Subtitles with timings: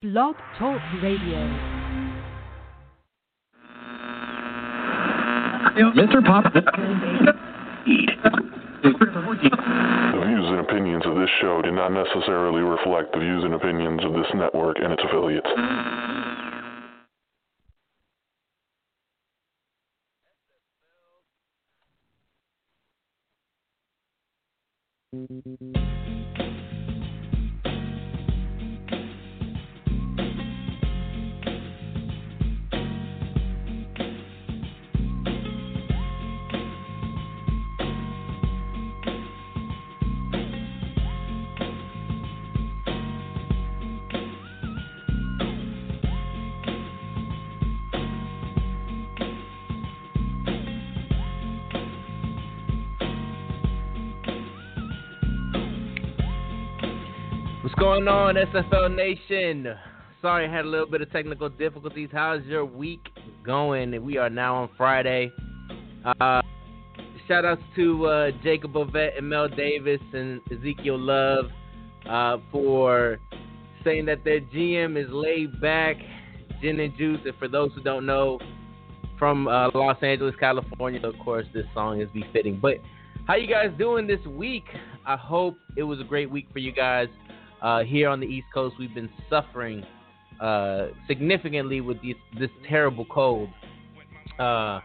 [0.00, 1.38] Blog Talk Radio.
[5.74, 6.24] Mr.
[6.24, 6.52] Pop.
[6.54, 6.60] The
[10.24, 14.12] views and opinions of this show do not necessarily reflect the views and opinions of
[14.12, 15.48] this network and its affiliates.
[57.88, 59.74] Going on, SFL Nation?
[60.20, 62.10] Sorry, I had a little bit of technical difficulties.
[62.12, 63.00] How's your week
[63.42, 64.04] going?
[64.04, 65.32] We are now on Friday.
[66.04, 66.42] Uh,
[67.26, 71.46] shout outs to uh, Jacob Ovett and Mel Davis and Ezekiel Love
[72.06, 73.20] uh, for
[73.82, 75.96] saying that their GM is laid back,
[76.60, 77.20] gin and juice.
[77.24, 78.38] And for those who don't know,
[79.18, 82.58] from uh, Los Angeles, California, of course, this song is befitting.
[82.60, 82.74] But
[83.26, 84.64] how you guys doing this week?
[85.06, 87.08] I hope it was a great week for you guys.
[87.62, 89.84] Uh, here on the East Coast, we've been suffering
[90.40, 93.48] uh, significantly with this, this terrible cold.
[94.38, 94.80] Uh,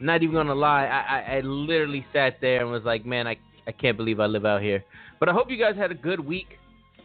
[0.00, 3.36] not even gonna lie, I, I, I literally sat there and was like, man, I,
[3.66, 4.84] I can't believe I live out here.
[5.18, 6.58] But I hope you guys had a good week.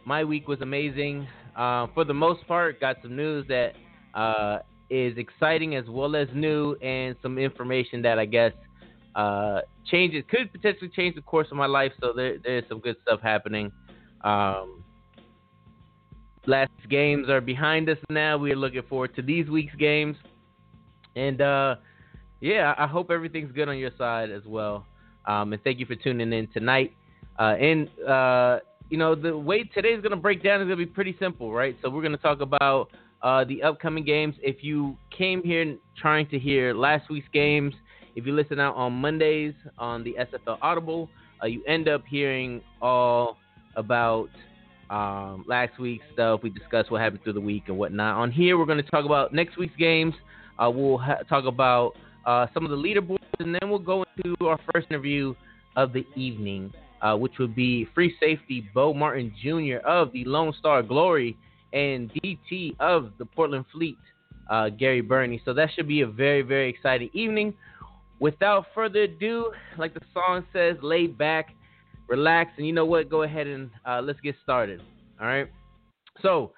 [0.04, 1.26] My week was amazing.
[1.56, 3.72] Uh, for the most part, got some news that
[4.14, 4.58] uh,
[4.90, 8.52] is exciting as well as new, and some information that I guess
[9.14, 11.92] uh, changes could potentially change the course of my life.
[12.00, 13.72] So there, there's some good stuff happening.
[14.22, 14.81] Um,
[16.46, 18.36] last games are behind us now.
[18.36, 20.16] We are looking forward to these week's games,
[21.16, 21.76] and uh,
[22.40, 24.86] yeah, I hope everything's good on your side as well.
[25.26, 26.94] Um, and thank you for tuning in tonight.
[27.38, 28.58] Uh, and uh,
[28.90, 31.52] you know the way today's going to break down is going to be pretty simple,
[31.52, 31.76] right?
[31.82, 32.90] So we're going to talk about
[33.22, 34.34] uh, the upcoming games.
[34.42, 37.74] If you came here trying to hear last week's games,
[38.16, 41.08] if you listen out on Mondays on the SFL Audible,
[41.42, 43.38] uh, you end up hearing all
[43.76, 44.28] about
[44.92, 46.40] um, last week's stuff.
[46.42, 48.18] We discussed what happened through the week and whatnot.
[48.18, 50.14] On here, we're going to talk about next week's games.
[50.58, 51.94] Uh, we'll ha- talk about
[52.26, 55.34] uh, some of the leaderboards, and then we'll go into our first interview
[55.76, 56.70] of the evening,
[57.00, 59.78] uh, which would be free safety Bo Martin Jr.
[59.86, 61.38] of the Lone Star Glory
[61.72, 63.96] and DT of the Portland Fleet,
[64.50, 65.40] uh, Gary Birney.
[65.46, 67.54] So that should be a very, very exciting evening.
[68.20, 71.54] Without further ado, like the song says, lay back
[72.12, 73.08] relax, and you know what?
[73.08, 74.82] Go ahead and uh, let's get started.
[75.18, 75.48] All right.
[76.20, 76.52] So,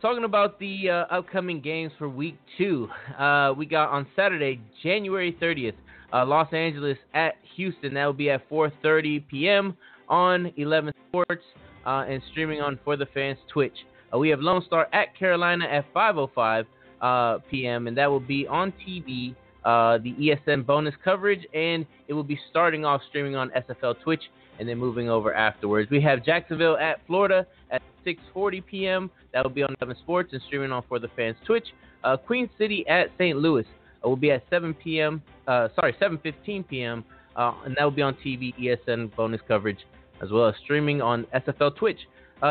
[0.00, 5.36] talking about the uh, upcoming games for Week Two, uh, we got on Saturday, January
[5.40, 5.74] 30th,
[6.14, 7.92] uh, Los Angeles at Houston.
[7.92, 9.76] That will be at 4:30 p.m.
[10.08, 11.44] on 11 Sports
[11.84, 13.76] uh, and streaming on For the Fans Twitch.
[14.14, 17.86] Uh, we have Lone Star at Carolina at 5:05 p.m.
[17.86, 19.34] and that will be on TV
[19.64, 24.22] uh, the ESN bonus coverage, and it will be starting off streaming on SFL Twitch
[24.58, 25.90] and then moving over afterwards.
[25.90, 29.10] We have Jacksonville at Florida at 6:40 p.m.
[29.32, 31.66] That will be on Seven Sports and streaming on for the fans Twitch.
[32.02, 33.38] Uh, Queen City at St.
[33.38, 33.64] Louis
[34.04, 35.22] uh, will be at 7 p.m.
[35.48, 37.04] Uh, sorry, 7:15 p.m.
[37.36, 39.80] Uh, and that will be on TV ESN bonus coverage
[40.22, 41.98] as well as streaming on SFL Twitch.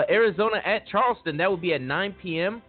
[0.10, 2.64] Arizona at Charleston that will be at 9 p.m.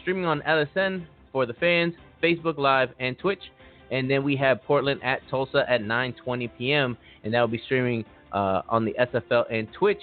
[0.00, 1.92] streaming on LSN for the fans,
[2.22, 3.42] Facebook Live, and Twitch.
[3.90, 6.96] And then we have Portland at Tulsa at 9:20 p.m.
[7.24, 10.00] and that will be streaming uh, on the SFL and Twitch.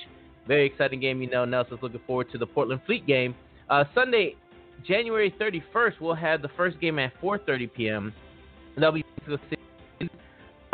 [0.48, 1.46] Very exciting game, you know.
[1.46, 3.34] Nelson's looking forward to the Portland Fleet game.
[3.70, 4.36] Uh, Sunday,
[4.88, 8.14] January 31st, we'll have the first game at 4:30 p.m.
[8.76, 9.06] That'll be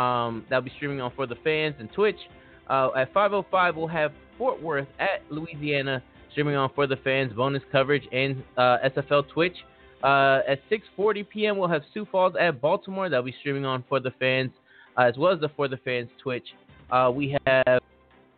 [0.00, 2.16] um, that'll be streaming on for the fans and Twitch.
[2.68, 6.02] Uh, at 5:05, we'll have Fort Worth at Louisiana
[6.32, 9.56] streaming on for the fans, bonus coverage, and uh, SFL Twitch.
[10.02, 13.08] Uh, at 6:40 p.m., we'll have Sioux Falls at Baltimore.
[13.08, 14.50] That'll be streaming on for the fans,
[14.98, 16.46] uh, as well as the for the fans Twitch.
[16.90, 17.82] Uh, we have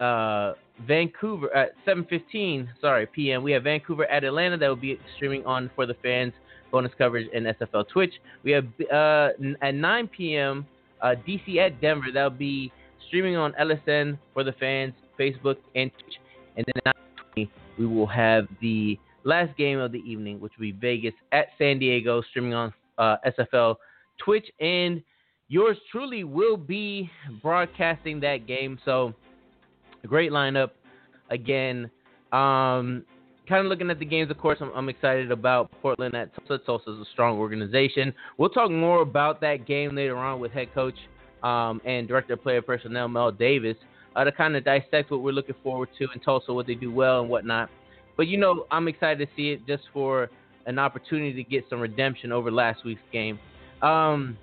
[0.00, 0.52] uh,
[0.86, 2.68] Vancouver at 7:15.
[2.80, 3.42] Sorry, p.m.
[3.42, 4.56] We have Vancouver at Atlanta.
[4.56, 6.32] That will be streaming on for the fans,
[6.70, 8.12] bonus coverage and SFL Twitch.
[8.42, 9.30] We have uh,
[9.62, 10.66] at 9 p.m.
[11.00, 12.06] Uh, DC at Denver.
[12.12, 12.72] That'll be
[13.06, 16.14] streaming on LSN for the fans, Facebook and Twitch.
[16.56, 16.96] And then at
[17.78, 21.78] we will have the last game of the evening, which will be Vegas at San
[21.78, 23.76] Diego, streaming on uh, SFL
[24.18, 25.02] Twitch, and
[25.48, 27.10] yours truly will be
[27.42, 28.78] broadcasting that game.
[28.84, 29.14] So,
[30.06, 30.70] great lineup.
[31.30, 31.90] Again,
[32.32, 33.04] um,
[33.48, 36.64] kind of looking at the games, of course, I'm, I'm excited about Portland at Tulsa.
[36.64, 38.12] Tulsa's a strong organization.
[38.38, 40.94] We'll talk more about that game later on with head coach
[41.42, 43.76] um, and director of player personnel Mel Davis
[44.16, 46.92] uh, to kind of dissect what we're looking forward to in Tulsa, what they do
[46.92, 47.70] well and whatnot.
[48.16, 50.30] But you know, I'm excited to see it just for
[50.66, 53.38] an opportunity to get some redemption over last week's game.
[53.82, 54.38] Um,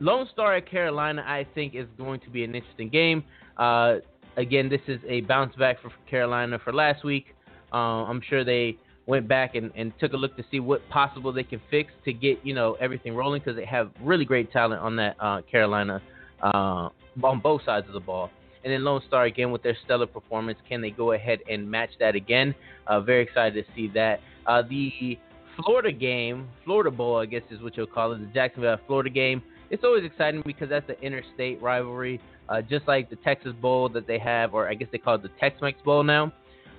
[0.00, 3.24] Lone Star at Carolina, I think, is going to be an interesting game.
[3.56, 3.96] Uh,
[4.36, 7.26] again, this is a bounce back for Carolina for last week.
[7.72, 11.32] Uh, I'm sure they went back and, and took a look to see what possible
[11.32, 14.80] they can fix to get you know everything rolling because they have really great talent
[14.80, 16.00] on that uh, Carolina
[16.42, 16.88] uh,
[17.22, 18.30] on both sides of the ball.
[18.64, 21.90] And then Lone Star again with their stellar performance, can they go ahead and match
[22.00, 22.54] that again?
[22.86, 24.20] Uh, very excited to see that.
[24.46, 25.18] Uh, the
[25.56, 29.42] Florida game, Florida Bowl, I guess is what you'll call it, the Jacksonville Florida game.
[29.70, 34.06] It's always exciting because that's an interstate rivalry, uh, just like the Texas Bowl that
[34.06, 36.32] they have, or I guess they call it the Tex-Mex Bowl now.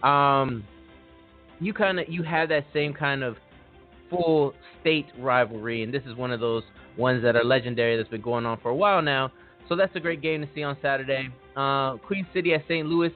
[0.03, 0.63] Um,
[1.59, 3.37] you kind of you have that same kind of
[4.09, 6.63] full state rivalry, and this is one of those
[6.97, 9.31] ones that are legendary that's been going on for a while now.
[9.67, 11.29] So that's a great game to see on Saturday.
[11.55, 12.87] Uh, Queen City at St.
[12.87, 13.11] Louis.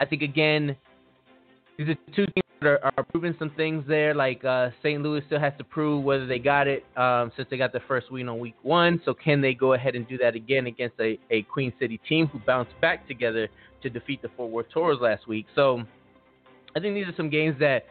[0.00, 0.76] I think again,
[1.78, 4.14] these are two teams that are, are proving some things there.
[4.14, 5.02] Like uh, St.
[5.02, 8.10] Louis still has to prove whether they got it um, since they got their first
[8.10, 9.00] win on week one.
[9.04, 12.26] So can they go ahead and do that again against a, a Queen City team
[12.26, 13.48] who bounced back together
[13.82, 15.46] to defeat the Fort Worth Tours last week?
[15.54, 15.82] So
[16.76, 17.86] I think these are some games that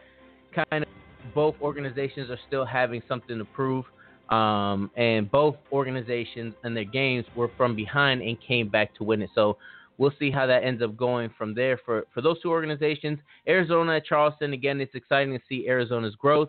[0.70, 0.88] kind of
[1.34, 3.84] both organizations are still having something to prove.
[4.30, 9.20] Um, and both organizations and their games were from behind and came back to win
[9.22, 9.30] it.
[9.34, 9.58] So
[9.98, 13.18] we'll see how that ends up going from there for, for those two organizations.
[13.46, 16.48] Arizona at Charleston, again, it's exciting to see Arizona's growth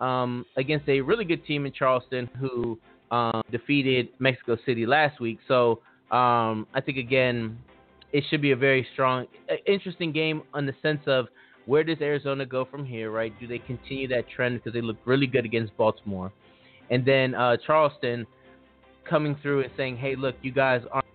[0.00, 2.78] um, against a really good team in Charleston who
[3.10, 5.38] um, defeated Mexico City last week.
[5.48, 7.58] So um, I think, again,
[8.12, 9.26] it should be a very strong,
[9.66, 11.26] interesting game in the sense of
[11.66, 13.32] where does Arizona go from here, right?
[13.40, 16.32] Do they continue that trend because they look really good against Baltimore?
[16.90, 18.26] And then uh, Charleston
[19.08, 21.06] coming through and saying, hey, look, you guys aren't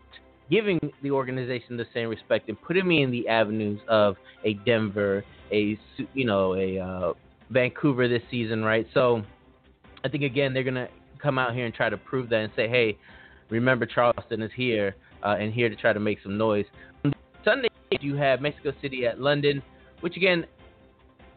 [0.50, 5.24] giving the organization the same respect and putting me in the avenues of a Denver,
[5.52, 5.78] a
[6.14, 7.14] you know a uh,
[7.50, 8.86] Vancouver this season, right?
[8.94, 9.24] So
[10.04, 10.90] I think again they're gonna
[11.22, 12.98] come out here and try to prove that and say, hey,
[13.50, 16.66] remember Charleston is here uh, and here to try to make some noise.
[17.46, 17.70] Sunday
[18.02, 19.62] you have Mexico City at London
[20.04, 20.46] which again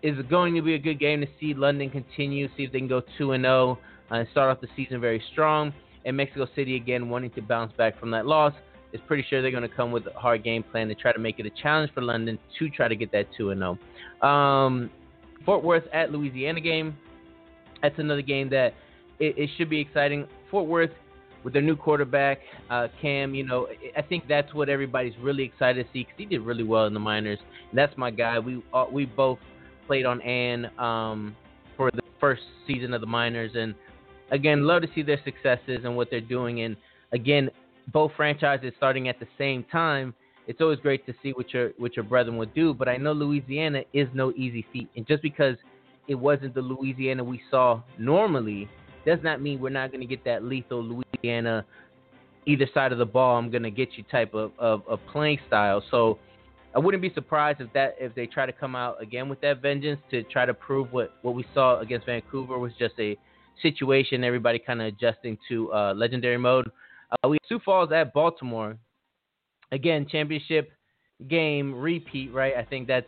[0.02, 2.88] is going to be a good game to see London continue, see if they can
[2.88, 3.78] go 2 and 0
[4.10, 5.72] uh, start off the season very strong.
[6.04, 8.52] And Mexico City again wanting to bounce back from that loss
[8.92, 11.18] is pretty sure they're going to come with a hard game plan to try to
[11.18, 14.28] make it a challenge for London to try to get that 2 and 0.
[14.28, 14.90] Um,
[15.44, 16.96] Fort Worth at Louisiana game.
[17.82, 18.74] That's another game that
[19.18, 20.26] it, it should be exciting.
[20.50, 20.90] Fort Worth
[21.44, 25.86] with their new quarterback, uh, Cam, you know, I think that's what everybody's really excited
[25.86, 27.38] to see because he did really well in the minors.
[27.70, 28.40] And that's my guy.
[28.40, 29.38] We uh, we both
[29.86, 31.36] played on Ann um,
[31.76, 33.76] for the first season of the minors, and
[34.30, 36.62] again, love to see their successes and what they're doing.
[36.62, 36.76] And
[37.12, 37.50] again,
[37.92, 40.14] both franchises starting at the same time.
[40.46, 42.72] It's always great to see what your what your brethren would do.
[42.72, 45.56] But I know Louisiana is no easy feat, and just because
[46.06, 48.68] it wasn't the Louisiana we saw normally
[49.04, 51.64] does not mean we're not going to get that lethal Louisiana
[52.46, 53.36] either side of the ball.
[53.36, 55.82] I'm going to get you type of, of, of playing style.
[55.90, 56.18] So
[56.74, 59.62] I wouldn't be surprised if that if they try to come out again with that
[59.62, 63.16] vengeance to try to prove what what we saw against Vancouver was just a
[63.62, 64.24] situation.
[64.24, 66.70] Everybody kind of adjusting to uh, legendary mode.
[67.10, 68.76] Uh, we Sioux Falls at Baltimore.
[69.72, 70.70] Again, championship
[71.28, 72.54] game repeat, right?
[72.56, 73.06] I think that's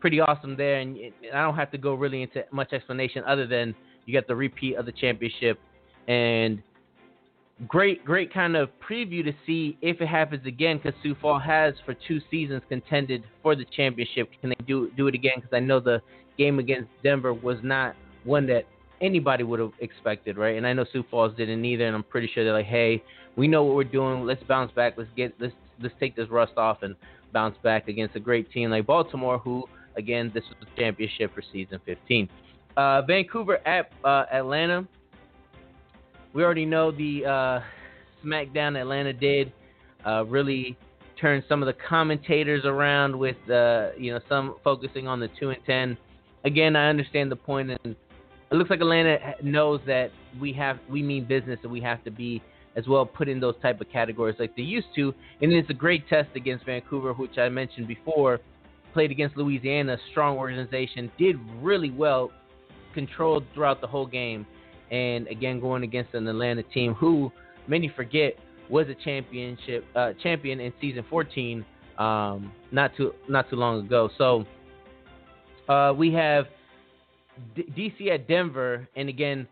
[0.00, 0.98] pretty awesome there, and
[1.32, 3.74] I don't have to go really into much explanation other than
[4.06, 5.58] you got the repeat of the championship,
[6.08, 6.62] and
[7.66, 10.78] great, great kind of preview to see if it happens again.
[10.78, 14.30] Because Sioux Falls has for two seasons contended for the championship.
[14.40, 15.34] Can they do do it again?
[15.36, 16.00] Because I know the
[16.36, 18.64] game against Denver was not one that
[19.04, 20.56] anybody would have expected, right?
[20.56, 21.86] And I know Sioux Falls didn't either.
[21.86, 23.02] And I'm pretty sure they're like, hey,
[23.36, 24.24] we know what we're doing.
[24.24, 24.94] Let's bounce back.
[24.96, 26.94] Let's get let's let's take this rust off and
[27.32, 29.64] bounce back against a great team like Baltimore, who
[29.96, 32.28] again this was the championship for season 15.
[32.76, 34.86] Uh, Vancouver at uh, Atlanta.
[36.32, 37.60] We already know the uh,
[38.24, 39.52] SmackDown Atlanta did
[40.04, 40.76] uh, really
[41.20, 45.50] turn some of the commentators around with uh, you know some focusing on the two
[45.50, 45.96] and ten.
[46.44, 47.96] Again, I understand the point, and
[48.54, 52.10] it looks like Atlanta knows that we have we mean business, and we have to
[52.10, 52.42] be
[52.76, 55.14] as well put in those type of categories like they used to.
[55.40, 58.40] And it's a great test against Vancouver, which I mentioned before.
[58.92, 62.30] Played against Louisiana, strong organization, did really well
[62.94, 64.46] controlled throughout the whole game.
[64.90, 67.32] And again, going against an Atlanta team who
[67.66, 68.34] many forget
[68.70, 71.64] was a championship uh, champion in season 14
[71.98, 74.10] um, not too not too long ago.
[74.16, 74.44] So
[75.68, 76.46] Uh, we have
[77.54, 79.46] D- DC at Denver, and again,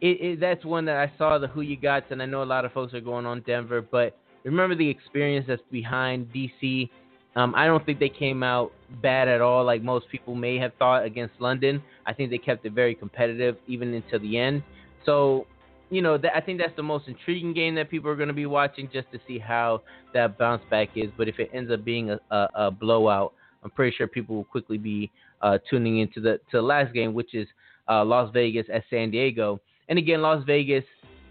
[0.00, 2.44] it, it, that's one that I saw the who you got, and I know a
[2.44, 6.88] lot of folks are going on Denver, but remember the experience that's behind DC.
[7.36, 8.72] Um, I don't think they came out
[9.02, 11.82] bad at all, like most people may have thought against London.
[12.06, 14.62] I think they kept it very competitive even until the end.
[15.06, 15.46] So,
[15.90, 18.46] you know, I think that's the most intriguing game that people are going to be
[18.46, 21.10] watching just to see how that bounce back is.
[21.16, 24.44] But if it ends up being a, a, a blowout, I'm pretty sure people will
[24.44, 25.10] quickly be
[25.42, 27.46] uh, tuning into the to the last game, which is
[27.88, 29.60] uh, Las Vegas at San Diego.
[29.88, 30.84] And again, Las Vegas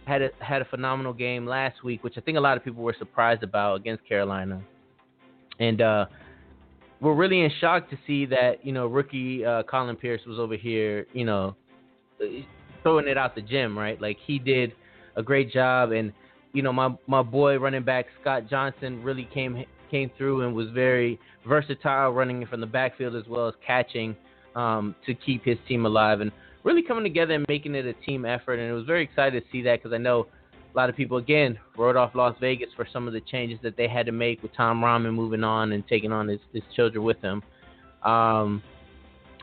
[0.05, 2.83] had a had a phenomenal game last week, which I think a lot of people
[2.83, 4.61] were surprised about against Carolina.
[5.59, 6.05] And uh,
[7.01, 10.55] we're really in shock to see that you know rookie uh, Colin Pierce was over
[10.55, 11.55] here, you know,
[12.83, 13.99] throwing it out the gym, right?
[14.01, 14.73] Like he did
[15.15, 16.11] a great job, and
[16.53, 20.69] you know my my boy running back Scott Johnson really came came through and was
[20.69, 24.15] very versatile, running from the backfield as well as catching
[24.55, 26.21] um, to keep his team alive.
[26.21, 26.31] And
[26.63, 28.59] really coming together and making it a team effort.
[28.59, 30.27] And it was very excited to see that because I know
[30.73, 33.75] a lot of people again wrote off Las Vegas for some of the changes that
[33.75, 37.03] they had to make with Tom Rahman moving on and taking on his, his children
[37.03, 37.41] with him.
[38.03, 38.61] Um,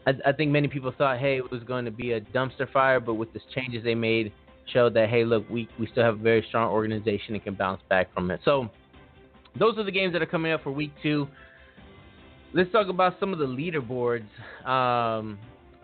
[0.06, 3.00] I, I, think many people thought, hey, it was going to be a dumpster fire,
[3.00, 4.32] but with the changes they made,
[4.72, 7.82] showed that hey, look, we we still have a very strong organization and can bounce
[7.88, 8.40] back from it.
[8.44, 8.70] So
[9.58, 11.28] those are the games that are coming up for week two.
[12.52, 14.26] Let's talk about some of the leaderboards.
[14.68, 15.38] Um,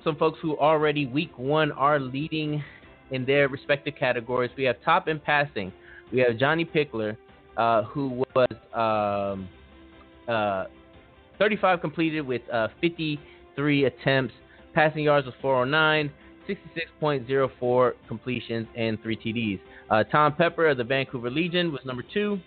[0.04, 2.62] some folks who already week one are leading
[3.10, 4.50] in their respective categories.
[4.56, 5.72] We have top in passing.
[6.12, 7.16] We have Johnny Pickler,
[7.56, 9.48] uh, who was um,
[10.28, 10.64] uh,
[11.38, 14.34] 35 completed with uh, 53 attempts.
[14.74, 16.10] Passing yards was 409,
[16.48, 19.60] 66.04 completions, and three TDs.
[19.90, 22.40] Uh, Tom Pepper of the Vancouver Legion was number two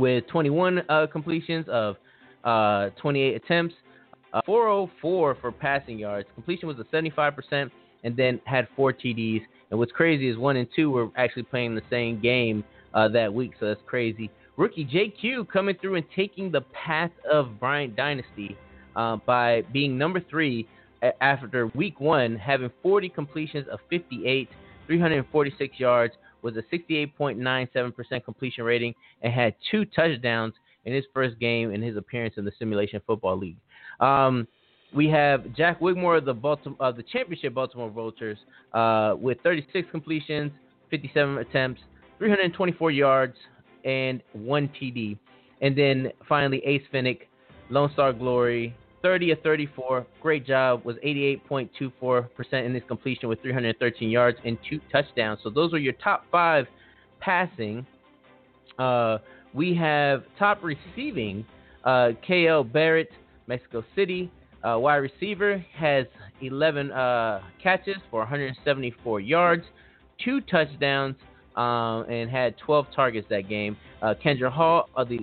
[0.00, 1.96] with 21 uh, completions of
[2.44, 3.74] uh, 28 attempts.
[4.32, 6.28] Uh, 404 for passing yards.
[6.34, 7.68] Completion was a 75%,
[8.04, 9.40] and then had four TDs.
[9.70, 12.62] And what's crazy is one and two were actually playing the same game
[12.94, 14.30] uh, that week, so that's crazy.
[14.56, 18.56] Rookie JQ coming through and taking the path of Bryant Dynasty
[18.94, 20.68] uh, by being number three
[21.20, 24.48] after week one, having 40 completions of 58,
[24.86, 30.54] 346 yards, was a 68.97% completion rating, and had two touchdowns
[30.84, 33.56] in his first game in his appearance in the Simulation Football League.
[34.00, 34.46] Um,
[34.94, 38.38] we have Jack Wigmore of the Baltimore, uh, the championship Baltimore Vultures,
[38.72, 40.50] uh, with 36 completions,
[40.90, 41.80] 57 attempts,
[42.18, 43.36] 324 yards,
[43.84, 45.16] and one TD.
[45.60, 47.20] And then finally, Ace Finnick,
[47.68, 50.06] Lone Star Glory, 30 of 34.
[50.20, 50.84] Great job.
[50.84, 55.40] Was 88.24% in his completion with 313 yards and two touchdowns.
[55.42, 56.66] So those are your top five
[57.20, 57.86] passing.
[58.78, 59.18] Uh,
[59.54, 61.44] we have top receiving.
[61.84, 63.10] Uh, KL Barrett
[63.46, 64.30] Mexico City.
[64.62, 66.04] Uh, wide receiver has
[66.42, 69.64] 11 uh, catches for 174 yards,
[70.22, 71.16] two touchdowns,
[71.56, 73.76] um, and had 12 targets that game.
[74.02, 75.20] Uh, Kendra Hall of the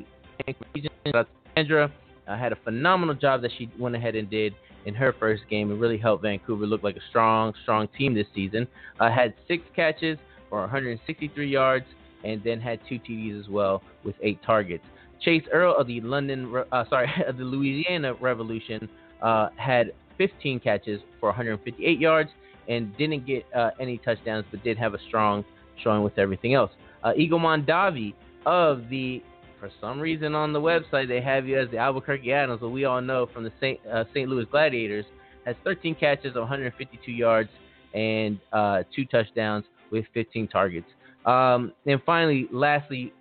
[1.55, 1.91] Kendra
[2.27, 4.53] uh, had a phenomenal job that she went ahead and did
[4.85, 8.27] in her first game and really helped Vancouver look like a strong, strong team this
[8.33, 8.67] season.
[8.99, 10.17] Uh, had six catches
[10.49, 11.85] for 163 yards
[12.23, 14.83] and then had two TDs as well with eight targets.
[15.21, 18.87] Chase Earl of the London, uh, sorry, of the Louisiana Revolution
[19.21, 22.29] uh, had 15 catches for 158 yards
[22.67, 25.43] and didn't get uh, any touchdowns, but did have a strong
[25.83, 26.71] showing with everything else.
[27.03, 28.13] Uh, Eagle Mondavi
[28.45, 29.23] of the,
[29.59, 32.85] for some reason on the website they have you as the Albuquerque Adams, but we
[32.85, 33.79] all know from the St.
[33.85, 34.29] Uh, St.
[34.29, 35.05] Louis Gladiators,
[35.45, 37.49] has 13 catches of 152 yards
[37.93, 40.87] and uh, two touchdowns with 15 targets.
[41.25, 43.13] Um, and finally, lastly,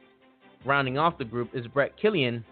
[0.65, 2.45] rounding off the group is Brett Killian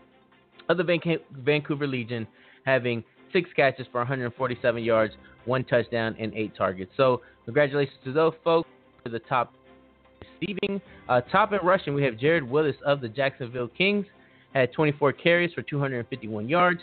[0.69, 2.27] of the Van- Vancouver Legion,
[2.65, 5.15] having six catches for 147 yards,
[5.45, 6.93] one touchdown, and eight targets.
[6.97, 8.69] So, congratulations to those folks
[9.03, 9.53] for the top
[10.41, 10.81] receiving.
[11.09, 14.07] Uh, top in rushing, we have Jared Willis of the Jacksonville Kings,
[14.55, 16.81] had 24 carries for 251 yards,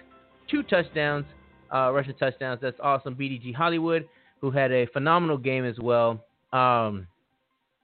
[0.49, 1.25] two touchdowns,
[1.73, 2.59] uh, rushing touchdowns.
[2.61, 3.15] That's awesome.
[3.15, 4.07] BDG Hollywood,
[4.41, 6.23] who had a phenomenal game as well.
[6.51, 7.07] Um,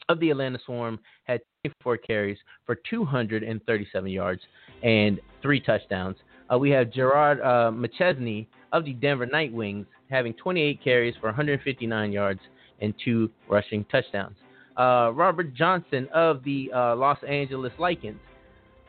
[0.09, 4.41] of the Atlanta Swarm had 24 carries for 237 yards
[4.83, 6.15] and three touchdowns.
[6.51, 11.27] Uh, we have Gerard uh, McChesney of the Denver Night Wings having 28 carries for
[11.27, 12.39] 159 yards
[12.79, 14.35] and two rushing touchdowns.
[14.77, 18.19] Uh, Robert Johnson of the uh, Los Angeles Lycans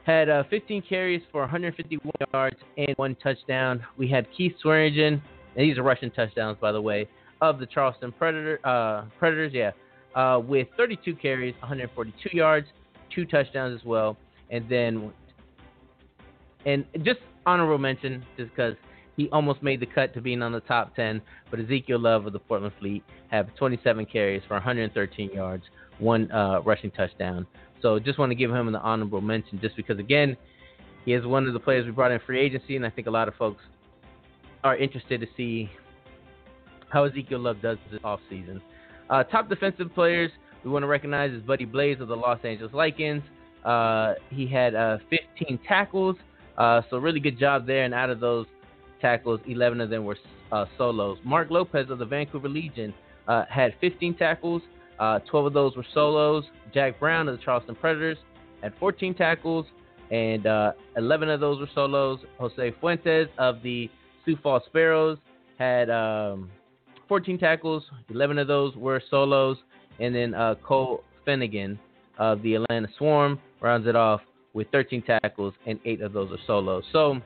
[0.05, 3.85] had uh, 15 carries for 151 yards and one touchdown.
[3.97, 5.23] We had Keith Swearingen,
[5.57, 7.09] and these are rushing touchdowns, by the way,
[7.41, 9.53] of the Charleston Predator, uh, Predators.
[9.55, 9.73] Yeah,
[10.15, 12.67] uh, with 32 carries, 142 yards,
[13.15, 14.17] two touchdowns as well,
[14.51, 15.13] and then
[16.67, 18.75] and just honorable mention, just because
[19.19, 21.21] he almost made the cut to being on the top 10,
[21.51, 25.65] but Ezekiel Love of the Portland Fleet had 27 carries for 113 yards,
[25.99, 27.45] one uh, rushing touchdown.
[27.83, 30.37] So just want to give him an honorable mention just because, again,
[31.05, 33.11] he is one of the players we brought in free agency, and I think a
[33.11, 33.61] lot of folks
[34.63, 35.69] are interested to see
[36.89, 38.61] how Ezekiel Love does this offseason.
[39.11, 40.31] Uh, top defensive players
[40.63, 43.25] we want to recognize is Buddy Blaze of the Los Angeles Lycans.
[43.65, 46.15] Uh, he had uh, 15 tackles,
[46.57, 47.83] uh, so really good job there.
[47.83, 48.47] And out of those
[49.01, 50.17] tackles, 11 of them were
[50.53, 51.19] uh, solos.
[51.25, 52.95] Mark Lopez of the Vancouver Legion
[53.27, 54.63] uh, had 15 tackles,
[54.99, 56.45] 12 of those were solos.
[56.75, 58.19] Jack Brown of the Charleston Predators
[58.63, 59.67] had 14 tackles,
[60.11, 60.47] and
[60.97, 62.21] 11 of those were solos.
[62.39, 63.89] Jose Fuentes of the
[64.25, 65.19] Sioux Falls Sparrows
[65.59, 66.51] had um,
[67.09, 69.57] 14 tackles, 11 of those were solos,
[69.99, 71.79] and then uh, Cole Finnegan
[72.19, 74.21] of the Atlanta Swarm rounds it off
[74.53, 76.85] with 13 tackles, and eight of those are solos.
[76.93, 77.21] So,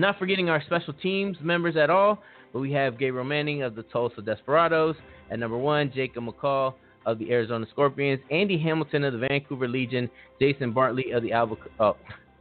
[0.00, 3.82] not forgetting our special teams members at all, but we have Gabriel Manning of the
[3.84, 4.96] Tulsa Desperados
[5.30, 6.74] at number one, Jacob McCall
[7.06, 11.74] of the Arizona Scorpions, Andy Hamilton of the Vancouver Legion, Jason Bartley of the Albuquerque.
[11.80, 11.96] Oh,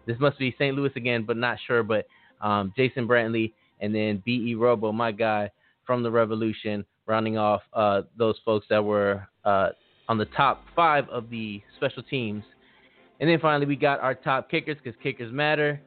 [0.06, 0.76] this must be St.
[0.76, 1.84] Louis again, but not sure.
[1.84, 2.08] But
[2.42, 4.56] um, Jason Brantley, and then B.E.
[4.56, 5.52] Robo, my guy
[5.86, 9.70] from the Revolution, rounding off uh, those folks that were uh,
[10.10, 12.44] on the top five of the special teams.
[13.20, 15.80] And then finally, we got our top kickers because kickers matter.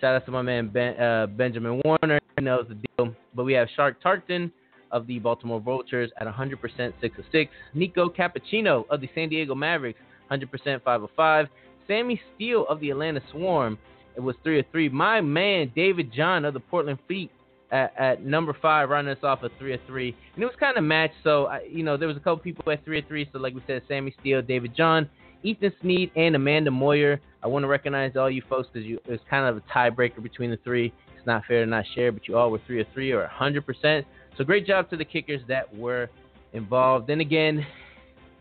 [0.00, 2.20] Shout out to my man ben, uh, Benjamin Warner.
[2.36, 3.14] He knows the deal.
[3.34, 4.50] But we have Shark Tarkton
[4.90, 7.50] of the Baltimore Vultures at 100% 6 of 6.
[7.74, 9.98] Nico Cappuccino of the San Diego Mavericks,
[10.30, 11.46] 100% 5 of 5.
[11.86, 13.78] Sammy Steele of the Atlanta Swarm,
[14.16, 14.88] it was 3 of 3.
[14.88, 17.30] My man David John of the Portland Fleet
[17.74, 20.76] at, at number five, running us off at three or three, and it was kind
[20.78, 21.14] of matched.
[21.24, 23.28] So I, you know, there was a couple people at three or three.
[23.32, 25.10] So like we said, Sammy Steele, David John,
[25.44, 27.20] Ethan Sneed, and Amanda Moyer.
[27.42, 30.50] I want to recognize all you folks because you it's kind of a tiebreaker between
[30.50, 30.92] the three.
[31.16, 34.04] It's not fair to not share, but you all were three or three or 100%.
[34.36, 36.08] So great job to the kickers that were
[36.52, 37.06] involved.
[37.06, 37.64] Then again,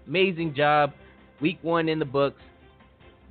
[0.08, 0.94] amazing job.
[1.42, 2.42] Week one in the books.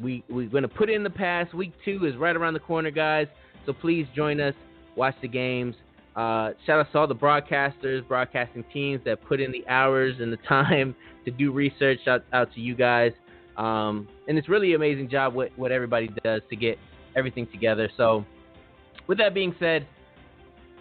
[0.01, 1.55] We we're gonna put in the past.
[1.55, 3.27] Week two is right around the corner, guys.
[3.65, 4.55] So please join us,
[4.97, 5.77] watch the games,
[6.15, 10.33] uh, shout out to all the broadcasters, broadcasting teams that put in the hours and
[10.33, 11.99] the time to do research.
[12.05, 13.13] Shout out to you guys.
[13.57, 16.79] Um, and it's really amazing job what, what everybody does to get
[17.17, 17.91] everything together.
[17.97, 18.25] So,
[19.07, 19.87] with that being said,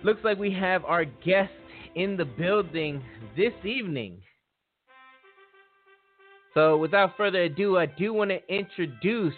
[0.03, 1.51] looks like we have our guest
[1.95, 3.03] in the building
[3.35, 4.21] this evening.
[6.53, 9.33] So, without further ado, I do want to introduce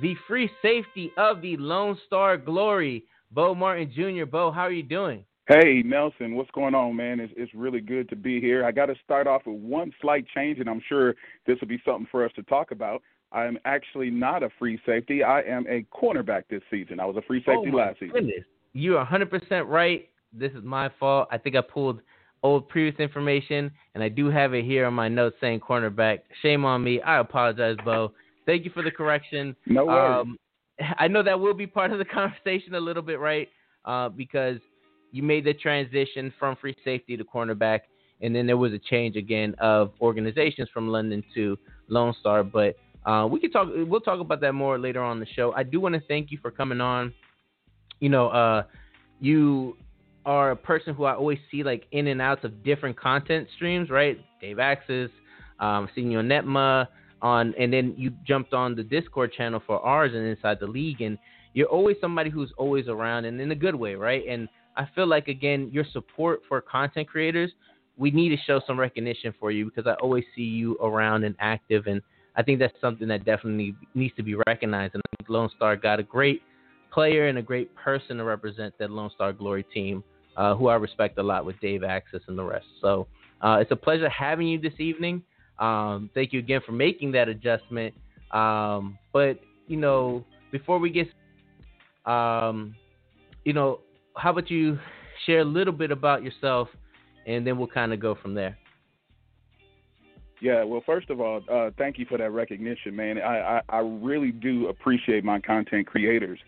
[0.00, 4.26] the free safety of the Lone Star Glory, Bo Martin Jr.
[4.26, 5.24] Bo, how are you doing?
[5.48, 7.20] Hey, Nelson, what's going on, man?
[7.20, 8.64] It's, it's really good to be here.
[8.64, 11.14] I got to start off with one slight change, and I'm sure
[11.46, 13.00] this will be something for us to talk about.
[13.30, 15.22] I am actually not a free safety.
[15.22, 16.98] I am a cornerback this season.
[16.98, 18.14] I was a free safety oh last season.
[18.14, 18.44] Goodness.
[18.72, 20.08] You are 100% right.
[20.32, 21.28] This is my fault.
[21.30, 22.00] I think I pulled
[22.42, 26.20] old previous information, and I do have it here on my notes saying cornerback.
[26.42, 27.00] Shame on me.
[27.02, 28.12] I apologize, Bo.
[28.46, 29.54] Thank you for the correction.
[29.66, 30.26] No worries.
[30.26, 30.38] Um,
[30.98, 33.48] I know that will be part of the conversation a little bit, right?
[33.84, 34.58] Uh, because
[35.16, 37.80] you made the transition from free safety to cornerback,
[38.20, 42.44] and then there was a change again of organizations from London to Lone Star.
[42.44, 43.68] But uh, we can talk.
[43.74, 45.52] We'll talk about that more later on the show.
[45.56, 47.14] I do want to thank you for coming on.
[48.00, 48.64] You know, uh,
[49.20, 49.76] you
[50.26, 53.88] are a person who I always see like in and outs of different content streams,
[53.88, 54.18] right?
[54.40, 55.10] Dave Axis,
[55.60, 56.88] um, seeing you on Netma,
[57.22, 61.00] on, and then you jumped on the Discord channel for ours and inside the league,
[61.00, 61.16] and
[61.54, 64.24] you're always somebody who's always around and in a good way, right?
[64.28, 67.50] And I feel like again, your support for content creators,
[67.96, 71.34] we need to show some recognition for you because I always see you around and
[71.40, 72.02] active, and
[72.36, 74.94] I think that's something that definitely needs to be recognized.
[74.94, 76.42] And I think Lone Star got a great
[76.92, 80.04] player and a great person to represent that Lone Star Glory team,
[80.36, 82.66] uh, who I respect a lot with Dave Axis and the rest.
[82.80, 83.06] So
[83.40, 85.22] uh, it's a pleasure having you this evening.
[85.58, 87.94] Um, thank you again for making that adjustment.
[88.32, 91.08] Um, but you know, before we get,
[92.10, 92.74] um,
[93.44, 93.80] you know,
[94.16, 94.78] how about you
[95.24, 96.68] share a little bit about yourself,
[97.26, 98.56] and then we'll kind of go from there.
[100.40, 103.18] Yeah, well, first of all, uh, thank you for that recognition, man.
[103.18, 106.38] I, I, I really do appreciate my content creators.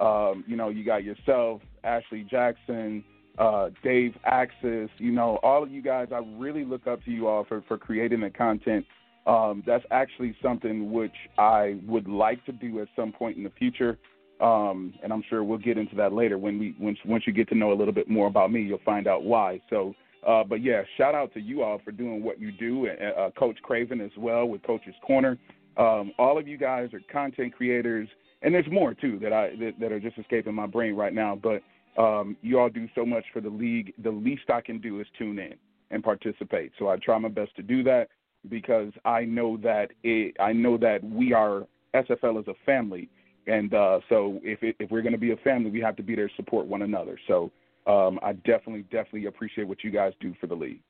[0.00, 3.04] Um, you know, you got yourself, Ashley Jackson,
[3.38, 6.08] uh, Dave Axis, you know, all of you guys.
[6.12, 8.84] I really look up to you all for, for creating the content.
[9.26, 13.52] Um, that's actually something which I would like to do at some point in the
[13.58, 13.98] future.
[14.40, 17.48] Um, and I'm sure we'll get into that later when we once once you get
[17.48, 19.60] to know a little bit more about me, you'll find out why.
[19.70, 19.94] So,
[20.26, 23.58] uh, but yeah, shout out to you all for doing what you do, uh, Coach
[23.62, 25.38] Craven as well with Coach's Corner.
[25.76, 28.08] Um, all of you guys are content creators,
[28.42, 31.34] and there's more too that I that, that are just escaping my brain right now.
[31.34, 31.62] But
[31.96, 33.94] Um, you all do so much for the league.
[34.02, 35.54] The least I can do is tune in
[35.90, 36.72] and participate.
[36.78, 38.08] So I try my best to do that
[38.50, 43.08] because I know that it, I know that we are SFL as a family,
[43.46, 46.02] and uh, so if it, if we're going to be a family, we have to
[46.02, 47.18] be there to support one another.
[47.26, 47.50] So
[47.86, 50.80] um, I definitely definitely appreciate what you guys do for the league.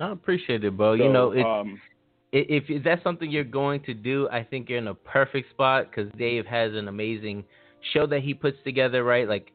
[0.00, 0.96] I appreciate it, bro.
[0.96, 1.80] So, you know, it, um,
[2.32, 5.90] if, if that's something you're going to do, I think you're in a perfect spot
[5.90, 7.44] because Dave has an amazing
[7.92, 9.28] show that he puts together, right?
[9.28, 9.52] Like,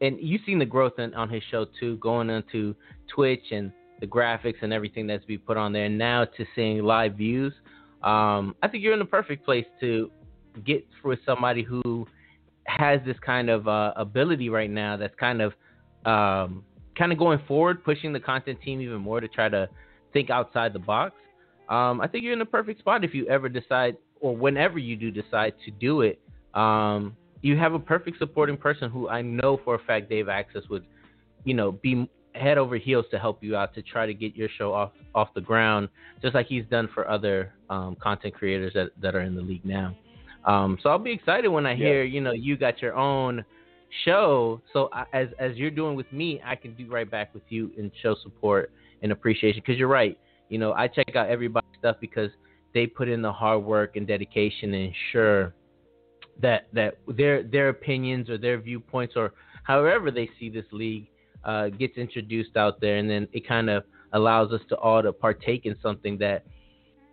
[0.00, 2.76] and you've seen the growth in, on his show too, going into
[3.12, 5.88] Twitch and the graphics and everything that's being put on there.
[5.88, 7.52] Now to seeing live views,
[8.02, 10.10] um, I think you're in the perfect place to
[10.60, 12.06] get with somebody who
[12.64, 14.96] has this kind of uh, ability right now.
[14.96, 15.52] That's kind of
[16.04, 16.64] um,
[16.96, 19.68] kind of going forward, pushing the content team even more to try to
[20.12, 21.14] think outside the box.
[21.68, 24.96] Um, I think you're in the perfect spot if you ever decide, or whenever you
[24.96, 26.20] do decide to do it.
[26.54, 30.64] Um, you have a perfect supporting person who I know for a fact Dave Axis
[30.70, 30.84] would,
[31.44, 34.48] you know, be head over heels to help you out to try to get your
[34.56, 35.88] show off off the ground,
[36.20, 39.64] just like he's done for other um, content creators that that are in the league
[39.64, 39.96] now.
[40.44, 43.44] Um, so I'll be excited when I hear, you know, you got your own
[44.04, 44.60] show.
[44.72, 47.70] So I, as as you're doing with me, I can do right back with you
[47.78, 49.62] and show support and appreciation.
[49.64, 52.30] Because you're right, you know, I check out everybody's stuff because
[52.74, 55.54] they put in the hard work and dedication and ensure
[56.40, 59.32] that that their their opinions or their viewpoints or
[59.64, 61.08] however they see this league
[61.44, 65.12] uh, gets introduced out there, and then it kind of allows us to all to
[65.12, 66.44] partake in something that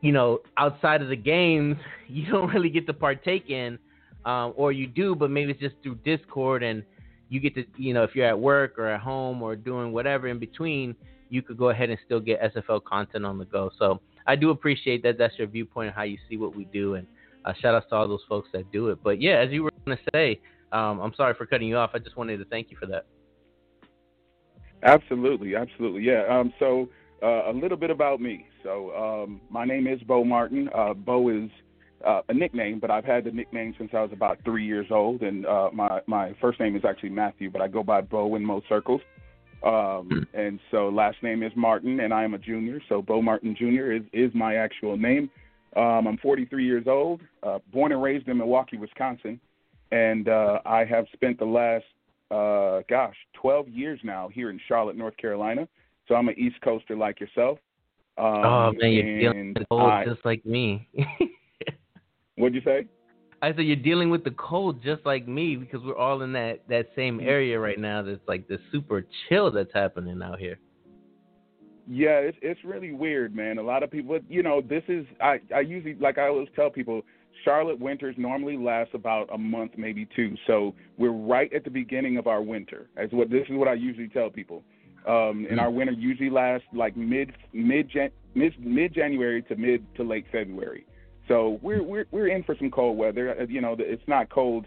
[0.01, 3.77] you know outside of the games you don't really get to partake in,
[4.25, 6.83] um, or you do, but maybe it's just through Discord and
[7.29, 10.27] you get to you know if you're at work or at home or doing whatever
[10.27, 10.95] in between,
[11.29, 13.71] you could go ahead and still get SFL content on the go.
[13.77, 15.17] So I do appreciate that.
[15.17, 17.07] That's your viewpoint how you see what we do and
[17.45, 18.99] uh, shout out to all those folks that do it.
[19.03, 20.39] But yeah, as you were going to say,
[20.71, 21.91] um, I'm sorry for cutting you off.
[21.93, 23.05] I just wanted to thank you for that.
[24.83, 26.23] Absolutely, absolutely, yeah.
[26.29, 26.89] Um, so
[27.21, 28.45] uh, a little bit about me.
[28.63, 30.69] So um, my name is Bo Martin.
[30.75, 31.49] Uh, Bo is
[32.05, 35.21] uh, a nickname, but I've had the nickname since I was about three years old,
[35.21, 38.45] and uh, my my first name is actually Matthew, but I go by Bo in
[38.45, 39.01] most circles.
[39.61, 42.79] Um, and so last name is Martin, and I am a junior.
[42.87, 43.91] So Bo Martin Jr.
[43.91, 45.29] is is my actual name.
[45.75, 49.39] Um, I'm 43 years old, uh, born and raised in Milwaukee, Wisconsin,
[49.91, 51.85] and uh, I have spent the last,
[52.31, 55.67] uh, gosh, 12 years now here in Charlotte, North Carolina.
[56.09, 57.59] So I'm an East Coaster like yourself.
[58.17, 60.89] Um, oh man, you're dealing with the cold I, just like me.
[62.35, 62.87] what'd you say?
[63.41, 66.67] I said you're dealing with the cold just like me because we're all in that
[66.67, 68.01] that same area right now.
[68.01, 70.59] That's like the super chill that's happening out here.
[71.87, 73.59] Yeah, it's it's really weird, man.
[73.59, 76.71] A lot of people, you know, this is I I usually like I always tell
[76.71, 77.03] people,
[77.45, 80.35] Charlotte winters normally last about a month, maybe two.
[80.47, 82.89] So we're right at the beginning of our winter.
[82.97, 84.63] As what this is what I usually tell people.
[85.07, 87.89] Um, and our winter usually lasts like mid mid
[88.35, 90.85] mid mid January to mid to late February.
[91.27, 93.39] So we're we're we're in for some cold weather.
[93.39, 94.65] Uh, you know, it's not cold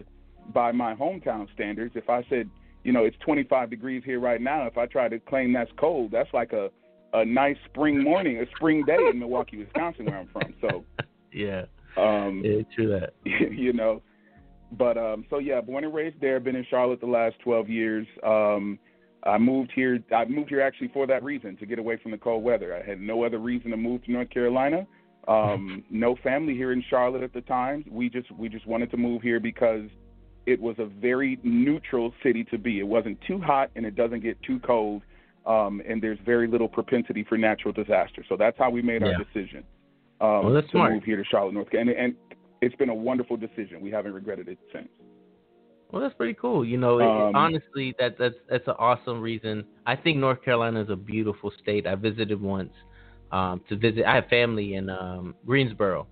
[0.54, 1.94] by my hometown standards.
[1.96, 2.48] If I said,
[2.84, 6.10] you know, it's 25 degrees here right now, if I try to claim that's cold,
[6.10, 6.70] that's like a
[7.14, 10.54] a nice spring morning, a spring day in Milwaukee, Wisconsin, where I'm from.
[10.60, 10.84] So
[11.32, 11.64] yeah,
[11.96, 13.14] um, yeah, true that.
[13.24, 14.02] you know,
[14.72, 16.40] but um, so yeah, born and raised there.
[16.40, 18.06] Been in Charlotte the last 12 years.
[18.24, 18.78] Um,
[19.24, 19.98] I moved here.
[20.14, 22.74] I moved here actually for that reason to get away from the cold weather.
[22.74, 24.86] I had no other reason to move to North Carolina.
[25.28, 27.84] Um, no family here in Charlotte at the time.
[27.90, 29.88] We just we just wanted to move here because
[30.46, 32.80] it was a very neutral city to be.
[32.80, 35.02] It wasn't too hot and it doesn't get too cold
[35.46, 38.24] um, and there's very little propensity for natural disaster.
[38.28, 39.08] So that's how we made Yeah.
[39.12, 39.64] our decision
[40.20, 40.92] um, Well, to smart.
[40.94, 43.80] move here to Charlotte, North Carolina, and, and it's been a wonderful decision.
[43.80, 44.88] We haven't regretted it since.
[45.92, 46.64] Well, that's pretty cool.
[46.64, 49.64] You know, Um, honestly, that that's that's an awesome reason.
[49.86, 51.86] I think North Carolina is a beautiful state.
[51.86, 52.72] I visited once
[53.30, 54.04] um, to visit.
[54.06, 56.06] I have family in um, Greensboro.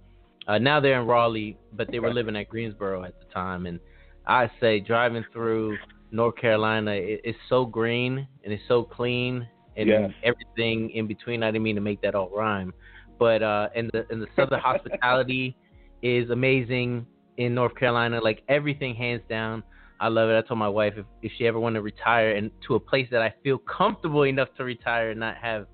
[0.46, 3.66] Uh, now they're in Raleigh, but they were living at Greensboro at the time.
[3.66, 3.80] And
[4.26, 5.78] I say driving through
[6.10, 10.10] North Carolina, it, it's so green and it's so clean and Yes.
[10.24, 11.42] everything in between.
[11.42, 12.74] I didn't mean to make that all rhyme,
[13.18, 15.56] but uh, and the and the southern hospitality
[16.02, 17.06] is amazing
[17.40, 18.20] in North Carolina.
[18.22, 19.62] Like everything, hands down.
[19.98, 20.36] I love it.
[20.38, 23.08] I told my wife if, if she ever want to retire and to a place
[23.10, 25.66] that I feel comfortable enough to retire and not have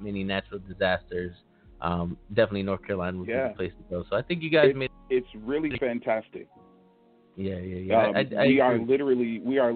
[0.00, 1.32] many natural disasters,
[1.80, 3.44] um, definitely North Carolina would Yeah.
[3.44, 4.04] be the place to go.
[4.10, 4.90] So I think you guys It- made.
[5.10, 6.48] It's really fantastic.
[7.36, 8.06] Yeah, yeah, yeah.
[8.06, 9.74] Um, I, I, I we are literally we are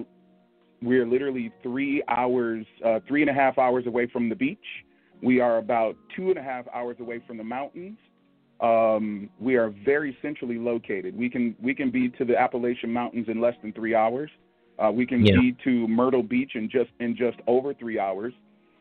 [0.81, 4.57] we are literally three hours, uh, three and a half hours away from the beach.
[5.23, 7.97] We are about two and a half hours away from the mountains.
[8.59, 11.15] Um, we are very centrally located.
[11.15, 14.31] We can we can be to the Appalachian Mountains in less than three hours.
[14.79, 15.39] Uh, we can Yeah.
[15.39, 18.33] be to Myrtle Beach in just in just over three hours.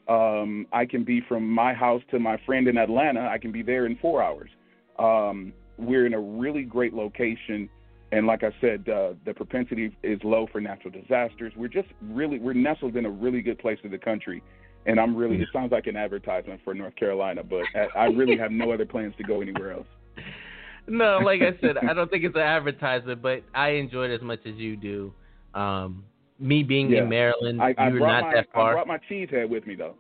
[0.09, 3.29] Um, I can be from my house to my friend in Atlanta.
[3.29, 4.51] I can be there in four hours.
[4.99, 7.69] Um, we're in a really great location,
[8.13, 11.53] and like I said, uh, the propensity is low for natural disasters.
[11.57, 14.43] We're just really we're nestled in a really good place in the country,
[14.87, 18.37] and I'm really it sounds like an advertisement for North Carolina, but I, I really
[18.39, 19.87] have no other plans to go anywhere else.
[20.89, 24.23] no, like I said, I don't think it's an advertisement, but I enjoy it as
[24.23, 25.13] much as you do.
[25.55, 26.05] Um,
[26.39, 27.03] me being Yeah.
[27.03, 28.73] in Maryland, I, I you're not my that I far.
[28.75, 29.95] brought my cheese head with me though.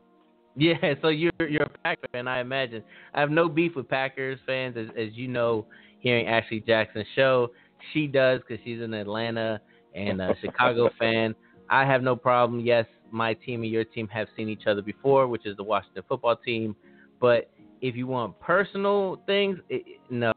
[0.54, 2.82] Yeah, so you're you're a Packer fan, I imagine.
[3.14, 5.66] I have no beef with Packers fans, as as you know,
[6.00, 7.50] hearing Ashley Jackson's show,
[7.92, 9.60] she does because she's an Atlanta
[9.94, 11.34] and a Chicago fan.
[11.68, 12.60] I have no problem.
[12.60, 16.02] Yes, my team and your team have seen each other before, which is the Washington
[16.08, 16.74] football team.
[17.20, 20.32] But if you want personal things, it, no,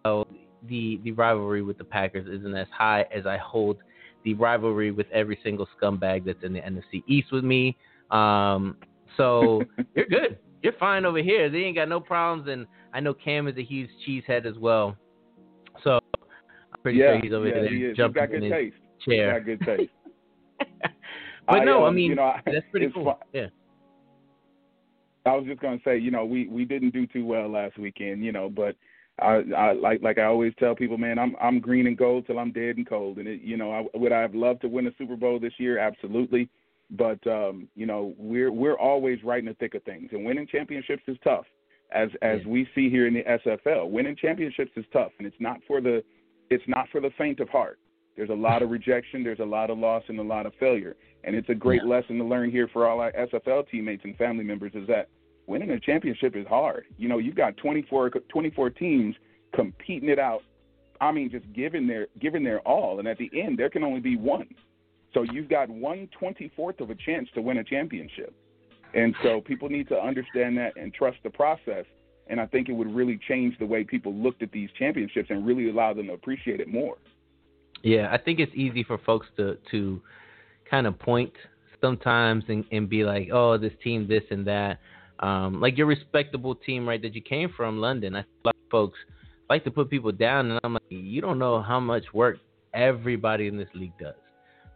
[0.68, 3.78] the the rivalry with the Packers isn't as high as I hold
[4.24, 7.78] the rivalry with every single scumbag that's in the NFC East with me.
[8.12, 8.78] Um,
[9.18, 9.62] so
[9.96, 10.40] you're good.
[10.62, 11.50] You're fine over here.
[11.50, 14.98] They ain't got no problems, and I know Cam is a huge cheesehead as well.
[15.84, 18.52] So I'm pretty yeah, sure he's over yeah, there he jumping got good in his
[18.52, 18.76] taste.
[19.06, 19.40] chair.
[19.40, 19.92] He's got good taste.
[21.50, 23.06] but no, I um, mean you know, I- that's pretty cool.
[23.06, 23.48] fun- Yeah.
[25.26, 28.24] I was just gonna say, you know, we we didn't do too well last weekend,
[28.24, 28.76] you know, but
[29.20, 32.40] I, I like like I always tell people, man, I'm I'm green and gold till
[32.40, 34.88] I'm dead and cold, and it, you know, I, would I have loved to win
[34.88, 35.78] a Super Bowl this year?
[35.78, 36.50] Absolutely,
[36.92, 40.48] but um, you know, we're we're always right in the thick of things, and winning
[40.48, 41.46] championships is tough,
[41.92, 42.48] as as Yeah.
[42.50, 43.90] we see here in the SFL.
[43.90, 46.02] Winning championships is tough, and it's not for the
[46.50, 47.78] it's not for the faint of heart.
[48.16, 50.96] There's a lot of rejection, there's a lot of loss, and a lot of failure,
[51.24, 54.44] and it's a great lesson to learn here for all our SFL teammates and family
[54.44, 55.10] members is that
[55.48, 56.86] winning a championship is hard.
[56.98, 59.16] You know, you've got 24, 24 teams
[59.54, 60.44] competing it out.
[61.02, 64.02] I mean, just giving their giving their all, and at the end, there can only
[64.02, 64.48] be one.
[65.14, 68.34] So you've got one twenty fourth of a chance to win a championship,
[68.94, 71.86] and so people need to understand that and trust the process.
[72.28, 75.48] And I think it would really change the way people looked at these championships and
[75.48, 76.98] really allow them to appreciate it more.
[77.84, 80.02] Yeah, I think it's easy for folks to to
[80.70, 81.34] kind of point
[81.82, 84.80] sometimes and, and be like, oh, this team, this and that.
[85.20, 88.16] Um, like your respectable team, right, that you came from, London.
[88.16, 88.98] I like folks
[89.50, 92.38] like to put people down, and I'm like, you don't know how much work
[92.74, 94.16] everybody in this league does,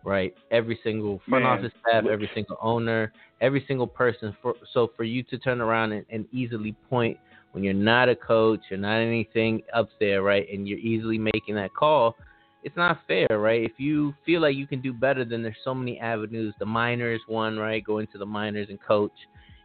[0.04, 0.34] right?
[0.52, 4.36] Every single front Man, office staff, every single owner, every single person.
[4.42, 7.18] For, so for you to turn around and, and easily point
[7.52, 11.56] when you're not a coach, you're not anything up there, right, and you're easily making
[11.56, 12.16] that call
[12.64, 13.64] it's not fair, right?
[13.64, 16.54] If you feel like you can do better, then there's so many avenues.
[16.60, 17.84] The minors one, right?
[17.84, 19.12] Go into the minors and coach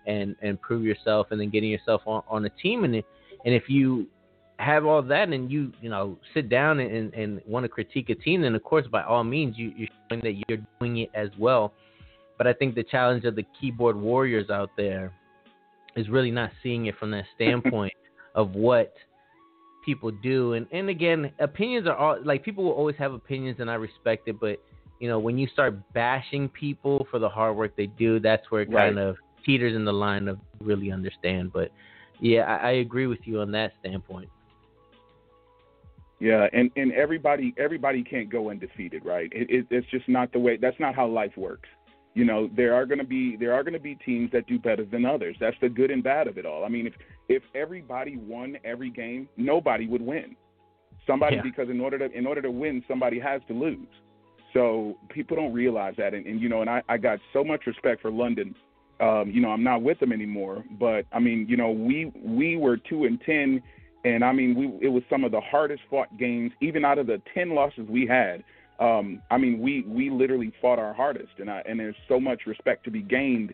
[0.07, 2.85] and and prove yourself, and then getting yourself on, on a team.
[2.85, 4.07] And and if you
[4.59, 8.15] have all that, and you you know sit down and and want to critique a
[8.15, 11.29] team, then of course by all means you you're showing that you're doing it as
[11.39, 11.73] well.
[12.37, 15.13] But I think the challenge of the keyboard warriors out there
[15.97, 17.93] is really not seeing it from that standpoint
[18.35, 18.95] of what
[19.88, 23.70] people do and and again opinions are all like people will always have opinions and
[23.70, 24.59] i respect it but
[25.01, 28.61] you know when you start bashing people for the hard work they do that's where
[28.61, 28.85] it Right.
[28.85, 31.70] kind of teeters in the line of really understand but
[32.20, 34.29] yeah I, I agree with you on that standpoint
[36.20, 39.33] Yeah, and and everybody everybody can't go undefeated, right?
[39.33, 40.59] It, it, it's just not the way.
[40.61, 41.68] That's not how life works.
[42.19, 44.59] You know, there are going to be there are going to be teams that do
[44.59, 45.37] better than others.
[45.39, 46.65] That's the good and bad of it all.
[46.65, 46.95] I mean, if
[47.29, 50.35] if everybody won every game, nobody would win.
[51.07, 51.43] Somebody Yeah.
[51.43, 53.87] because in order to in order to win, somebody has to lose.
[54.53, 57.67] So people don't realize that, and, and you know, and I, I got so much
[57.69, 58.53] respect for London.
[58.99, 62.57] Um, you know, I'm not with them anymore, but I mean, you know, we we
[62.57, 63.63] were two and ten
[64.05, 66.51] and I mean, we it was some of the hardest fought games.
[66.61, 68.43] Even out of the ten losses we had,
[68.79, 72.43] um, I mean, we we literally fought our hardest, and I, and there's so much
[72.47, 73.53] respect to be gained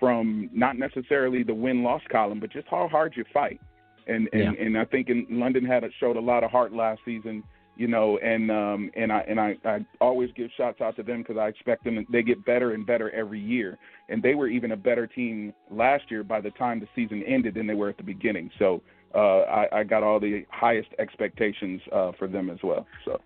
[0.00, 3.60] from not necessarily the win loss column, but just how hard you fight.
[4.06, 7.44] And and, and I think in London had showed a lot of heart last season,
[7.76, 11.18] you know, and um and I and I, I always give shots out to them
[11.18, 14.72] because I expect them they get better and better every year, and they were even
[14.72, 17.98] a better team last year by the time the season ended than they were at
[17.98, 18.50] the beginning.
[18.58, 18.82] So
[19.14, 22.86] uh, I, I got all the highest expectations uh, for them as well.
[23.04, 23.20] So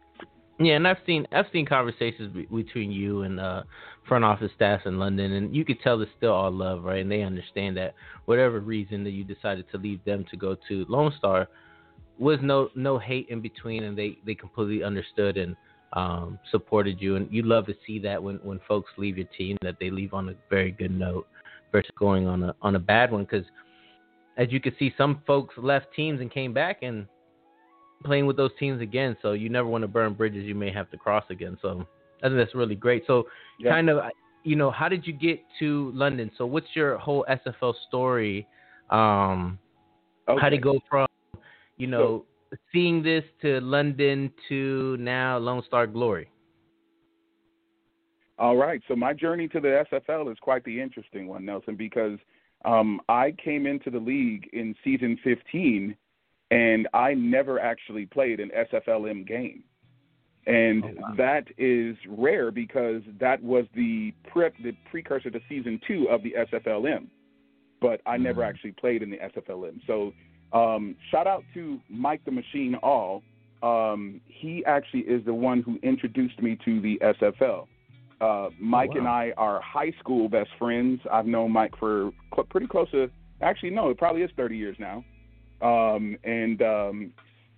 [0.58, 3.64] Yeah, and I've seen I've seen conversations be- between you and uh,
[4.08, 7.02] front office staff in London, and you could tell there's still all love, right?
[7.02, 10.86] And they understand that whatever reason that you decided to leave them to go to
[10.88, 11.48] Lone Star
[12.18, 15.54] was no no hate in between, and they they completely understood and
[15.92, 17.16] um, supported you.
[17.16, 20.14] And you love to see that when when folks leave your team, that they leave
[20.14, 21.26] on a very good note
[21.70, 23.44] versus going on a on a bad one, because
[24.38, 27.06] as you can see, some folks left teams and came back and
[28.04, 29.16] playing with those teams again.
[29.22, 31.58] So you never want to burn bridges you may have to cross again.
[31.62, 31.86] So
[32.22, 33.04] I think that's really great.
[33.06, 33.28] So,
[33.58, 33.72] Yeah.
[33.72, 34.04] kind of,
[34.44, 36.30] you know, how did you get to London?
[36.36, 38.46] So, what's your whole SFL story?
[38.90, 39.58] Um,
[40.28, 40.40] Okay.
[40.40, 41.06] How to go from,
[41.76, 42.24] you know,
[42.72, 46.28] seeing this to London to now Lone Star Glory?
[48.38, 48.82] All right.
[48.88, 52.18] So my journey to the SFL is quite the interesting one, Nelson, because
[52.64, 55.96] um, I came into the league in season 15,
[56.50, 59.64] and I never actually played an SFLM game,
[60.46, 61.14] and Oh, wow.
[61.16, 66.34] that is rare because that was the prep, the precursor to season two of the
[66.36, 67.08] SFLM,
[67.80, 68.48] but I never Mhm.
[68.48, 69.80] actually played in the SFLM.
[69.86, 70.12] So
[70.52, 73.22] um, shout out to Mike the Machine All.
[73.64, 77.66] Um, he actually is the one who introduced me to the SFL.
[78.20, 78.98] Uh, Mike wow.
[78.98, 81.00] and I are high school best friends.
[81.10, 83.10] I've known Mike for cl- pretty close to,
[83.42, 85.04] actually, no, it probably is 30 years now.
[85.60, 87.12] Um, and um,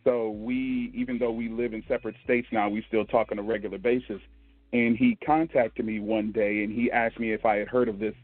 [0.05, 3.43] so we, even though we live in separate states now, we still talk on a
[3.43, 4.21] regular basis.
[4.73, 7.99] And he contacted me one day and he asked me if I had heard of
[7.99, 8.15] this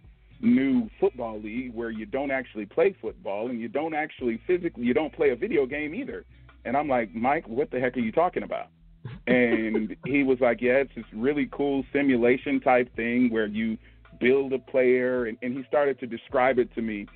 [0.41, 4.93] new football league where you don't actually play football and you don't actually physically, you
[4.93, 6.25] don't play a video game either.
[6.67, 8.69] And I'm like, Mike, what the heck are you talking about?
[9.27, 13.77] and he was like, "Yeah, it's this really cool simulation type thing where you
[14.21, 17.07] build a player," and, and he started to describe it to me.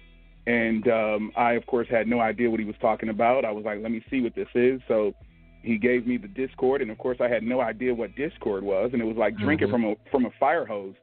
[0.48, 3.44] And um, I, of course, had no idea what he was talking about.
[3.44, 5.12] I was like, "Let me see what this is." So
[5.62, 8.90] he gave me the Discord, and of course, I had no idea what Discord was,
[8.94, 9.70] and it was like drinking Mhm.
[9.72, 10.94] from a from a fire hose.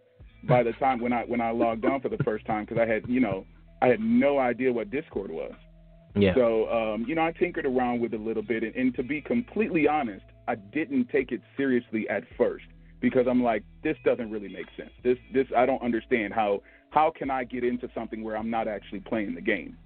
[0.44, 2.88] By the time when I when I logged on for the first time, because I
[2.88, 3.46] had you know
[3.82, 5.54] I had no idea what Discord was.
[6.16, 6.34] Yeah.
[6.34, 9.04] So, um, you know, I tinkered around with it a little bit, and, and to
[9.04, 12.66] be completely honest, I didn't take it seriously at first
[13.02, 14.92] because I'm like, this doesn't really make sense.
[15.04, 16.62] This, this, I don't understand how
[16.96, 19.78] how can I get into something where I'm not actually playing the game,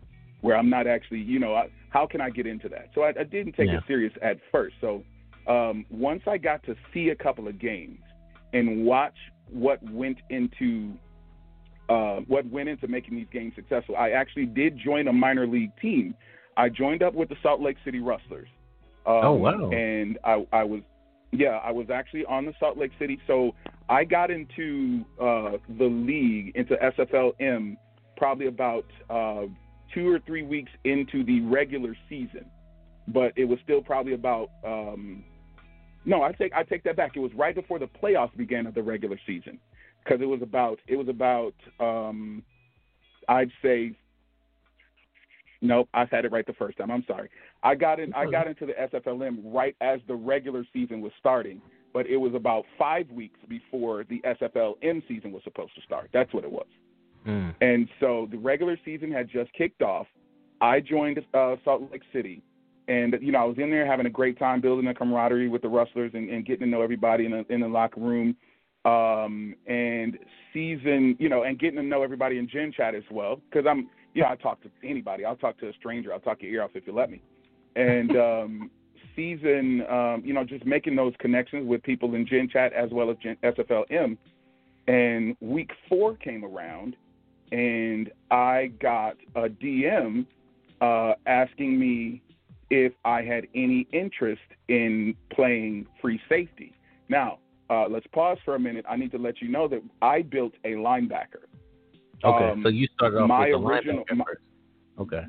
[0.42, 2.90] where I'm not actually, you know, I, how can I get into that?
[2.94, 3.78] So I, I didn't take Yeah.
[3.80, 4.76] it serious at first.
[4.80, 5.04] So
[5.48, 7.98] um, once I got to see a couple of games
[8.54, 9.16] and watch
[9.50, 10.94] what went into
[11.90, 13.96] uh, what went into making these games successful.
[13.98, 16.14] I actually did join a minor league team.
[16.56, 18.48] I joined up with the Salt Lake City Rustlers.
[19.08, 19.72] Um, Oh, wow.
[19.72, 20.82] And I, I was,
[21.32, 23.20] yeah, I was actually on the Salt Lake City.
[23.28, 23.54] So
[23.88, 27.78] I got into uh, the league, into SFLM,
[28.18, 29.44] probably about uh,
[29.94, 32.46] two or three weeks into the regular season.
[33.08, 35.24] But it was still probably about, um,
[36.06, 37.12] no, I take I take that back.
[37.16, 39.60] It was right before the playoffs began of the regular season
[40.04, 42.44] because it was about it was about um
[43.28, 43.96] I'd say
[45.62, 47.30] nope I had it right the first time I'm sorry
[47.64, 51.62] I got in I got into the SFLM right as the regular season was starting
[51.94, 56.34] but it was about five weeks before the SFLM season was supposed to start that's
[56.34, 56.68] what it was
[57.28, 57.54] Mm.
[57.62, 60.08] and so the regular season had just kicked off.
[60.62, 62.42] I joined uh, Salt Lake City,
[62.88, 65.62] and you know I was in there having a great time building a camaraderie with
[65.62, 68.36] the Rustlers and, and getting to know everybody in the, in the locker room.
[68.86, 70.18] Um, and
[70.54, 73.90] season, you know, and getting to know everybody in Gen Chat as well, because I'm,
[74.14, 75.26] you know, I talk to anybody.
[75.26, 76.14] I'll talk to a stranger.
[76.14, 77.22] I'll talk your ear off if you let me.
[77.76, 78.72] And um,
[79.16, 83.10] season, um, you know, just making those connections with people in Gen Chat as well
[83.12, 84.18] as Gen- SFLM.
[84.88, 86.96] And week four came around,
[87.52, 90.26] and I got a DM
[90.82, 92.22] uh, asking me
[92.72, 96.74] if I had any interest in playing free safety.
[97.08, 98.86] Now, uh, let's pause for a minute.
[98.90, 101.46] I need to let you know that I built a linebacker.
[102.24, 102.50] Okay.
[102.52, 104.26] Um, so you started off my with the original- linebacker my-
[105.00, 105.24] Okay.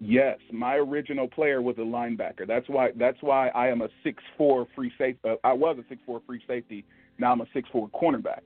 [0.00, 2.46] Yes, my original player was a linebacker.
[2.46, 2.92] That's why.
[2.92, 5.20] That's why I am a six four free safety.
[5.28, 6.84] Uh, I was a six four free safety.
[7.18, 8.40] Now I'm a six four cornerback.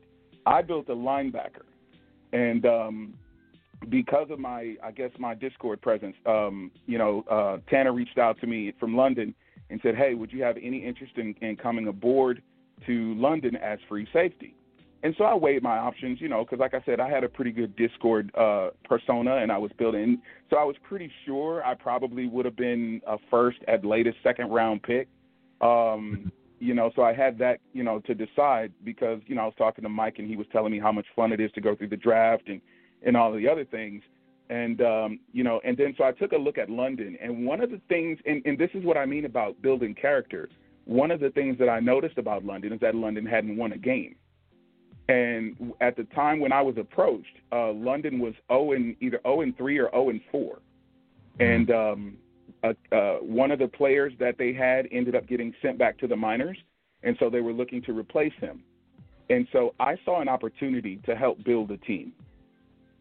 [0.46, 1.66] I built a linebacker,
[2.32, 3.14] and um,
[3.90, 8.40] because of my, I guess my Discord presence, um, you know, uh, Tanner reached out
[8.40, 9.34] to me from London
[9.68, 12.42] and said, "Hey, would you have any interest in, in coming aboard
[12.86, 14.54] to London as free safety?"
[15.04, 17.28] And so I weighed my options, you know, because like I said, I had a
[17.28, 20.22] pretty good Discord uh, persona, and I was building.
[20.48, 24.50] So I was pretty sure I probably would have been a first at latest second
[24.50, 25.08] round pick.
[25.60, 29.46] Um, you know, so I had that, you know, to decide because you know I
[29.46, 31.60] was talking to Mike, and he was telling me how much fun it is to
[31.60, 32.60] go through the draft and
[33.04, 34.02] and all the other things.
[34.50, 37.60] And um, you know, and then so I took a look at London, and one
[37.60, 40.48] of the things, and, and this is what I mean about building character.
[40.84, 43.78] One of the things that I noticed about London is that London hadn't won a
[43.78, 44.14] game.
[45.08, 49.40] And at the time when I was approached, uh, London was 0 and either 0
[49.42, 50.58] and 3 or 0 and 4.
[51.40, 52.16] And um,
[52.62, 56.06] uh, uh, one of the players that they had ended up getting sent back to
[56.06, 56.58] the minors,
[57.02, 58.62] and so they were looking to replace him.
[59.30, 62.12] And so I saw an opportunity to help build a team.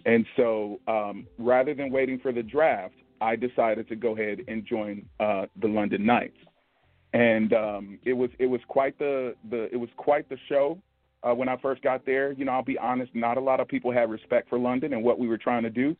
[0.06, 4.66] And so um, rather than waiting for the draft, I decided to go ahead and
[4.66, 6.38] join uh, the London Knights.
[7.14, 10.78] and um, it was it was quite the the it was quite the show
[11.24, 12.32] uh, when I first got there.
[12.32, 15.04] You know, I'll be honest, not a lot of people had respect for London and
[15.04, 15.96] what we were trying to do.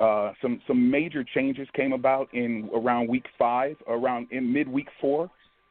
[0.00, 4.88] Uh, some some major changes came about in around week five, around in mid week
[5.00, 5.28] four,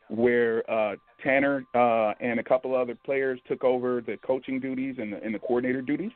[0.10, 5.14] where uh, Tanner uh, and a couple other players took over the coaching duties and
[5.14, 6.12] the, and the coordinator duties,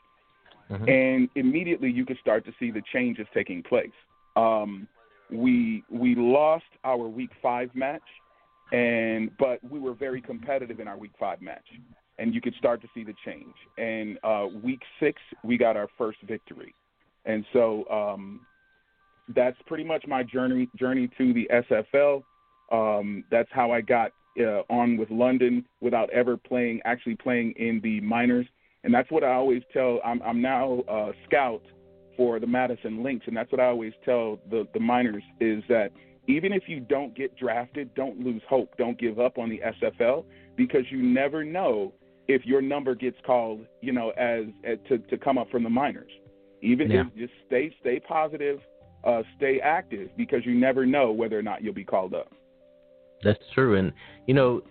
[0.69, 0.89] mm-hmm.
[0.89, 3.91] and immediately you could start to see the changes taking place.
[4.35, 4.89] Um,
[5.31, 8.01] we we lost our week five match,
[8.73, 11.65] and but we were very competitive in our week five match,
[12.19, 13.55] and you could start to see the change.
[13.77, 16.75] And uh, week six, we got our first victory
[17.25, 18.41] and so um,
[19.35, 22.23] that's pretty much my journey journey to the SFL.
[22.71, 27.81] Um, that's how I got uh, on with London without ever playing, actually playing in
[27.83, 28.47] the minors.
[28.83, 29.99] And that's what I always tell.
[30.03, 31.61] I'm, I'm now a scout
[32.17, 35.91] for the Madison Lynx, and that's what I always tell the, the minors is that
[36.27, 38.75] even if you don't get drafted, don't lose hope.
[38.77, 41.93] Don't give up on the SFL because you never know
[42.33, 45.69] if your number gets called, you know, as, as to, to come up from the
[45.69, 46.11] minors.
[46.61, 47.01] Even yeah.
[47.01, 48.59] if just stay stay positive,
[49.03, 52.31] uh, stay active because you never know whether or not you'll be called up.
[53.23, 53.91] That's true, and
[54.27, 54.61] you know,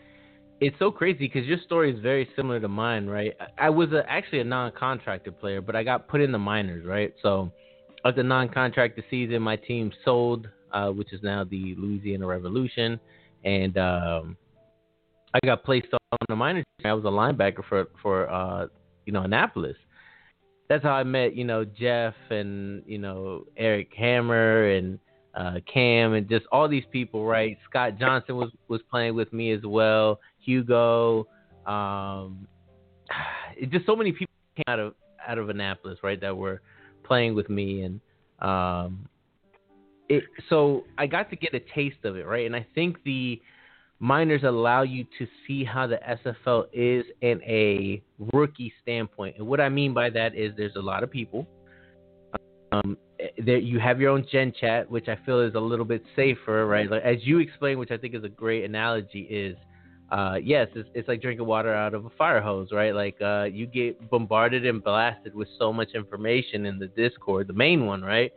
[0.61, 3.33] it's so crazy because your story is very similar to mine, right?
[3.59, 7.15] I was a, actually a non-contracted player, but I got put in the minors, right?
[7.23, 7.51] So,
[8.05, 13.01] of the non-contracted season, my team sold, uh, which is now the Louisiana Revolution,
[13.45, 14.37] and um,
[15.35, 16.65] I got placed on the minors.
[16.85, 18.67] I was a linebacker for for uh,
[19.07, 19.77] you know Annapolis,
[20.71, 25.01] that's how I met, you know, Jeff and you know Eric Hammer and
[25.35, 27.59] uh, Cam and just all these people, right?
[27.69, 30.21] Scott Johnson was was playing with me as well.
[30.39, 31.27] Hugo,
[31.67, 32.47] um,
[33.69, 34.95] just so many people came out of
[35.27, 36.21] out of Annapolis, right?
[36.21, 36.63] That were
[37.03, 38.01] playing with me, and
[38.39, 39.09] um,
[40.09, 40.23] it.
[40.49, 42.47] So I got to get a taste of it, right?
[42.47, 43.43] And I think the
[44.01, 49.37] minors allow you to see how the SFL is in a rookie standpoint.
[49.39, 51.47] And what I mean by that is there's a lot of people.
[52.73, 52.97] Um,
[53.45, 56.67] there you have your own gen chat, which I feel is a little bit safer,
[56.67, 56.91] right?
[56.91, 59.57] Like, as you explained, which I think is a great analogy, is
[60.11, 62.95] uh, yes, it's, it's like drinking water out of a fire hose, right?
[62.95, 67.53] Like uh, you get bombarded and blasted with so much information in the Discord, the
[67.53, 68.33] main one, right?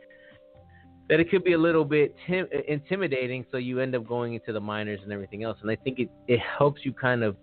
[1.08, 3.44] That it could be a little bit tim- intimidating.
[3.50, 5.58] So you end up going into the minors and everything else.
[5.62, 7.36] And I think it, it helps you kind of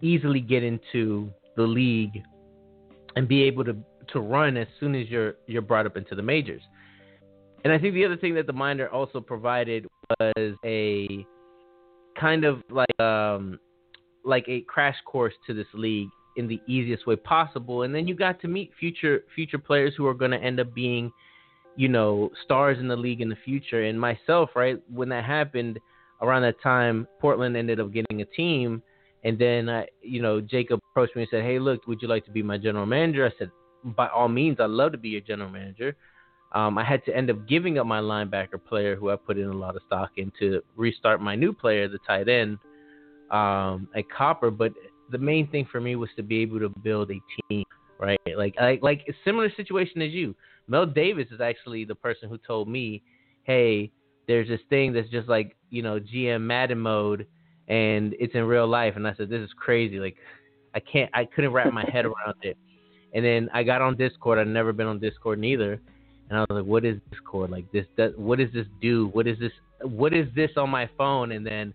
[0.00, 2.22] easily get into the league
[3.16, 3.76] and be able to,
[4.12, 6.62] to run as soon as you're you're brought up into the majors.
[7.64, 9.86] And I think the other thing that the minor also provided
[10.20, 11.26] was a
[12.18, 13.58] kind of like um
[14.24, 17.82] like a crash course to this league in the easiest way possible.
[17.82, 20.72] And then you got to meet future future players who are going to end up
[20.74, 21.10] being
[21.78, 23.84] you know, stars in the league in the future.
[23.84, 25.78] And myself, right, when that happened
[26.20, 28.82] around that time, Portland ended up getting a team.
[29.22, 32.24] And then, I, you know, Jacob approached me and said, Hey, look, would you like
[32.24, 33.24] to be my general manager?
[33.24, 33.52] I said,
[33.96, 35.96] By all means, I'd love to be your general manager.
[36.50, 39.46] Um, I had to end up giving up my linebacker player, who I put in
[39.46, 42.58] a lot of stock in, to restart my new player, the tight end,
[43.30, 44.50] um, at Copper.
[44.50, 44.72] But
[45.12, 47.64] the main thing for me was to be able to build a team,
[48.00, 48.18] right?
[48.36, 50.34] Like, like, like a similar situation as you.
[50.68, 53.02] Mel Davis is actually the person who told me,
[53.44, 53.90] "Hey,
[54.26, 57.26] there's this thing that's just like you know GM Madden mode,
[57.68, 59.98] and it's in real life." And I said, "This is crazy.
[59.98, 60.16] Like,
[60.74, 62.56] I can't, I couldn't wrap my head around it."
[63.14, 64.38] And then I got on Discord.
[64.38, 65.80] I'd never been on Discord neither,
[66.28, 67.50] and I was like, "What is Discord?
[67.50, 67.86] Like this?
[67.96, 69.08] That, what does this do?
[69.08, 69.52] What is this?
[69.80, 71.72] What is this on my phone?" And then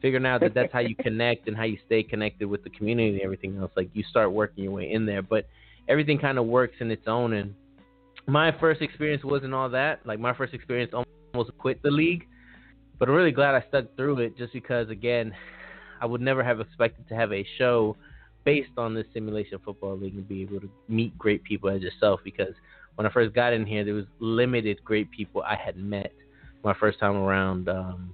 [0.00, 3.10] figuring out that that's how you connect and how you stay connected with the community
[3.10, 3.70] and everything else.
[3.76, 5.46] Like you start working your way in there, but
[5.88, 7.54] everything kind of works in its own and
[8.30, 10.00] my first experience wasn't all that.
[10.06, 10.92] Like my first experience
[11.34, 12.26] almost quit the league,
[12.98, 15.32] but I'm really glad I stuck through it just because again,
[16.00, 17.96] I would never have expected to have a show
[18.44, 22.20] based on this simulation football league and be able to meet great people as yourself
[22.24, 22.54] because
[22.94, 26.12] when I first got in here there was limited great people I had met.
[26.62, 28.12] My first time around um,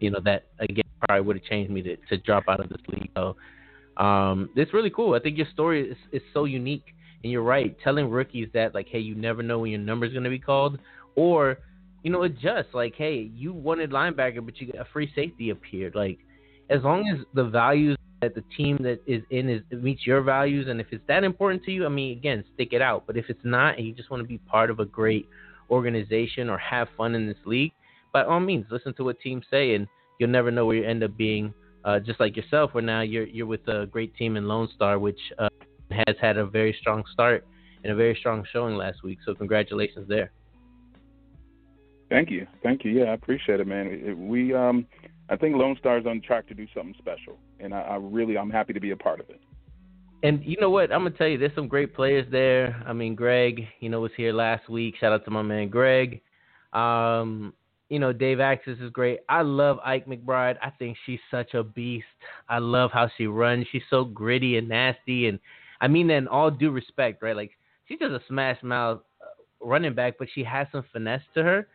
[0.00, 2.80] you know that again probably would have changed me to, to drop out of this
[2.88, 3.10] league.
[3.16, 3.36] So
[3.96, 5.14] um, it's really cool.
[5.14, 6.84] I think your story is, is so unique
[7.22, 10.30] and you're right, telling rookies that like, hey, you never know when your number's gonna
[10.30, 10.78] be called,
[11.14, 11.58] or
[12.02, 15.96] you know, adjust like, hey, you wanted linebacker, but you got a free safety appeared.
[15.96, 16.20] Like,
[16.70, 20.68] as long as the values that the team that is in is meets your values,
[20.68, 23.08] and if it's that important to you, I mean, again, stick it out.
[23.08, 25.28] But if it's not, and you just want to be part of a great
[25.68, 27.72] organization or have fun in this league,
[28.12, 29.88] by all means, listen to what teams say, and
[30.20, 31.52] you'll never know where you end up being.
[31.84, 34.98] Uh, just like yourself, where now you're you're with a great team in Lone Star,
[34.98, 35.48] which uh,
[35.90, 37.46] has had a very strong start
[37.82, 39.18] and a very strong showing last week.
[39.24, 40.32] So congratulations there.
[42.08, 42.92] Thank you, thank you.
[42.92, 44.28] Yeah, I appreciate it, man.
[44.28, 44.86] We um,
[45.28, 48.38] I think Lone Star is on track to do something special, and I, I really
[48.38, 49.40] I'm happy to be a part of it.
[50.22, 50.92] And you know what?
[50.92, 52.82] I'm gonna tell you, there's some great players there.
[52.86, 54.94] I mean, Greg, you know, was here last week.
[55.00, 56.20] Shout out to my man Greg.
[56.72, 57.52] Um,
[57.88, 59.20] you know, Dave Axis is great.
[59.28, 60.56] I love Ike McBride.
[60.62, 62.06] I think she's such a beast.
[62.48, 63.66] I love how she runs.
[63.70, 65.38] She's so gritty and nasty, and
[65.80, 67.36] I mean that in all due respect, right?
[67.36, 67.52] Like
[67.86, 71.68] she's just a smash mouth uh, running back, but she has some finesse to her.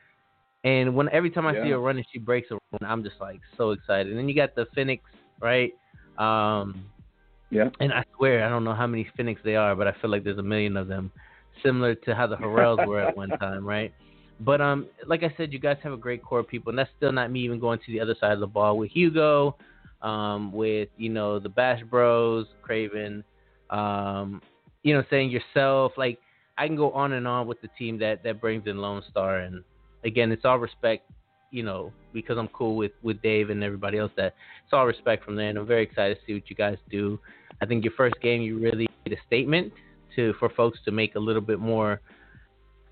[0.63, 1.63] And when every time I yeah.
[1.63, 2.91] see her running, she breaks a run.
[2.91, 4.07] I'm just like so excited.
[4.07, 5.03] And then you got the Phoenix,
[5.39, 5.71] right?
[6.17, 6.85] Um,
[7.49, 7.69] yeah.
[7.79, 10.23] And I swear, I don't know how many Phoenix they are, but I feel like
[10.23, 11.11] there's a million of them,
[11.63, 13.93] similar to how the Harrells were at one time, right?
[14.39, 16.89] But um, like I said, you guys have a great core of people, and that's
[16.97, 19.55] still not me even going to the other side of the ball with Hugo,
[20.01, 23.23] um, with you know the Bash Bros, Craven,
[23.71, 24.41] um,
[24.83, 25.93] you know, saying yourself.
[25.97, 26.19] Like
[26.57, 29.39] I can go on and on with the team that that brings in Lone Star,
[29.39, 29.63] and
[30.03, 31.09] again, it's all respect,
[31.51, 34.11] you know, because I'm cool with with Dave and everybody else.
[34.17, 36.77] That it's all respect from there, and I'm very excited to see what you guys
[36.89, 37.19] do.
[37.61, 39.71] I think your first game, you really made a statement
[40.15, 42.01] to for folks to make a little bit more,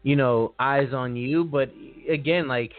[0.04, 1.44] you know, eyes on you.
[1.44, 1.72] But
[2.10, 2.72] again, like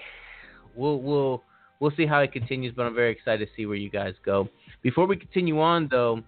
[0.75, 1.43] we'll we'll
[1.81, 2.73] we'll see how it continues.
[2.75, 4.49] But I'm very excited to see where you guys go.
[4.83, 6.23] Before we continue on, though,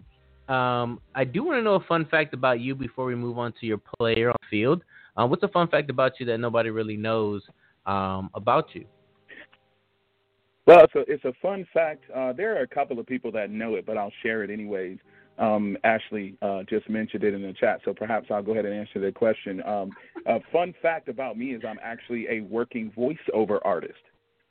[0.53, 3.53] um, I do want to know a fun fact about you before we move on
[3.61, 4.83] to your player on field.
[5.17, 7.43] Uh, what's a fun fact about you that nobody really knows
[7.87, 8.85] um, about you?
[10.67, 12.05] Well, it's a, it's a fun fact.
[12.15, 14.99] Uh, there are a couple of people that know it, but I'll share it anyways.
[15.39, 18.75] Um, Ashley uh, just mentioned it in the chat, so perhaps I'll go ahead and
[18.75, 19.63] answer the question.
[19.67, 19.91] Um,
[20.27, 23.95] a fun fact about me is I'm actually a working voiceover artist.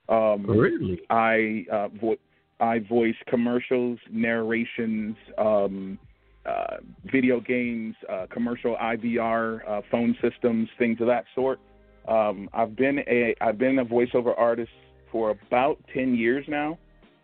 [0.10, 0.99] Um, really?
[1.10, 2.18] I uh, vo-
[2.62, 5.97] I voice commercials, narrations, um,
[6.45, 6.78] uh,
[7.12, 11.59] video games, uh, commercial IVR, uh, phone systems, things of that sort.
[12.07, 14.72] Um, I've been a I've been a voiceover artist
[15.12, 16.78] for about ten years now,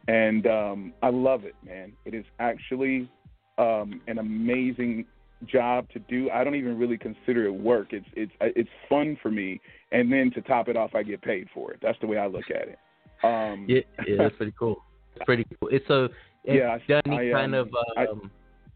[0.07, 1.93] and um, I love it, man.
[2.05, 3.09] It is actually
[3.57, 5.05] um, an amazing
[5.45, 6.29] job to do.
[6.31, 7.87] I don't even really consider it work.
[7.91, 9.59] It's it's it's fun for me,
[9.91, 11.79] and then to top it off, I get paid for it.
[11.81, 12.79] That's the way I look at it.
[13.23, 14.77] Um, yeah, yeah, that's pretty cool.
[15.25, 15.69] Pretty cool.
[15.71, 16.09] It's a
[16.43, 16.77] yeah.
[16.87, 17.67] Done any I, kind um, of
[18.09, 18.29] um, I,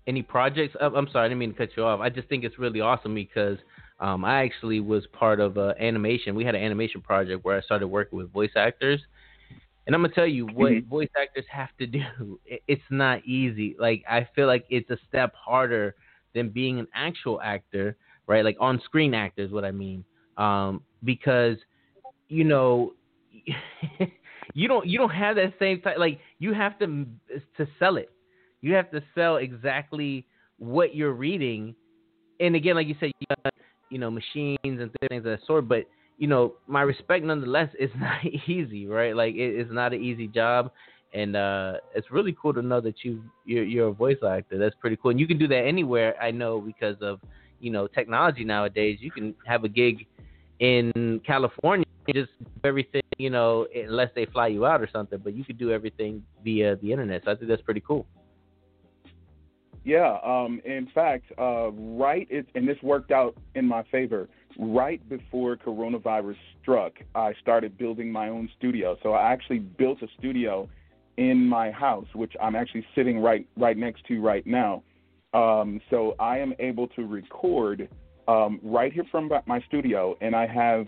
[0.08, 0.76] any projects?
[0.80, 2.00] I'm sorry, I didn't mean to cut you off.
[2.00, 3.58] I just think it's really awesome because
[4.00, 6.36] um, I actually was part of uh, animation.
[6.36, 9.02] We had an animation project where I started working with voice actors.
[9.88, 10.90] And I'm gonna tell you what mm-hmm.
[10.90, 12.40] voice actors have to do.
[12.46, 13.76] It's not easy.
[13.80, 15.96] Like I feel like it's a step harder
[16.34, 18.44] than being an actual actor, right?
[18.44, 20.04] Like on screen actors, what I mean,
[20.38, 21.58] um, because
[22.28, 22.94] you know,
[24.54, 25.98] you don't you don't have that same type.
[25.98, 27.06] Like you have to
[27.58, 28.12] to sell it.
[28.62, 30.26] You have to sell exactly
[30.58, 31.76] what you're reading.
[32.40, 33.54] And again, like you said, you got
[33.90, 35.86] you know machines and things of that sort, but
[36.18, 39.16] you know, my respect nonetheless, it's not easy, right?
[39.16, 40.72] Like it, it's not an easy job,
[41.14, 44.58] and uh, it's really cool to know that you you're, you're a voice actor.
[44.58, 46.16] That's pretty cool, and you can do that anywhere.
[46.22, 47.20] I know because of
[47.60, 49.00] you know technology nowadays.
[49.02, 50.06] You can have a gig
[50.60, 55.20] in California, just do everything, you know, unless they fly you out or something.
[55.24, 57.24] But you could do everything via the internet.
[57.26, 58.06] So I think that's pretty cool.
[59.84, 64.30] Yeah, um, in fact, uh, right, it, and this worked out in my favor.
[64.60, 68.98] Right before coronavirus struck, I started building my own studio.
[69.02, 70.70] So I actually built a studio
[71.18, 74.84] in my house, which I'm actually sitting right right next to right now.
[75.34, 77.90] Um, so I am able to record
[78.28, 80.88] um, right here from my studio, and I have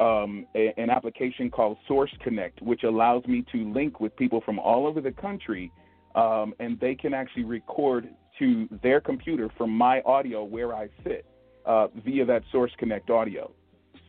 [0.00, 4.58] um, a, an application called Source Connect, which allows me to link with people from
[4.58, 5.70] all over the country,
[6.14, 11.24] um, and they can actually record to their computer from my audio where I sit
[11.66, 13.52] uh, via that Source Connect audio.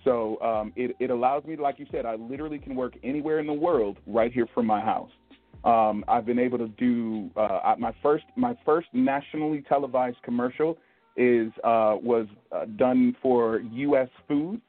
[0.04, 3.48] So um, it, it allows me, like you said, I literally can work anywhere in
[3.48, 5.10] the world right here from my house.
[5.64, 10.78] Um, I've been able to do uh, my first my first nationally televised commercial
[11.18, 14.10] is uh, was uh, done for U.S.
[14.28, 14.62] Foods.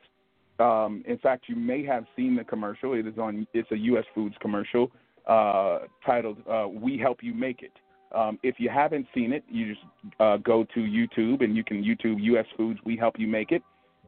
[0.59, 2.95] Um, in fact, you may have seen the commercial.
[2.95, 3.47] It is on.
[3.53, 4.05] It's a U.S.
[4.15, 4.91] Foods commercial
[5.27, 7.73] uh, titled uh, "We Help You Make It."
[8.15, 9.87] Um, if you haven't seen it, you just
[10.21, 12.47] uh, go to YouTube and you can YouTube U.S.
[12.57, 12.79] Foods.
[12.85, 13.63] We help you make it,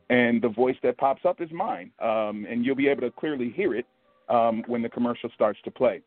[0.09, 3.51] and the voice that pops up is mine, um, and you'll be able to clearly
[3.51, 3.87] hear it
[4.29, 6.03] um, when the commercial starts to play.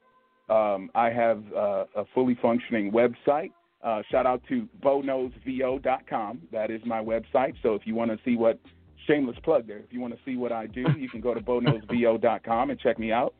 [0.49, 3.51] Um, I have uh, a fully functioning website.
[3.83, 6.41] Uh, shout out to boknowsvo.com.
[6.51, 7.53] That is my website.
[7.63, 8.59] So if you want to see what
[9.07, 11.39] shameless plug there, if you want to see what I do, you can go to
[11.39, 13.33] boknowsvo.com and check me out.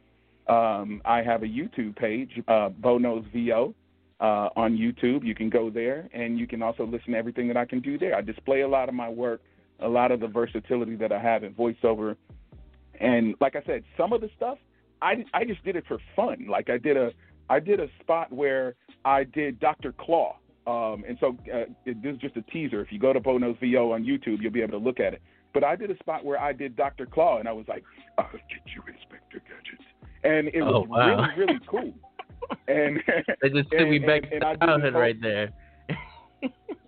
[0.47, 3.73] Um, I have a YouTube page, uh, Bo Knows VO
[4.19, 5.23] uh, on YouTube.
[5.23, 7.97] You can go there, and you can also listen to everything that I can do
[7.97, 8.15] there.
[8.15, 9.41] I display a lot of my work,
[9.79, 12.15] a lot of the versatility that I have in voiceover,
[12.99, 14.57] and like I said, some of the stuff
[15.01, 16.47] I I just did it for fun.
[16.47, 17.11] Like I did a
[17.49, 19.93] I did a spot where I did Dr.
[19.93, 20.37] Claw.
[20.67, 22.81] Um, and so uh, it, this is just a teaser.
[22.81, 25.13] If you go to Bo Knows VO on YouTube, you'll be able to look at
[25.13, 25.21] it.
[25.53, 27.05] But I did a spot where I did Dr.
[27.05, 27.83] Claw, and I was like,
[28.17, 29.85] "I'll get you, Inspector Gadget,"
[30.23, 31.27] and it was Oh, wow.
[31.35, 31.93] really, really cool.
[32.67, 32.99] And
[33.41, 35.49] That just took me back and- to I did this childhood whole- right there.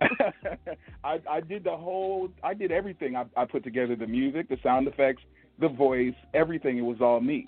[1.04, 3.16] I, I did the whole, I did everything.
[3.16, 5.22] I, I put together the music, the sound effects,
[5.60, 6.78] the voice, everything.
[6.78, 7.46] It was all me.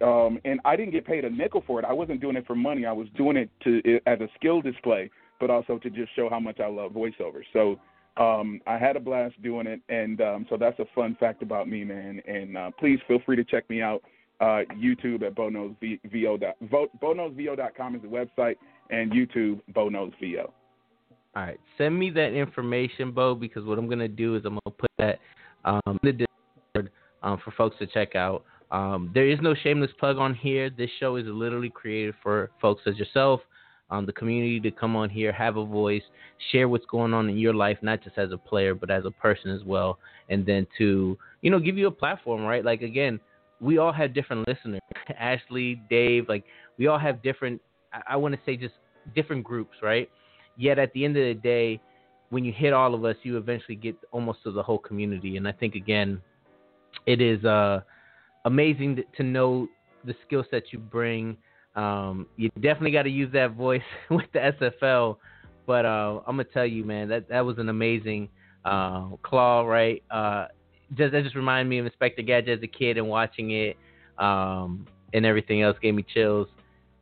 [0.00, 1.84] Um, and I didn't get paid a nickel for it.
[1.84, 2.86] I wasn't doing it for money.
[2.86, 5.10] I was doing it to as a skill display,
[5.40, 7.42] but also to just show how much I love voiceover.
[7.52, 7.80] So
[8.18, 11.68] um, I had a blast doing it, and um, so that's a fun fact about
[11.68, 12.20] me, man.
[12.26, 14.02] And uh, please feel free to check me out.
[14.40, 16.40] Uh, YouTube at boknowsvo.
[16.40, 18.54] dot- vo- boknowsvo.com is the website,
[18.90, 20.44] and YouTube boknowsvo.
[21.34, 24.76] All right, send me that information, Bo, because what I'm gonna do is I'm gonna
[24.76, 25.18] put that
[25.64, 26.92] um, in the Discord
[27.22, 28.44] um, for folks to check out.
[28.70, 30.70] Um, there is no shameless plug on here.
[30.70, 33.40] This show is literally created for folks as yourself,
[33.90, 36.02] um, the community to come on here, have a voice,
[36.52, 39.10] share what's going on in your life, not just as a player, but as a
[39.10, 42.64] person as well, and then to you know give you a platform, right?
[42.64, 43.18] Like again,
[43.60, 44.80] we all have different listeners.
[45.18, 46.44] Ashley, Dave, like
[46.78, 47.60] we all have different.
[47.92, 48.74] I, I want to say just
[49.14, 50.08] different groups, right?
[50.56, 51.80] Yet at the end of the day,
[52.30, 55.36] when you hit all of us, you eventually get almost to the whole community.
[55.36, 56.20] And I think again,
[57.06, 57.80] it is uh,
[58.44, 59.68] amazing to, know
[60.04, 61.36] the skill set you bring.
[61.78, 65.16] Um, you definitely got to use that voice with the SFL.
[65.64, 68.30] But uh, I'm gonna tell you, man, that that was an amazing
[68.64, 70.02] uh, claw, right?
[70.10, 70.46] Uh,
[70.96, 73.76] just that just reminded me of Inspector Gadget as a kid and watching it,
[74.18, 76.48] um, and everything else gave me chills.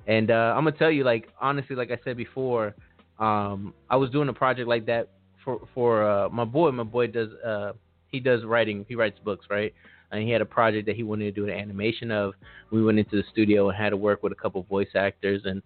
[0.09, 2.75] And uh, I'm gonna tell you, like honestly, like I said before,
[3.21, 5.11] um, I was doing a project like that
[5.45, 6.73] for for uh, my boy.
[6.73, 7.73] My boy does uh,
[8.09, 8.85] he does writing.
[8.89, 9.73] He writes books, right?
[10.13, 12.35] And he had a project that he wanted to do an animation of.
[12.71, 15.63] We went into the studio and had to work with a couple voice actors, and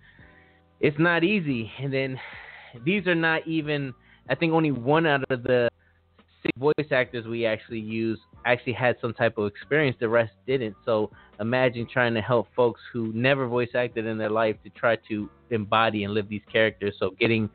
[0.80, 1.70] it's not easy.
[1.78, 2.20] And then
[2.84, 3.95] these are not even.
[4.28, 5.68] I think only one out of the
[6.43, 9.97] six voice actors we actually used actually had some type of experience.
[10.01, 10.76] The rest didn't.
[10.84, 14.97] So imagine trying to help folks who never voice acted in their life to try
[15.09, 16.95] to embody and live these characters.
[16.99, 17.51] So getting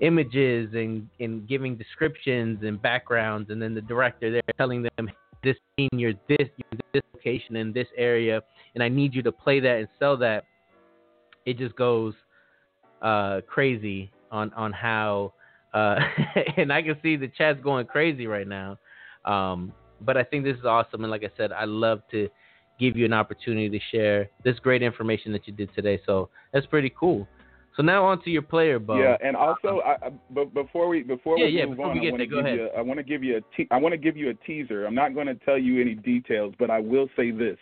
[0.00, 5.10] images and, and giving descriptions and backgrounds, and then the director there telling them
[5.42, 8.42] this scene, you're this, you're this location in this area,
[8.74, 10.44] and I need you to play that and sell that.
[11.46, 12.14] It just goes
[13.02, 15.32] uh, crazy on on how,
[15.74, 15.96] uh,
[16.56, 18.78] and I can see the chat's going crazy right now.
[19.24, 22.28] Um, but I think this is awesome, and like I said, I love to
[22.78, 26.00] give you an opportunity to share this great information that you did today.
[26.06, 27.26] So that's pretty cool.
[27.78, 29.00] So now on to your player, Bo.
[29.00, 31.94] Yeah, and also, I, I, but before we before Yeah, we yeah, move before on,
[31.94, 33.76] we get I want to give you I want to give you a te- I
[33.76, 34.84] want to give you a teaser.
[34.84, 37.56] I'm not going to tell you any details, but I will say this.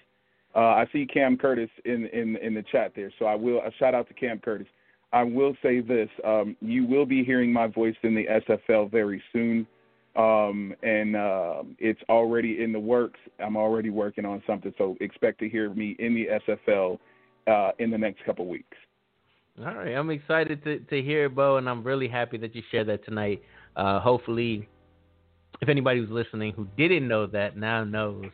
[0.55, 3.71] Uh, I see Cam Curtis in, in in the chat there, so I will a
[3.79, 4.67] shout out to Cam Curtis.
[5.13, 9.23] I will say this: um, you will be hearing my voice in the SFL very
[9.35, 9.67] soon,
[10.17, 13.21] um, and uh, it's already in the works.
[13.39, 16.99] I'm already working on something, so expect to hear me in the SFL
[17.47, 18.79] uh, in the next couple weeks.
[19.59, 22.63] All right, I'm excited to, to hear it, Bo, and I'm really happy that you
[22.71, 23.43] shared that tonight.
[23.75, 24.69] Uh, hopefully,
[25.63, 28.27] if anybody who's listening who didn't know that now knows.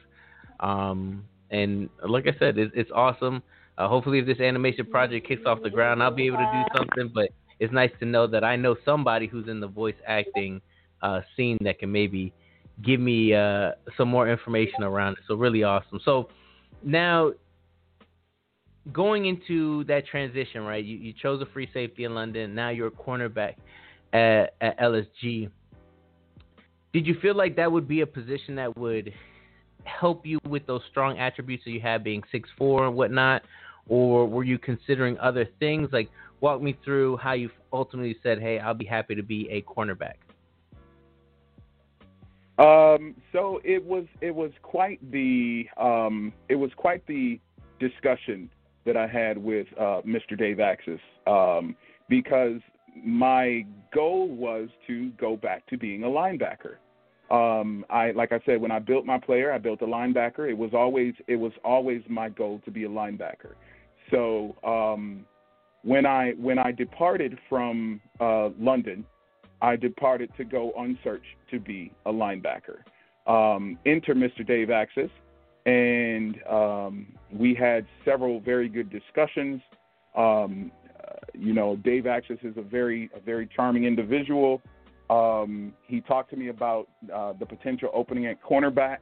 [0.59, 3.41] Um, and like I said, it's, it's awesome.
[3.79, 6.77] Uh, hopefully, if this animation project kicks off the ground, I'll be able to do
[6.77, 7.13] something.
[7.15, 7.29] But
[7.61, 10.61] it's nice to know that I know somebody who's in the voice acting
[11.03, 12.33] uh, scene that can maybe
[12.85, 15.21] give me uh, some more information around it.
[15.29, 16.01] So really awesome.
[16.05, 16.31] So
[16.83, 17.33] now
[18.91, 20.85] going into that transition, right?
[20.85, 22.55] You, you chose a free safety in London.
[22.55, 23.55] Now you're a cornerback
[24.13, 25.51] at, at LSG.
[26.93, 29.13] Did you feel like that would be a position that would
[29.85, 33.43] help you with those strong attributes that you have, being six four and whatnot,
[33.89, 35.89] or were you considering other things?
[35.93, 36.11] Like,
[36.41, 40.17] walk me through how you ultimately said, "Hey, I'll be happy to be a cornerback."
[42.59, 47.41] Um, so it was it was quite the um, it was quite the
[47.81, 48.51] discussion
[48.85, 50.37] that I had with uh, Mr.
[50.37, 51.77] Dave Axis um,
[52.09, 52.61] because
[53.05, 53.65] my
[53.95, 56.77] goal was to go back to being a linebacker.
[57.31, 60.51] Um, I like I said when I built my player, I built a linebacker.
[60.51, 63.55] It was always it was always my goal to be a linebacker.
[64.11, 65.25] So um,
[65.83, 69.05] when I when I departed from uh, London,
[69.63, 72.83] I departed to go on search to be a linebacker.
[73.27, 74.47] Um, enter Mr.
[74.47, 75.11] Dave Axis,
[75.67, 79.61] and um, we had several very good discussions.
[80.17, 84.61] Um, uh, you know, Dave Axis is a very a very charming individual.
[85.11, 88.99] Um, he talked to me about uh, the potential opening at cornerback,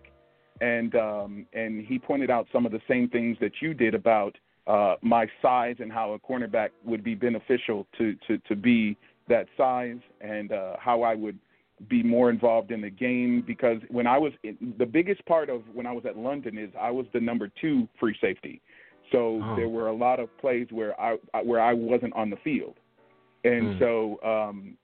[0.61, 4.37] and um, and he pointed out some of the same things that you did about
[4.67, 8.97] uh, my size and how a cornerback would be beneficial to to to be
[9.29, 11.39] that size, and uh, how I would
[11.89, 14.33] be more involved in the game because when I was
[14.79, 17.89] the biggest part of when I was at London is I was the number two
[17.99, 18.61] free safety,
[19.11, 19.57] so Oh.
[19.57, 22.77] there were a lot of plays where I where I wasn't on the field,
[23.45, 23.79] and Mm.
[23.79, 24.77] so um,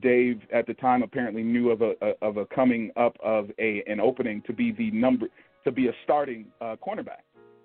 [0.00, 3.82] Dave at the time apparently knew of a, a of a coming up of a
[3.88, 5.26] an opening to be the number
[5.64, 7.24] to be a starting uh, cornerback,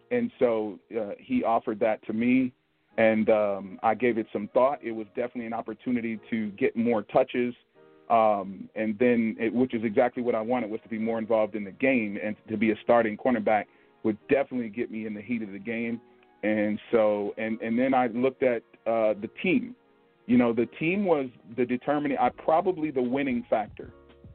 [0.10, 2.52] and so uh, he offered that to me,
[2.98, 4.80] and um, I gave it some thought.
[4.84, 7.54] It was definitely an opportunity to get more touches,
[8.10, 11.56] um, and then it, which is exactly what I wanted was to be more involved
[11.56, 13.66] in the game and to be a starting cornerback
[14.04, 16.00] would definitely get me in the heat of the game,
[16.44, 19.76] and so and and then I looked at uh, the team.
[20.28, 21.28] You know the team was
[21.58, 23.92] the determining I probably the winning factor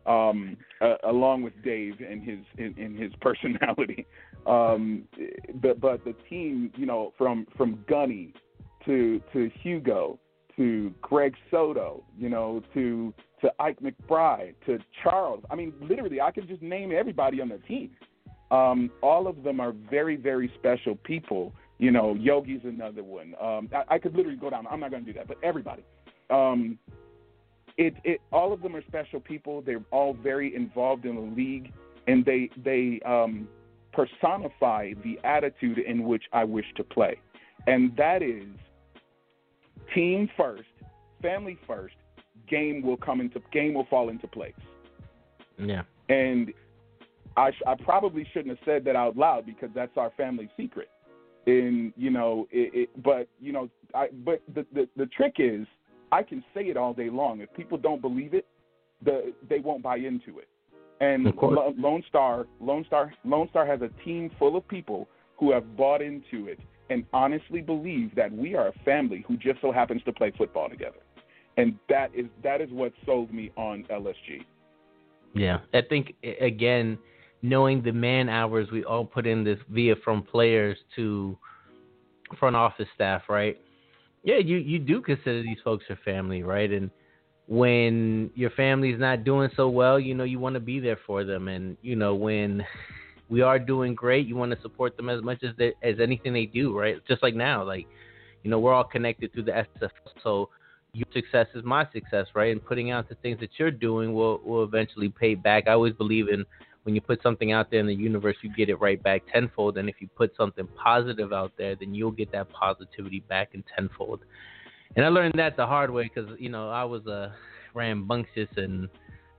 [0.07, 4.07] um uh, along with Dave and his in, his personality.
[4.47, 5.05] Um
[5.55, 8.33] but but the team you know from from Gunny
[8.87, 10.19] to to Hugo
[10.57, 16.31] to Greg Soto you know to to Ike McBride to Charles I mean literally I
[16.31, 17.91] could just name everybody on the team
[18.51, 23.35] um all of them are very very special people you know, Yogi's another one.
[23.41, 24.67] Um, I, I could literally go down.
[24.71, 25.83] I'm not going to do that, but everybody.
[26.29, 26.79] Um,
[27.79, 29.63] it, it, all of them are special people.
[29.63, 31.73] They're all very involved in the league,
[32.07, 33.49] and they they um,
[33.95, 37.19] personify the attitude in which I wish to play,
[37.67, 38.45] and that is
[39.95, 40.69] team first,
[41.23, 41.95] family first.
[42.51, 44.53] Game will come into game will fall into place.
[45.59, 45.83] Yeah.
[46.09, 46.53] And
[47.37, 50.91] I, sh- I probably shouldn't have said that out loud because that's our family secret.
[51.47, 55.67] And you know, it, it, but you know, I but the, the the trick is
[56.13, 57.41] I can say it all day long.
[57.41, 58.47] If people don't believe it,
[59.03, 60.49] the they won't buy into it.
[61.01, 61.33] And
[61.79, 66.03] Lone Star, Lone Star, Lone Star has a team full of people who have bought
[66.03, 66.59] into it
[66.91, 70.69] and honestly believe that we are a family who just so happens to play football
[70.69, 70.99] together.
[71.57, 74.45] And that is that is what sold me on LSG.
[75.35, 76.99] Yeah, I think again,
[77.43, 81.37] knowing the man hours we all put in this via from players to
[82.39, 83.61] front office staff, right?
[84.23, 86.71] Yeah, you you do consider these folks your family, right?
[86.71, 86.91] And
[87.47, 91.25] when your family's not doing so well, you know you want to be there for
[91.25, 92.65] them, and you know when
[93.29, 96.33] we are doing great, you want to support them as much as they, as anything
[96.33, 96.97] they do, right?
[97.09, 97.87] Just like now, like
[98.43, 99.91] you know we're all connected through the SFL,
[100.23, 100.49] so
[100.93, 102.53] your success is my success, right?
[102.53, 105.69] And putting out the things that you're doing will will eventually pay back.
[105.69, 106.45] I always believe in
[106.85, 109.77] when you put something out there in the universe, you get it right back tenfold.
[109.77, 113.63] And if you put something positive out there, then you'll get that positivity back in
[113.77, 114.21] tenfold.
[114.97, 117.35] And I learned that the hard way because you know I was a
[117.75, 118.89] rambunctious and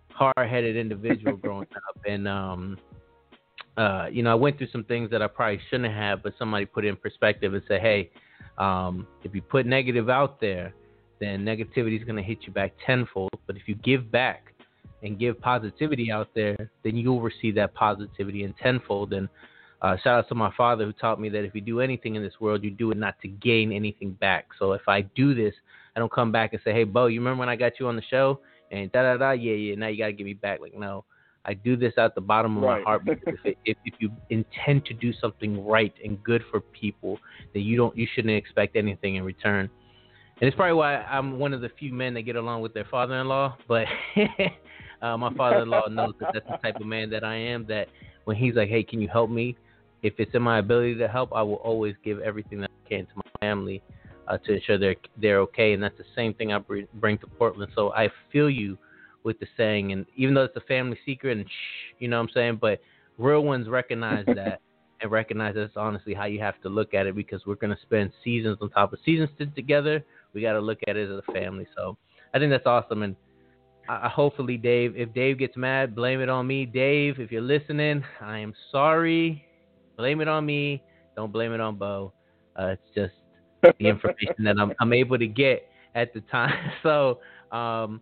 [0.10, 2.78] hard-headed individual growing up, and um,
[3.76, 6.66] uh, you know I went through some things that I probably shouldn't have, but somebody
[6.66, 8.12] put it in perspective and said, hey,
[8.58, 10.74] um, if you put negative out there,
[11.22, 13.30] then negativity is going to hit you back tenfold.
[13.48, 14.54] But if you give back
[15.04, 19.14] and give positivity out there, then you'll receive that positivity in tenfold.
[19.14, 19.30] And
[19.84, 22.24] uh, shout out to my father who taught me that if you do anything in
[22.24, 24.48] this world, you do it not to gain anything back.
[24.58, 25.54] So if I do this,
[25.96, 27.96] I don't come back and say, "Hey, Bo, you remember when I got you on
[27.96, 28.40] the show?"
[28.72, 29.76] And da da da, yeah, yeah.
[29.76, 30.60] Now you got to give me back.
[30.60, 31.04] Like, no,
[31.46, 32.80] I do this out the bottom of Right.
[32.80, 33.06] my heart.
[33.06, 37.20] Because if, if if you intend to do something right and good for people,
[37.54, 39.70] then you don't, you shouldn't expect anything in return.
[40.42, 42.86] And it's probably why I'm one of the few men that get along with their
[42.86, 43.58] father-in-law.
[43.68, 43.86] But
[45.02, 47.68] uh, my father-in-law knows that that's the type of man that I am.
[47.68, 47.90] That
[48.26, 49.56] when he's like, "Hey, can you help me?"
[50.02, 53.06] If it's in my ability to help, I will always give everything that I can
[53.06, 53.84] to my family
[54.28, 55.74] uh, to ensure they're they're okay.
[55.74, 56.60] And that's the same thing I
[56.96, 57.72] bring to Portland.
[57.76, 58.80] So I feel you
[59.24, 62.30] with the saying, and even though it's a family secret, and shh, you know what
[62.30, 62.82] I'm saying, but
[63.20, 64.60] real ones recognize that
[65.02, 68.12] and recognize that's honestly how you have to look at it because we're gonna spend
[68.24, 70.04] seasons on top of seasons together.
[70.34, 71.68] We got to look at it as a family.
[71.76, 71.98] So
[72.34, 73.16] I think that's awesome, and
[73.90, 76.66] I, hopefully Dave, if Dave gets mad, blame it on me.
[76.66, 79.46] Dave, if you're listening, I am sorry.
[79.98, 80.82] Blame it on me.
[81.16, 82.14] Don't blame it on Bo.
[82.58, 83.14] Uh, it's just
[83.80, 86.54] the information that I'm, I'm able to get at the time.
[86.84, 87.20] So,
[87.52, 88.02] um,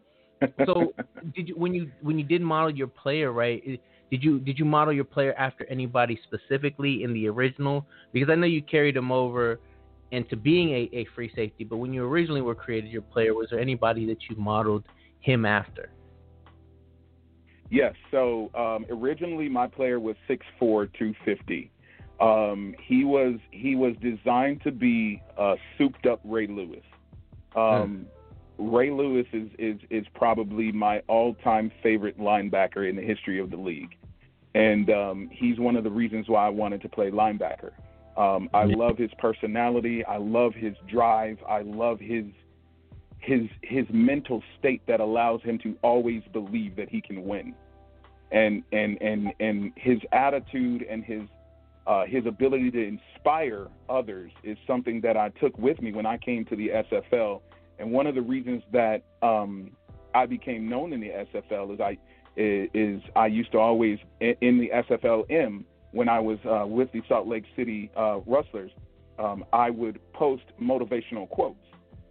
[0.65, 0.93] so
[1.35, 3.61] did you when you when you did model your player right?
[4.09, 7.85] Did you did you model your player after anybody specifically in the original?
[8.13, 9.59] Because I know you carried him over
[10.11, 13.47] into being a, a free safety, but when you originally were created your player, was
[13.51, 14.83] there anybody that you modeled
[15.21, 15.91] him after?
[17.69, 17.93] Yes.
[18.09, 21.71] So um, originally, my player was 6'4", 250.
[22.19, 26.83] Um, he was he was designed to be a souped up Ray Lewis.
[27.55, 28.07] Um,
[28.57, 33.51] Ray Lewis is, is is probably my all time favorite linebacker in the history of
[33.51, 33.95] the league.
[34.55, 37.71] and um, he's one of the reasons why I wanted to play linebacker.
[38.19, 40.03] Um, I love his personality.
[40.03, 41.37] I love his drive.
[41.47, 42.25] I love his
[43.19, 47.55] his his mental state that allows him to always believe that he can win,
[48.31, 51.21] and and and and his attitude and his
[51.87, 56.17] uh, his ability to inspire others is something that I took with me when I
[56.17, 57.39] came to the SFL.
[57.79, 59.71] And one of the reasons that um,
[60.13, 61.97] I became known in the SFL is I
[62.35, 67.27] is I used to always in the SFLM when I was uh, with the Salt
[67.27, 68.71] Lake City uh, Rustlers,
[69.17, 71.57] um, I would post motivational quotes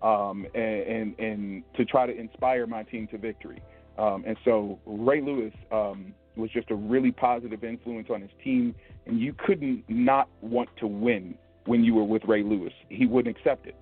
[0.02, 3.62] um, and, and, and to try to inspire my team to victory.
[3.98, 8.74] Um, and so Ray Lewis um, was just a really positive influence on his team,
[9.06, 12.72] and you couldn't not want to win when you were with Ray Lewis.
[12.88, 13.76] He wouldn't accept it,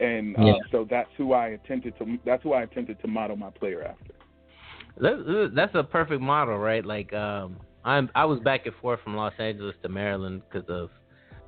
[0.00, 0.52] and uh, yeah.
[0.70, 2.18] so that's who I attempted to.
[2.24, 4.14] That's who I attempted to model my player after.
[5.54, 6.84] That's a perfect model, right?
[6.84, 10.90] Like um, I'm, I was back and forth from Los Angeles to Maryland because of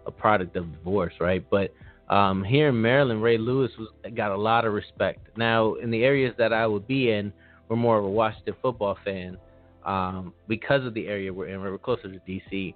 [0.06, 1.44] a product of divorce, right?
[1.50, 1.72] But
[2.08, 5.28] um, here in Maryland, Ray Lewis was got a lot of respect.
[5.36, 7.32] Now, in the areas that I would be in,
[7.68, 9.38] we're more of a Washington football fan
[9.84, 11.60] um, because of the area we're in.
[11.60, 12.74] We're closer to DC,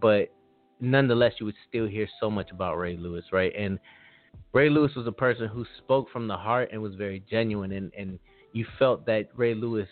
[0.00, 0.32] but
[0.80, 3.52] nonetheless, you would still hear so much about Ray Lewis, right?
[3.58, 3.78] And
[4.52, 7.92] Ray Lewis was a person who spoke from the heart and was very genuine, and
[7.98, 8.18] and
[8.52, 9.88] you felt that Ray Lewis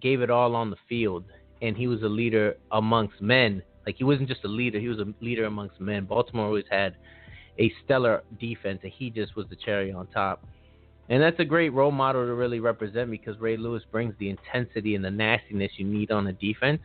[0.00, 1.24] gave it all on the field,
[1.62, 3.62] and he was a leader amongst men.
[3.86, 6.04] Like he wasn't just a leader; he was a leader amongst men.
[6.04, 6.96] Baltimore always had
[7.58, 10.44] a stellar defense, and he just was the cherry on top.
[11.08, 14.94] And that's a great role model to really represent because Ray Lewis brings the intensity
[14.94, 16.80] and the nastiness you need on a defense,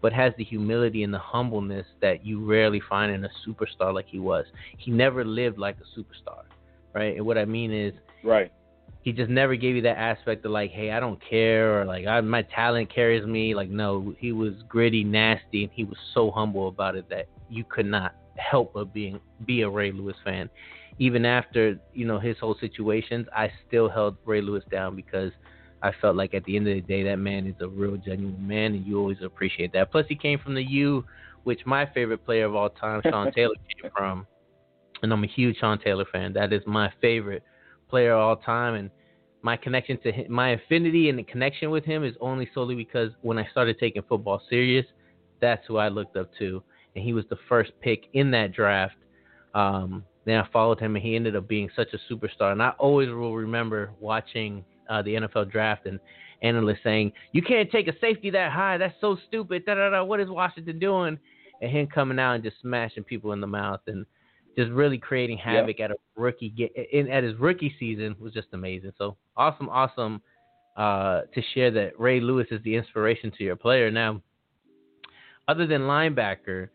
[0.00, 4.06] but has the humility and the humbleness that you rarely find in a superstar like
[4.08, 4.46] he was.
[4.78, 6.44] He never lived like a superstar,
[6.94, 7.16] right?
[7.16, 7.92] And what I mean is,
[8.24, 8.50] right.
[9.06, 12.06] He just never gave you that aspect of like, hey, I don't care, or like,
[12.06, 13.54] I, my talent carries me.
[13.54, 17.62] Like, no, he was gritty, nasty, and he was so humble about it that you
[17.62, 20.50] could not help but being be a Ray Lewis fan
[20.98, 25.32] even after you know his whole situations, I still held Ray Lewis down because
[25.82, 28.46] I felt like at the end of the day, that man is a real genuine
[28.46, 29.92] man, and you always appreciate that.
[29.92, 31.04] Plus, he came from the U,
[31.44, 34.26] which my favorite player of all time, Sean Taylor, came from,
[35.02, 36.32] and I'm a huge Sean Taylor fan.
[36.32, 37.42] That is my favorite
[37.90, 38.90] player of all time, and
[39.46, 43.12] my connection to him, my affinity and the connection with him is only solely because
[43.22, 44.84] when I started taking football serious,
[45.40, 46.60] that's who I looked up to,
[46.96, 48.96] and he was the first pick in that draft.
[49.54, 52.50] Um, then I followed him, and he ended up being such a superstar.
[52.50, 56.00] And I always will remember watching uh, the NFL draft and
[56.42, 58.78] analysts saying, "You can't take a safety that high.
[58.78, 60.02] That's so stupid." Da da da.
[60.02, 61.20] What is Washington doing?
[61.62, 64.06] And him coming out and just smashing people in the mouth and
[64.56, 65.90] just really creating havoc yep.
[65.90, 68.92] at a rookie get, in at his rookie season was just amazing.
[68.96, 70.22] So awesome, awesome
[70.76, 73.90] uh, to share that Ray Lewis is the inspiration to your player.
[73.90, 74.22] Now,
[75.48, 76.68] other than linebacker,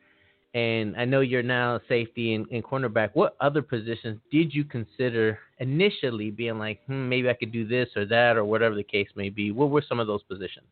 [0.54, 3.12] and I know you're now safety and, and, cornerback.
[3.14, 7.88] What other positions did you consider initially being like, hmm, maybe I could do this
[7.96, 9.52] or that or whatever the case may be?
[9.52, 10.66] What were some of those positions?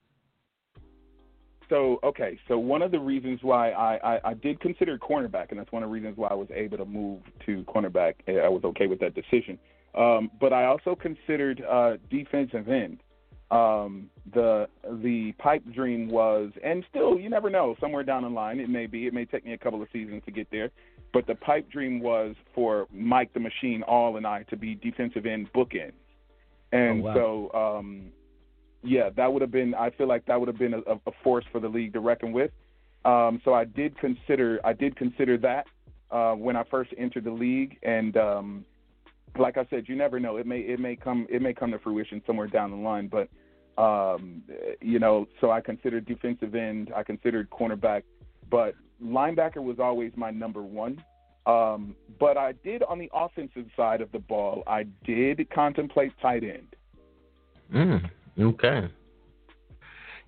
[1.70, 5.60] So okay, so one of the reasons why I, I, I did consider cornerback, and
[5.60, 8.16] that's one of the reasons why I was able to move to cornerback.
[8.28, 9.60] I was okay with that decision.
[9.96, 13.00] Um, but I also considered uh, defensive end
[13.52, 14.68] um, the
[15.02, 17.76] the pipe dream was, and still, you never know.
[17.80, 19.08] Somewhere down the line, it may be.
[19.08, 20.70] It may take me a couple of seasons to get there,
[21.14, 25.26] but the pipe dream was for Mike the Machine All and I to be defensive
[25.26, 25.94] end bookends,
[26.72, 27.50] and oh, wow.
[27.52, 28.12] so um,
[28.84, 29.74] yeah, that would have been.
[29.76, 32.32] I feel like that would have been a, a force for the league to reckon
[32.32, 32.52] with.
[33.06, 34.60] Um, so I did consider.
[34.64, 35.66] I did consider that
[36.12, 38.66] uh, when I first entered the league, and um,
[39.38, 40.38] like I said, you never know.
[40.38, 43.10] It may it may come it may come to fruition somewhere down the line.
[43.10, 43.30] But
[43.82, 44.44] um,
[44.82, 48.04] you know, so I considered defensive end, I considered cornerback,
[48.50, 51.04] but linebacker was always my number one.
[51.46, 56.44] Um, but I did on the offensive side of the ball, I did contemplate tight
[56.44, 56.76] end.
[57.74, 58.10] Mm,
[58.40, 58.90] okay.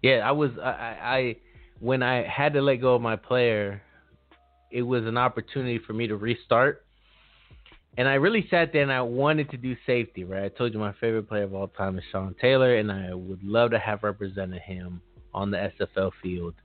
[0.02, 1.36] Yeah, I was I, I
[1.80, 3.82] when I had to let go of my player,
[4.72, 6.86] it was an opportunity for me to restart
[7.98, 10.46] and I really sat there and I wanted to do safety, right?
[10.46, 13.44] I told you my favorite player of all time is Sean Taylor, and I would
[13.44, 15.02] love to have represented him
[15.34, 16.56] on the SFL field.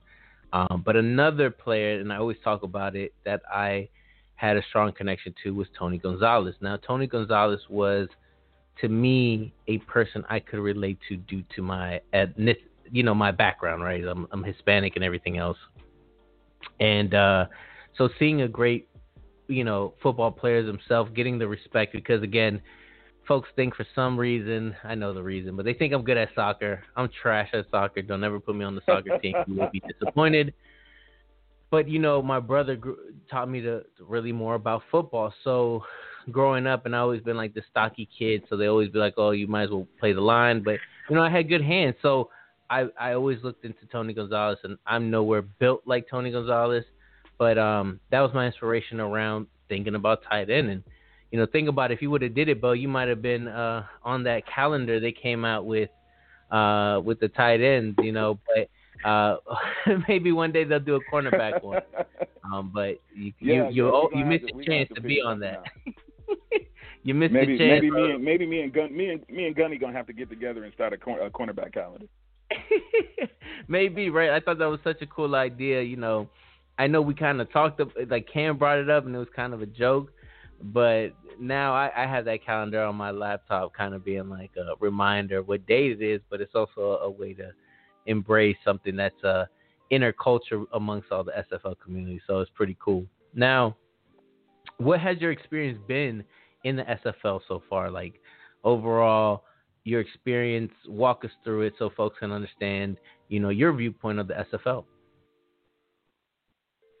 [0.53, 3.89] Um, but another player, and I always talk about it, that I
[4.35, 6.55] had a strong connection to was Tony Gonzalez.
[6.61, 8.07] Now, Tony Gonzalez was,
[8.81, 12.59] to me, a person I could relate to due to my ethnic,
[12.91, 14.03] you know, my background, right?
[14.03, 15.57] I'm, I'm Hispanic and everything else.
[16.79, 17.45] And uh,
[17.97, 18.89] so seeing a great
[19.49, 22.61] you know football players himself getting the respect because again
[23.27, 26.29] folks think for some reason, I know the reason, but they think I'm good at
[26.33, 26.83] soccer.
[26.95, 28.01] I'm trash at soccer.
[28.01, 29.35] Don't ever put me on the soccer team.
[29.47, 30.53] You will be disappointed.
[31.69, 32.97] But you know, my brother grew,
[33.29, 35.33] taught me to, to really more about football.
[35.43, 35.83] So
[36.31, 39.15] growing up, and I always been like the stocky kid, so they always be like,
[39.17, 41.95] "Oh, you might as well play the line." But you know, I had good hands,
[42.01, 42.29] so
[42.69, 46.85] I I always looked into Tony Gonzalez, and I'm nowhere built like Tony Gonzalez,
[47.37, 50.83] but um, that was my inspiration around thinking about tight end and
[51.31, 53.21] you know, think about it, if you would have did it, Bo, you might have
[53.21, 55.89] been uh, on that calendar they came out with
[56.51, 58.39] uh, with the tight ends, you know.
[58.47, 59.37] But uh,
[60.07, 61.81] maybe one day they'll do a cornerback one.
[62.53, 65.63] Um, but you yeah, you you, you missed a chance to to be on that.
[67.07, 67.69] you missed maybe a chance.
[67.69, 68.05] maybe bro.
[68.05, 70.29] me and maybe me and Gun me and me and Gunny gonna have to get
[70.29, 72.05] together and start a, a cornerback calendar.
[73.69, 74.31] Maybe right.
[74.31, 75.81] I thought that was such a cool idea.
[75.81, 76.27] You know,
[76.77, 79.29] I know we kind of talked ab- like Cam brought it up and it was
[79.33, 80.11] kind of a joke,
[80.61, 84.75] but now I, I have that calendar on my laptop, kind of being like a
[84.81, 86.19] reminder of what day it is.
[86.29, 87.51] But it's also a way to
[88.05, 89.45] embrace something that's uh
[89.91, 92.21] inner culture amongst all the SFL community.
[92.27, 93.05] So it's pretty cool.
[93.33, 93.77] Now,
[94.77, 96.25] what has your experience been
[96.67, 97.89] in the SFL so far?
[97.89, 98.15] Like
[98.63, 99.43] overall,
[99.83, 100.71] your experience.
[100.87, 102.97] Walk us through it so folks can understand,
[103.29, 104.83] you know, your viewpoint of the SFL.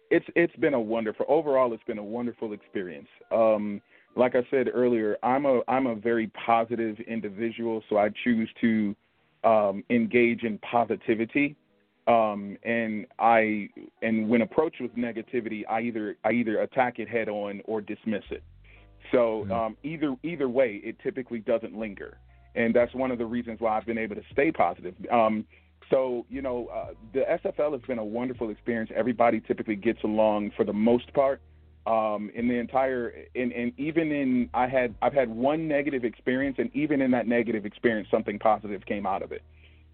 [0.09, 3.81] it's it's been a wonderful overall it's been a wonderful experience um
[4.15, 8.95] like i said earlier i'm a i'm a very positive individual so i choose to
[9.43, 11.55] um engage in positivity
[12.07, 13.67] um and i
[14.01, 18.23] and when approached with negativity i either i either attack it head on or dismiss
[18.31, 18.43] it
[19.11, 19.51] so Mhm.
[19.51, 22.17] um either either way it typically doesn't linger
[22.55, 25.45] and that's one of the reasons why i've been able to stay positive um
[25.89, 28.91] so you know uh, the SFL has been a wonderful experience.
[28.93, 31.41] Everybody typically gets along for the most part.
[31.85, 36.57] Um, in the entire and, and even in I had I've had one negative experience,
[36.59, 39.41] and even in that negative experience, something positive came out of it.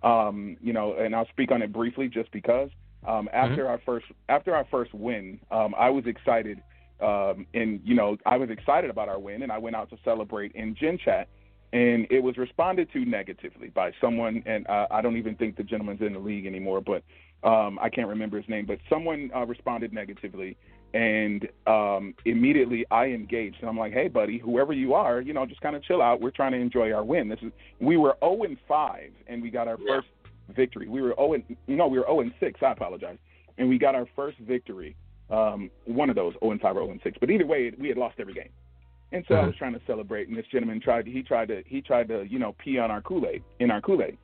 [0.01, 2.69] Um, you know, and I'll speak on it briefly just because.
[3.05, 6.63] Um, after our first after our first win, um, I was excited,
[7.01, 9.97] um, and you know I was excited about our win, and I went out to
[10.03, 11.27] celebrate in Gen Chat
[11.73, 15.63] and it was responded to negatively by someone, and uh, I don't even think the
[15.63, 17.03] gentleman's in the league anymore, but
[17.43, 18.67] um, I can't remember his name.
[18.67, 20.55] But someone uh, responded negatively,
[20.93, 25.47] and um, immediately I engaged, and I'm like, "Hey, buddy, whoever you are, you know,
[25.47, 26.21] just kind of chill out.
[26.21, 27.27] We're trying to enjoy our win.
[27.27, 29.95] This is we were 0 and 5, and we got our Yeah.
[29.95, 30.09] first
[30.49, 30.87] victory.
[30.87, 32.61] We were 0 and no, we were 0 and 6.
[32.61, 33.17] I apologize,
[33.57, 34.95] and we got our first victory.
[35.29, 37.87] Um, one of those 0 and 5 or 0 and 6, but either way, we
[37.87, 38.49] had lost every game.
[39.11, 39.47] And so I Mhm.
[39.47, 41.05] was trying to celebrate, and this gentleman tried.
[41.05, 41.63] To, He tried to.
[41.65, 44.17] He tried to, you know, pee on our Kool Aid in our Kool Aid.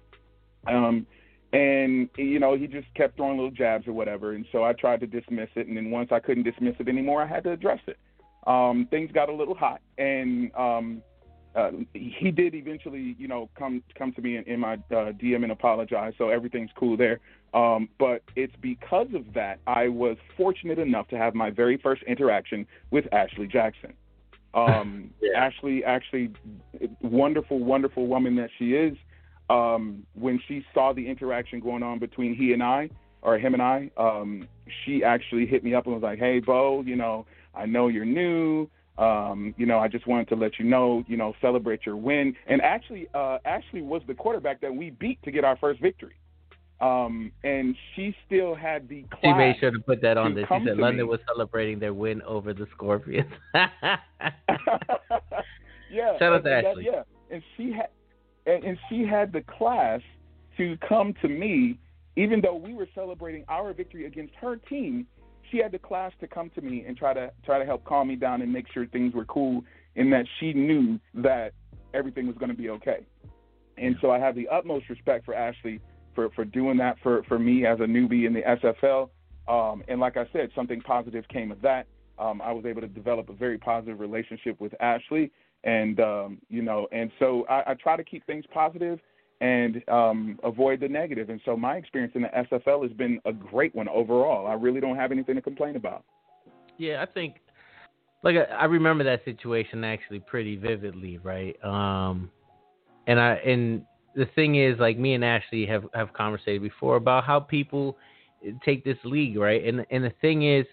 [0.68, 1.06] Um,
[1.54, 4.34] and you know, he just kept throwing little jabs or whatever.
[4.34, 7.22] And so I tried to dismiss it, and then once I couldn't dismiss it anymore,
[7.22, 7.98] I had to address it.
[8.46, 11.02] Um, things got a little hot, and um,
[11.56, 15.44] uh, he did eventually, you know, come come to me in, in my uh, DM
[15.44, 16.14] and apologize.
[16.18, 17.20] So everything's cool there.
[17.54, 22.04] Um, but it's because of that I was fortunate enough to have my very first
[22.04, 23.94] interaction with Ashley Jackson.
[24.56, 25.38] Um, Yeah.
[25.38, 26.32] Ashley, actually,
[27.02, 28.98] wonderful, wonderful woman that she is.
[29.48, 32.90] Um, when she saw the interaction going on between he and I,
[33.22, 34.48] or him and I, um,
[34.84, 38.06] she actually hit me up and was like, "Hey, Bo, you know, I know you're
[38.06, 38.70] new.
[39.00, 42.36] Um, you know, I just wanted to let you know, you know, celebrate your win."
[42.48, 46.16] And actually, uh, Ashley was the quarterback that we beat to get our first victory.
[46.82, 49.20] Um, and she still had the class.
[49.24, 50.46] She made sure to put that on there.
[50.46, 51.12] She said London me.
[51.12, 53.30] was celebrating their win over the Scorpions.
[53.54, 53.98] yeah.
[56.18, 56.86] Shout out to and that- Ashley.
[56.86, 57.90] yeah, and she had,
[58.46, 60.00] and, and she had the class
[60.56, 61.78] to come to me,
[62.16, 65.06] even though we were celebrating our victory against her team.
[65.52, 68.08] She had the class to come to me and try to try to help calm
[68.08, 69.64] me down and make sure things were cool,
[69.96, 71.54] and that she knew that
[71.94, 73.06] everything was going to be okay.
[73.78, 75.80] And so I have the utmost respect for Ashley
[76.16, 79.10] for for doing that for for me as a newbie in the SFL.
[79.48, 81.88] Um, and like I said, something positive came of that.
[82.20, 85.32] Um, I was able to develop a very positive relationship with Ashley,
[85.64, 89.00] and um, you know, and so I, I try to keep things positive
[89.42, 91.30] and um, avoid the negative.
[91.30, 94.48] And so my experience in the SFL has been a great one overall.
[94.48, 96.04] I really don't have anything to complain about.
[96.78, 97.36] Yeah, I think
[98.24, 101.56] like I, I remember that situation actually pretty vividly, right?
[101.64, 102.30] Um
[103.08, 103.86] and I and
[104.16, 107.98] the thing is like me and Ashley have have conversated before about how people
[108.66, 109.64] take this league, right?
[109.64, 110.66] And and the thing is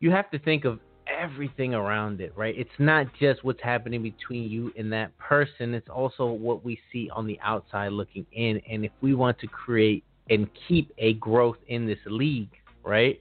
[0.00, 0.78] you have to think of
[1.18, 2.54] everything around it, right?
[2.56, 7.10] It's not just what's happening between you and that person, it's also what we see
[7.10, 8.60] on the outside looking in.
[8.70, 12.50] And if we want to create and keep a growth in this league,
[12.84, 13.20] right?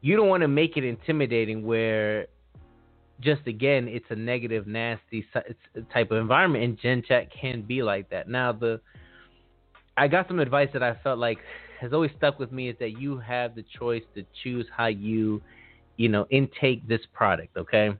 [0.00, 2.26] You don't want to make it intimidating where
[3.20, 5.26] just again, it's a negative, nasty
[5.92, 8.28] type of environment, and Gen Chat can be like that.
[8.28, 8.80] Now, the
[9.96, 11.38] I got some advice that I felt like
[11.80, 15.40] has always stuck with me is that you have the choice to choose how you,
[15.96, 17.56] you know, intake this product.
[17.56, 17.90] Okay.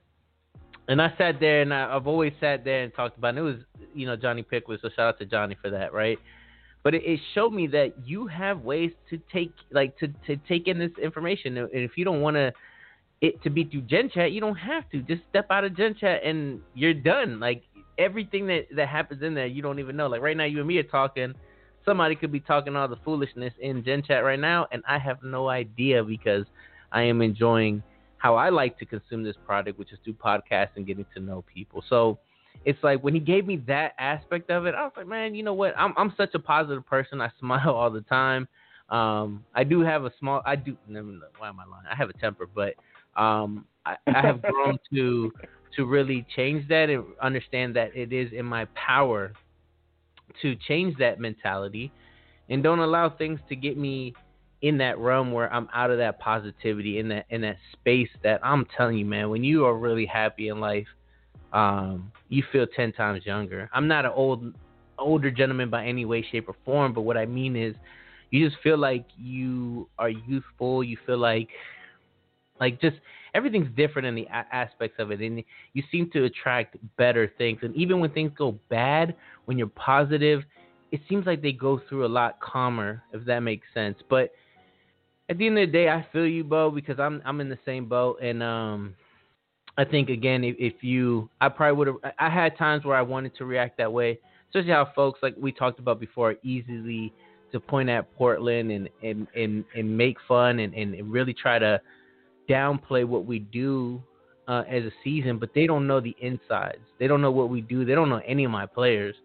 [0.89, 3.39] And I sat there and I, have always sat there and talked about it.
[3.39, 3.57] it was,
[3.95, 4.81] you know, Johnny Pickles.
[4.83, 6.19] So shout out to Johnny for that, right?
[6.85, 10.69] But it, it showed me that you have ways to take, like, to to take
[10.69, 11.57] in this information.
[11.57, 12.53] And if you don't want to
[13.21, 15.01] it to be through Gen Chat, you don't have to.
[15.03, 17.41] Just step out of Gen Chat and you're done.
[17.41, 17.63] Like
[17.99, 20.07] everything that that happens in there, you don't even know.
[20.07, 21.35] Like right now, you and me are talking
[21.87, 25.23] somebody could be talking all the foolishness in Gen Chat right now, and I have
[25.23, 26.45] no idea because
[26.93, 27.83] I am enjoying
[28.19, 31.45] how I like to consume this product, which is through podcasts and getting to know
[31.53, 31.85] people.
[31.89, 32.19] So
[32.65, 35.43] it's like when he gave me that aspect of it, I was like, man, you
[35.43, 35.75] know what?
[35.77, 37.21] I'm I'm such a positive person.
[37.21, 38.49] I smile all the time.
[38.89, 40.43] Um, I do have a small.
[40.45, 40.77] I do.
[40.89, 41.87] Why am I lying?
[41.91, 42.75] I have a temper, but
[43.21, 45.33] um, I, I have grown to
[45.77, 49.33] to really change that and understand that it is in my power
[50.43, 51.93] to change that mentality
[52.49, 54.15] and don't allow things to get me
[54.67, 58.41] in that realm where I'm out of that positivity in that in that space that
[58.43, 60.89] I'm telling you, man, when you are really happy in life,
[61.53, 63.71] um, you feel ten times younger.
[63.73, 64.55] I'm not an old
[64.99, 67.77] older gentleman by any way, shape, or form, but what I mean is
[68.31, 71.51] you just feel like you are youthful, you feel like
[72.59, 72.97] like just
[73.35, 75.45] everything's different in the a- aspects of it, and
[75.75, 77.61] you seem to attract better things.
[77.63, 79.15] And even when things go bad,
[79.45, 80.43] when you're positive,
[80.91, 83.99] it seems like they go through a lot calmer, if that makes sense.
[84.09, 84.33] But
[85.29, 87.59] at the end of the day, I feel you, Bo, because I'm I'm in the
[87.65, 88.95] same boat, and um,
[89.77, 92.15] I think again, if, if you, I probably would have.
[92.19, 94.19] I had times where I wanted to react that way,
[94.49, 97.13] especially how folks like we talked about before, easily
[97.53, 101.81] to point at Portland and and and, and make fun and, and really try to
[102.49, 104.01] downplay what we do
[104.47, 106.79] uh, as a season, but they don't know the insides.
[107.01, 107.85] They don't know what we do.
[107.85, 109.17] They don't know any of my players,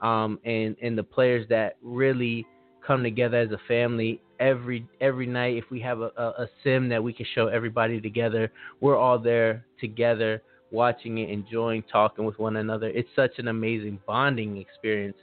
[0.00, 2.46] um, and and the players that really
[2.86, 5.56] come together as a family every every night.
[5.56, 9.18] If we have a, a, a sim that we can show everybody together, we're all
[9.18, 12.88] there together, watching it, enjoying, talking with one another.
[12.88, 15.16] It's such an amazing bonding experience.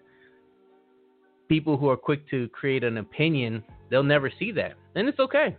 [1.50, 5.58] People who are quick to create an opinion, they'll never see that, and it's okay.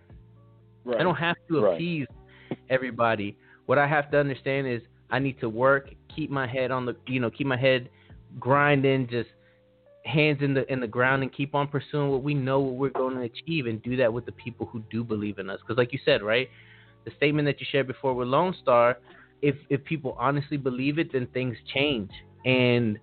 [0.85, 1.01] Right.
[1.01, 2.07] I don't have to appease
[2.51, 2.59] right.
[2.71, 3.37] everybody.
[3.67, 4.81] What I have to understand is
[5.11, 7.91] I need to work, keep my head on the, you know, keep my head
[8.39, 9.31] grinding, just
[10.09, 12.91] hands in the in the ground, and keep on pursuing what we know what we're
[12.91, 15.59] going to achieve, and do that with the people who do believe in us.
[15.61, 16.49] Because, like you said, right,
[17.05, 18.99] the statement that you shared before with Lone Star,
[19.43, 22.11] if if people honestly believe it, then things change.
[22.45, 22.99] And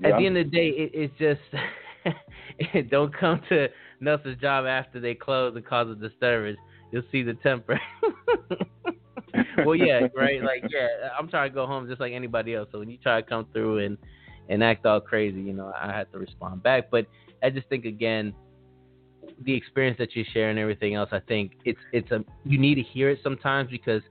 [0.00, 0.08] yeah.
[0.08, 1.64] at the end of the day, it, it's just
[2.74, 3.68] it don't come to
[4.00, 6.58] Nelson's job after they close and cause a disturbance
[6.90, 7.80] you'll see the temper.
[9.64, 10.42] well, yeah, right.
[10.42, 12.68] Like, yeah, I'm trying to go home just like anybody else.
[12.72, 13.98] So when you try to come through and
[14.48, 16.90] and act all crazy, you know, I had to respond back.
[16.90, 17.06] But
[17.42, 18.34] I just think again,
[19.42, 22.76] the experience that you share and everything else, I think it's it's a you need
[22.76, 24.02] to hear it sometimes because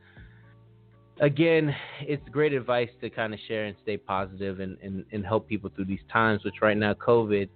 [1.21, 5.47] again, it's great advice to kind of share and stay positive and, and, and help
[5.47, 7.47] people through these times, which right now COVID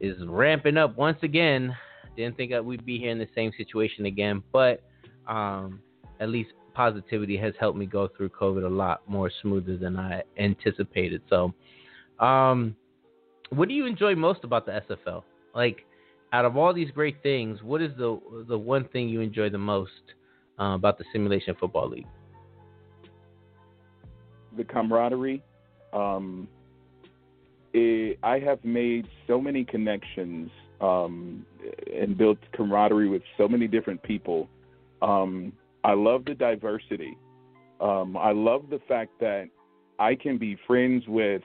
[0.00, 1.74] is ramping up once again.
[2.16, 4.82] Didn't think that we'd be here in the same situation again, but
[5.26, 5.80] um,
[6.20, 10.22] at least positivity has helped me go through COVID a lot more smoother than I
[10.38, 11.22] anticipated.
[11.28, 11.54] So,
[12.18, 12.76] um,
[13.50, 15.22] what do you enjoy most about the SFL?
[15.54, 15.84] Like,
[16.32, 19.58] out of all these great things, what is the the one thing you enjoy the
[19.58, 19.90] most
[20.58, 22.06] uh, about the Simulation Football League?
[24.56, 25.42] The camaraderie.
[25.92, 26.48] Um,
[27.74, 31.46] it, I have made so many connections um,
[31.94, 34.48] and built camaraderie with so many different people.
[35.00, 35.52] Um,
[35.84, 37.16] I love the diversity.
[37.80, 39.48] Um, I love the fact that
[39.98, 41.42] I can be friends with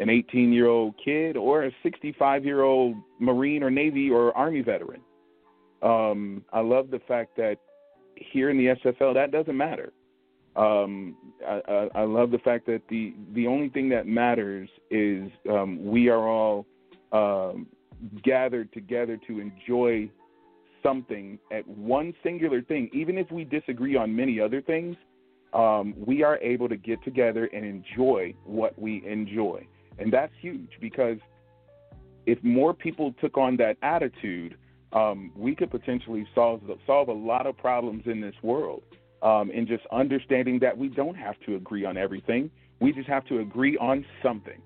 [0.00, 4.62] an 18 year old kid or a 65 year old Marine or Navy or Army
[4.62, 5.02] veteran.
[5.82, 7.56] Um, I love the fact that
[8.16, 9.92] here in the SFL, that doesn't matter.
[10.56, 11.16] Um,
[11.46, 15.78] I, I, I, love the fact that the the only thing that matters is um,
[15.86, 16.66] we are all
[17.12, 17.68] um,
[18.24, 20.10] gathered together to enjoy
[20.82, 24.96] something at one singular thing, even if we disagree on many other things,
[25.52, 29.66] um, we are able to get together and enjoy what we enjoy.
[29.98, 31.18] And that's huge because
[32.26, 34.56] if more people took on that attitude,
[34.92, 38.82] um, we could potentially solve solve a lot of problems in this world.
[39.22, 42.50] Um, and just understanding that we don't have to agree on everything,
[42.80, 44.62] we just have to agree on something.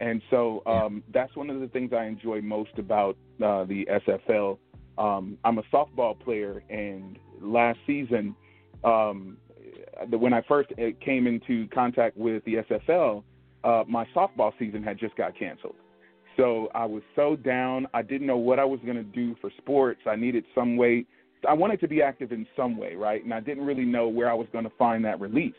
[0.00, 4.58] And so um, that's one of the things I enjoy most about uh, the SFL.
[4.98, 8.34] Um, I'm a softball player, and last season
[8.82, 9.36] um,
[10.10, 13.22] when I first uh, came into contact with the SFL,
[13.64, 15.74] uh, my softball season had just got canceled.
[16.36, 17.86] So I was so down.
[17.92, 20.00] I didn't know what I was going to do for sports.
[20.06, 21.04] I needed some way.
[21.48, 23.22] I wanted to be active in some way, right?
[23.22, 25.54] And I didn't really know where I was going to find that release.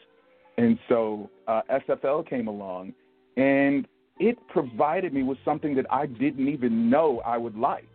[0.57, 2.93] And so uh, SFL came along,
[3.37, 3.87] and
[4.19, 7.87] it provided me with something that I didn't even know I would like.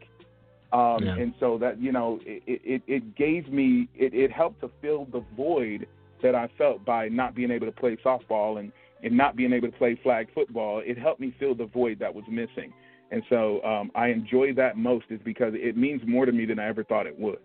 [0.72, 1.16] Um, yeah.
[1.16, 5.06] And so that you know, it, it, it gave me it, it helped to fill
[5.06, 5.86] the void
[6.22, 8.72] that I felt by not being able to play softball and
[9.02, 10.82] and not being able to play flag football.
[10.84, 12.72] It helped me fill the void that was missing.
[13.10, 16.58] And so um, I enjoy that most is because it means more to me than
[16.58, 17.38] I ever thought it would.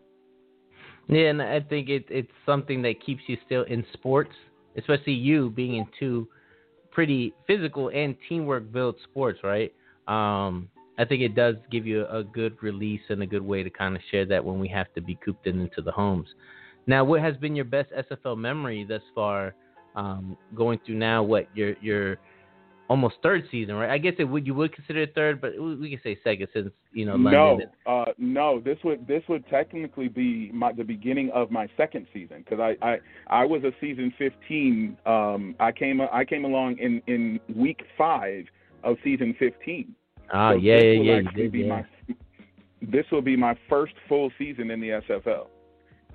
[1.07, 4.31] Yeah, and I think it, it's something that keeps you still in sports,
[4.77, 6.27] especially you being in two
[6.91, 9.73] pretty physical and teamwork built sports, right?
[10.07, 13.69] Um, I think it does give you a good release and a good way to
[13.69, 16.27] kind of share that when we have to be cooped in into the homes.
[16.85, 19.55] Now, what has been your best SFL memory thus far?
[19.95, 22.18] Um, going through now, what your your
[22.90, 23.90] almost third season, right?
[23.90, 26.72] I guess it would you would consider it third, but we can say second since
[26.91, 27.70] you know London.
[27.86, 28.60] No, uh, no.
[28.60, 32.76] This would this would technically be my, the beginning of my second season because I,
[32.86, 32.98] I
[33.28, 34.98] I was a season 15.
[35.06, 38.45] Um, I came I came along in in week five
[38.84, 39.95] of season 15.
[40.32, 41.32] Ah, so yeah, yeah, yeah.
[41.36, 41.68] Did, yeah.
[41.68, 41.86] My,
[42.82, 45.48] this will be my first full season in the SFL.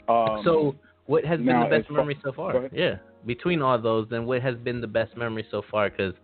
[0.09, 0.75] Um, so,
[1.07, 2.69] what has been the best memory so far?
[2.73, 2.97] Yeah,
[3.27, 5.91] between all those, then what has been the best memory so far?
[5.91, 6.15] Because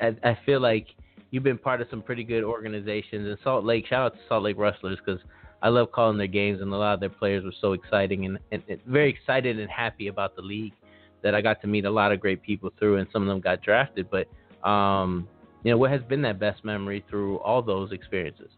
[0.00, 0.88] I, I, feel like
[1.30, 3.26] you've been part of some pretty good organizations.
[3.26, 5.20] And Salt Lake, shout out to Salt Lake Rustlers because
[5.62, 8.38] I love calling their games, and a lot of their players were so exciting and,
[8.52, 10.74] and, and very excited and happy about the league
[11.22, 13.40] that I got to meet a lot of great people through, and some of them
[13.40, 14.08] got drafted.
[14.10, 14.28] But
[14.68, 15.28] um,
[15.64, 18.50] you know, what has been that best memory through all those experiences?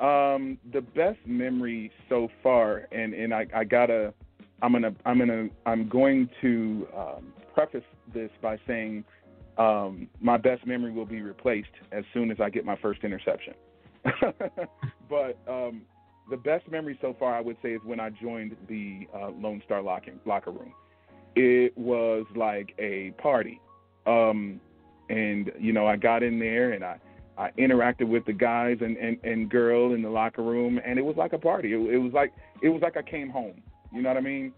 [0.00, 4.14] Um, the best memory so far, and and I, I gotta,
[4.62, 9.04] I'm gonna, I'm gonna, I'm going to um, preface this by saying
[9.56, 13.54] um, my best memory will be replaced as soon as I get my first interception.
[15.10, 15.82] but um,
[16.30, 19.62] the best memory so far, I would say, is when I joined the uh, Lone
[19.64, 20.72] Star locking, locker room.
[21.34, 23.60] It was like a party.
[24.06, 24.60] Um,
[25.08, 26.98] and you know I got in there and I
[27.36, 31.02] I interacted with the guys and and and girl in the locker room and it
[31.02, 31.72] was like a party.
[31.72, 32.32] It, it was like
[32.62, 33.62] it was like I came home.
[33.92, 34.52] You know what I mean?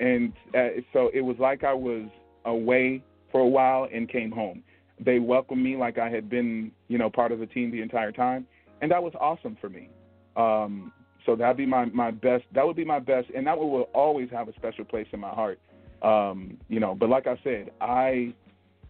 [0.00, 2.08] And uh, so it was like I was
[2.44, 3.02] away
[3.32, 4.62] for a while and came home.
[4.98, 8.12] They welcomed me like I had been, you know, part of the team the entire
[8.12, 8.46] time,
[8.80, 9.90] and that was awesome for me.
[10.36, 10.92] Um,
[11.26, 12.44] so that'd be my my best.
[12.52, 15.30] That would be my best, and that will always have a special place in my
[15.30, 15.58] heart.
[16.02, 18.32] Um, you know, but like I said, I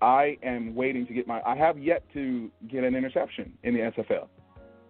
[0.01, 1.41] I am waiting to get my.
[1.45, 4.29] I have yet to get an interception in the SFL,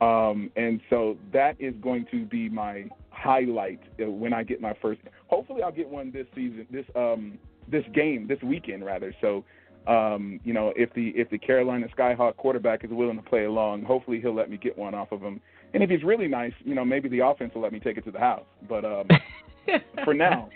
[0.05, 5.01] um, and so that is going to be my highlight when I get my first.
[5.28, 7.38] Hopefully, I'll get one this season, this um,
[7.68, 9.14] this game, this weekend rather.
[9.20, 9.44] So,
[9.86, 13.82] um, you know, if the if the Carolina Skyhawk quarterback is willing to play along,
[13.82, 15.40] hopefully he'll let me get one off of him.
[15.74, 18.05] And if he's really nice, you know, maybe the offense will let me take it
[18.05, 18.47] to the house.
[18.68, 19.09] But um,
[20.05, 20.48] for now,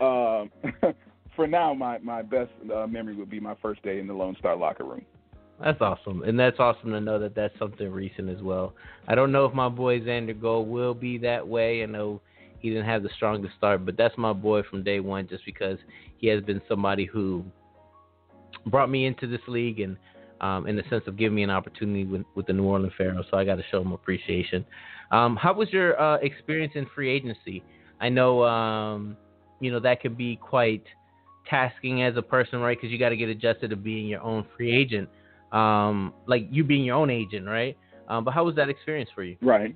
[0.00, 0.50] um,
[1.36, 4.36] for now, my my best uh, memory would be my first day in the Lone
[4.38, 5.04] Star locker room.
[5.62, 8.74] That's awesome, and that's awesome to know that that's something recent as well.
[9.08, 11.82] I don't know if my boy Xander Gold will be that way.
[11.82, 12.20] I know
[12.58, 15.78] he didn't have the strongest start, but that's my boy from day one, just because
[16.18, 17.44] he has been somebody who
[18.66, 19.96] brought me into this league and
[20.40, 23.26] um, in the sense of giving me an opportunity with, with the New Orleans Pharaohs.
[23.30, 24.64] So I got to show him appreciation.
[25.10, 27.62] Um, how was your uh, experience in free agency?
[28.00, 29.16] I know um,
[29.60, 30.84] you know that could be quite
[31.48, 32.76] tasking as a person, right?
[32.76, 35.08] Because you got to get adjusted to being your own free agent,
[35.56, 37.76] um, like you being your own agent, right?
[38.08, 39.36] Um, but how was that experience for you?
[39.40, 39.74] Right.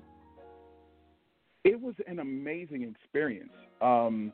[1.64, 3.52] It was an amazing experience.
[3.80, 4.32] Um,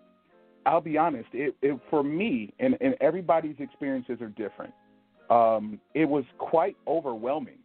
[0.65, 1.29] I'll be honest.
[1.33, 4.75] It, it for me, and, and everybody's experiences are different.
[5.31, 7.59] Um, it was quite overwhelming,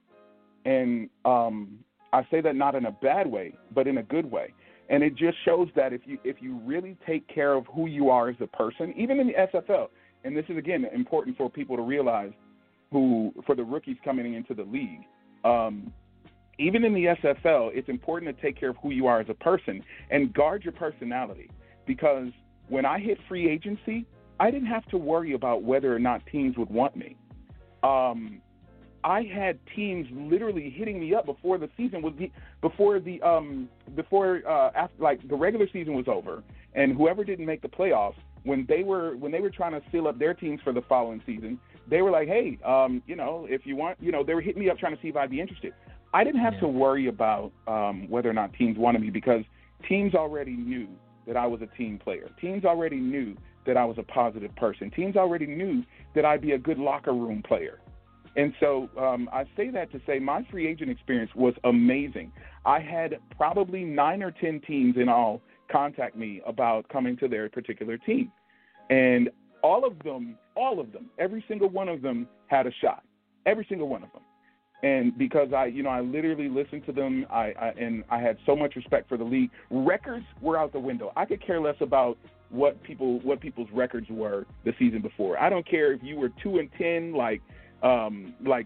[0.66, 1.80] and um,
[2.14, 4.54] I say that not in a bad way, but in a good way.
[4.90, 8.10] And it just shows that if you if you really take care of who you
[8.10, 9.88] are as a person, even in the SFL,
[10.24, 12.32] and this is again important for people to realize,
[12.92, 15.02] who for the rookies coming into the league,
[15.44, 15.92] um,
[16.60, 19.34] even in the SFL, it's important to take care of who you are as a
[19.34, 21.50] person and guard your personality.
[21.88, 22.28] Because
[22.68, 24.06] when I hit free agency,
[24.40, 27.16] I didn't have to worry about whether or not teams would want me.
[27.84, 28.42] Um,
[29.04, 32.14] I had teams literally hitting me up before the season was
[32.62, 36.44] before the um before uh after like the regular season was over
[36.76, 40.08] and whoever didn't make the playoffs when they were when they were trying to seal
[40.08, 41.60] up their teams for the following season
[41.90, 44.62] they were like hey um you know if you want you know they were hitting
[44.62, 45.74] me up trying to see if I'd be interested
[46.14, 46.62] I didn't have yeah.
[46.62, 49.44] to worry about um whether or not teams wanted me because
[49.88, 50.88] teams already knew
[51.28, 53.36] that I was a team player teams already knew
[53.66, 54.92] that I was a positive person.
[54.92, 55.84] Teams already knew
[56.16, 57.80] that I'd be a good locker room player.
[58.36, 62.32] And so um, I say that to say my free agent experience was amazing.
[62.66, 67.50] I had probably nine or 10 teams in all contact me about coming to their
[67.50, 68.32] particular team.
[68.90, 69.30] And
[69.64, 73.04] all of them, all of them, every single one of them had a shot.
[73.46, 74.22] Every single one of them.
[74.84, 78.38] And because I, you know, I literally listened to them, I, I and I had
[78.46, 79.52] so much respect for the league.
[79.70, 81.12] Records were out the window.
[81.16, 82.18] I could care less about
[82.50, 85.40] what people what people's records were the season before.
[85.40, 87.42] I don't care if you were two and ten, like
[87.84, 88.66] um, like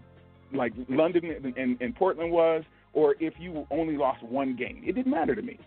[0.54, 2.64] like London and, and Portland was,
[2.94, 4.82] or if you only lost one game.
[4.86, 5.58] It didn't matter to me.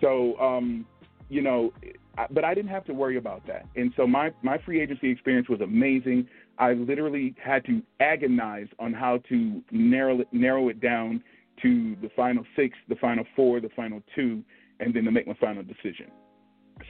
[0.00, 0.86] So, um,
[1.28, 1.72] you know,
[2.30, 3.66] but I didn't have to worry about that.
[3.76, 6.28] And so my my free agency experience was amazing.
[6.58, 11.22] I literally had to agonize on how to narrow it, narrow it down
[11.62, 14.42] to the final six, the final four, the final two,
[14.80, 16.10] and then to make my final decision.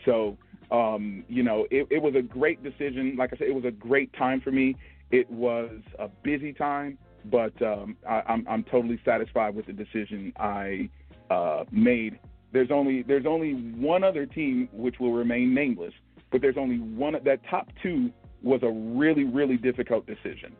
[0.04, 0.36] So,
[0.70, 3.16] um, you know, it, it was a great decision.
[3.18, 4.76] Like I said, it was a great time for me.
[5.10, 10.32] It was a busy time, but um, I, I'm I'm totally satisfied with the decision
[10.38, 10.90] I
[11.30, 12.18] uh, made.
[12.52, 15.92] There's only there's only one other team which will remain nameless,
[16.30, 18.10] but there's only one that top two
[18.42, 20.56] was a really really difficult decision.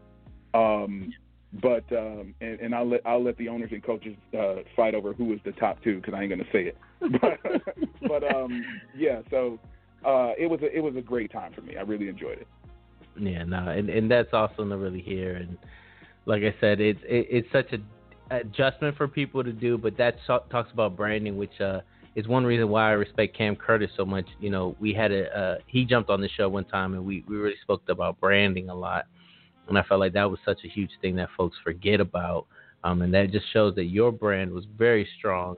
[0.54, 1.12] Um,
[1.62, 5.14] but um, and, and I'll let I'll let the owners and coaches uh, fight over
[5.14, 6.76] who was the top two because I ain't gonna say it.
[7.20, 7.38] but
[8.08, 9.58] but um, yeah, so
[10.04, 11.76] uh, it was a, it was a great time for me.
[11.76, 12.48] I really enjoyed it.
[13.18, 15.36] Yeah, no, and and that's awesome to really hear.
[15.36, 15.56] And
[16.26, 17.78] like I said, it's it, it's such a
[18.30, 21.80] adjustment for people to do, but that talks about branding, which uh,
[22.14, 24.26] is one reason why I respect Cam Curtis so much.
[24.40, 27.24] You know, we had a uh, he jumped on the show one time, and we
[27.28, 29.06] we really spoke about branding a lot,
[29.68, 32.46] and I felt like that was such a huge thing that folks forget about,
[32.84, 35.56] um, and that just shows that your brand was very strong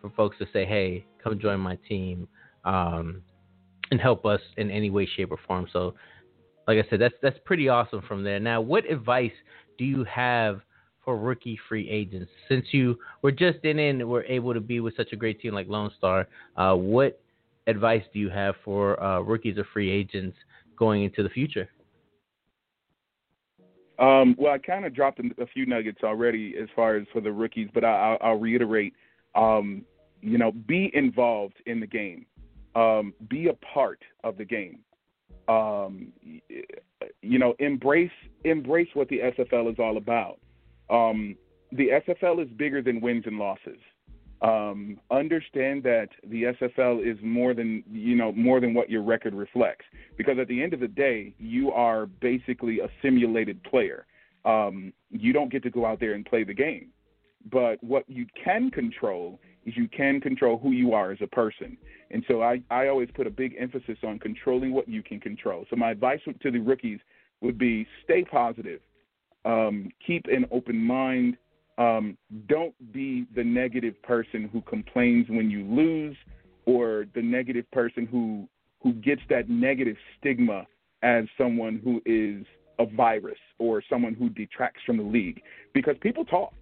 [0.00, 2.26] for folks to say, hey, come join my team.
[2.64, 3.22] Um,
[3.90, 5.66] and help us in any way, shape, or form.
[5.72, 5.94] So
[6.66, 8.38] like I said, that's that's pretty awesome from there.
[8.38, 9.32] Now, what advice
[9.78, 10.60] do you have
[11.04, 12.30] for rookie free agents?
[12.48, 15.54] Since you were just in and were able to be with such a great team
[15.54, 17.20] like Lone Star, uh, what
[17.66, 20.36] advice do you have for uh, rookies or free agents
[20.78, 21.68] going into the future?
[23.98, 27.30] Um, well, I kind of dropped a few nuggets already as far as for the
[27.30, 28.94] rookies, but I, will reiterate.
[29.34, 29.84] Um,
[30.22, 32.26] you know, be involved in the game.
[32.74, 34.80] Um, be a part of the game
[35.50, 36.12] um,
[37.22, 38.10] you know, embrace
[38.44, 40.38] embrace what the SFL is all about.
[40.90, 41.36] Um,
[41.72, 43.78] the SFL is bigger than wins and losses.
[44.42, 49.34] Um, understand that the SFL is more than you know more than what your record
[49.34, 49.84] reflects.
[50.16, 54.06] Because at the end of the day, you are basically a simulated player.
[54.44, 56.88] Um, you don't get to go out there and play the game.
[57.50, 61.76] But what you can control is you can control who you are as a person.
[62.10, 65.64] And so I, I always put a big emphasis on controlling what you can control.
[65.70, 66.98] So my advice to the rookies
[67.40, 68.80] would be stay positive,
[69.44, 71.36] um, keep an open mind.
[71.78, 72.18] Um,
[72.48, 76.16] don't be the negative person who complains when you lose
[76.66, 78.48] or the negative person who
[78.82, 80.66] who gets that negative stigma
[81.02, 82.46] as someone who is
[82.78, 85.40] a virus or someone who detracts from the league
[85.74, 86.54] because people talk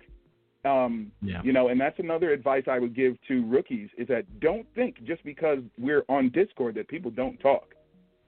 [0.64, 1.40] um, yeah.
[1.42, 5.04] You know, and that's another advice I would give to rookies is that don't think
[5.04, 7.74] just because we're on Discord that people don't talk.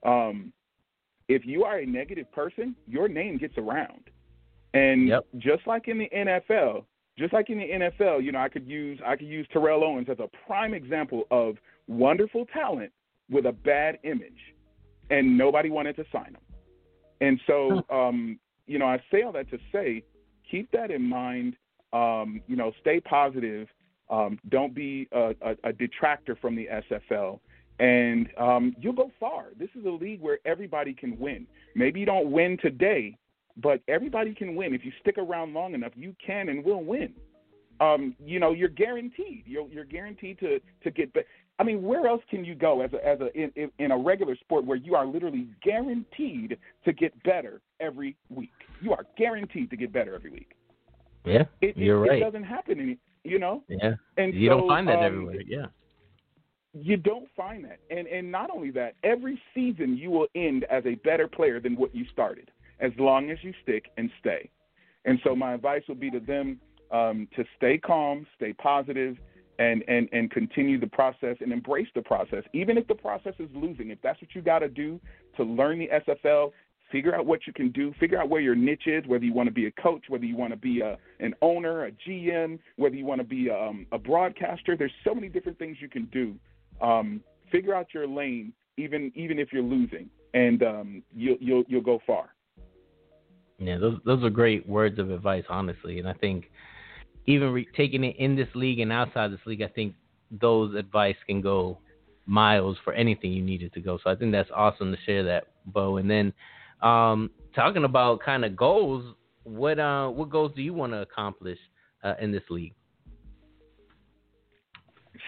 [0.04, 0.52] Um,
[1.28, 4.04] if you are a negative person, your name gets around.
[4.74, 5.26] And yep.
[5.38, 6.84] just like in the NFL,
[7.18, 10.08] just like in the NFL, you know, I could use I could use Terrell Owens
[10.10, 11.56] as a prime example of
[11.88, 12.92] wonderful talent
[13.28, 14.54] with a bad image,
[15.10, 16.58] and nobody wanted to sign him.
[17.20, 20.02] And so, um, you know, I say all that to say,
[20.50, 21.56] keep that in mind
[21.92, 23.68] um, you know, stay positive.
[24.10, 27.38] Um, don't be a, a, a, detractor from the SFL,
[27.78, 29.46] and um, you'll go far.
[29.56, 31.46] This is a league where everybody can win.
[31.76, 33.16] Maybe you don't win today,
[33.56, 34.74] but everybody can win.
[34.74, 37.14] If you stick around long enough, you can and will win.
[37.80, 39.44] Um, you know, you're guaranteed.
[39.46, 41.26] You're, you're guaranteed to to get better.
[41.58, 44.36] I mean, where else can you go as a as a in, in a regular
[44.36, 48.52] sport where you are literally guaranteed to get better every week?
[48.80, 50.52] You are guaranteed to get better every week.
[51.24, 52.18] Yeah, it, you're it, right.
[52.18, 53.62] It doesn't happen, any, you know.
[53.68, 55.42] Yeah, and you so, don't find that um, everywhere.
[55.46, 55.66] Yeah,
[56.72, 60.84] you don't find that, and and not only that, every season you will end as
[60.86, 62.50] a better player than what you started,
[62.80, 64.50] as long as you stick and stay.
[65.04, 69.16] And so my advice would be to them um, to stay calm, stay positive,
[69.58, 73.48] and and and continue the process and embrace the process, even if the process is
[73.54, 73.90] losing.
[73.90, 75.00] If that's what you got to do
[75.36, 76.52] to learn the SFL,
[76.90, 77.94] Figure out what you can do.
[78.00, 79.06] Figure out where your niche is.
[79.06, 81.86] Whether you want to be a coach, whether you want to be a, an owner,
[81.86, 84.76] a GM, whether you want to be um, a broadcaster.
[84.76, 86.34] There's so many different things you can do.
[86.84, 91.80] Um, figure out your lane, even even if you're losing, and um, you'll you'll you'll
[91.80, 92.30] go far.
[93.60, 96.50] Yeah, those those are great words of advice, honestly, and I think
[97.26, 99.94] even re- taking it in this league and outside this league, I think
[100.30, 101.78] those advice can go
[102.24, 103.98] miles for anything you needed to go.
[104.02, 105.98] So I think that's awesome to share that, Bo.
[105.98, 106.32] And then
[106.80, 109.14] um, talking about kind of goals,
[109.44, 111.58] what uh, what goals do you want to accomplish
[112.02, 112.74] uh, in this league?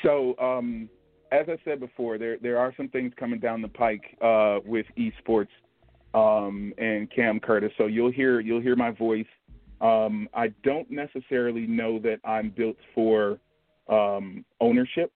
[0.02, 0.88] So, um,
[1.32, 4.86] as I said before, there there are some things coming down the pike uh, with
[4.98, 5.48] esports
[6.14, 7.72] um, and Cam Curtis.
[7.78, 9.26] So you'll hear you'll hear my voice.
[9.80, 13.38] Um, I don't necessarily know that I'm built for
[13.88, 15.12] um, ownership.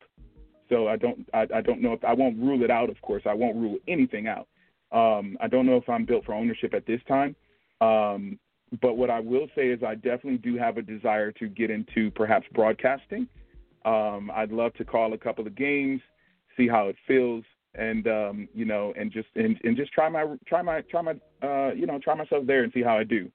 [0.68, 2.90] So I don't I, I don't know if I won't rule it out.
[2.90, 4.48] Of course, I won't rule anything out.
[4.92, 7.36] Um, I don't know if I'm built for ownership at this time.
[7.80, 8.38] Um,
[8.80, 12.10] but what I will say is I definitely do have a desire to get into
[12.12, 13.28] perhaps broadcasting.
[13.84, 16.00] Um, I'd love to call a couple of games,
[16.56, 17.44] see how it feels,
[17.78, 21.14] and um, you know, and just and, and just try my try my try my
[21.42, 23.30] uh, you know try myself there and see how I do,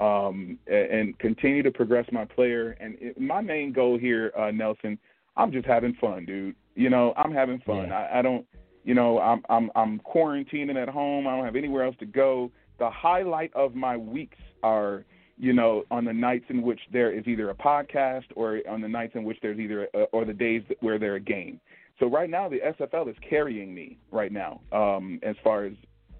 [0.00, 2.76] um, and, and continue to progress my player.
[2.80, 4.98] And it, my main goal here, uh, Nelson,
[5.36, 6.56] I'm just having fun, dude.
[6.74, 7.88] You know, I'm having fun.
[7.88, 7.98] Yeah.
[7.98, 8.46] I, I don't,
[8.84, 11.26] you know, I'm I'm I'm quarantining at home.
[11.26, 12.50] I don't have anywhere else to go.
[12.78, 15.04] The highlight of my weeks are
[15.38, 18.88] you know, on the nights in which there is either a podcast or on the
[18.88, 21.60] nights in which there's either a, or the days where there's a game.
[22.02, 25.72] So right now the SFL is carrying me right now um, as far as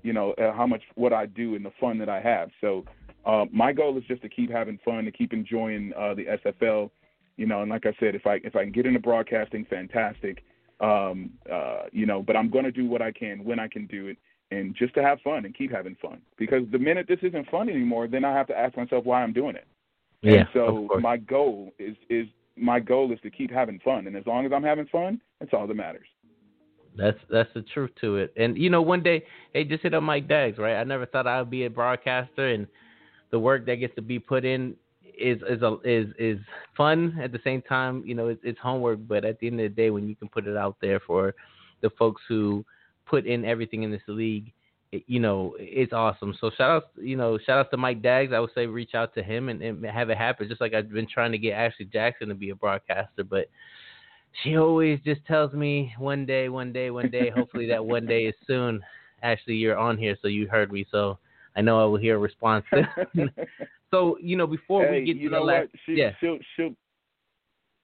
[0.05, 2.51] you know uh, how much what I do and the fun that I have.
[2.61, 2.85] So
[3.27, 6.91] uh, my goal is just to keep having fun, to keep enjoying uh, the SFL.
[7.37, 10.45] You know, and like I said, if I if I can get into broadcasting, fantastic.
[10.79, 13.89] Um, uh, you know, but I'm going to do what I can when I can
[13.89, 14.19] do it
[14.53, 16.21] and just to have fun and keep having fun.
[16.39, 19.33] Because the minute this isn't fun anymore, then I have to ask myself why I'm
[19.33, 19.67] doing it.
[20.21, 20.33] Yeah.
[20.33, 22.29] And so my goal is is
[22.63, 25.53] my goal is to keep having fun, and as long as I'm having fun, that's
[25.53, 26.07] all that matters.
[26.97, 28.33] That's that's the truth to it.
[28.37, 30.77] And you know, one day, hey, just hit up Mike Daggs, right?
[30.77, 32.67] I never thought I would be a broadcaster, and
[33.31, 34.77] the work that gets to be put in
[35.19, 36.39] is is a, is is
[36.77, 38.03] fun at the same time.
[38.07, 40.29] You know, it's, it's homework, but at the end of the day, when you can
[40.29, 41.35] put it out there for
[41.81, 42.65] the folks who
[43.07, 44.53] put in everything in this league.
[44.93, 46.35] You know, it's awesome.
[46.39, 48.35] So shout out, you know, shout out to Mike Daggs.
[48.35, 50.49] I would say reach out to him and, and have it happen.
[50.49, 53.47] Just like I've been trying to get Ashley Jackson to be a broadcaster, but
[54.43, 57.31] she always just tells me one day, one day, one day.
[57.35, 58.83] Hopefully that one day is soon.
[59.23, 60.87] Ashley, you're on here, so you heard me.
[60.91, 61.19] So
[61.57, 62.65] I know I will hear a response.
[63.91, 65.69] so you know, before hey, we get you to know the last.
[65.87, 66.75] She, yeah, she'll she'll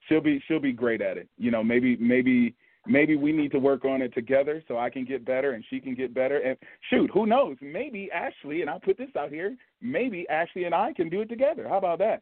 [0.07, 1.29] she'll be she'll be great at it.
[1.37, 2.55] You know, maybe maybe
[2.87, 5.79] maybe we need to work on it together so I can get better and she
[5.79, 6.39] can get better.
[6.39, 6.57] And
[6.89, 7.57] shoot, who knows?
[7.61, 9.55] Maybe Ashley and I'll put this out here.
[9.81, 11.67] Maybe Ashley and I can do it together.
[11.67, 12.21] How about that?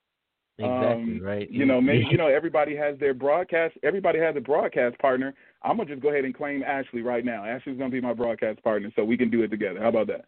[0.60, 1.50] Exactly um, right.
[1.52, 3.76] You know, maybe you know everybody has their broadcast.
[3.84, 5.34] Everybody has a broadcast partner.
[5.64, 7.46] I'm gonna just go ahead and claim Ashley right now.
[7.46, 9.80] Ashley's gonna be my broadcast partner, so we can do it together.
[9.82, 10.26] How about that?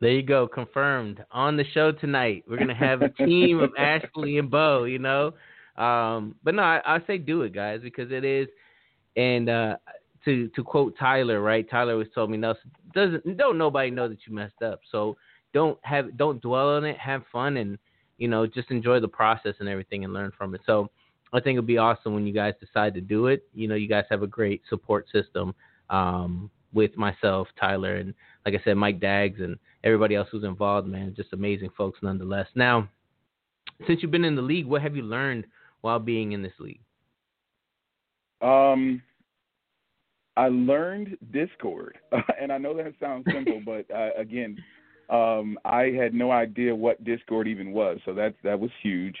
[0.00, 2.44] There you go, confirmed on the show tonight.
[2.48, 4.84] We're gonna have a team of Ashley and Bo.
[4.84, 5.34] You know,
[5.76, 8.48] um, but no, I, I say do it, guys, because it is
[9.20, 9.76] and uh,
[10.24, 11.68] to to quote Tyler, right?
[11.68, 14.80] Tyler always told me, "Nelson, doesn't don't nobody know that you messed up.
[14.90, 15.16] So
[15.52, 16.96] don't have don't dwell on it.
[16.98, 17.78] Have fun and
[18.18, 20.90] you know just enjoy the process and everything and learn from it." So
[21.32, 23.46] I think it'd be awesome when you guys decide to do it.
[23.54, 25.54] You know, you guys have a great support system
[25.90, 28.14] um, with myself, Tyler, and
[28.46, 30.88] like I said, Mike Daggs and everybody else who's involved.
[30.88, 32.48] Man, just amazing folks nonetheless.
[32.54, 32.88] Now,
[33.86, 35.44] since you've been in the league, what have you learned
[35.82, 36.80] while being in this league?
[38.42, 39.02] Um,
[40.40, 41.98] I learned Discord,
[42.40, 44.56] and I know that sounds simple, but uh, again,
[45.10, 49.16] um, I had no idea what Discord even was, so that that was huge.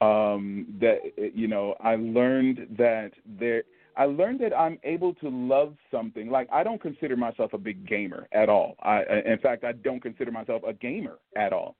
[0.00, 0.98] Um, that
[1.34, 3.64] you know, I learned that there.
[3.96, 6.30] I learned that I'm able to love something.
[6.30, 8.76] Like I don't consider myself a big gamer at all.
[8.80, 11.74] I, in fact, I don't consider myself a gamer at all.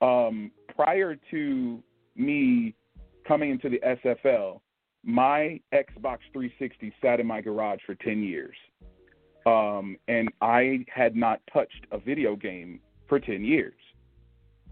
[0.00, 1.82] Um, prior to
[2.14, 2.76] me
[3.26, 4.60] coming into the SFL,
[5.06, 8.56] my Xbox 360 sat in my garage for 10 years.
[9.46, 13.74] Um, and I had not touched a video game for 10 years.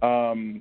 [0.03, 0.61] Um,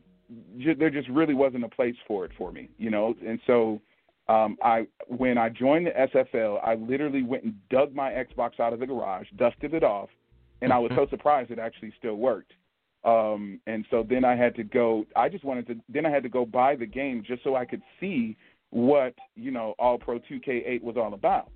[0.60, 3.16] j- there just really wasn't a place for it for me, you know?
[3.26, 3.82] And so
[4.28, 8.74] um, I, when I joined the SFL, I literally went and dug my Xbox out
[8.74, 10.10] of the garage, dusted it off,
[10.62, 12.54] and I was so surprised it actually still worked.
[13.04, 16.24] Um, and so then I had to go, I just wanted to, then I had
[16.24, 18.38] to go buy the game just so I could see
[18.74, 21.52] what you know All Pro 2K8 was all about.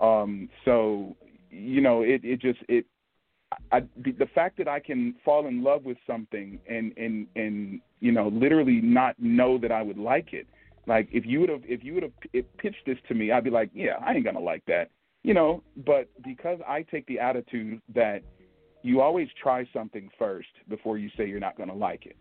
[0.00, 1.14] Um, so
[1.50, 2.86] you know it it just it
[3.70, 8.12] I, the fact that I can fall in love with something and and and you
[8.12, 10.46] know literally not know that I would like it.
[10.86, 12.12] Like if you would have if you would have
[12.58, 14.90] pitched this to me, I'd be like, yeah, I ain't gonna like that,
[15.22, 15.62] you know.
[15.86, 18.22] But because I take the attitude that
[18.82, 22.16] you always try something first before you say you're not to like it.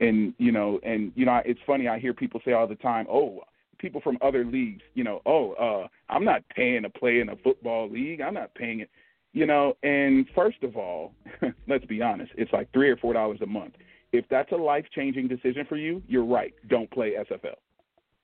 [0.00, 1.88] And you know, and you know, it's funny.
[1.88, 3.42] I hear people say all the time, "Oh,
[3.80, 7.36] people from other leagues, you know, oh, uh, I'm not paying to play in a
[7.36, 8.20] football league.
[8.20, 8.90] I'm not paying it."
[9.32, 11.12] You know, and first of all,
[11.68, 13.74] let's be honest, it's like three or four dollars a month.
[14.12, 16.52] If that's a life changing decision for you, you're right.
[16.68, 17.54] Don't play SFL.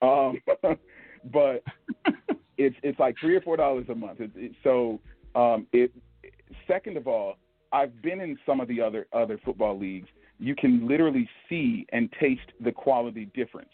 [0.03, 0.41] Um,
[1.33, 1.63] but
[2.59, 4.21] it's it's like three or four dollars a month.
[4.21, 5.01] It, it, so
[5.35, 5.93] um, it.
[6.67, 7.37] Second of all,
[7.73, 10.09] I've been in some of the other other football leagues.
[10.39, 13.71] You can literally see and taste the quality difference.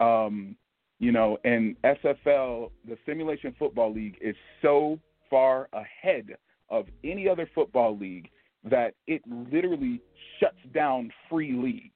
[0.00, 0.56] Um,
[0.98, 4.98] you know, and SFL, the Simulation Football League, is so
[5.30, 6.36] far ahead
[6.70, 8.28] of any other football league
[8.64, 10.00] that it literally
[10.40, 11.92] shuts down free leagues.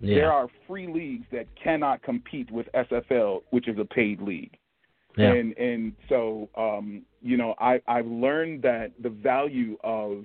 [0.00, 0.16] Yeah.
[0.16, 4.56] There are free leagues that cannot compete with SFL, which is a paid league.
[5.16, 5.32] Yeah.
[5.32, 10.24] And and so um, you know, I I've learned that the value of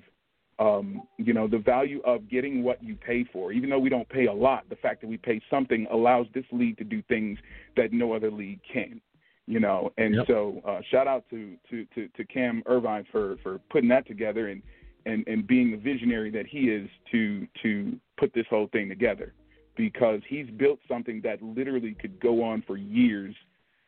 [0.58, 3.52] um, you know, the value of getting what you pay for.
[3.52, 6.44] Even though we don't pay a lot, the fact that we pay something allows this
[6.52, 7.38] league to do things
[7.76, 9.00] that no other league can.
[9.46, 10.26] You know, and yep.
[10.28, 14.48] so uh, shout out to, to, to, to Cam Irvine for, for putting that together
[14.48, 14.62] and,
[15.04, 19.32] and, and being the visionary that he is to to put this whole thing together
[19.76, 23.34] because he's built something that literally could go on for years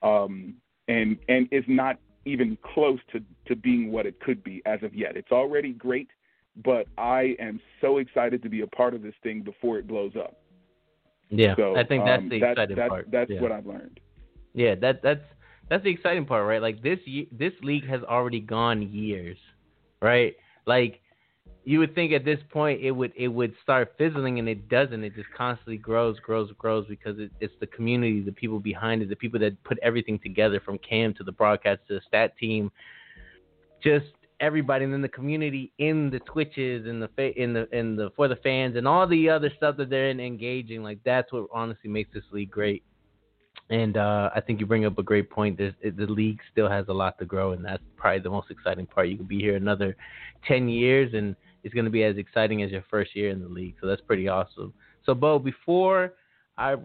[0.02, 0.54] um,
[0.88, 4.94] and and is not even close to, to being what it could be as of
[4.94, 5.16] yet.
[5.16, 6.08] It's already great
[6.62, 10.12] but I am so excited to be a part of this thing before it blows
[10.16, 10.36] up.
[11.30, 13.08] Yeah, so, I think that's um, the that, exciting that, part.
[13.10, 13.40] That's yeah.
[13.40, 14.00] what I've learned.
[14.52, 15.24] Yeah, that that's
[15.68, 16.62] that's the exciting part, right?
[16.62, 16.98] Like this
[17.32, 19.38] this league has already gone years,
[20.00, 20.36] right?
[20.66, 21.00] Like
[21.64, 25.02] you would think at this point it would it would start fizzling and it doesn't.
[25.02, 29.08] It just constantly grows, grows, grows because it, it's the community, the people behind it,
[29.08, 32.70] the people that put everything together from Cam to the broadcast to the stat team.
[33.82, 38.10] Just everybody in the community in the twitches and the fa- in the in the
[38.16, 41.46] for the fans and all the other stuff that they're in engaging like that's what
[41.52, 42.82] honestly makes this league great
[43.70, 45.56] and uh, I think you bring up a great point.
[45.56, 48.86] There's, the league still has a lot to grow, and that's probably the most exciting
[48.86, 49.08] part.
[49.08, 49.96] You could be here another
[50.46, 53.48] ten years, and it's going to be as exciting as your first year in the
[53.48, 53.74] league.
[53.80, 54.74] So that's pretty awesome.
[55.06, 56.12] So, Bo, before
[56.56, 56.76] I,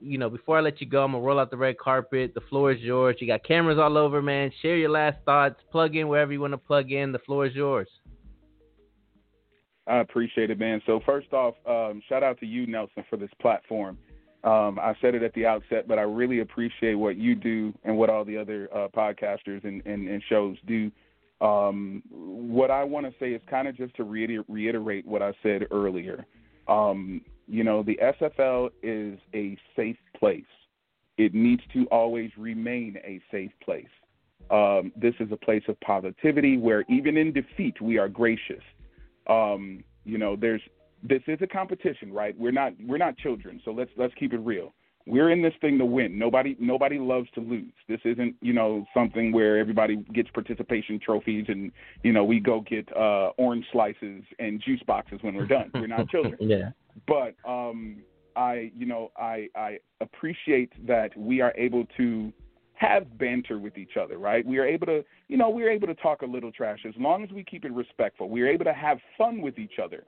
[0.00, 2.32] you know, before I let you go, I'm gonna roll out the red carpet.
[2.34, 3.16] The floor is yours.
[3.20, 4.50] You got cameras all over, man.
[4.60, 5.56] Share your last thoughts.
[5.72, 7.10] Plug in wherever you want to plug in.
[7.10, 7.88] The floor is yours.
[9.86, 10.80] I appreciate it, man.
[10.86, 13.98] So first off, um, shout out to you, Nelson, for this platform.
[14.42, 17.96] Um, I said it at the outset, but I really appreciate what you do and
[17.96, 20.90] what all the other uh, podcasters and, and, and, shows do.
[21.40, 25.66] Um, what I want to say is kind of just to reiterate what I said
[25.70, 26.26] earlier.
[26.68, 30.44] Um, you know, the SFL is a safe place.
[31.16, 33.86] It needs to always remain a safe place.
[34.50, 38.62] Um, this is a place of positivity where even in defeat we are gracious.
[39.26, 40.60] Um, you know, there's
[41.02, 42.38] this is a competition, right?
[42.38, 44.74] We're not we're not children, so let's let's keep it real.
[45.06, 46.18] We're in this thing to win.
[46.18, 47.72] Nobody nobody loves to lose.
[47.88, 51.72] This isn't you know something where everybody gets participation trophies and
[52.02, 55.70] you know we go get uh, orange slices and juice boxes when we're done.
[55.74, 56.36] We're not children.
[56.40, 56.70] yeah
[57.06, 58.02] but um,
[58.36, 62.32] I, you know, I, I appreciate that we are able to
[62.74, 64.44] have banter with each other, right?
[64.44, 67.22] We are able to, you know, we're able to talk a little trash as long
[67.22, 68.28] as we keep it respectful.
[68.28, 70.04] We're able to have fun with each other.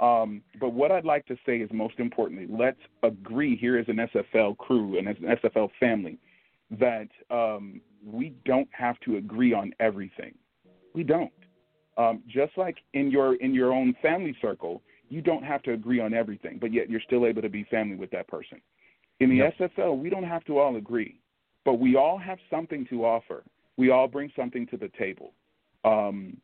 [0.00, 3.96] Um, but what I'd like to say is most importantly, let's agree here as an
[3.96, 6.18] SFL crew and as an SFL family
[6.70, 10.34] that um, we don't have to agree on everything.
[10.94, 11.32] We don't.
[11.98, 16.00] Um, just like in your in your own family circle, you don't have to agree
[16.00, 18.60] on everything, but yet you're still able to be family with that person.
[19.20, 19.54] In the yep.
[19.58, 21.20] SFL, we don't have to all agree,
[21.64, 23.44] but we all have something to offer.
[23.76, 25.32] We all bring something to the table,
[25.84, 26.36] um,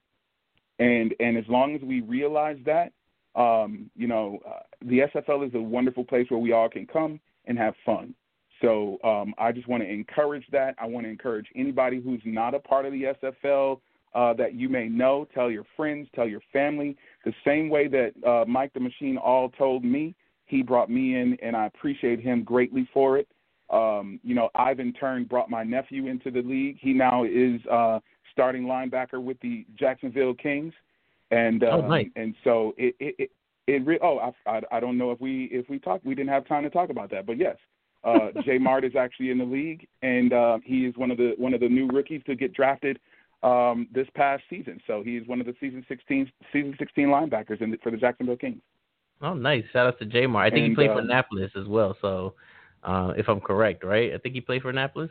[0.79, 2.93] and and as long as we realize that,
[3.35, 7.21] um, you know, uh, the SFL is a wonderful place where we all can come
[7.47, 8.15] and have fun.
[8.61, 10.75] So um, I just want to encourage that.
[10.79, 13.81] I want to encourage anybody who's not a part of the SFL
[14.15, 15.27] uh, that you may know.
[15.35, 16.97] Tell your friends, tell your family.
[17.25, 20.15] The same way that uh, Mike the Machine all told me,
[20.47, 23.29] he brought me in, and I appreciate him greatly for it.
[23.71, 26.77] Um, you know, I've in turn brought my nephew into the league.
[26.81, 28.01] He now is uh,
[28.33, 30.75] starting linebacker with the Jacksonville Kings,
[31.31, 33.31] and uh, oh, and so it it it,
[33.67, 36.31] it re- oh I, I I don't know if we if we talked we didn't
[36.31, 37.57] have time to talk about that, but yes,
[38.05, 41.33] uh, Jay Mart is actually in the league, and uh, he is one of the
[41.39, 42.99] one of the new rookies to get drafted
[43.43, 44.81] um, this past season.
[44.87, 48.37] So he's one of the season 16 season 16 linebackers in the, for the Jacksonville
[48.37, 48.61] Kings.
[49.21, 49.65] Oh, nice!
[49.73, 50.41] Shout out to Jamar.
[50.41, 51.97] I think and, he played uh, for Annapolis as well.
[52.01, 52.35] So,
[52.83, 54.13] uh, if I'm correct, right?
[54.13, 55.11] I think he played for Annapolis.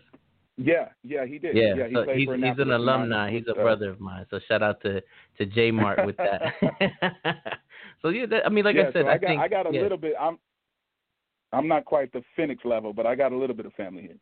[0.57, 1.55] Yeah, yeah, he did.
[1.55, 3.31] Yeah, yeah he so he's, he's an alumni.
[3.31, 4.25] He's a So- brother of mine.
[4.29, 5.01] So shout out to
[5.37, 6.53] to J Mart with that.
[8.01, 9.47] so yeah, that, I mean, like yeah, I said, so I, I got think I
[9.47, 9.81] got a yeah.
[9.81, 10.13] little bit.
[10.19, 10.37] I'm
[11.53, 14.17] I'm not quite the Phoenix level, but I got a little bit of family here.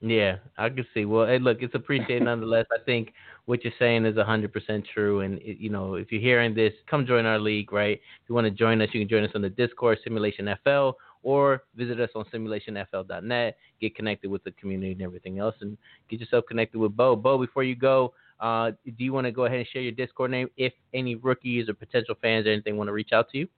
[0.00, 1.04] Yeah, I can see.
[1.04, 2.66] Well, hey, look, it's appreciated nonetheless.
[2.72, 3.12] I think
[3.46, 5.20] what you're saying is 100% true.
[5.20, 7.98] And, it, you know, if you're hearing this, come join our league, right?
[8.22, 10.90] If you want to join us, you can join us on the Discord, Simulation FL,
[11.24, 13.56] or visit us on simulationfl.net.
[13.80, 15.76] Get connected with the community and everything else, and
[16.08, 17.16] get yourself connected with Bo.
[17.16, 20.30] Bo, before you go, uh, do you want to go ahead and share your Discord
[20.30, 23.48] name if any rookies or potential fans or anything want to reach out to you?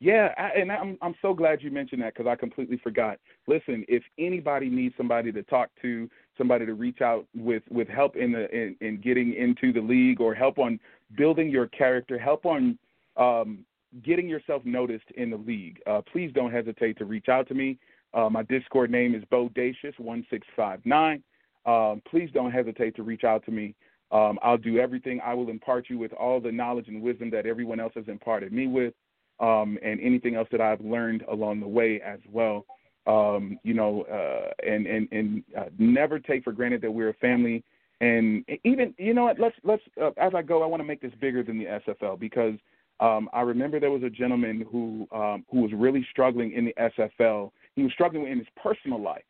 [0.00, 3.18] Yeah, I, and I'm I'm so glad you mentioned that because I completely forgot.
[3.46, 6.08] Listen, if anybody needs somebody to talk to,
[6.38, 10.22] somebody to reach out with with help in the in, in getting into the league
[10.22, 10.80] or help on
[11.18, 12.78] building your character, help on
[13.18, 13.58] um,
[14.02, 17.78] getting yourself noticed in the league, uh, please don't hesitate to reach out to me.
[18.14, 21.22] Uh, my Discord name is Bodacious one six five nine.
[21.66, 23.74] Um, please don't hesitate to reach out to me.
[24.12, 25.20] Um, I'll do everything.
[25.22, 28.50] I will impart you with all the knowledge and wisdom that everyone else has imparted
[28.50, 28.94] me with
[29.40, 32.66] um, and anything else that I've learned along the way as well.
[33.06, 37.14] Um, you know, uh, and and and uh, never take for granted that we're a
[37.14, 37.64] family.
[38.00, 39.40] And even you know what?
[39.40, 42.18] Let's let's uh, as I go, I want to make this bigger than the SFL
[42.18, 42.54] because
[43.00, 46.74] um, I remember there was a gentleman who um, who was really struggling in the
[46.78, 47.50] SFL.
[47.74, 49.24] He was struggling in his personal life,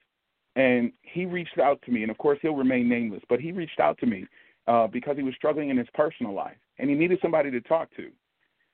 [0.57, 2.03] and he reached out to me.
[2.03, 4.27] And of course, he'll remain nameless, but he reached out to me
[4.67, 7.89] uh, because he was struggling in his personal life, and he needed somebody to talk
[7.97, 8.11] to.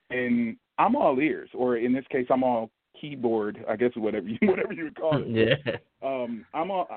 [0.09, 3.63] And I'm all ears, or in this case, I'm all keyboard.
[3.69, 5.27] I guess whatever you whatever you would call it.
[5.27, 5.75] yeah.
[6.01, 6.87] Um, I'm all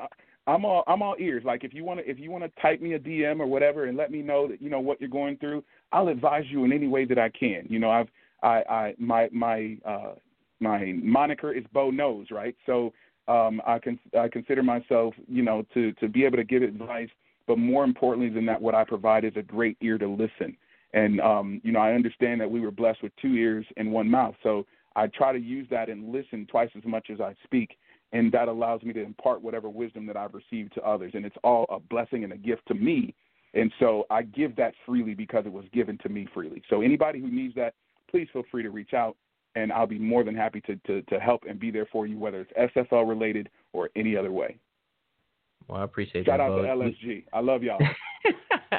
[0.47, 1.45] I'm all I'm all ears.
[1.45, 3.87] Like if you want to if you want to type me a DM or whatever
[3.87, 6.73] and let me know that you know what you're going through, I'll advise you in
[6.73, 7.67] any way that I can.
[7.69, 8.09] You know, I've
[8.43, 10.15] I I my my uh
[10.61, 12.57] my moniker is Bo Knows, right?
[12.67, 12.93] So
[13.29, 17.11] um I can I consider myself, you know, to to be able to give advice,
[17.47, 20.57] but more importantly than that, what I provide is a great ear to listen.
[20.93, 24.11] And um, you know, I understand that we were blessed with two ears and one
[24.11, 24.35] mouth.
[24.43, 27.77] So I try to use that and listen twice as much as I speak.
[28.13, 31.13] And that allows me to impart whatever wisdom that I've received to others.
[31.15, 33.15] And it's all a blessing and a gift to me.
[33.55, 36.63] And so I give that freely because it was given to me freely.
[36.69, 37.75] So anybody who needs that,
[38.11, 39.17] please feel free to reach out
[39.57, 42.19] and I'll be more than happy to, to, to help and be there for you,
[42.19, 44.59] whether it's SFL related or any other way.
[45.71, 46.45] Well, I appreciate Shout that.
[46.45, 47.25] out to LSG.
[47.33, 47.79] I love y'all.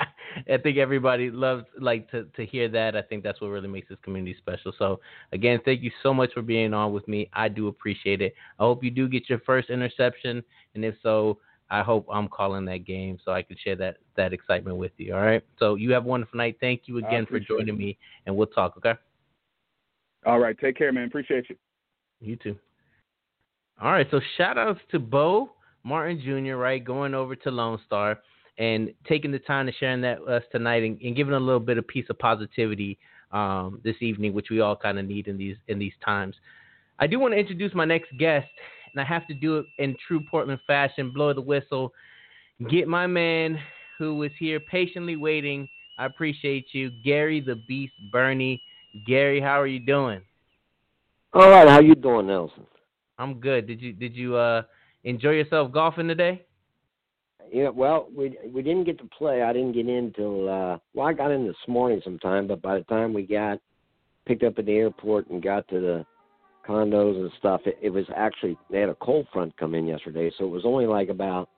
[0.49, 2.97] I think everybody loves like to to hear that.
[2.97, 4.73] I think that's what really makes this community special.
[4.77, 4.99] So
[5.31, 7.30] again, thank you so much for being on with me.
[7.31, 8.34] I do appreciate it.
[8.59, 10.43] I hope you do get your first interception,
[10.76, 11.38] and if so,
[11.69, 15.13] I hope I'm calling that game so I can share that that excitement with you.
[15.15, 15.43] All right.
[15.59, 16.57] So you have a wonderful night.
[16.59, 17.77] Thank you again for joining it.
[17.77, 18.76] me, and we'll talk.
[18.77, 18.93] Okay.
[20.26, 20.57] All right.
[20.59, 21.07] Take care, man.
[21.07, 21.55] Appreciate you.
[22.19, 22.57] You too.
[23.81, 28.19] All right, so shout outs to Bo Martin Jr., right, going over to Lone Star
[28.57, 31.59] and taking the time to sharing that with us tonight and, and giving a little
[31.59, 32.97] bit of piece of positivity
[33.31, 36.35] um, this evening, which we all kind of need in these in these times.
[36.99, 38.49] I do want to introduce my next guest,
[38.93, 41.93] and I have to do it in true Portland fashion, blow the whistle,
[42.69, 43.57] get my man
[43.97, 45.67] who was here patiently waiting.
[45.97, 48.61] I appreciate you, Gary the Beast Birney.
[49.07, 50.21] Gary, how are you doing?
[51.33, 52.65] All right, how you doing, Nelson?
[53.17, 53.65] I'm good.
[53.65, 54.63] Did you did you uh
[55.03, 56.45] enjoy yourself golfing today?
[57.52, 59.44] Yeah, well, we we didn't get to play.
[59.44, 62.78] I didn't get in till uh well, I got in this morning sometime, but by
[62.78, 63.60] the time we got
[64.26, 66.06] picked up at the airport and got to the
[66.68, 70.32] condos and stuff, it, it was actually they had a cold front come in yesterday,
[70.38, 71.49] so it was only like about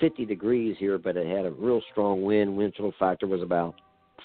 [0.00, 2.56] 50 degrees here, but it had a real strong wind.
[2.56, 3.74] Wind chill factor was about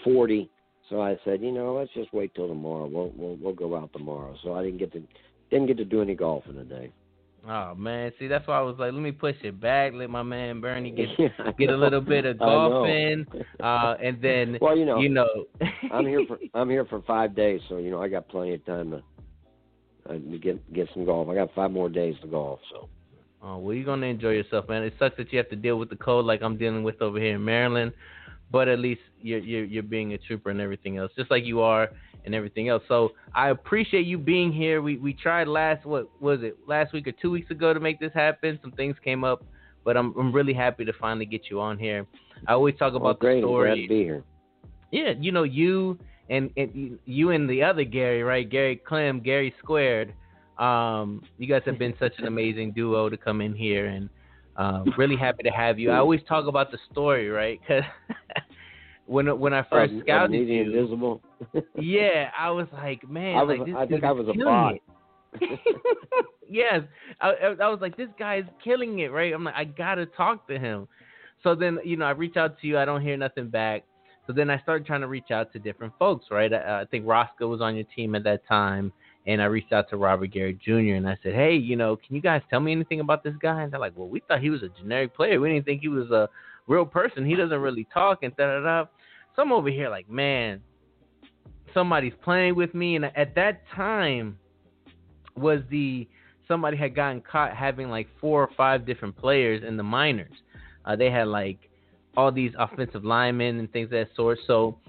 [0.03, 0.49] 40.
[0.89, 2.87] So I said, you know, let's just wait till tomorrow.
[2.87, 4.35] We'll we'll we'll go out tomorrow.
[4.43, 5.03] So I didn't get to
[5.51, 6.91] didn't get to do any golfing today.
[7.51, 10.21] Oh man, see that's why I was like, let me push it back, let my
[10.21, 13.25] man Birney get Yeah, get a little bit of golf in,
[13.59, 15.45] uh, and then well, you know, you know,
[15.91, 18.63] I'm here for I'm here for five days, so you know I got plenty of
[18.67, 19.03] time to,
[20.07, 21.27] uh, to get get some golf.
[21.27, 22.87] I got five more days to golf, so.
[23.41, 24.83] Oh, well, you're gonna enjoy yourself, man.
[24.83, 27.17] It sucks that you have to deal with the cold like I'm dealing with over
[27.17, 27.93] here in Maryland,
[28.51, 31.61] but at least you're you're, you're being a trooper and everything else, just like you
[31.61, 31.89] are
[32.25, 32.83] and everything else.
[32.87, 34.81] So I appreciate you being here.
[34.81, 37.99] We we tried last what was it last week or two weeks ago to make
[37.99, 38.59] this happen.
[38.61, 39.43] Some things came up,
[39.83, 42.05] but I'm I'm really happy to finally get you on here.
[42.47, 43.41] I always talk well, about great.
[43.41, 43.81] the I'm glad story.
[43.83, 44.23] to be here.
[44.91, 45.99] Yeah, you know you
[46.29, 48.49] and, and you and the other Gary, right?
[48.49, 50.13] Gary Clem, Gary Squared.
[50.57, 54.09] Um, you guys have been such an amazing duo to come in here, and
[54.59, 55.89] um, really happy to have you.
[55.89, 57.59] I always talk about the story, right?
[57.61, 57.83] Because
[59.05, 61.21] when when I first Uh, scouted you, Invisible.
[61.79, 63.57] yeah, I was like, man, I was.
[63.57, 64.75] like, I think I was a bot.
[66.49, 66.81] yes,
[67.21, 69.33] I, I was like, this guy's killing it, right?
[69.33, 70.87] I'm like, I gotta talk to him.
[71.41, 72.77] So then, you know, I reach out to you.
[72.77, 73.85] I don't hear nothing back.
[74.27, 76.51] So then I started trying to reach out to different folks, right?
[76.53, 78.91] I, I think Roscoe was on your team at that time,
[79.29, 80.95] and I reached out to Robert Garrett Jr.
[80.95, 83.61] and I said, hey, you know, can you guys tell me anything about this guy?
[83.61, 85.39] And they're like, well, we thought he was a generic player.
[85.39, 86.27] We didn't think he was a
[86.67, 87.27] real person.
[87.27, 88.85] He doesn't really talk and da da da.
[89.35, 90.61] So I'm over here like, man,
[91.75, 92.95] somebody's playing with me.
[92.95, 94.39] And at that time
[95.37, 96.07] was the
[96.47, 100.33] somebody had gotten caught having like four or five different players in the minors.
[100.85, 101.69] Uh, they had like
[102.17, 104.39] all these offensive linemen and things of that sort.
[104.47, 104.79] So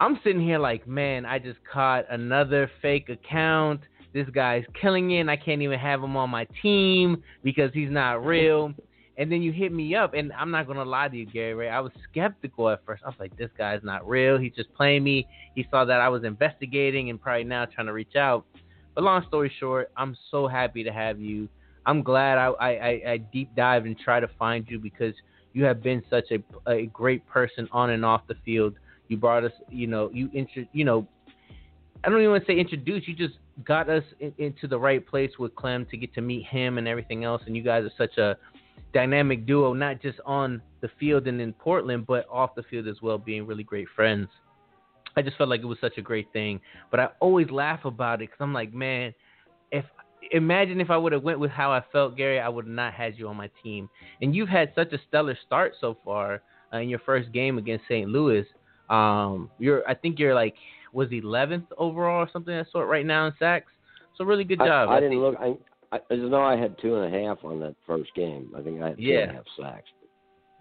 [0.00, 3.80] I'm sitting here like, man, I just caught another fake account.
[4.14, 5.20] This guy's killing it.
[5.20, 8.72] And I can't even have him on my team because he's not real.
[9.16, 11.68] And then you hit me up, and I'm not gonna lie to you, Gary Ray.
[11.68, 13.02] I was skeptical at first.
[13.04, 14.38] I was like, this guy's not real.
[14.38, 15.26] He's just playing me.
[15.56, 18.46] He saw that I was investigating and probably now trying to reach out.
[18.94, 21.48] But long story short, I'm so happy to have you.
[21.84, 25.14] I'm glad I I, I deep dive and try to find you because
[25.52, 28.74] you have been such a, a great person on and off the field.
[29.08, 31.06] You brought us, you know, you intro, you know,
[32.04, 33.08] I don't even want to say introduce.
[33.08, 36.46] You just got us in, into the right place with Clem to get to meet
[36.46, 37.42] him and everything else.
[37.46, 38.36] And you guys are such a
[38.92, 43.02] dynamic duo, not just on the field and in Portland, but off the field as
[43.02, 44.28] well, being really great friends.
[45.16, 46.60] I just felt like it was such a great thing.
[46.90, 49.12] But I always laugh about it because I'm like, man,
[49.72, 49.84] if
[50.32, 53.18] imagine if I would have went with how I felt, Gary, I would not had
[53.18, 53.88] you on my team.
[54.20, 57.84] And you've had such a stellar start so far uh, in your first game against
[57.86, 58.08] St.
[58.08, 58.44] Louis.
[58.90, 60.54] Um, you're, I think you're like
[60.92, 63.70] was 11th overall or something of that sort right now in sacks.
[64.16, 64.88] So really good job.
[64.88, 65.36] I, I didn't look.
[65.38, 65.54] I,
[65.92, 68.50] I, I know I had two and a half on that first game.
[68.56, 69.20] I think I had two yeah.
[69.20, 69.88] and a half sacks.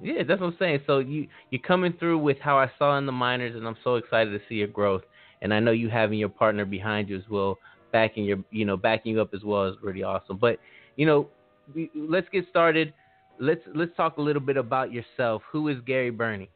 [0.02, 0.82] Yeah, that's what I'm saying.
[0.86, 3.96] So you you're coming through with how I saw in the minors, and I'm so
[3.96, 5.02] excited to see your growth.
[5.42, 7.58] And I know you having your partner behind you as well
[7.92, 10.38] backing your you know backing you up as well is really awesome.
[10.38, 10.60] But
[10.96, 11.30] you know,
[11.74, 12.94] we, let's get started.
[13.40, 15.42] Let's let's talk a little bit about yourself.
[15.52, 16.50] Who is Gary Birney?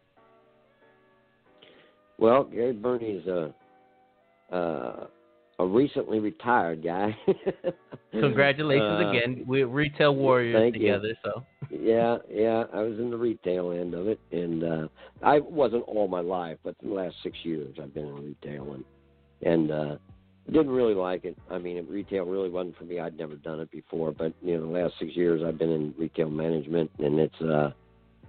[2.22, 3.52] Well, Gary Birney is a
[4.56, 5.08] uh,
[5.58, 7.18] a recently retired guy.
[8.12, 9.44] Congratulations uh, again.
[9.48, 11.16] We're retail warriors together, you.
[11.24, 11.44] so.
[11.72, 12.66] yeah, yeah.
[12.74, 14.88] I was in the retail end of it, and uh,
[15.24, 18.86] I wasn't all my life, but the last six years I've been in retail, and
[19.42, 19.96] and uh,
[20.46, 21.36] didn't really like it.
[21.50, 23.00] I mean, retail really wasn't for me.
[23.00, 25.96] I'd never done it before, but you know, the last six years I've been in
[25.98, 27.72] retail management, and it's uh,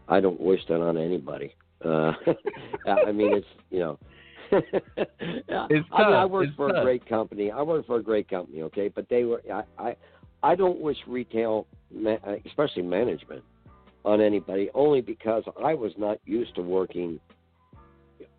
[0.09, 1.55] I don't wish that on anybody.
[1.85, 2.13] Uh,
[3.07, 3.99] I mean, it's you know.
[4.53, 6.79] it's I mean, I worked it's for tough.
[6.79, 7.51] a great company.
[7.51, 9.43] I worked for a great company, okay, but they were.
[9.53, 9.97] I, I,
[10.43, 11.67] I don't wish retail,
[12.47, 13.43] especially management,
[14.05, 14.69] on anybody.
[14.75, 17.19] Only because I was not used to working,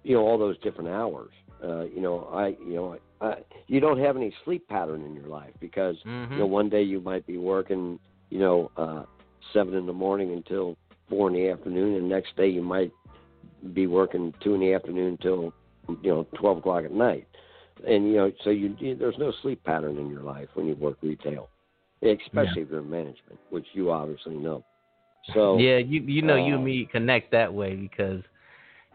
[0.03, 1.32] you know, all those different hours.
[1.64, 3.36] Uh, you know, I, you know, uh,
[3.68, 6.34] you don't have any sleep pattern in your life because Mm-hmm.
[6.34, 7.99] you know one day you might be working
[8.30, 9.03] you know uh
[9.53, 10.76] seven in the morning until
[11.10, 12.91] four in the afternoon and next day you might
[13.73, 15.53] be working two in the afternoon until
[16.02, 17.27] you know twelve o'clock at night.
[17.88, 20.76] And you know so you, you there's no sleep pattern in your life when you
[20.76, 21.49] work retail
[22.02, 24.64] especially if you're in management which you obviously know.
[25.34, 28.22] So yeah, you you know you and um, me connect that way because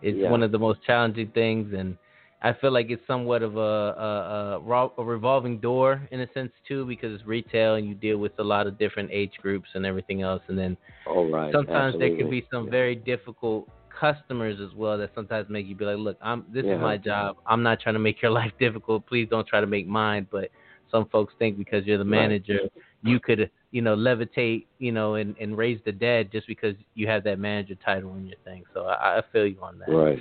[0.02, 0.30] it's Yeah.
[0.30, 1.96] one of the most challenging things, and
[2.42, 6.32] I feel like it's somewhat of a a, a, ro- a revolving door in a
[6.32, 9.68] sense too, because it's retail and you deal with a lot of different age groups
[9.74, 10.76] and everything else, and then
[11.06, 11.52] all right.
[11.52, 12.70] sometimes there can be some Yeah.
[12.70, 13.68] very difficult
[13.98, 16.76] customers as well that sometimes make you be like, look, I'm this Yeah.
[16.76, 17.36] is my job.
[17.46, 19.06] I'm not trying to make your life difficult.
[19.06, 20.26] Please don't try to make mine.
[20.30, 20.50] But
[20.90, 22.10] some folks think because you're the Right.
[22.22, 22.60] manager,
[23.02, 27.06] you could you know levitate you know and, and raise the dead just because you
[27.06, 28.64] have that manager title in your thing.
[28.74, 29.90] So I, I feel you on that.
[29.90, 30.18] right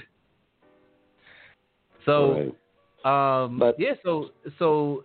[2.06, 2.52] So
[3.04, 3.46] right.
[3.46, 4.30] um, But- yeah, so
[4.60, 5.04] so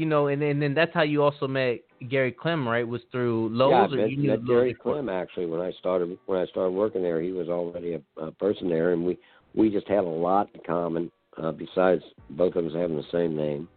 [0.00, 2.88] you know, and then then that's how you also met Gary Clem, right?
[2.88, 4.94] Was through Lowe's, yeah, I or met, you knew met Gary before?
[4.94, 7.20] Clem actually when I started when I started working there.
[7.20, 9.18] He was already a, a person there, and we
[9.54, 11.12] we just had a lot in common.
[11.36, 13.68] Uh, besides both of us having the same name,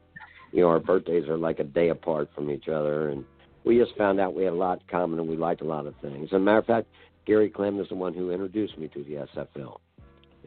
[0.54, 3.26] you know, our birthdays are like a day apart from each other, and
[3.66, 5.86] we just found out we had a lot in common and we liked a lot
[5.86, 6.30] of things.
[6.32, 6.88] As a matter of fact,
[7.26, 9.78] Gary Clem is the one who introduced me to the SFL,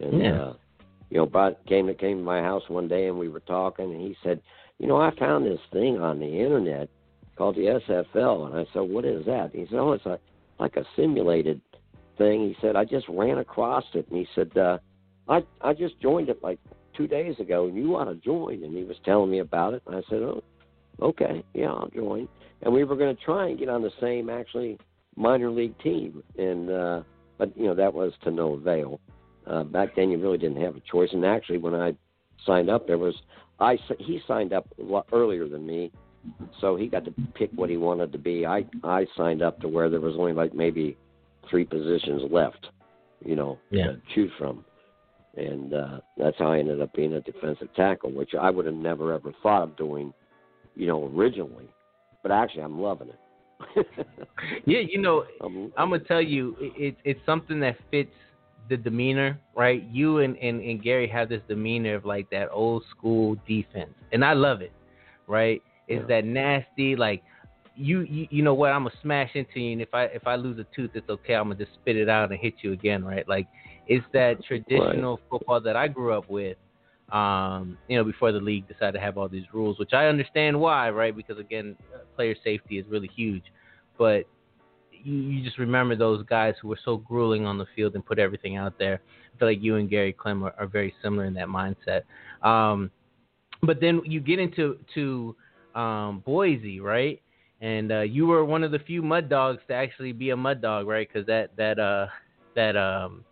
[0.01, 0.43] and Yeah.
[0.43, 0.55] uh,
[1.11, 3.93] you know, brought came to came to my house one day and we were talking,
[3.93, 4.41] and he said,
[4.79, 6.89] you know, I found this thing on the internet
[7.37, 8.47] called the SFL.
[8.47, 9.51] And I said, what is that?
[9.53, 10.19] He said, oh, it's a,
[10.59, 11.61] like a simulated
[12.19, 12.49] thing.
[12.49, 14.07] He said, I just ran across it.
[14.09, 14.79] And he said, uh,
[15.29, 16.59] I, I just joined it like
[16.97, 18.65] two days ago and you ought to join.
[18.65, 19.83] And he was telling me about it.
[19.87, 20.43] And I said, oh,
[21.01, 22.29] okay, yeah, I'll join.
[22.63, 24.79] And we were going to try and get on the same actually
[25.17, 26.23] minor league team.
[26.39, 27.03] And, uh,
[27.39, 29.01] but you know, that was to no avail.
[29.47, 31.11] Uh, back then you really didn't have a choice.
[31.13, 31.95] And actually when I
[32.45, 33.15] signed up, there was,
[33.59, 34.67] I, he signed up
[35.13, 35.91] earlier than me
[36.61, 38.47] so he got to pick what he wanted to be.
[38.47, 40.97] I I signed up to where there was only like maybe
[41.51, 42.69] three positions left,
[43.25, 43.87] you know, Yeah.
[43.93, 44.65] to choose from,
[45.37, 48.75] and uh, that's how I ended up being a defensive tackle, which I would have
[48.75, 50.13] never ever thought of doing,
[50.75, 51.69] you know, originally.
[52.23, 53.87] But actually, I'm loving it.
[54.67, 58.11] Yeah, you know, I'm, I'm gonna tell you, it, it's something that fits
[58.69, 59.83] the demeanor, right?
[59.91, 64.25] You and, and, and Gary have this demeanor of like that old school defense, and
[64.25, 64.73] I love it,
[65.27, 65.63] right?
[65.89, 66.21] It's Yeah.
[66.21, 67.23] that nasty, like
[67.77, 68.73] you, you you know what?
[68.73, 71.35] I'm gonna smash into you, and if I if I lose a tooth, it's okay.
[71.35, 73.29] I'm gonna just spit it out and hit you again, right?
[73.29, 73.47] Like
[73.87, 76.57] it's that traditional football that I grew up with.
[77.13, 80.59] Um, you know, before the league decided to have all these rules, which I understand
[80.59, 81.15] why, right?
[81.17, 81.77] Because again,
[82.17, 83.45] player safety is really huge,
[83.97, 84.25] but
[85.07, 88.57] you, just remember those guys who were so grueling on the field and put everything
[88.57, 89.01] out there.
[89.35, 92.03] I feel like you and Gary Clem are, are very similar in that mindset.
[92.47, 92.91] Um,
[93.63, 95.37] but then you get into to
[95.75, 97.21] um, Boise, right?
[97.61, 100.61] And uh, you were one of the few mud dogs to actually be a mud
[100.61, 101.09] dog, right?
[101.11, 102.07] Because that that uh,
[102.55, 103.25] that um,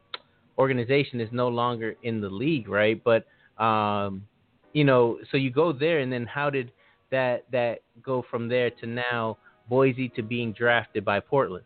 [0.56, 3.02] organization is no longer in the league, right?
[3.02, 3.26] But
[3.62, 4.26] um,
[4.72, 6.72] you know, so you go there, and then how did
[7.10, 9.36] that that go from there to now
[9.69, 11.65] Boise to being drafted by Portland?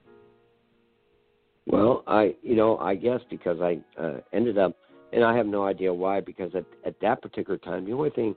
[1.66, 4.74] Well, I you know I guess because I uh, ended up,
[5.12, 6.20] and I have no idea why.
[6.20, 8.34] Because at at that particular time, the only thing,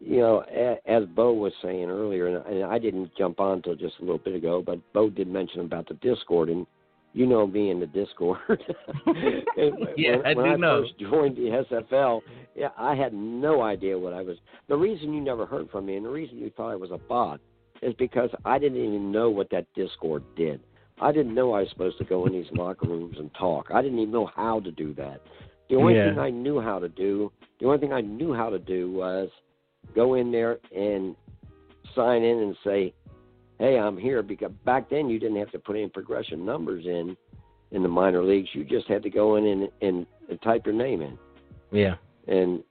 [0.00, 3.76] you know, a, as Bo was saying earlier, and, and I didn't jump on until
[3.76, 6.66] just a little bit ago, but Bo did mention about the Discord, and
[7.12, 8.38] you know me in the Discord.
[9.56, 10.82] And Yeah, when, I when do I know.
[10.82, 12.22] first joined the SFL,
[12.56, 14.38] yeah, I had no idea what I was.
[14.68, 16.98] The reason you never heard from me, and the reason you thought I was a
[16.98, 17.40] bot,
[17.82, 20.60] is because I didn't even know what that Discord did.
[21.00, 23.68] I didn't know I was supposed to go in these locker rooms and talk.
[23.72, 25.20] I didn't even know how to do that.
[25.68, 26.10] The only Yeah.
[26.10, 29.30] thing I knew how to do, the only thing I knew how to do was
[29.94, 31.16] go in there and
[31.94, 32.92] sign in and say,
[33.58, 37.16] "Hey, I'm here." Because back then you didn't have to put any progression numbers in
[37.72, 38.54] in the minor leagues.
[38.54, 41.18] You just had to go in and, and, and type your name in.
[41.70, 41.96] Yeah.
[42.28, 42.62] And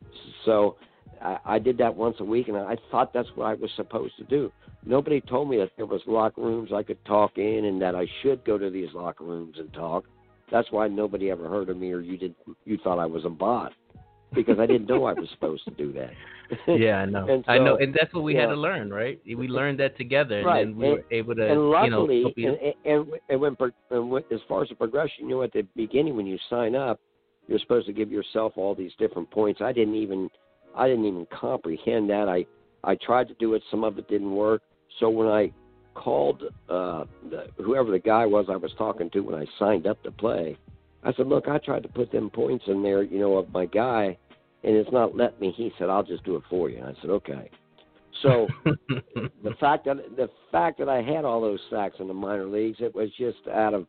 [0.46, 0.78] so
[1.22, 4.18] I, I did that once a week, and I thought that's what I was supposed
[4.18, 4.52] to do.
[4.86, 8.08] Nobody told me that there was locker rooms I could talk in, and that I
[8.22, 10.06] should go to these locker rooms and talk.
[10.52, 12.36] That's why nobody ever heard of me, or you did.
[12.66, 13.72] You thought I was a bot
[14.34, 16.12] because I didn't know I was supposed to do that.
[16.68, 17.28] Yeah, I know.
[17.30, 19.18] And I know, and that's what we had to learn, right?
[19.26, 22.24] We learned that together, and Right, then we and- were able to, and luckily, you
[22.26, 23.56] know, you- and, and, and when,
[23.90, 26.76] and when as far as the progression, you know, at the beginning when you sign
[26.76, 27.00] up,
[27.48, 29.62] you're supposed to give yourself all these different points.
[29.62, 30.30] I didn't even,
[30.76, 32.28] I didn't even comprehend that.
[32.28, 32.46] I,
[32.84, 33.64] I tried to do it.
[33.70, 34.62] Some of it didn't work.
[35.00, 35.52] So when I
[35.94, 40.02] called uh, the, whoever the guy was I was talking to when I signed up
[40.04, 40.58] to play,
[41.04, 43.66] I said, "Look, I tried to put them points in there, you know, of my
[43.66, 44.18] guy,
[44.64, 47.02] and it's not let me." He said, "I'll just do it for you." And I
[47.02, 47.50] said, "Okay."
[48.22, 52.46] So the fact that the fact that I had all those sacks in the minor
[52.46, 53.88] leagues, it was just out of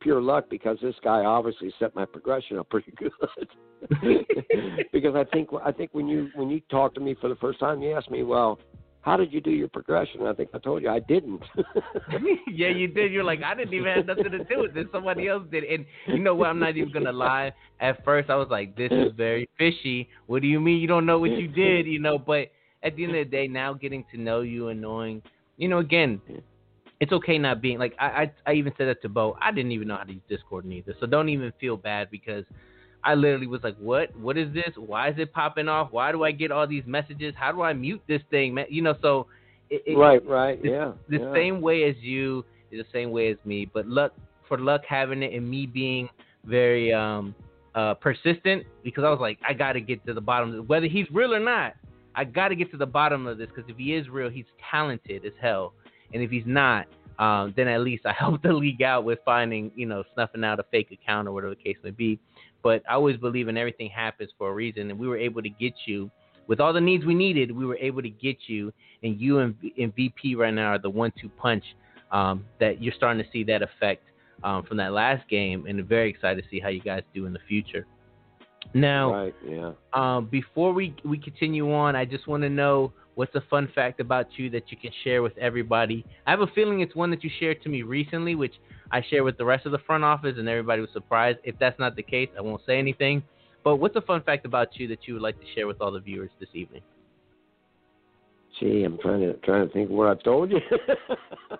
[0.00, 3.48] pure luck because this guy obviously set my progression up pretty good.
[4.92, 7.60] because I think I think when you when you talked to me for the first
[7.60, 8.58] time, you asked me, "Well,
[9.00, 11.42] how did you do your progression?" I think I told you I didn't.
[12.48, 13.12] yeah, you did.
[13.12, 14.86] You're like, I didn't even have nothing to do with this.
[14.92, 15.64] Somebody else did.
[15.64, 16.48] And you know what?
[16.48, 17.52] I'm not even gonna lie.
[17.80, 20.08] At first, I was like, this is very fishy.
[20.26, 21.86] What do you mean you don't know what you did?
[21.86, 22.48] You know, but
[22.82, 25.22] at the end of the day, now getting to know you and knowing,
[25.56, 26.20] you know, again,
[27.00, 29.36] it's okay not being like I, I I even said that to Bo.
[29.40, 30.94] I didn't even know how to use Discord neither.
[31.00, 32.44] So don't even feel bad because
[33.04, 34.16] I literally was like, "What?
[34.16, 34.72] What is this?
[34.76, 35.88] Why is it popping off?
[35.90, 37.34] Why do I get all these messages?
[37.36, 38.66] How do I mute this thing, man?
[38.68, 39.26] You know?" So
[39.70, 40.92] it, it, right, right, the, yeah.
[41.08, 41.32] the yeah.
[41.32, 43.68] same way as you is the same way as me.
[43.72, 44.12] But luck
[44.48, 46.08] for luck having it and me being
[46.44, 47.34] very um
[47.74, 50.68] uh persistent because I was like, I got to get to the bottom of this.
[50.68, 51.74] whether he's real or not.
[52.14, 54.44] I got to get to the bottom of this because if he is real, he's
[54.70, 55.72] talented as hell,
[56.12, 56.86] and if he's not,
[57.18, 60.60] um, then at least I helped the league out with finding, you know, snuffing out
[60.60, 62.18] a fake account or whatever the case may be.
[62.62, 65.48] But I always believe in everything happens for a reason, and we were able to
[65.48, 66.10] get you
[66.46, 67.50] with all the needs we needed.
[67.50, 68.72] We were able to get you,
[69.02, 71.64] and you and, and VP right now are the one-two punch
[72.10, 74.04] um, that you're starting to see that effect
[74.44, 77.32] um, from that last game, and very excited to see how you guys do in
[77.32, 77.86] the future.
[78.74, 79.72] Now, right, yeah.
[79.92, 84.00] um, before we we continue on, I just want to know what's a fun fact
[84.00, 86.04] about you that you can share with everybody.
[86.26, 88.54] I have a feeling it's one that you shared to me recently, which
[88.90, 91.38] I share with the rest of the front office, and everybody was surprised.
[91.44, 93.22] If that's not the case, I won't say anything.
[93.64, 95.92] But what's a fun fact about you that you would like to share with all
[95.92, 96.82] the viewers this evening?
[98.58, 100.58] Gee, I'm trying to trying to think what I told you.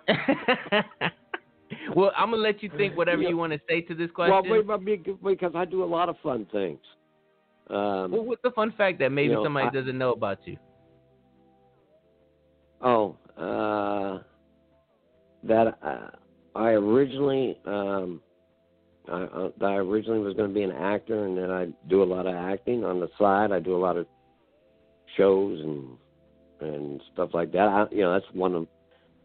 [1.95, 3.29] well, I'm gonna let you think whatever Yeah.
[3.29, 4.31] you want to say to this question.
[4.67, 6.79] well, wait, because I do a lot of fun things.
[7.69, 10.39] Um, well, what's a fun fact that maybe you know, somebody I- doesn't know about
[10.45, 10.57] you?
[12.83, 14.23] Oh, uh,
[15.43, 16.09] that uh,
[16.55, 18.21] I originally um,
[19.11, 22.05] I, uh, I originally was going to be an actor, and then I do a
[22.05, 23.51] lot of acting on the side.
[23.51, 24.05] I do a lot of
[25.17, 25.97] shows and
[26.61, 27.67] and stuff like that.
[27.67, 28.67] I, you know, that's one of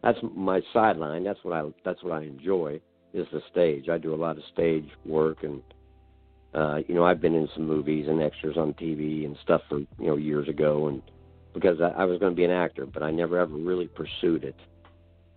[0.03, 1.23] that's my sideline.
[1.23, 2.81] That's what I that's what I enjoy
[3.13, 3.89] is the stage.
[3.89, 5.61] I do a lot of stage work, and
[6.53, 9.79] uh, you know, I've been in some movies and extras on TV and stuff for
[9.79, 11.01] you know years ago, and
[11.53, 14.43] because I, I was going to be an actor, but I never ever really pursued
[14.43, 14.55] it.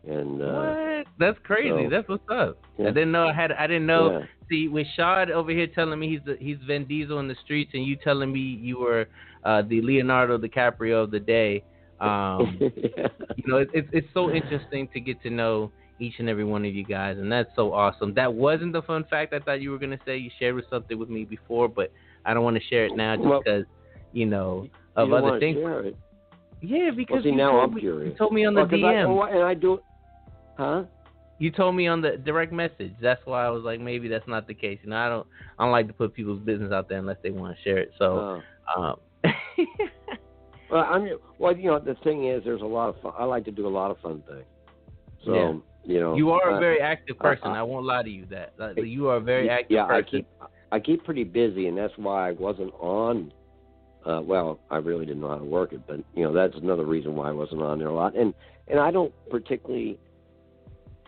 [0.06, 1.06] And uh, what?
[1.18, 1.68] That's crazy.
[1.84, 2.59] so- That's what's up.
[2.78, 2.89] Yeah.
[2.89, 3.52] I didn't know I had.
[3.52, 4.18] I didn't know.
[4.20, 4.26] Yeah.
[4.48, 7.70] See, with Shad over here telling me he's the, he's Vin Diesel in the streets,
[7.74, 9.06] and you telling me you were
[9.44, 11.64] uh, the Leonardo DiCaprio of the day.
[12.02, 13.06] Um, yeah.
[13.36, 15.70] you know, it, it's it's so interesting to get to know
[16.01, 18.12] each and every one of you guys, and that's so awesome.
[18.14, 20.16] That wasn't the fun fact I thought you were gonna say.
[20.16, 21.93] You shared with something with me before, but
[22.24, 23.66] I don't want to share it now just Well- because
[24.12, 24.66] you know
[24.97, 25.59] of don't other things.
[26.60, 28.10] Yeah, because Well, see, you now told I'm me, curious.
[28.12, 29.06] You told me on the Well, I, DM.
[29.09, 29.81] oh, and I do,
[30.56, 30.85] huh?
[31.39, 32.93] You told me on the direct message.
[33.01, 34.78] That's why I was like, maybe that's not the case.
[34.85, 35.27] You know, I don't,
[35.59, 37.90] I don't like to put people's business out there unless they want to share it.
[37.98, 38.43] So,
[38.77, 38.97] Uh, um,
[40.70, 41.09] well, I'm
[41.39, 41.56] well.
[41.56, 43.12] You know, the thing is, there's a lot of fun.
[43.19, 44.44] I like to do a lot of fun things.
[45.24, 45.52] So Yeah.
[45.94, 47.48] you know, you are a very active person.
[47.48, 50.27] uh, I won't lie to you that you are a very active yeah, I keep
[50.70, 53.32] I keep pretty busy, and that's why I wasn't on.
[54.04, 56.84] Uh, well, I really didn't know how to work it, but you know that's another
[56.84, 58.16] reason why I wasn't on there a lot.
[58.16, 58.34] And
[58.68, 59.98] and I don't particularly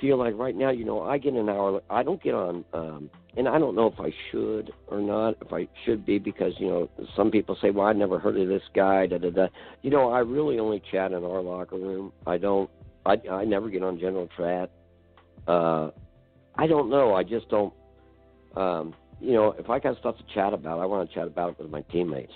[0.00, 1.80] feel like right now, you know, I get an hour.
[1.90, 5.36] I don't get on, um, and I don't know if I should or not.
[5.40, 8.48] If I should be because you know some people say, well, I never heard of
[8.48, 9.06] this guy.
[9.06, 9.46] Da da da.
[9.82, 12.12] You know, I really only chat in our locker room.
[12.26, 12.70] I don't.
[13.04, 14.70] I I never get on general chat.
[15.48, 15.90] Uh,
[16.56, 17.14] I don't know.
[17.14, 17.74] I just don't.
[18.56, 21.50] Um, you know, if I got stuff to chat about, I want to chat about
[21.50, 22.32] it with my teammates.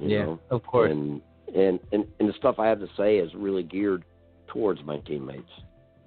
[0.00, 0.40] Yeah, know?
[0.50, 0.90] of course.
[0.90, 1.20] And,
[1.54, 4.04] and and and the stuff I have to say is really geared
[4.48, 5.50] towards my teammates.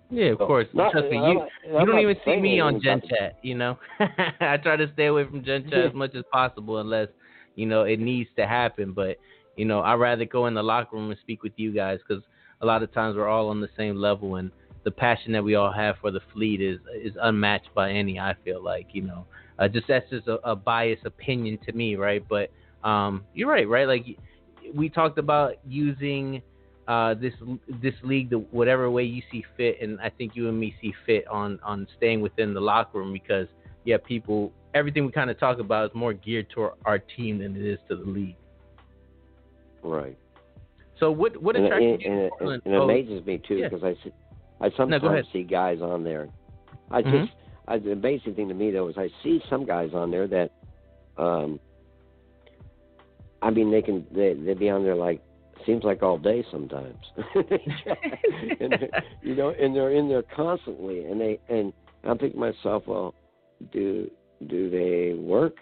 [0.10, 0.68] yeah, of So, course.
[0.74, 1.42] not- Trust me, you
[1.80, 3.38] you don't even see me on Gen Chat.
[3.42, 7.08] You know, I try to stay away from Gen Chat as much as possible unless
[7.56, 8.92] you know it needs to happen.
[8.94, 9.18] But
[9.56, 12.24] you know, I'd rather go in the locker room and speak with you guys because
[12.62, 14.52] a lot of times we're all on the same level and
[14.84, 18.20] the passion that we all have for the fleet is is unmatched by any.
[18.20, 19.26] I feel like you know,
[19.60, 22.24] uh, just that's just a, a biased opinion to me, right?
[22.28, 22.52] But
[22.86, 23.88] um, you're right, right?
[23.88, 24.06] Like
[24.74, 26.42] we talked about using
[26.88, 27.34] uh, this
[27.82, 30.94] this league the whatever way you see fit, and I think you and me see
[31.06, 33.48] fit on on staying within the locker room because
[33.86, 37.56] yeah, people everything we kind of talk about is more geared toward our team than
[37.56, 38.36] it is to the league.
[39.84, 40.18] Right.
[41.00, 42.12] So what what And, attracted and, you?
[42.12, 42.34] and, it-
[42.66, 43.70] and it Oh, amazes me too yeah.
[43.70, 44.12] because I see,
[44.62, 46.30] I sometimes see guys on there.
[46.92, 47.22] I Mhm.
[47.24, 47.34] just
[47.68, 50.52] I, the amazing thing to me though is I see some guys on there that,
[51.18, 51.60] um,
[53.46, 55.22] I mean they can they they be on there like
[55.66, 56.98] seems like all day sometimes,
[58.60, 58.90] and
[59.22, 61.72] you know, and they're in there constantly, and they and
[62.04, 63.14] I'm thinking to myself, well,
[63.72, 64.10] do
[64.48, 65.56] do they work?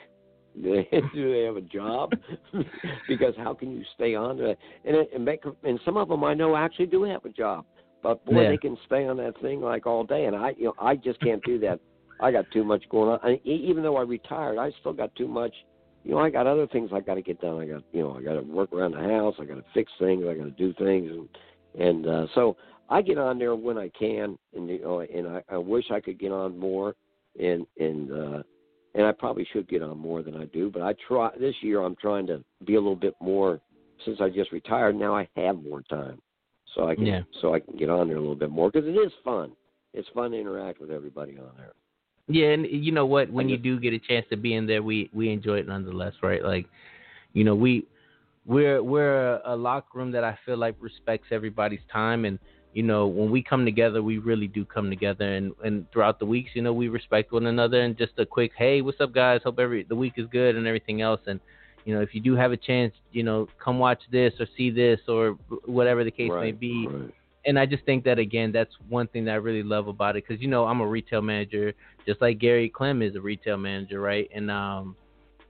[0.61, 2.13] Do they, do they have a job?
[3.07, 4.55] because how can you stay on there?
[4.85, 7.65] And it, and make and some of them I know actually do have a job,
[8.03, 8.49] but boy, Yeah.
[8.49, 11.19] they can stay on that thing like all day, and I you know I just
[11.21, 11.79] can't do that.
[12.19, 13.19] I got too much going on.
[13.23, 15.55] I, even though I retired, I still got too much.
[16.03, 17.59] You know, I got other things I got to get done.
[17.59, 19.35] I got you know I got to work around the house.
[19.39, 20.23] I got to fix things.
[20.27, 21.29] I got to do things, and
[21.79, 22.57] and uh, so
[22.89, 25.99] I get on there when I can, and you know, and I, I wish I
[25.99, 26.95] could get on more,
[27.39, 28.43] and and uh,
[28.95, 30.69] and I probably should get on more than I do.
[30.69, 31.81] But I try this year.
[31.81, 33.59] I'm trying to be a little bit more
[34.05, 34.95] since I just retired.
[34.95, 36.21] Now I have more time,
[36.75, 37.21] so I can Yeah.
[37.41, 39.55] so I can get on there a little bit more because it is fun.
[39.93, 41.73] It's fun to interact with everybody on there.
[42.27, 43.29] Yeah, and you know what?
[43.29, 46.13] When you do get a chance to be in there, we we enjoy it nonetheless,
[46.21, 46.43] right?
[46.43, 46.67] Like,
[47.33, 47.85] you know, we
[48.45, 52.39] we're we're a, a locker room that I feel like respects everybody's time, and
[52.73, 56.25] you know, when we come together, we really do come together, and and throughout the
[56.25, 59.41] weeks, you know, we respect one another, and just a quick, hey, what's up, guys?
[59.43, 61.41] Hope every the week is good and everything else, and
[61.83, 64.69] you know, if you do have a chance, you know, come watch this or see
[64.69, 67.13] this or whatever the case may be Right.
[67.45, 70.23] And I just think that again, that's one thing that I really love about it
[70.27, 71.73] because you know I'm a retail manager,
[72.07, 74.29] just like Gary Clem is a retail manager, right?
[74.33, 74.95] And um,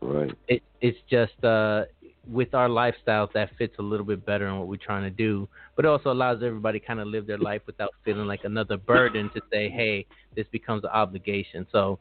[0.02, 0.34] Right.
[0.48, 1.84] it it's just uh
[2.26, 5.48] with our lifestyles that fits a little bit better in what we're trying to do,
[5.76, 9.30] but it also allows everybody kind of live their life without feeling like another burden
[9.34, 10.06] to say, hey,
[10.36, 11.68] this becomes an obligation.
[11.72, 12.00] So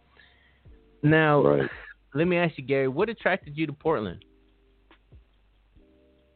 [1.03, 1.69] now, Right.
[2.15, 4.25] let me ask you, Gary, what attracted you to Portland?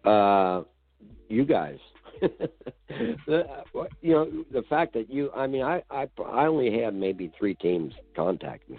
[0.05, 0.63] Uh,
[1.29, 1.79] you guys.
[3.27, 3.47] the,
[4.01, 5.31] you know the fact that you.
[5.35, 8.79] I mean, I I I only had maybe three teams contact me,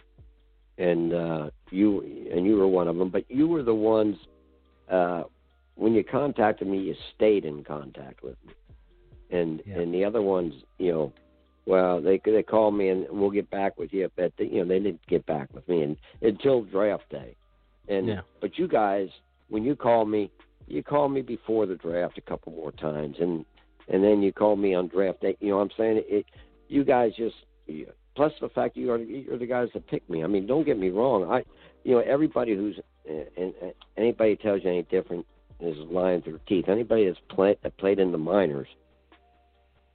[0.78, 2.02] and uh, you
[2.34, 3.10] and you were one of them.
[3.10, 4.18] But you were the ones.
[4.90, 5.24] Uh,
[5.76, 8.54] when you contacted me, you stayed in contact with me,
[9.30, 9.80] and Yeah.
[9.80, 11.14] and the other ones, you know,
[11.68, 14.66] Well, they they called me and we'll get back with you, but they, you know
[14.66, 17.36] they didn't get back with me and, until draft day.
[17.90, 18.22] And Yeah.
[18.42, 19.10] but you guys,
[19.50, 20.32] when you call me,
[20.68, 23.46] you call me before the draft a couple more times, and
[23.90, 25.38] and then you call me on draft day.
[25.40, 26.04] You know what I'm saying?
[26.08, 26.26] It.
[26.70, 27.36] You guys just
[28.16, 30.24] plus the fact you are you're the guys that pick me.
[30.24, 31.24] I mean, don't get me wrong.
[31.32, 31.44] I,
[31.84, 32.78] you know, everybody who's
[33.10, 35.26] eh, and, and anybody tells you any different
[35.62, 36.66] is lying through their teeth.
[36.68, 38.68] Anybody that's played that played in the minors,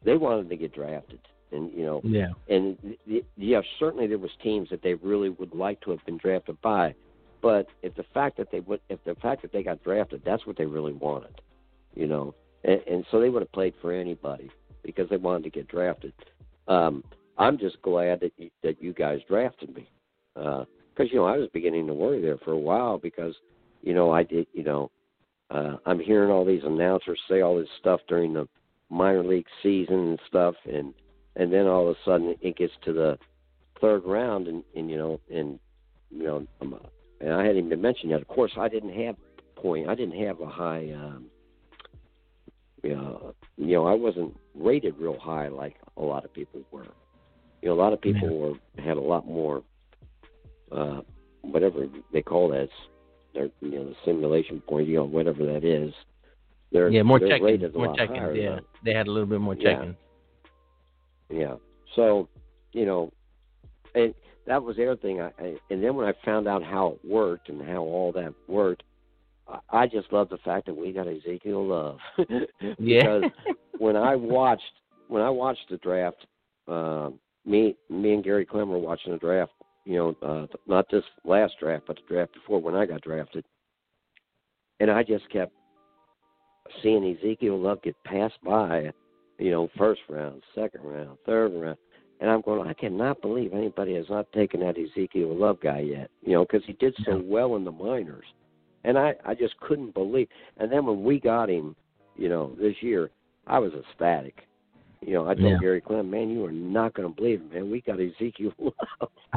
[0.05, 1.21] they wanted to get drafted,
[1.51, 2.29] and you know, Yeah.
[2.49, 2.97] and
[3.37, 6.95] yeah, certainly there was teams that they really would like to have been drafted by,
[7.43, 10.47] but if the fact that they would, if the fact that they got drafted, that's
[10.47, 11.41] what they really wanted,
[11.95, 14.51] you know, and, and so they would have played for anybody
[14.85, 16.13] because they wanted to get drafted.
[16.69, 17.03] Um,
[17.37, 19.91] I'm just glad that you, that you guys drafted me,
[20.35, 23.35] because you know I was beginning to worry there for a while because
[23.83, 24.91] you know I did, you know,
[25.51, 28.49] uh, I'm hearing all these announcers say all this stuff during the
[28.89, 30.95] minor league season and stuff, and
[31.37, 33.19] and then all of a sudden it gets to the
[33.81, 35.59] third round, and, and you know, and
[36.11, 36.79] you know, um,
[37.23, 38.21] and I hadn't even mentioned that.
[38.21, 39.17] Of course, I didn't have
[39.57, 39.89] point.
[39.89, 40.91] I didn't have a high.
[40.93, 41.27] Um,
[42.83, 46.87] you know, you know, I wasn't rated real high like a lot of people were.
[47.63, 49.63] You know, a lot of people were had a lot more,
[50.73, 51.03] uh,
[51.43, 52.69] whatever they call that,
[53.35, 55.95] their you know the simulation point, you know, whatever that is.
[56.73, 57.75] They're Yeah, more they're check-ins.
[57.75, 58.19] More check-ins.
[58.19, 59.75] higher Yeah, than- they had a little bit more Yeah.
[59.75, 59.97] check-ins.
[61.31, 61.57] Yeah.
[61.95, 62.29] So,
[62.73, 63.13] you know,
[63.95, 64.15] and
[64.47, 65.21] that was the other thing.
[65.21, 68.35] I, I and then when I found out how it worked and how all that
[68.49, 68.83] worked,
[69.49, 71.99] I, I just love the fact that we got Ezekiel Love.
[72.79, 73.01] Yeah.
[73.01, 73.23] because
[73.79, 74.63] when I watched
[75.09, 76.27] when I watched the draft,
[76.69, 79.53] um, me me and Gary Clem were watching the draft.
[79.85, 83.45] You know, uh, not this last draft, but the draft before when I got drafted,
[84.81, 85.53] and I just kept
[86.83, 88.93] seeing Ezekiel Love get passed by.
[89.39, 91.79] You know, first round, second round, third round,
[92.23, 92.67] and I'm going.
[92.67, 96.09] I cannot believe anybody has not taken that Ezekiel Love guy yet.
[96.25, 98.25] You know, because he did so well in the minors,
[98.85, 100.29] and I I just couldn't believe.
[100.57, 101.75] And then when we got him,
[102.17, 103.11] you know, this year,
[103.49, 104.47] I was ecstatic.
[105.05, 105.59] You know, I told Yeah.
[105.59, 107.71] Gary Clem, man, you are not going to believe it, man.
[107.73, 109.11] We got Ezekiel Love.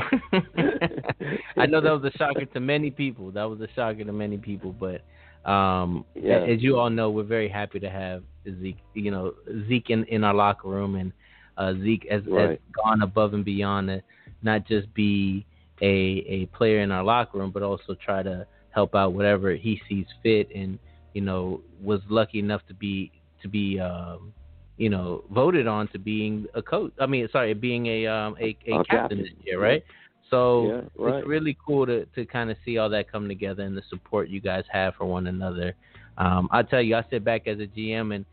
[1.58, 3.32] I know that was a shocker to many people.
[3.32, 5.02] That was a shocker to many people, but
[5.50, 6.42] um, Yeah.
[6.42, 8.22] as you all know, we're very happy to have
[8.62, 8.78] Zeke.
[8.94, 9.34] You know,
[9.68, 11.12] Zeke in, in our locker room, and
[11.58, 14.02] uh, Zeke has, has gone above and beyond to
[14.42, 15.46] not just be
[15.82, 19.82] a a player in our locker room, but also try to help out whatever he
[19.88, 20.50] sees fit.
[20.56, 20.80] And
[21.14, 23.12] you know, was lucky enough to be
[23.42, 24.34] to be um,
[24.78, 26.92] you know voted on to being a coach.
[27.00, 29.18] I mean, sorry, being a um, a, a captain captain.
[29.20, 29.84] this year, right?
[30.30, 31.16] So Yeah, right.
[31.20, 34.30] it's really cool to to kind of see all that come together and the support
[34.30, 35.76] you guys have for one another.
[36.18, 38.26] Um, I tell you, I sit back as a GM and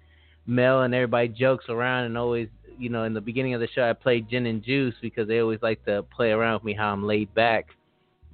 [0.46, 3.88] Mel and everybody jokes around and always, you know, in the beginning of the show,
[3.88, 6.92] I played gin and juice because they always like to play around with me how
[6.92, 7.66] I'm laid back.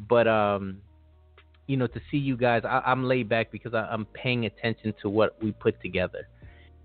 [0.08, 0.78] But um,
[1.66, 4.94] you know, to see you guys, I, I'm laid back because I, I'm paying attention
[5.02, 6.28] to what we put together,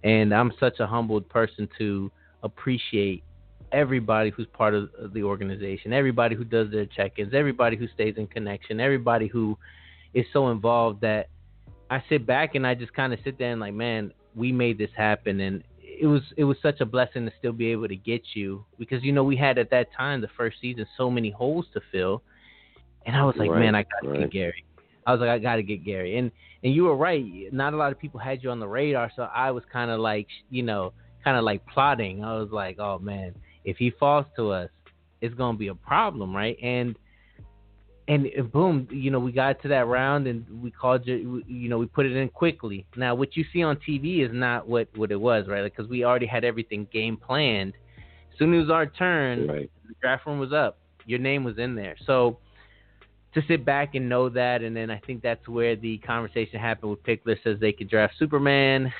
[0.03, 2.11] and I'm such a humbled person to
[2.43, 3.23] appreciate
[3.71, 8.27] everybody who's part of the organization, everybody who does their check-ins, everybody who stays in
[8.27, 9.57] connection, everybody who
[10.13, 11.29] is so involved that
[11.89, 14.77] I sit back and I just kind of sit there and like, man, we made
[14.77, 15.63] this happen, and
[15.99, 19.03] it was it was such a blessing to still be able to get you because
[19.03, 22.23] you know we had at that time the first season so many holes to fill,
[23.05, 24.19] and I was like, Right, man, I got to right.
[24.21, 24.65] get Gary.
[25.05, 26.31] I was like, I got to get Gary, and
[26.63, 27.25] and you were right.
[27.51, 29.99] Not a lot of people had you on the radar, so I was kind of
[29.99, 30.93] like, you know,
[31.23, 32.23] kind of like plotting.
[32.23, 34.69] I was like, oh man, if he falls to us,
[35.21, 36.57] it's gonna be a problem, right?
[36.61, 36.95] And
[38.07, 41.77] and boom, you know, we got to that round and we called you, you know,
[41.77, 42.85] we put it in quickly.
[42.97, 45.63] Now, what you see on TV is not what what it was, right?
[45.63, 47.73] Because we already had everything game planned.
[48.31, 49.71] As soon as it was our turn, Right.
[49.87, 50.77] the draft room was up.
[51.05, 51.95] Your name was in there.
[52.05, 52.37] So
[53.33, 56.91] to sit back and know that, and then I think that's where the conversation happened
[56.91, 58.91] with Pickler says they could draft Superman.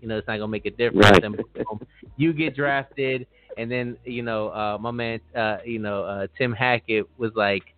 [0.00, 1.10] You know, it's not gonna make a difference.
[1.10, 1.24] Right.
[1.24, 1.86] And boom,
[2.16, 3.26] you get drafted,
[3.58, 7.74] and then you know, uh, my man, uh, you know, uh, Tim Hackett was like,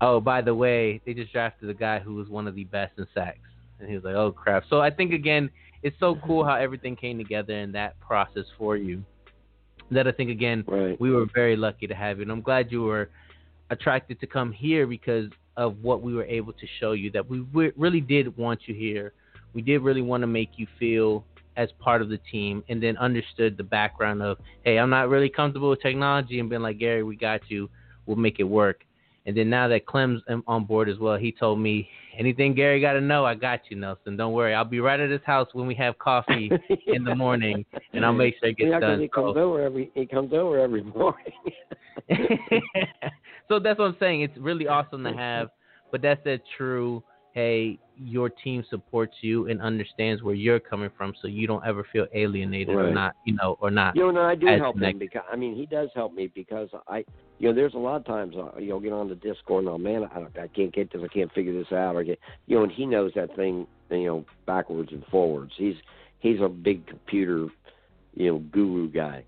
[0.00, 2.98] "Oh, by the way, they just drafted a guy who was one of the best
[2.98, 3.48] in sacks,"
[3.80, 5.50] and he was like, "Oh crap!" So I think again,
[5.82, 9.02] it's so cool how everything came together in that process for you.
[9.90, 11.00] That I think again, Right.
[11.00, 13.10] we were very lucky to have you, and I'm glad you were
[13.70, 17.10] attracted to come here because of what we were able to show you.
[17.10, 17.40] That we
[17.76, 19.12] really did want you here.
[19.54, 21.24] We did really want to make you feel
[21.56, 25.28] as part of the team, and then understood the background of, hey, I'm not really
[25.28, 27.68] comfortable with technology, and been like, Gary, we got you.
[28.06, 28.84] We'll make it work.
[29.28, 31.86] And then now that Clem's on board as well, he told me
[32.18, 34.16] anything Gary got to know, I got you, Nelson.
[34.16, 36.50] Don't worry, I'll be right at his house when we have coffee
[36.86, 39.02] in the morning, and I'll make sure it gets yeah, done.
[39.02, 39.40] He comes so.
[39.40, 41.34] over every he comes over every morning.
[43.50, 44.22] so that's what I'm saying.
[44.22, 45.50] It's really awesome to have,
[45.92, 47.02] but that's that true.
[47.38, 51.86] Hey, your team supports you and understands where you're coming from, so you don't ever
[51.92, 52.86] feel alienated right.
[52.86, 53.94] or not, you know, or not.
[53.94, 54.94] You know, I do help connected.
[54.94, 57.04] him because I mean he does help me because I,
[57.38, 59.78] you know, there's a lot of times uh, you'll get on the Discord and oh
[59.78, 62.64] man, I, I can't get this, I can't figure this out, or get, you know,
[62.64, 65.52] and he knows that thing, you know, backwards and forwards.
[65.56, 65.76] He's
[66.18, 67.46] he's a big computer,
[68.14, 69.22] you know, guru guy,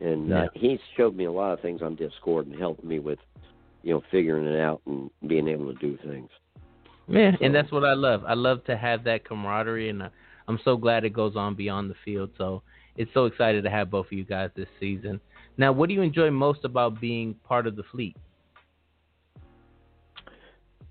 [0.00, 0.44] and yeah.
[0.44, 3.18] uh, he's showed me a lot of things on Discord and helped me with,
[3.82, 6.30] you know, figuring it out and being able to do things.
[7.08, 8.24] Yeah, and that's what I love.
[8.26, 10.10] I love to have that camaraderie, and
[10.48, 12.30] I'm so glad it goes on beyond the field.
[12.36, 12.62] So
[12.96, 15.20] it's so excited to have both of you guys this season.
[15.56, 18.16] Now, what do you enjoy most about being part of the fleet?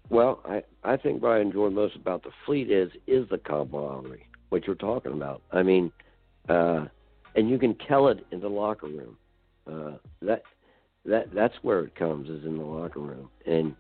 [0.10, 4.28] Well, I I think what I enjoy most about the fleet is is the camaraderie,
[4.50, 5.42] what you're talking about.
[5.52, 5.92] I mean,
[6.48, 6.86] uh,
[7.36, 9.18] and you can tell it in the locker room.
[9.68, 10.44] Uh, that
[11.06, 13.76] that that's where it comes is in the locker room, and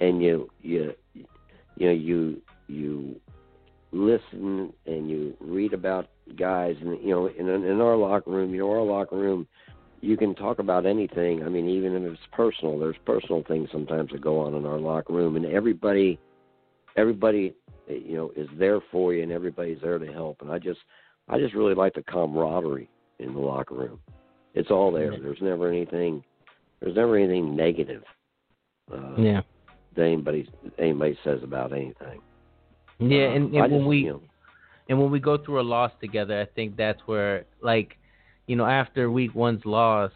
[0.00, 0.94] and you you
[1.78, 3.20] you know you you
[3.92, 8.60] listen and you read about guys and you know in in our locker room you
[8.60, 9.46] know our locker room
[10.00, 11.42] you can talk about anything.
[11.42, 14.78] I mean even if it's personal there's personal things sometimes that go on in our
[14.78, 16.18] locker room and everybody
[16.96, 17.54] everybody
[17.88, 20.42] you know is there for you and everybody's there to help.
[20.42, 20.80] And i just
[21.28, 24.00] i just really like the camaraderie in the locker room.
[24.54, 25.10] It's all there.
[25.18, 26.22] There's never anything
[26.80, 28.02] there's never anything negative
[28.92, 29.40] uh, yeah
[29.98, 30.48] that anybody
[30.78, 32.20] anybody says about anything.
[32.98, 34.22] Yeah, uh, and, and when just, we you know,
[34.88, 37.96] and when we go through a loss together, I think that's where like
[38.46, 40.12] you know after week one's loss,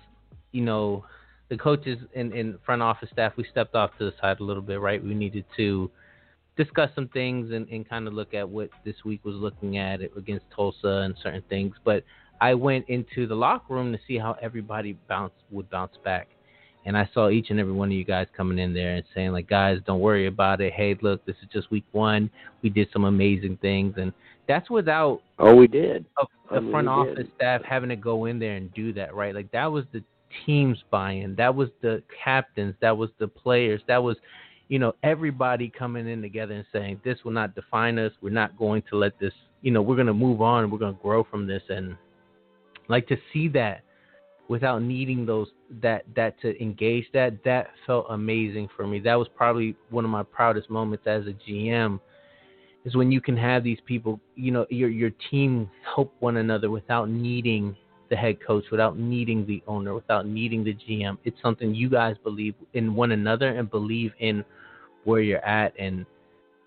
[0.52, 1.04] you know
[1.48, 4.62] the coaches and, and front office staff we stepped off to the side a little
[4.62, 5.04] bit, right?
[5.04, 5.90] We needed to
[6.56, 10.00] discuss some things and, and kind of look at what this week was looking at
[10.16, 11.74] against Tulsa and certain things.
[11.84, 12.04] But
[12.40, 16.28] I went into the locker room to see how everybody bounce would bounce back
[16.84, 19.32] and I saw each and every one of you guys coming in there and saying
[19.32, 20.72] like, guys, don't worry about it.
[20.72, 22.30] Hey, look, this is just week one.
[22.62, 24.12] We did some amazing things, and
[24.48, 27.32] that's without oh, we did a, the mean, front office did.
[27.36, 29.34] staff having to go in there and do that, right?
[29.34, 30.02] Like that was the
[30.44, 31.36] team's buy-in.
[31.36, 32.74] That was the captains.
[32.80, 33.80] That was the players.
[33.86, 34.16] That was,
[34.68, 38.12] you know, everybody coming in together and saying this will not define us.
[38.20, 39.32] We're not going to let this.
[39.60, 40.70] You know, we're going to move on.
[40.70, 41.96] We're going to grow from this, and
[42.88, 43.82] like to see that
[44.52, 45.48] without needing those
[45.82, 49.00] that that to engage that that felt amazing for me.
[49.00, 52.00] That was probably one of my proudest moments as a gm
[52.84, 56.70] is when you can have these people you know your your team help one another
[56.70, 57.76] without needing
[58.10, 62.16] the head coach without needing the owner without needing the gm it's something you guys
[62.22, 64.44] believe in one another and believe in
[65.04, 65.74] where you're at.
[65.78, 66.06] And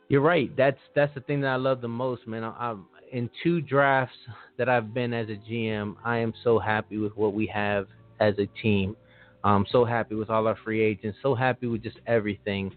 [0.10, 0.56] you're right.
[0.56, 2.44] That's that's the thing that i love the most man.
[2.44, 2.76] I,
[3.12, 4.16] in two drafts
[4.58, 7.88] that I've been as a GM, I am so happy with what we have
[8.20, 8.96] as a team.
[9.44, 12.74] I'm so happy with all our free agents, so happy with just everything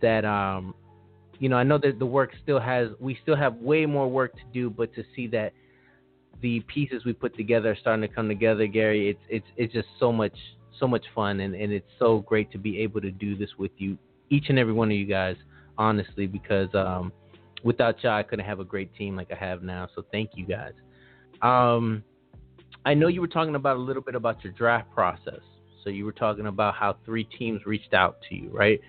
[0.00, 0.74] that um
[1.40, 4.34] you know, I know that the work still has we still have way more work
[4.34, 5.52] to do, but to see that
[6.40, 9.88] the pieces we put together are starting to come together, Gary, it's it's it's just
[10.00, 10.36] so much
[10.80, 13.72] so much fun and, and it's so great to be able to do this with
[13.78, 13.98] you,
[14.30, 15.36] each and every one of you guys,
[15.76, 17.12] honestly, because um
[17.62, 19.88] without y'all, I couldn't have a great team like I have now.
[19.94, 20.72] So thank you guys.
[21.42, 22.02] Um,
[22.84, 25.40] I know you were talking about a little bit about your draft process.
[25.84, 28.80] So you were talking about how three teams reached out to you, right?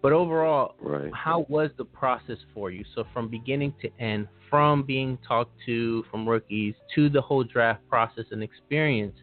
[0.00, 1.10] But overall, right.
[1.12, 2.84] how was the process for you?
[2.94, 7.86] So from beginning to end, from being talked to from rookies to the whole draft
[7.88, 9.16] process and experience,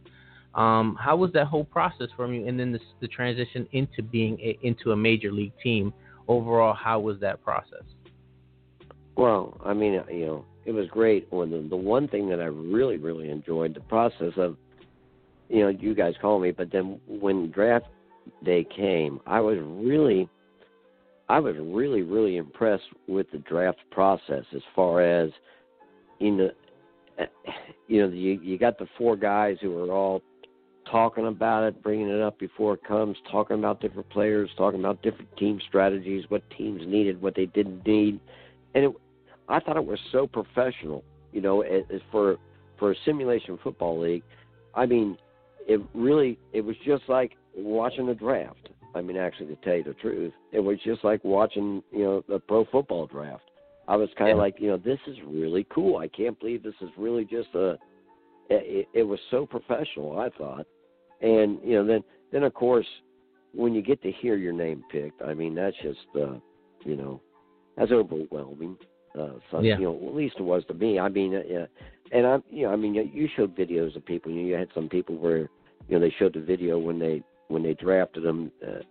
[0.53, 2.47] um, how was that whole process from you?
[2.47, 5.93] And then the, the transition into being a, into a major league team.
[6.27, 7.83] Overall, how was that process?
[9.15, 11.27] Well, I mean, uh, you know, it was great.
[11.31, 14.57] When the, the one thing that I really, really enjoyed the process of,
[15.49, 17.85] you know, you guys call me, but then when draft
[18.43, 20.27] day came, I was really,
[21.29, 25.29] I was really, really impressed with the draft process as far as,
[26.19, 26.49] you know,
[27.19, 27.25] eh,
[27.87, 30.21] you know, you you got the four guys who are all
[30.89, 35.01] talking about it, bringing it up before it comes, talking about different players, talking about
[35.01, 38.19] different team strategies, what teams needed, what they didn't need,
[38.73, 38.91] and it
[39.47, 41.03] I thought it was so professional.
[41.31, 41.63] You know,
[42.11, 42.37] for
[42.79, 44.23] for a simulation football league,
[44.73, 45.17] I mean,
[45.67, 48.69] it really it was just like watching the draft.
[48.93, 52.23] I mean, actually, to tell you the truth, it was just like watching you know
[52.27, 53.43] the pro football draft.
[53.87, 54.41] I was kind of yeah.
[54.41, 55.97] like, you know, this is really cool.
[55.97, 57.77] I can't believe this is really just a.
[58.49, 60.19] It, it was so professional.
[60.19, 60.65] I thought,
[61.21, 62.87] and you know, then then of course,
[63.53, 66.35] when you get to hear your name picked, I mean that's just uh,
[66.83, 67.21] you know
[67.75, 68.77] that's overwhelming.
[69.17, 69.77] Uh, so, Yeah.
[69.77, 70.99] you know, at least it was to me.
[70.99, 71.65] I mean, uh, yeah,
[72.11, 74.31] and I, you know, I mean, you- you showed videos of people.
[74.31, 75.49] You, know, you had some people where,
[75.87, 78.81] you know, they showed the video when they when they drafted them, uh,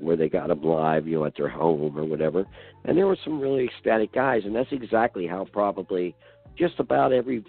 [0.00, 2.44] where they got them live, you know, at their home or whatever.
[2.84, 6.16] And there were some really ecstatic guys, and that's exactly how probably
[6.56, 7.44] just about every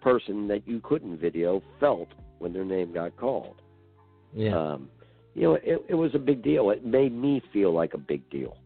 [0.00, 3.60] person that you couldn't video felt when their name got called.
[4.32, 4.56] Yeah.
[4.58, 4.88] Um,
[5.34, 6.70] you know, it, it was a big deal.
[6.70, 8.56] It made me feel like a big deal,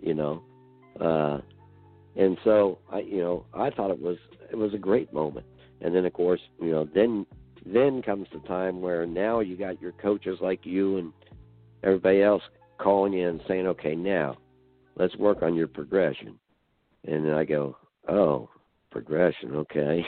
[0.00, 0.42] you know.
[0.98, 1.40] Uh,
[2.16, 4.18] and so I, you know, I thought it was
[4.50, 5.46] it was a great moment.
[5.80, 7.26] And then of course, you know, then
[7.64, 11.12] then comes the time where now you got your coaches like you and
[11.82, 12.42] everybody else
[12.78, 14.36] calling you and saying, okay, now
[14.96, 16.38] let's work on your progression.
[17.06, 17.76] And then I go,
[18.08, 18.48] oh,
[19.00, 20.04] progression, okay.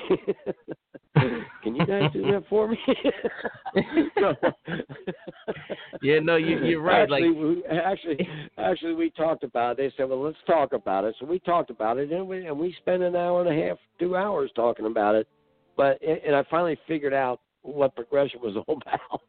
[1.63, 2.79] Can you guys do that for me?
[6.03, 9.77] Yeah, no, you- you're right, Actually, like- we, actually, actually, we talked about it.
[9.79, 12.59] They said, "Well, let's talk about it." So we talked about it, and we and
[12.59, 15.27] we spent an hour and a half, two hours talking about it.
[15.77, 19.21] But and I finally figured out what progression was all about.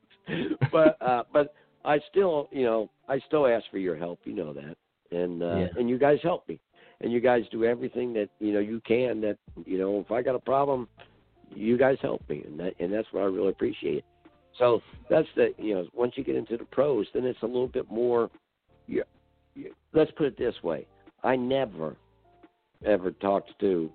[0.72, 1.54] but uh, but
[1.86, 4.20] I still, you know, I still ask for your help.
[4.26, 4.76] You know that,
[5.12, 5.68] and uh, Yeah.
[5.78, 6.60] and you guys help me,
[7.02, 9.22] and you guys do everything that you know you can.
[9.22, 10.88] That you know, if I got a problem,
[11.54, 14.04] you guys help me, and that and that's what I really appreciate.
[14.58, 17.68] So that's the you know once you get into the pros, then it's a little
[17.68, 18.30] bit more.
[18.88, 19.04] You,
[19.56, 20.86] you, let's put it this way:
[21.24, 21.96] I never
[22.86, 23.90] ever talked to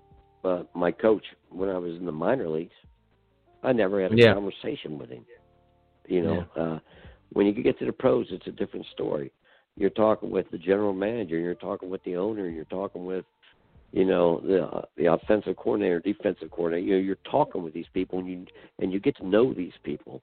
[0.45, 2.75] uh, my coach when I was in the minor leagues.
[3.63, 4.35] I never had a Yeah.
[4.35, 5.25] conversation with him.
[6.07, 6.79] You know, uh,
[7.33, 9.33] when you get to the pros, it's a different story.
[9.77, 13.25] You're talking with the general manager, you're talking with the owner, you're talking with
[13.93, 16.87] you know the uh, the offensive coordinator, defensive coordinator.
[16.87, 18.47] You know, you're talking with these people, and you
[18.79, 20.23] and you get to know these people,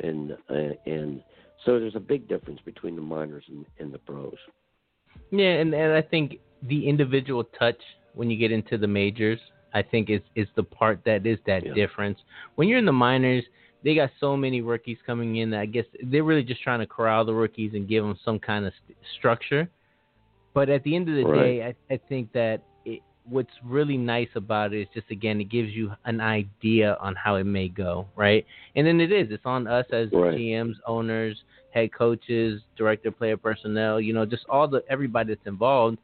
[0.00, 1.22] and uh, and
[1.64, 4.34] so there's a big difference between the minors and, and the pros.
[5.30, 7.80] Yeah, and, and I think the individual touch
[8.14, 9.40] when you get into the majors,
[9.74, 11.74] I think is is the part that is that Yeah.
[11.74, 12.18] difference.
[12.54, 13.44] When you're in the minors,
[13.86, 16.86] they got so many rookies coming in that I guess they're really just trying to
[16.88, 19.68] corral the rookies and give them some kind of st- structure.
[20.54, 21.44] But at the end of the Right.
[21.44, 25.44] day, I, I think that it, what's really nice about it is just again it
[25.50, 28.44] gives you an idea on how it may go, right?
[28.74, 30.36] And then it is it's on us as Right.
[30.36, 31.40] GMs, owners,
[31.72, 35.98] head coaches, director, player personnel, you know, just all the everybody that's involved.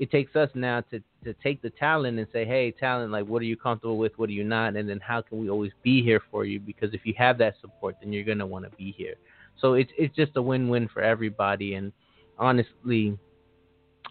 [0.00, 3.42] It takes us now to to take the talent and say, hey, talent, like what
[3.42, 6.02] are you comfortable with, what are you not, and then how can we always be
[6.02, 6.58] here for you?
[6.58, 9.14] Because if you have that support, then you're gonna want to be here.
[9.60, 11.74] So it's it's just a win-win for everybody.
[11.74, 11.92] And
[12.38, 13.18] honestly,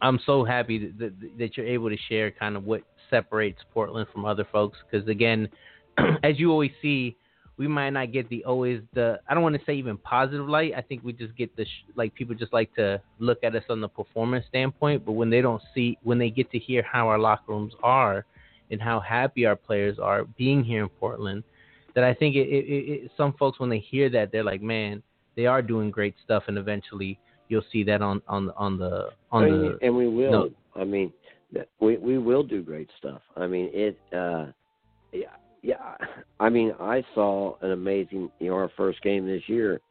[0.01, 4.07] I'm so happy that, that, that you're able to share kind of what separates Portland
[4.13, 4.77] from other folks.
[4.89, 5.49] Because again,
[6.23, 7.17] as you always see,
[7.59, 10.71] we might not get the always the I don't want to say even positive light.
[10.75, 13.65] I think we just get the sh- like people just like to look at us
[13.69, 17.09] on the performance standpoint, but when they don't see when they get to hear how
[17.09, 18.25] our locker rooms are
[18.71, 21.43] and how happy our players are being here in Portland,
[21.95, 25.03] that I think it, it, it, some folks when they hear that they're like, man,
[25.35, 27.19] they are doing great stuff, and eventually
[27.49, 30.31] you'll see that on on on the on and, the and we will.
[30.31, 30.49] no.
[30.81, 31.11] I mean,
[31.81, 33.21] we we will do great stuff.
[33.35, 33.99] I mean, it.
[34.13, 34.45] uh
[35.11, 35.95] Yeah, yeah.
[36.39, 38.31] I mean, I saw an amazing.
[38.39, 39.81] You know, our first game this year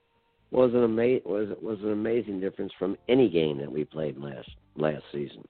[0.50, 4.48] was an ama- was was an amazing difference from any game that we played last
[4.76, 5.46] last season.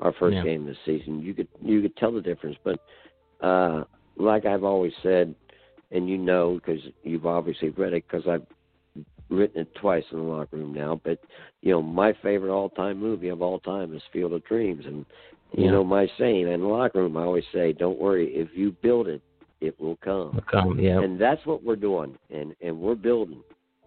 [0.00, 0.44] Our first Yeah.
[0.44, 2.56] game this season, you could you could tell the difference.
[2.62, 2.80] But
[3.40, 3.84] uh
[4.16, 5.34] like I've always said,
[5.90, 8.46] and you know because you've obviously read it because I've
[9.30, 11.00] written it twice in the locker room now.
[11.04, 11.18] But
[11.62, 15.04] you know, my favorite all-time movie of all time is Field of Dreams, and
[15.52, 15.70] you Yeah.
[15.72, 17.16] know my saying in the locker room.
[17.16, 19.22] I always say, "Don't worry, if you build it,
[19.60, 23.42] it will come." come, yeah, And that's what we're doing, and and we're building,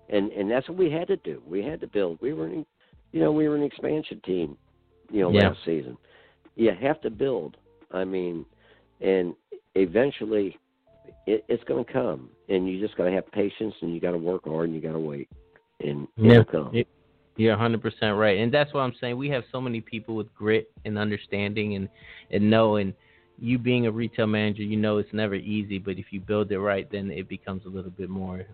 [0.09, 1.41] and and that's what we had to do.
[1.47, 2.19] We had to build.
[2.21, 2.65] We were, an,
[3.11, 4.57] you know, we were an expansion team,
[5.11, 5.49] you know, Yeah.
[5.49, 5.97] last season.
[6.55, 7.57] You have to build.
[7.91, 8.45] I mean,
[9.01, 9.35] and
[9.75, 10.57] eventually,
[11.27, 14.11] it, it's going to come, and you just got to have patience, and you got
[14.11, 15.29] to work hard, and you got to wait,
[15.81, 16.31] and Yeah.
[16.31, 16.69] it'll come.
[16.73, 16.83] Yeah.
[17.37, 18.39] You're 100% right.
[18.39, 19.17] And that's what I'm saying.
[19.17, 21.89] We have so many people with grit and understanding and,
[22.29, 22.75] and know.
[22.75, 22.93] And
[23.41, 26.59] you being a retail manager, you know it's never easy, but if you build it
[26.59, 28.45] right, then it becomes a little bit more,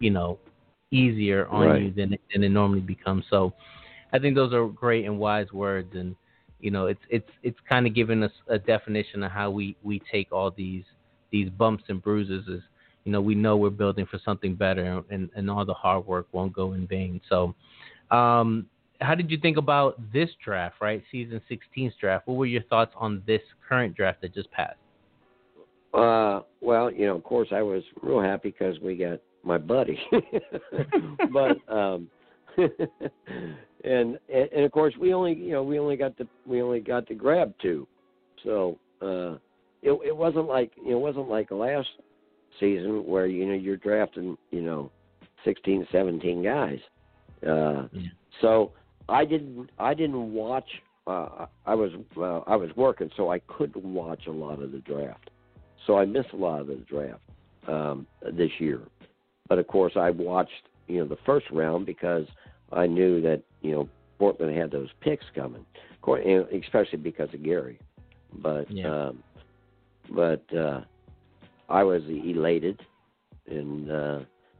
[0.00, 0.38] you know,
[0.90, 1.82] easier on Right.
[1.82, 3.24] you than, it- than it normally becomes.
[3.30, 3.54] So
[4.12, 5.94] I think those are great and wise words.
[5.94, 6.16] And,
[6.60, 10.00] you know, it's, it's, it's kind of giving us a definition of how we, we
[10.12, 10.84] take all these,
[11.32, 12.62] these bumps and bruises is,
[13.04, 16.26] you know, we know we're building for something better and, and all the hard work
[16.32, 17.20] won't go in vain.
[17.28, 17.54] So,
[18.10, 18.66] um,
[19.00, 21.02] how did you think about this draft, right?
[21.10, 22.26] Season 16's draft.
[22.26, 24.76] What were your thoughts on this current draft that just passed?
[25.92, 30.00] Uh, well, you know, of course, I was real happy because we got my buddy,
[31.32, 32.08] but um,
[32.56, 32.70] and,
[33.84, 37.06] and and of course we only you know we only got to we only got
[37.08, 37.86] to grab two,
[38.42, 39.34] so uh,
[39.82, 41.88] it it wasn't like it wasn't like last
[42.58, 44.90] season where you know you're drafting you know
[45.44, 46.78] 16, 17 guys.
[47.46, 48.08] Uh, Yeah.
[48.40, 48.72] So
[49.08, 50.68] I didn't I didn't watch.
[51.06, 54.78] Uh, I was uh, I was working, so I couldn't watch a lot of the
[54.78, 55.30] draft.
[55.86, 57.20] So I missed a lot of the draft
[57.68, 58.80] um, this year.
[59.48, 62.26] But of course, I watched you know the first round because
[62.72, 65.64] I knew that you know Portland had those picks coming,
[65.94, 67.78] Of course, and especially because of Gary.
[68.32, 69.08] But Yeah.
[69.08, 69.22] um,
[70.10, 70.82] but uh,
[71.68, 72.80] I was elated,
[73.46, 73.86] and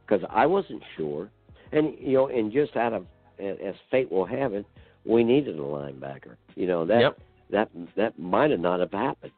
[0.05, 1.29] because I wasn't sure,
[1.71, 3.05] and you know, and just out of
[3.39, 4.65] as fate will have it,
[5.05, 6.35] we needed a linebacker.
[6.55, 7.19] You know that Yep.
[7.51, 9.31] that that might have not have happened.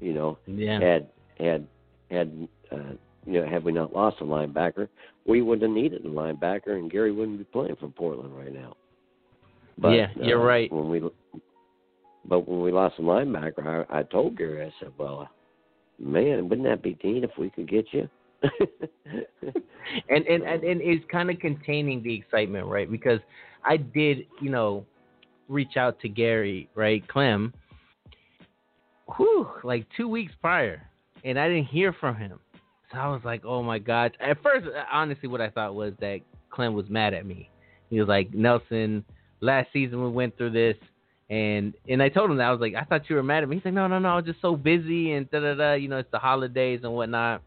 [0.00, 0.80] You know, Yeah.
[0.80, 1.08] had
[1.38, 1.66] had
[2.10, 2.94] had uh,
[3.26, 4.88] you know had we not lost a linebacker,
[5.26, 8.76] we wouldn't have needed a linebacker, and Gary wouldn't be playing for Portland right now.
[9.78, 10.72] But, Yeah, you're uh, right.
[10.72, 11.02] When we
[12.26, 15.28] but when we lost a linebacker, I, I told Gary, I said, "Well,
[15.98, 18.08] man, wouldn't that be neat if we could get you?"
[20.08, 22.90] and and and, and it's kind of containing the excitement, right?
[22.90, 23.20] Because
[23.64, 24.84] I did, you know,
[25.48, 27.52] reach out to Gary, right, Clem,
[29.16, 30.82] whew, like two weeks prior,
[31.24, 32.38] and I didn't hear from him.
[32.92, 34.16] So I was like, oh my god.
[34.20, 37.50] At first, honestly, what I thought was that Clem was mad at me.
[37.90, 39.04] He was like, Nelson,
[39.40, 40.76] last season we went through this.
[41.30, 43.48] And and I told him that I was like, I thought you were mad at
[43.48, 43.56] me.
[43.56, 45.72] He's like, no, no, no, I was just so busy and da da da.
[45.74, 47.42] You know, it's the holidays and whatnot.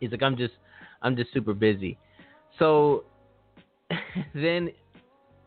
[0.00, 0.54] He's like, I'm just,
[1.02, 1.98] I'm just super busy.
[2.58, 3.04] So
[4.34, 4.70] then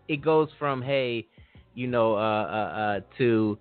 [0.08, 1.28] it goes from hey,
[1.76, 3.58] you know, uh, uh, uh, to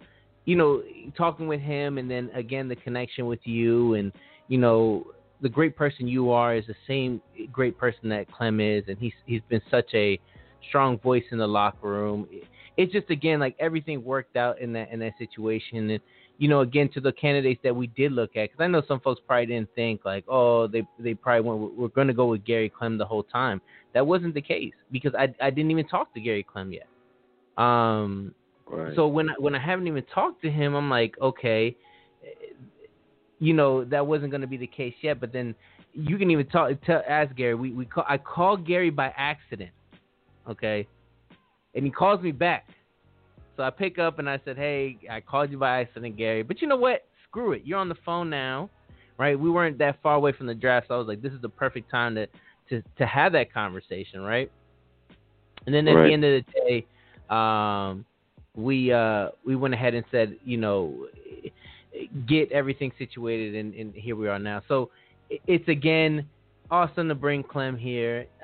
[0.49, 0.83] you know,
[1.15, 4.13] talking with him, and then again the connection with you, and
[4.49, 5.07] you know,
[5.43, 7.21] the great person you are is the same
[7.53, 10.19] great person that Clem is, and he's he's been such a
[10.69, 12.27] strong voice in the locker room.
[12.79, 16.01] It's just again like everything worked out in that in that situation, and
[16.39, 19.01] you know, again to the candidates that we did look at, because I know some
[19.01, 22.45] folks probably didn't think like, oh, they they probably went, we're going to go with
[22.45, 23.61] Gary Clem the whole time.
[23.93, 26.87] That wasn't the case because I I didn't even talk to Gary Clem yet.
[27.63, 28.35] Um,
[28.69, 28.95] right.
[28.95, 31.77] so when I, when I haven't even talked to him, I'm like, okay,
[33.41, 35.19] you know, that wasn't going to be the case yet.
[35.21, 35.57] But then
[35.93, 37.57] you can even talk, tell, ask Gary.
[37.57, 39.71] We we call, I called Gary by accident,
[40.49, 40.87] okay,
[41.75, 42.69] and he calls me back.
[43.59, 46.45] So I pick up and I said, hey, I called you by accident, Gary.
[46.45, 47.05] But you know what?
[47.29, 47.63] Screw it.
[47.65, 48.71] You're on the phone now,
[49.19, 49.39] right?
[49.39, 51.49] We weren't that far away from the draft, so I was like, this is the
[51.49, 52.29] perfect time to
[52.71, 54.49] to to have that conversation, right?
[55.67, 56.07] And then at Right.
[56.07, 56.87] the end of the day,
[57.35, 58.05] um,
[58.55, 61.09] we uh, we went ahead and said, you know,
[62.29, 64.63] get everything situated, and, and here we are now.
[64.69, 64.91] So
[65.29, 66.29] it's again
[66.71, 68.27] awesome to bring Clem here.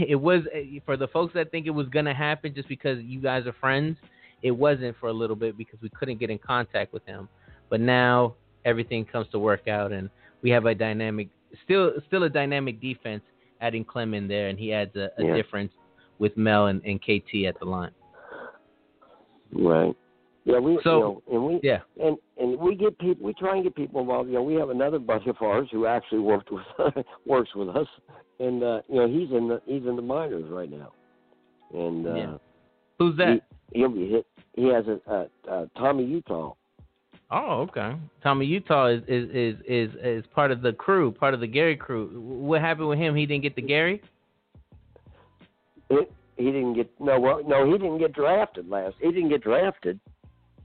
[0.00, 0.42] It was
[0.84, 3.96] for the folks that think it was gonna happen just because you guys are friends.
[4.42, 7.28] It wasn't for a little bit because we couldn't get in contact with him.
[7.70, 8.34] But now
[8.64, 10.08] everything comes to work out, and
[10.42, 11.28] we have a dynamic,
[11.64, 13.22] still still a dynamic defense.
[13.60, 15.34] Adding Clem in there, and he adds a, a Yeah.
[15.34, 15.72] difference
[16.20, 17.90] with Mel and, and KT at the line.
[19.52, 19.96] Right.
[20.44, 21.80] Yeah, we So- you know, and we Yeah.
[22.00, 24.28] and and we get people we try and get people involved.
[24.28, 26.64] You know, we have another buddy of ours who actually worked with
[27.26, 27.88] works with us,
[28.38, 30.92] and uh, you know he's in the he's in the minors right now,
[31.74, 32.36] and uh, Yeah.
[32.98, 33.42] Who's that?
[33.72, 34.26] He, he'll be hit.
[34.54, 36.54] He has a uh, uh, Tommy Utah.
[37.30, 37.94] Oh, okay.
[38.22, 41.76] Tommy Utah is, is is is is part of the crew, part of the Gary
[41.76, 42.08] crew.
[42.20, 43.14] What happened with him?
[43.14, 44.02] He didn't get the Gary.
[45.90, 45.98] He,
[46.36, 48.96] he didn't get no well, no he didn't get drafted last.
[49.00, 50.00] He didn't get drafted.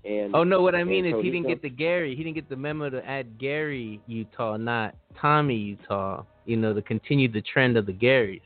[0.05, 2.15] And Oh no, what I mean is so he didn't get the Gary.
[2.15, 6.23] He didn't get the memo to add Gary Utah, not Tommy Utah.
[6.45, 8.41] You know, to continue the trend of the Garys.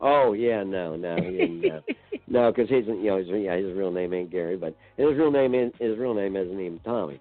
[0.00, 1.84] Oh yeah, no, no, he didn't.
[2.32, 5.30] No, because he's you know his, yeah his real name ain't Gary, but his real
[5.30, 7.20] name is, his real name isn't even Tommy.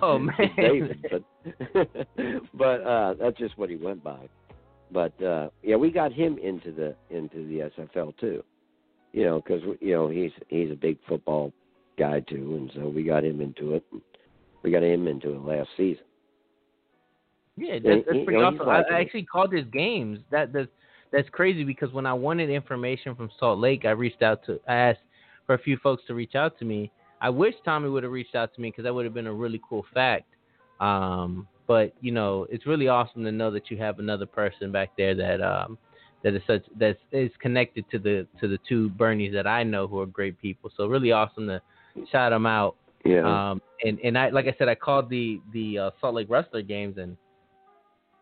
[0.00, 0.36] Oh, man.
[0.56, 1.24] David, but
[2.54, 4.28] but uh, that's just what he went by.
[4.92, 8.44] But uh, yeah, we got him into the into the SFL too.
[9.12, 11.52] You know, because you know he's he's a big football
[11.98, 13.84] guy too, and so we got him into it.
[14.62, 16.04] We got him into it last season.
[17.56, 18.68] Yeah, that's, that's pretty you know, awesome.
[18.68, 20.20] I, like I actually called his games.
[20.30, 20.70] That that's
[21.12, 24.74] that's crazy because when I wanted information from Salt Lake, I reached out to I
[24.74, 25.00] asked
[25.46, 26.90] for a few folks to reach out to me.
[27.20, 29.32] I wish Tommy would have reached out to me because that would have been a
[29.32, 30.26] really cool fact.
[30.80, 34.90] Um, but you know, it's really awesome to know that you have another person back
[34.96, 35.78] there that um,
[36.22, 39.86] that is such that is connected to the to the two Bernies that I know
[39.86, 40.70] who are great people.
[40.76, 41.60] So really awesome to
[42.10, 42.76] shout them out.
[43.04, 43.50] Yeah.
[43.50, 46.62] Um, and and I like I said, I called the the uh, Salt Lake Wrestler
[46.62, 47.16] games, and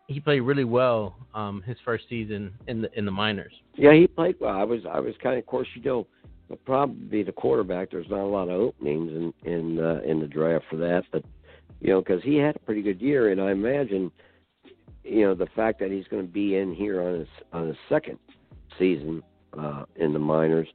[0.09, 3.53] he played really well um, his first season in the in the minors.
[3.77, 4.57] Yeah, he played well.
[4.57, 6.07] I was I was kind of, of course, you know,
[6.65, 7.91] probably the quarterback.
[7.91, 11.23] There's not a lot of openings in in uh, in the draft for that, but
[11.81, 14.11] you know, because he had a pretty good year, and I imagine,
[15.05, 17.77] you know, the fact that he's going to be in here on his on his
[17.89, 18.19] second
[18.79, 19.23] season
[19.59, 20.69] uh, in the minors,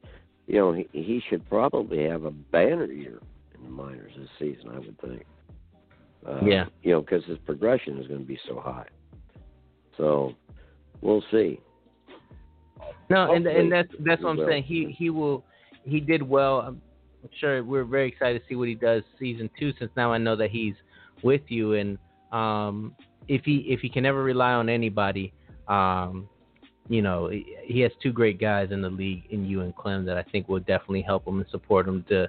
[0.46, 3.20] you know, he, he should probably have a banner year
[3.56, 4.70] in the minors this season.
[4.70, 5.26] I would think.
[6.26, 6.66] Uh, yeah.
[6.84, 8.86] You know, because his progression is going to be so high.
[9.98, 10.34] So
[11.02, 11.60] we'll see.
[13.10, 14.48] No, and Hopefully and that's that's what I'm will.
[14.48, 14.64] saying.
[14.64, 15.44] He he will
[15.84, 16.62] he did well.
[16.62, 16.82] I'm
[17.40, 19.72] sure we're very excited to see what he does season two.
[19.80, 20.76] Since now I know that he's
[21.22, 21.98] with you, and
[22.32, 22.96] um,
[23.28, 25.34] if he if he can ever rely on anybody,
[25.68, 26.28] um,
[26.90, 30.06] you know, he- he has two great guys in the league in you and Clem
[30.06, 32.28] that I think will definitely help him and support him to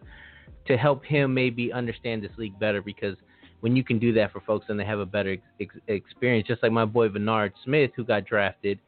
[0.66, 3.16] to help him maybe understand this league better because
[3.64, 6.46] when you can do that for folks and they have a better ex- ex- experience,
[6.46, 8.78] just like my boy Bernard Smith who got drafted,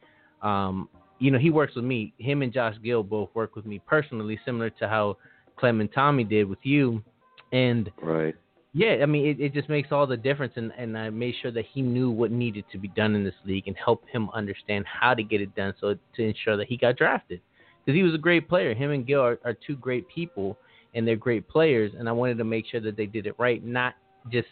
[0.43, 0.87] um,
[1.17, 2.13] you know, he works with me.
[2.19, 5.17] Him and Josh Gill both work with me personally, similar to how
[5.57, 7.01] Clem and Tommy did with you.
[7.51, 8.35] And Right.
[8.73, 10.53] yeah, I mean, it, it just makes all the difference.
[10.57, 13.33] And, and I made sure that he knew what needed to be done in this
[13.45, 16.77] league and help him understand how to get it done so to ensure that he
[16.77, 17.41] got drafted.
[17.83, 18.75] Because he was a great player.
[18.75, 20.55] Him and Gil are, are two great people
[20.93, 21.93] and they're great players.
[21.97, 23.95] And I wanted to make sure that they did it right, not
[24.31, 24.47] just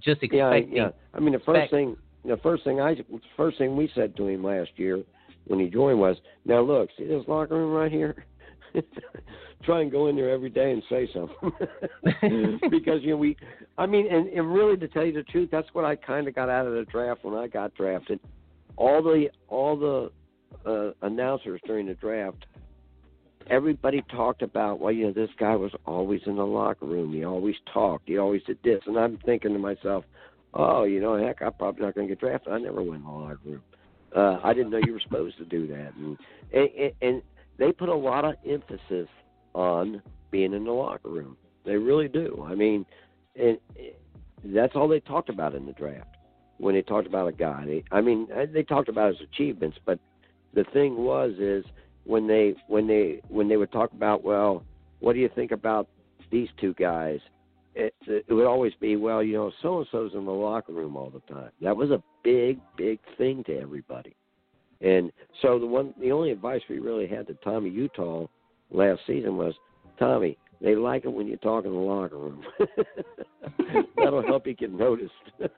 [0.00, 0.72] just expecting.
[0.72, 0.84] yeah.
[0.84, 0.88] yeah.
[1.12, 2.96] I mean, the first thing, the first thing I,
[3.36, 5.02] first thing we said to him last year
[5.46, 8.24] when he joined was, "Now look, see this locker room right here.
[9.64, 13.34] Try and go in there every day and say something, because you know we,
[13.78, 16.34] I mean, and, and really to tell you the truth, that's what I kind of
[16.34, 18.20] got out of the draft when I got drafted.
[18.76, 20.10] All the all the
[20.68, 22.44] uh, announcers during the draft
[23.48, 27.12] everybody talked about, well, you know, this guy was always in the locker room.
[27.12, 28.08] He always talked.
[28.08, 28.80] He always did this.
[28.86, 30.04] And I'm thinking to myself,
[30.54, 32.52] oh, you know, heck, I'm probably not going to get drafted.
[32.52, 33.62] I never went in the locker room.
[34.14, 35.92] Uh, I didn't know you were supposed to do that.
[35.96, 36.18] And,
[36.52, 37.22] and, and
[37.58, 39.08] they put a lot of emphasis
[39.54, 41.36] on being in the locker room.
[41.64, 42.44] They really do.
[42.48, 42.86] I mean,
[43.36, 43.58] and
[44.44, 46.16] that's all they talked about in the draft
[46.58, 47.64] when they talked about a guy.
[47.66, 49.98] They, I mean, they talked about his achievements, but
[50.52, 51.64] the thing was is
[52.04, 54.62] when they when they when they would talk about well
[55.00, 55.88] what do you think about
[56.30, 57.20] these two guys?
[57.74, 60.96] It, it would always be well you know so and so's in the locker room
[60.96, 61.50] all the time.
[61.60, 64.14] That was a big big thing to everybody.
[64.80, 65.12] And
[65.42, 68.26] so the one the only advice we really had to tommy utah
[68.70, 69.54] last season was
[69.98, 72.42] tommy they like it when you talk in the locker room.
[73.96, 75.12] That'll help you get noticed.
[75.38, 75.52] That's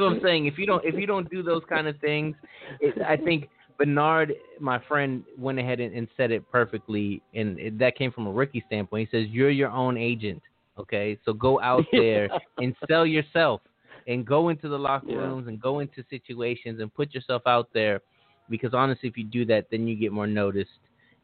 [0.00, 0.46] what I'm saying.
[0.46, 2.34] If you don't if you don't do those kind of things,
[2.80, 3.48] it, I think
[3.80, 8.26] Bernard, my friend, went ahead and, and said it perfectly, and it, that came from
[8.26, 9.08] a rookie standpoint.
[9.10, 10.42] He says you're your own agent.
[10.78, 12.28] Okay, so go out there
[12.58, 13.62] and sell yourself,
[14.06, 15.20] and go into the locker Yeah.
[15.20, 18.02] rooms and go into situations and put yourself out there,
[18.50, 20.68] because honestly, if you do that, then you get more noticed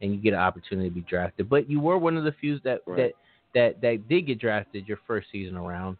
[0.00, 1.50] and you get an opportunity to be drafted.
[1.50, 2.96] But you were one of the few that Right.
[2.96, 3.12] that
[3.54, 5.98] that that did get drafted your first season around,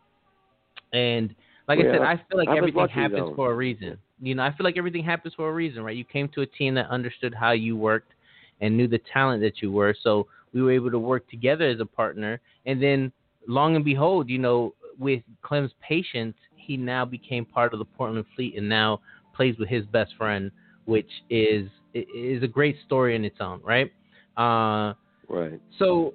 [0.94, 1.34] and
[1.68, 3.98] like I said, I feel like I everything happens for a reason.
[4.20, 5.96] You know, I feel like everything happens for a reason, right?
[5.96, 8.12] You came to a team that understood how you worked
[8.60, 11.80] and knew the talent that you were, so we were able to work together as
[11.80, 12.40] a partner.
[12.64, 13.12] And then,
[13.46, 18.24] long and behold, you know, with Clem's patience, he now became part of the Portland
[18.34, 19.00] Fleet and now
[19.34, 20.50] plays with his best friend,
[20.86, 23.90] which is is a great story in its own, right?
[24.36, 24.92] Uh,
[25.28, 26.14] right so,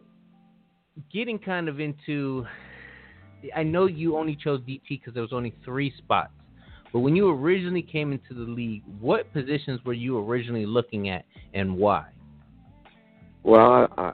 [1.12, 2.46] getting kind of into,
[3.56, 6.34] I know you only chose DT because there was only three spots.
[6.94, 11.26] But when you originally came into the league, what positions were you originally looking at,
[11.54, 12.06] and why?
[13.44, 14.12] Well, I,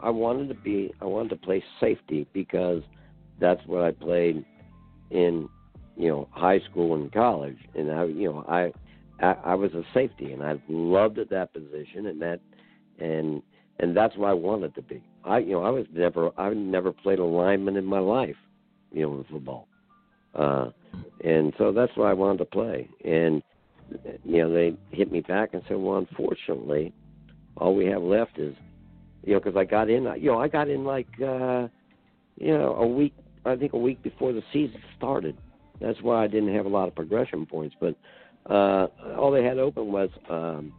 [0.00, 2.82] I wanted to be I wanted to play safety because
[3.40, 4.44] that's what I played
[5.10, 5.48] in
[5.96, 8.72] you know high school and college, and I you know I
[9.24, 12.40] I, I was a safety and I loved at that position and that
[12.98, 13.42] and
[13.80, 15.02] and that's what I wanted to be.
[15.24, 18.36] I you know I was never I never played a lineman in my life,
[18.92, 19.68] you know, in football,
[20.34, 20.70] uh,
[21.24, 22.88] and so that's what I wanted to play.
[23.04, 23.42] And
[24.24, 26.92] you know they hit me back and said, well, unfortunately,
[27.56, 28.54] all we have left is
[29.24, 31.68] you know, because I got in, you know, I got in like, uh,
[32.36, 35.36] you know, a week, I think a week before the season started.
[35.80, 37.74] That's why I didn't have a lot of progression points.
[37.78, 37.96] But
[38.50, 38.88] uh,
[39.18, 40.72] all they had open was um,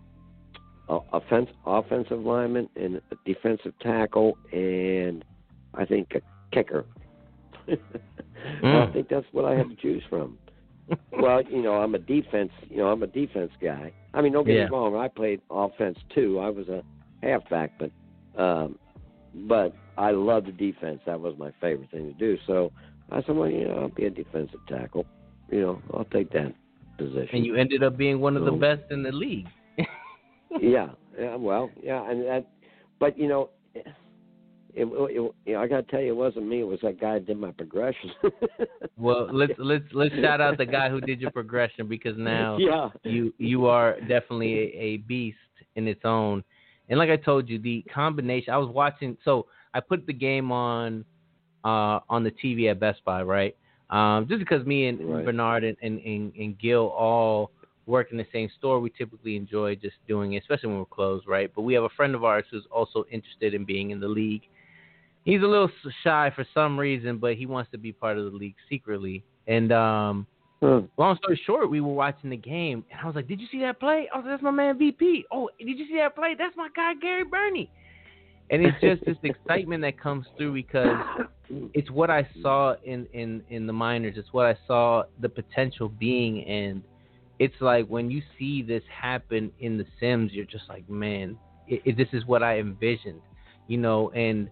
[1.14, 5.23] offense, offensive lineman and defensive tackle, and
[5.73, 6.22] I think a
[6.53, 6.86] kicker.
[8.64, 8.94] I Mm.
[8.94, 10.38] think that's what I had to choose from.
[11.20, 12.52] well, you know, I'm a defense.
[12.70, 13.92] You know, I'm a defense guy.
[14.14, 14.66] I mean, don't get Yeah.
[14.66, 14.96] me wrong.
[14.96, 16.40] I played offense too.
[16.40, 16.84] I was a
[17.22, 17.92] halfback, but
[18.42, 18.78] um,
[19.48, 21.02] but I loved the defense.
[21.06, 22.38] That was my favorite thing to do.
[22.48, 22.72] So
[23.12, 25.06] I said, well, you know, I'll be a defensive tackle,
[25.50, 26.54] you know, I'll take that
[26.98, 27.30] position.
[27.34, 29.48] And you ended up being one of the best in the league.
[30.62, 30.90] yeah,
[31.20, 32.46] yeah, well, yeah, and that,
[33.00, 33.50] but you know,
[34.76, 36.61] it, it, it, I gotta tell you, it wasn't me.
[36.61, 38.11] It was that guy that did my progression.
[38.98, 42.89] well, let's let's let's shout out the guy who did your progression because now yeah,
[43.03, 45.38] you you are definitely a, a beast
[45.76, 46.43] in its own.
[46.89, 48.53] And like I told you, the combination.
[48.53, 49.18] I was watching.
[49.23, 51.06] So I put the game on
[51.64, 53.56] uh, on the TV at Best Buy, right?
[53.89, 55.26] Um, just because me and Right.
[55.26, 57.52] Bernard and, and, and, and Gil all
[57.85, 61.27] work in the same store, we typically enjoy just doing it, especially when we're closed,
[61.27, 61.52] right?
[61.53, 64.43] But we have a friend of ours who's also interested in being in the league.
[65.23, 65.69] He's a little
[66.03, 69.23] shy for some reason, but he wants to be part of the league secretly.
[69.48, 70.27] And um,
[70.64, 70.81] Huh.
[70.98, 73.60] long story short, we were watching the game, and I was like, "Did you see
[73.61, 74.07] that play?
[74.14, 75.26] Oh, that's my man VP.
[75.31, 76.35] Oh, did you see that play?
[76.38, 77.72] That's my guy Gary Birney."
[78.52, 80.98] And it's just this excitement that comes through because
[81.73, 84.18] it's what I saw in in in the minors.
[84.18, 86.84] It's what I saw the potential being, and
[87.39, 91.81] it's like when you see this happen in the Sims, you're just like, man, it,
[91.85, 93.22] it, this is what I envisioned,
[93.65, 94.11] you know.
[94.11, 94.48] And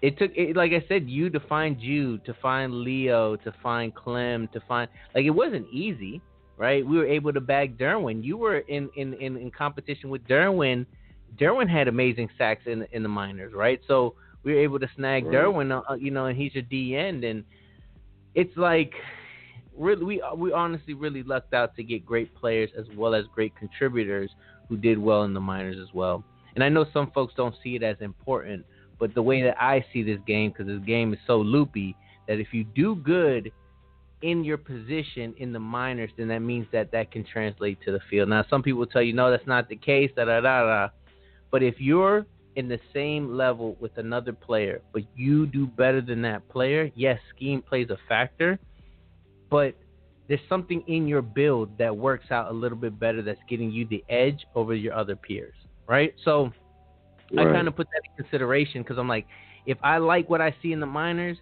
[0.00, 3.94] it took, it, like I said, you to find Jude, to find Leo, to find
[3.94, 6.20] Clem, to find like it wasn't easy,
[6.56, 6.86] right?
[6.86, 8.22] We were able to bag Derwin.
[8.22, 10.86] You were in in in, in competition with Derwin.
[11.38, 13.80] Derwin had amazing sacks in in the minors, right?
[13.88, 14.14] So
[14.44, 15.34] we were able to snag Right.
[15.34, 17.44] Derwin, uh, you know, and he's your D end, and
[18.34, 18.92] it's like
[19.76, 23.54] really we we honestly really lucked out to get great players as well as great
[23.56, 24.30] contributors
[24.68, 26.22] who did well in the minors as well.
[26.54, 28.64] And I know some folks don't see it as important,
[28.98, 31.96] but the way that I see this game, because this game is so loopy,
[32.26, 33.52] that if you do good
[34.22, 38.00] in your position in the minors, then that means that that can translate to the
[38.10, 38.28] field.
[38.28, 40.88] Now, some people tell you, no, that's not the case, da da da da.
[41.50, 42.26] But if you're
[42.56, 47.20] in the same level with another player, but you do better than that player, yes,
[47.34, 48.58] scheme plays a factor,
[49.48, 49.74] but
[50.26, 53.86] there's something in your build that works out a little bit better that's getting you
[53.86, 55.54] the edge over your other peers,
[55.86, 56.14] right?
[56.24, 56.52] So
[57.36, 59.26] I kind of put that in consideration because I'm like,
[59.66, 61.36] if I like what I see in the minors,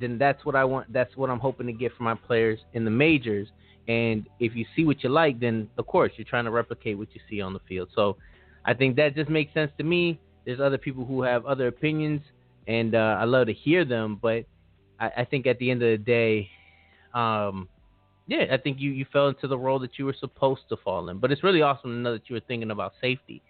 [0.00, 0.92] then that's what I want.
[0.92, 3.48] That's what I'm hoping to get from my players in the majors.
[3.86, 7.08] And if you see what you like, then of course you're trying to replicate what
[7.14, 7.88] you see on the field.
[7.94, 8.16] So
[8.64, 10.20] I think that just makes sense to me.
[10.44, 12.20] There's other people who have other opinions,
[12.66, 14.18] and uh, I love to hear them.
[14.20, 14.44] But
[14.98, 16.50] I, I think at the end of the day,
[17.14, 17.68] um,
[18.26, 21.08] yeah, I think you, you fell into the role that you were supposed to fall
[21.08, 21.18] in.
[21.18, 23.42] But it's really awesome to know that you were thinking about safety.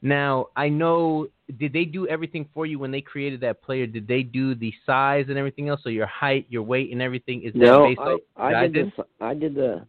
[0.00, 1.28] Now, I know,
[1.58, 3.86] did they do everything for you when they created that player?
[3.86, 5.80] Did they do the size and everything else?
[5.82, 8.00] So your height, your weight, and everything is that No, based
[8.36, 9.86] I, I did the I did the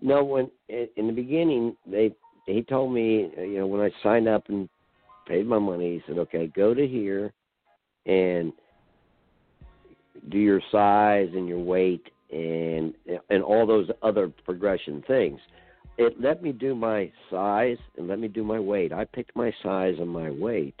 [0.00, 2.12] no when in in the beginning they
[2.46, 4.68] he told me uh, you know when I signed up and
[5.26, 7.32] paid my money he said okay go to here
[8.06, 8.52] and
[10.30, 12.94] do your size and your weight and
[13.30, 15.40] and all those other progression things.
[15.98, 18.92] It let me do my size and let me do my weight.
[18.92, 20.80] I picked my size and my weight,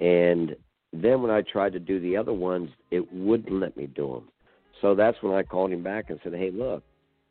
[0.00, 0.54] and
[0.92, 4.28] then when I tried to do the other ones, it wouldn't let me do them.
[4.82, 6.84] So that's when I called him back and said, "Hey, look,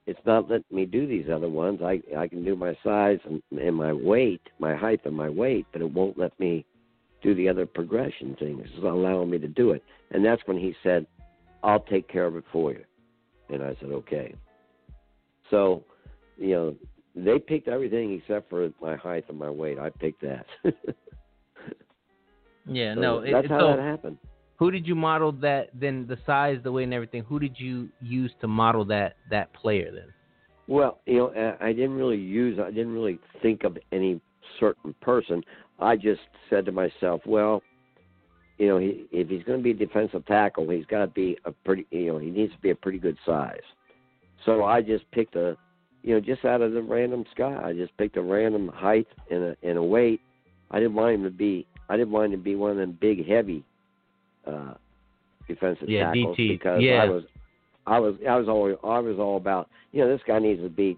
[0.08, 1.82] it's not letting me do these other ones.
[1.84, 5.67] I I can do my size and, and my weight, my height and my weight,
[5.72, 6.66] but it won't let me
[7.22, 8.67] do the other progression things.
[8.74, 11.06] It's not allowing me to do it." And that's when he said,
[11.61, 12.84] "I'll take care of it for you."
[13.50, 14.34] And I said, "Okay."
[15.51, 15.84] So,
[16.38, 16.76] you know,
[17.16, 19.80] they picked everything except for my height and my weight.
[19.80, 20.46] I picked that.
[22.68, 23.20] yeah, So no.
[23.20, 24.18] It, that's how so that happened.
[24.58, 25.70] who did you model that?
[25.74, 27.24] Then the size, the weight, and everything.
[27.24, 29.92] Who did you use to model that that player?
[29.92, 30.14] Then
[30.68, 32.60] Well, you know, I- I didn't really use.
[32.60, 34.22] I didn't really think of any
[34.60, 35.44] certain person.
[35.80, 37.62] I just said to myself, well,
[38.58, 41.38] you know, he, if he's going to be a defensive tackle, he's got to be
[41.46, 41.86] a pretty.
[41.92, 43.62] You know, he needs to be a pretty good size.
[44.46, 45.58] So I just picked a,
[46.08, 47.60] you know, just out of the random sky.
[47.61, 50.22] I just picked a random height and a and a weight.
[50.72, 51.68] I didn't want him to be.
[51.90, 53.61] I didn't want him to be one of them big, heavy
[54.45, 54.76] uh
[55.50, 56.48] defensive Yeah, tackles DT.
[56.50, 57.03] because Yeah.
[57.03, 57.24] I was,
[57.86, 59.69] I was, I was all, I was all about.
[59.92, 60.98] You know, this guy needs to be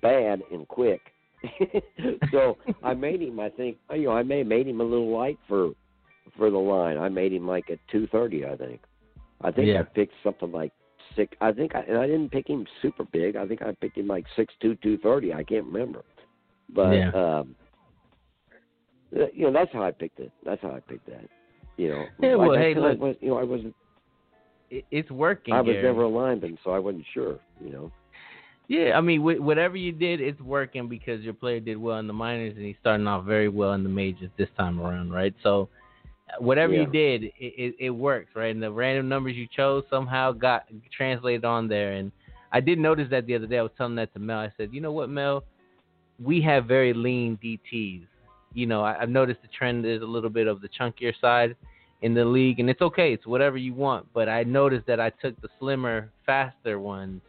[0.00, 1.02] bad and quick.
[2.32, 3.38] so I made him.
[3.40, 5.72] I think you know I may made him a little light for
[6.38, 6.96] for the line.
[6.96, 8.46] I made him like at two thirty.
[8.46, 8.80] I think.
[9.42, 9.80] I think Yeah.
[9.80, 10.72] I picked something like
[11.16, 11.36] six.
[11.40, 13.36] I think I and I didn't pick him super big.
[13.36, 15.32] I think I picked him like six two two thirty.
[15.32, 16.02] I can't remember.
[16.74, 17.10] But Yeah.
[17.10, 17.54] um,
[19.16, 20.32] uh, you know that's how I picked it.
[20.44, 21.28] That's how I picked that.
[21.76, 22.04] You know.
[22.20, 22.98] Yeah, well, I hey, look.
[23.00, 23.74] was, you know, I wasn't.
[24.70, 25.54] it's working.
[25.54, 25.82] I was Gary.
[25.82, 27.38] never a lineman, so I wasn't sure.
[27.60, 27.92] You know.
[28.66, 32.06] Yeah, I mean, wh- whatever you did, it's working because your player did well in
[32.06, 35.34] the minors and he's starting off very well in the majors this time around, right?
[35.42, 35.68] So,
[36.38, 38.54] whatever you did, it, it, it works, right?
[38.54, 40.64] And the random numbers you chose somehow got
[40.96, 41.92] translated on there.
[41.92, 42.10] And
[42.52, 43.58] I did notice that the other day.
[43.58, 44.38] I was telling that to Mel.
[44.38, 45.44] I said, you know what, Mel,
[46.22, 48.06] we have very lean DTs.
[48.54, 51.56] You know, I, I've noticed the trend is a little bit of the chunkier side
[52.02, 53.12] in the league, and it's okay.
[53.12, 54.06] It's whatever you want.
[54.14, 57.20] But I noticed that I took the slimmer, faster ones.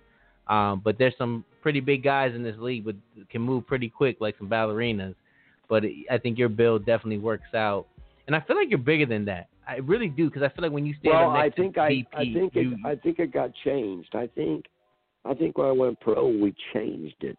[0.48, 2.96] Um, but there's some pretty big guys in this league, but
[3.30, 5.16] can move pretty quick, like some ballerinas.
[5.68, 7.88] But I think your build definitely works out,
[8.28, 9.48] and I feel like you're bigger than that.
[9.68, 11.90] I really do because I feel like when you stand well, I think to I,
[11.90, 14.10] VP, I think you, it, I think it got changed.
[14.14, 14.66] I think,
[15.24, 17.38] I think when I went pro, we changed it.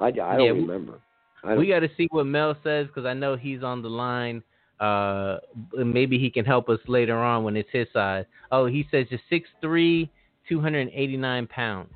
[0.00, 1.00] I, I don't Yeah, remember.
[1.44, 3.88] I don't, we got to see what Mel says because I know he's on the
[3.88, 4.42] line.
[4.80, 5.38] Uh,
[5.74, 8.24] maybe he can help us later on when it's his size.
[8.50, 10.08] Oh, he says just 6'3",
[10.48, 11.90] 289 pounds.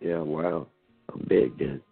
[0.00, 0.66] yeah, wow,
[1.12, 1.82] I'm big, dude.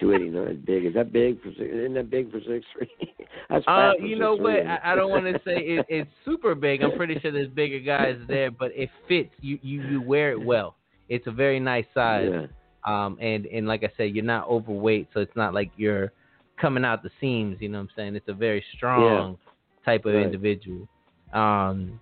[0.00, 0.84] Two eighty nine, big.
[0.86, 1.48] Is that big for?
[1.50, 2.90] six- Isn't that big for six three?
[3.50, 4.66] That's Uh, you know what?
[4.66, 4.78] I.
[4.92, 6.82] I don't want to say it, it's super big.
[6.82, 9.30] I'm pretty sure there's bigger guys there, but it fits.
[9.40, 10.76] You you you wear it well.
[11.08, 12.30] It's a very nice size.
[12.30, 12.46] Yeah.
[12.86, 16.12] Um, and and like I said, you're not overweight, so it's not like you're
[16.60, 17.56] coming out the seams.
[17.60, 18.16] You know what I'm saying?
[18.16, 19.38] It's a very strong
[19.84, 20.24] type of Right.
[20.24, 20.86] individual.
[21.32, 22.00] Um,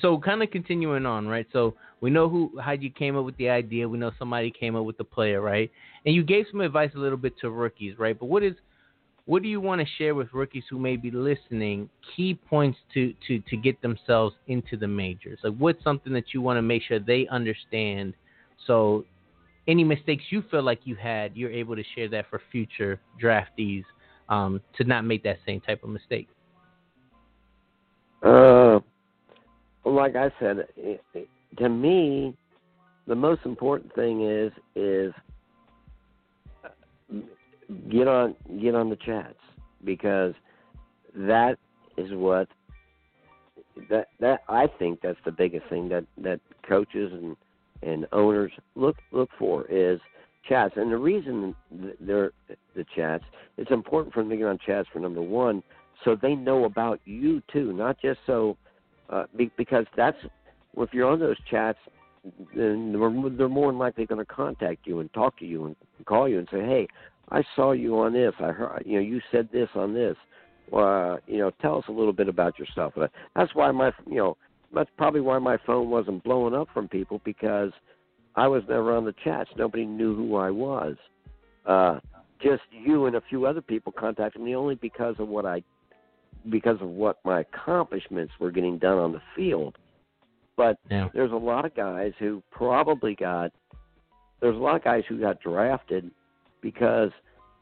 [0.00, 1.46] so kind of continuing on, right?
[1.52, 3.88] So we know who how you came up with the idea.
[3.88, 5.70] We know somebody came up with the player, right?
[6.06, 8.18] And you gave some advice a little bit to rookies, right?
[8.18, 8.54] But what is
[9.26, 11.88] what do you want to share with rookies who may be listening?
[12.14, 15.38] Key points to to to get themselves into the majors.
[15.42, 18.14] Like what's something that you want to make sure they understand,
[18.66, 19.04] so
[19.66, 23.84] any mistakes you feel like you had, you're able to share that for future draftees
[24.28, 26.28] um, to not make that same type of mistake.
[28.22, 28.80] Uh,
[29.92, 32.36] like I said, it, it, to me,
[33.06, 35.12] the most important thing is is
[36.64, 36.68] uh,
[37.90, 39.38] get on get on the chats
[39.84, 40.34] because
[41.14, 41.58] that
[41.96, 42.48] is what
[43.90, 47.36] that that I think that's the biggest thing that that coaches and
[47.82, 50.00] and owners look look for is
[50.48, 50.74] chats.
[50.76, 51.54] And the reason
[52.00, 52.32] they're
[52.74, 53.24] the chats,
[53.56, 55.62] it's important for them to get on chats for number one,
[56.04, 58.56] so they know about you too, not just so
[59.10, 60.16] uh, be, because that's
[60.76, 61.78] if you're on those chats,
[62.56, 65.76] then they're, they're more than likely going to contact you and talk to you and
[66.06, 66.88] call you and say, "Hey,
[67.30, 68.32] I saw you on this.
[68.40, 70.16] I heard you know you said this on this.
[70.72, 74.16] Uh, you know, tell us a little bit about yourself." Uh, That's why my you
[74.16, 74.36] know
[74.74, 77.70] that's probably why my phone wasn't blowing up from people because
[78.34, 79.50] I was never on the chats.
[79.56, 80.96] Nobody knew who I was.
[81.66, 82.00] Uh,
[82.42, 85.62] just you and a few other people contacted me only because of what I
[86.50, 89.76] because of what my accomplishments were getting done on the field.
[90.56, 91.08] But Yeah.
[91.12, 93.52] there's a lot of guys who probably got
[94.40, 96.10] there's a lot of guys who got drafted
[96.60, 97.10] because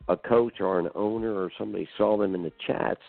[0.08, 3.02] a coach or an owner or somebody saw them in the chats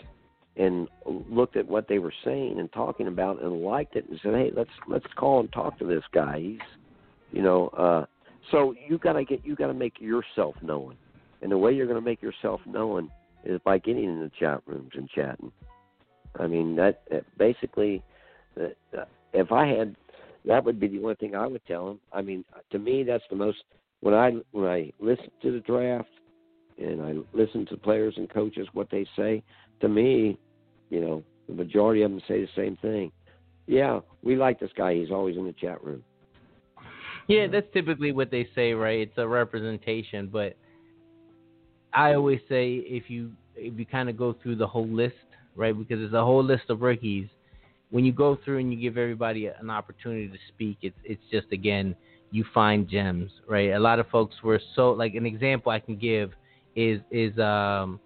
[0.57, 4.35] and looked at what they were saying and talking about and liked it and said,
[4.35, 6.59] "Hey, let's let's call and talk to this guy." He's,
[7.31, 8.05] you know, uh,
[8.51, 10.95] so you got to get you got to make yourself known,
[11.41, 13.09] and the way you're going to make yourself known
[13.43, 15.51] is by getting in the chat rooms and chatting.
[16.39, 18.03] I mean, that, that basically,
[18.59, 19.95] uh, uh, if I had,
[20.45, 21.99] that would be the only thing I would tell them.
[22.11, 23.59] I mean, to me, that's the most
[24.01, 26.09] when I when I listen to the draft
[26.77, 29.43] and I listen to players and coaches what they say.
[29.81, 30.37] To me,
[30.89, 33.11] you know, the majority of them say the same thing.
[33.67, 34.95] Yeah, we like this guy.
[34.95, 36.03] He's always in the chat room.
[37.27, 38.99] Yeah, that's typically what they say, right?
[38.99, 40.57] It's a representation, but
[41.93, 45.15] I always say if you if you kind of go through the whole list,
[45.55, 45.77] right?
[45.77, 47.27] Because there's a whole list of rookies.
[47.91, 51.47] When you go through and you give everybody an opportunity to speak, it's it's just
[51.51, 51.95] again
[52.31, 53.71] you find gems, right?
[53.71, 56.31] A lot of folks were so like an example I can give
[56.75, 57.99] is is um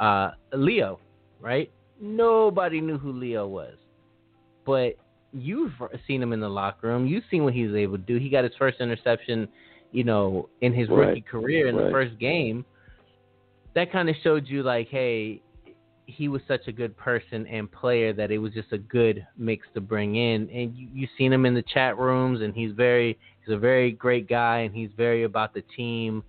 [0.00, 0.98] uh Leo,
[1.40, 1.70] right?
[2.00, 3.74] Nobody knew who Leo was,
[4.64, 4.94] but
[5.32, 5.72] you've
[6.06, 7.06] seen him in the locker room.
[7.06, 8.16] You've seen what he was able to do.
[8.16, 9.48] He got his first interception,
[9.92, 11.08] you know, in his Right.
[11.08, 12.64] rookie career in the first game.
[13.78, 15.40] That kind of showed you, like, hey,
[16.06, 19.68] he was such a good person and player that it was just a good mix
[19.74, 20.50] to bring in.
[20.50, 23.92] And you, you've seen him in the chat rooms, and he's very, he's a very
[23.92, 26.24] great guy, and he's very about the team.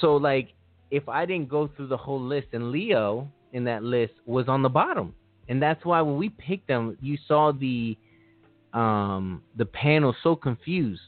[0.00, 0.54] So, like,
[0.90, 4.62] if I didn't go through the whole list, and Leo in that list was on
[4.62, 5.14] the bottom,
[5.50, 7.98] and that's why when we picked them, you saw the
[8.72, 11.02] um the panel so confused.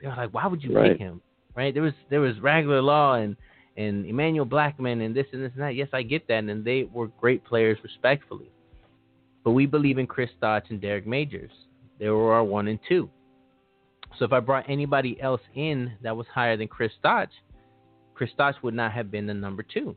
[0.00, 0.92] They were like, "Why would you Right.
[0.92, 1.20] pick him?"
[1.54, 1.74] Right?
[1.74, 3.36] There was there was regular law and
[3.76, 5.74] and Emmanuel Blackman and this and this and that.
[5.74, 8.50] Yes, I get that, and they were great players, respectfully.
[9.44, 11.52] But we believe in Chris Stotch and Derek Majors.
[11.98, 13.08] They were our one and two.
[14.18, 17.30] So if I brought anybody else in that was higher than Chris Stotch,
[18.14, 19.94] Chris Stotch would not have been the number two.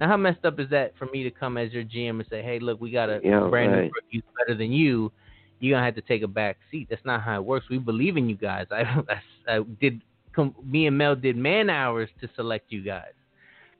[0.00, 2.42] Now, how messed up is that for me to come as your GM and say,
[2.42, 5.12] "Hey, look, we got a Yeah, brand new rookie better than you,"
[5.60, 6.88] you're gonna have to take a back seat.
[6.88, 7.68] That's not how it works.
[7.68, 8.66] We believe in you guys.
[8.70, 10.02] I, I, I did.
[10.64, 13.12] Me and Mel did man hours to select you guys,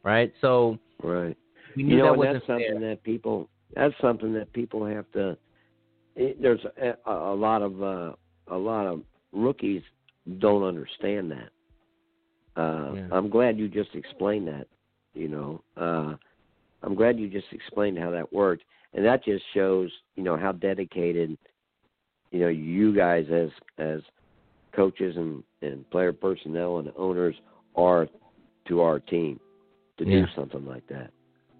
[0.02, 0.32] right?
[0.40, 1.36] So right.
[1.76, 2.90] We knew you know, that wasn't that's something fair.
[2.90, 3.48] that people.
[3.74, 5.36] That's something that people have to.
[6.16, 8.12] It, there's a, a lot of uh,
[8.48, 9.82] a lot of rookies
[10.38, 12.60] don't understand that.
[12.60, 13.08] Uh, Yeah.
[13.12, 14.66] I'm glad you just explained that.
[15.14, 16.14] You know, uh,
[16.82, 18.64] I'm glad you just explained how that worked,
[18.94, 21.36] and that just shows you know how dedicated
[22.30, 24.00] you know you guys as as
[24.74, 27.34] coaches and and player personnel and owners
[27.76, 28.08] are
[28.68, 29.38] to our team
[29.98, 31.10] to do something like that.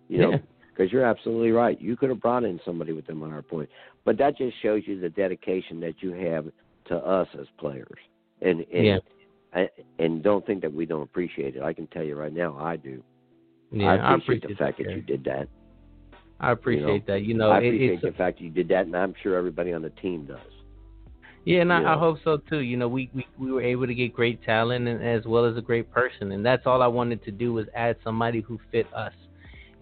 [0.08, 0.38] You know, Yeah.
[0.72, 1.80] because you're absolutely right.
[1.80, 3.68] You could have brought in somebody with them on our point,
[4.04, 6.46] but that just shows you the dedication that you have
[6.86, 7.98] to us as players.
[8.40, 8.98] And and Yeah.
[9.52, 11.62] I, and don't think that we don't appreciate it.
[11.62, 13.02] I can tell you right now, I do.
[13.72, 15.48] Yeah, I appreciate, the fact that, that you did that.
[16.38, 17.22] I appreciate that.
[17.22, 19.82] You know, I appreciate the fact that you did that, and I'm sure everybody on
[19.82, 20.38] the team does.
[21.44, 22.59] Yeah, and I, I hope so too.
[22.60, 25.57] You know, we, we we were able to get great talent and as well as
[25.57, 28.86] a great person, and that's all I wanted to do was add somebody who fit
[28.94, 29.12] us.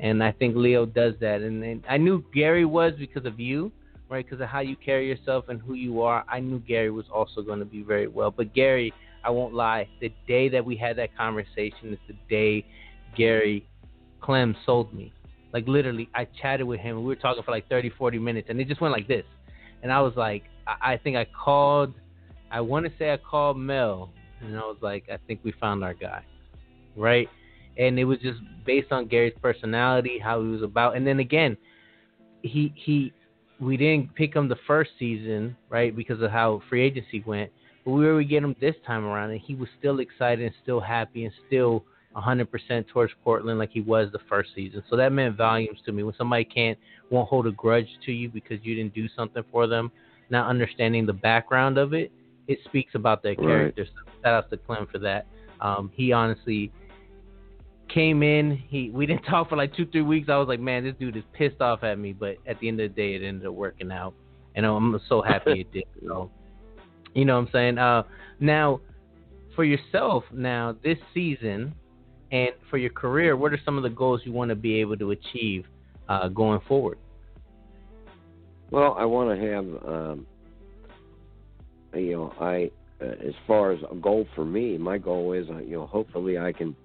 [0.01, 1.41] And I think Leo does that.
[1.41, 3.73] And, and I knew Gary was because of you,
[4.09, 4.25] right?
[4.25, 6.25] Because of how you carry yourself and who you are.
[6.29, 8.31] I knew Gary was also going to be very well.
[8.31, 8.93] But Gary,
[9.25, 12.65] I won't lie, the day that we had that conversation is the day
[13.17, 13.67] Gary
[14.21, 15.13] Clem sold me.
[15.53, 16.97] Like literally, I chatted with him.
[16.97, 19.25] and We were talking for like 30, 40 minutes, and it just went like this.
[19.83, 21.95] And I was like, I, I think I called.
[22.51, 25.85] I want to say I called Mel, and I was like, I think we found
[25.85, 26.25] our guy,
[26.97, 27.29] right?
[27.77, 31.57] And it was just based on Gary's personality, how he was about, and then again,
[32.43, 33.13] he he,
[33.61, 37.51] we didn't pick him the first season, right, because of how free agency went.
[37.85, 40.55] But we were to get him this time around, and he was still excited and
[40.63, 41.85] still happy and still
[42.19, 44.83] 100% towards Portland like he was the first season.
[44.91, 46.03] So that meant volumes to me.
[46.03, 46.79] When somebody can't
[47.11, 49.91] won't hold a grudge to you because you didn't do something for them,
[50.31, 52.13] not understanding the background of it,
[52.49, 53.47] it speaks about their Right.
[53.47, 53.87] character.
[53.87, 55.27] So shout out to Clem for that.
[55.61, 56.73] Um, he honestly
[57.89, 58.57] came in.
[58.57, 60.29] He we didn't talk for like two three weeks.
[60.29, 62.13] I was like, man, this dude is pissed off at me.
[62.13, 64.15] But at the end of the day, it ended up working out,
[64.55, 65.85] and I'm so happy it did.
[66.07, 66.31] So,
[67.15, 67.79] you know what I'm saying?
[67.79, 68.05] Uh,
[68.39, 68.81] now,
[69.57, 71.75] for yourself, now this season,
[72.31, 74.97] and for your career, what are some of the goals you want to be able
[74.97, 75.65] to achieve
[76.09, 76.99] uh, going forward?
[78.71, 80.27] Well, I want to have, um,
[81.95, 85.59] you know, I uh, as far as a goal for me, my goal is, uh,
[85.59, 86.77] you know, hopefully I can,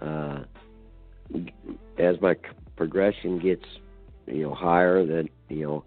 [0.00, 0.44] uh,
[1.98, 2.36] as my
[2.76, 3.64] progression gets,
[4.26, 5.84] you know, higher, that you know,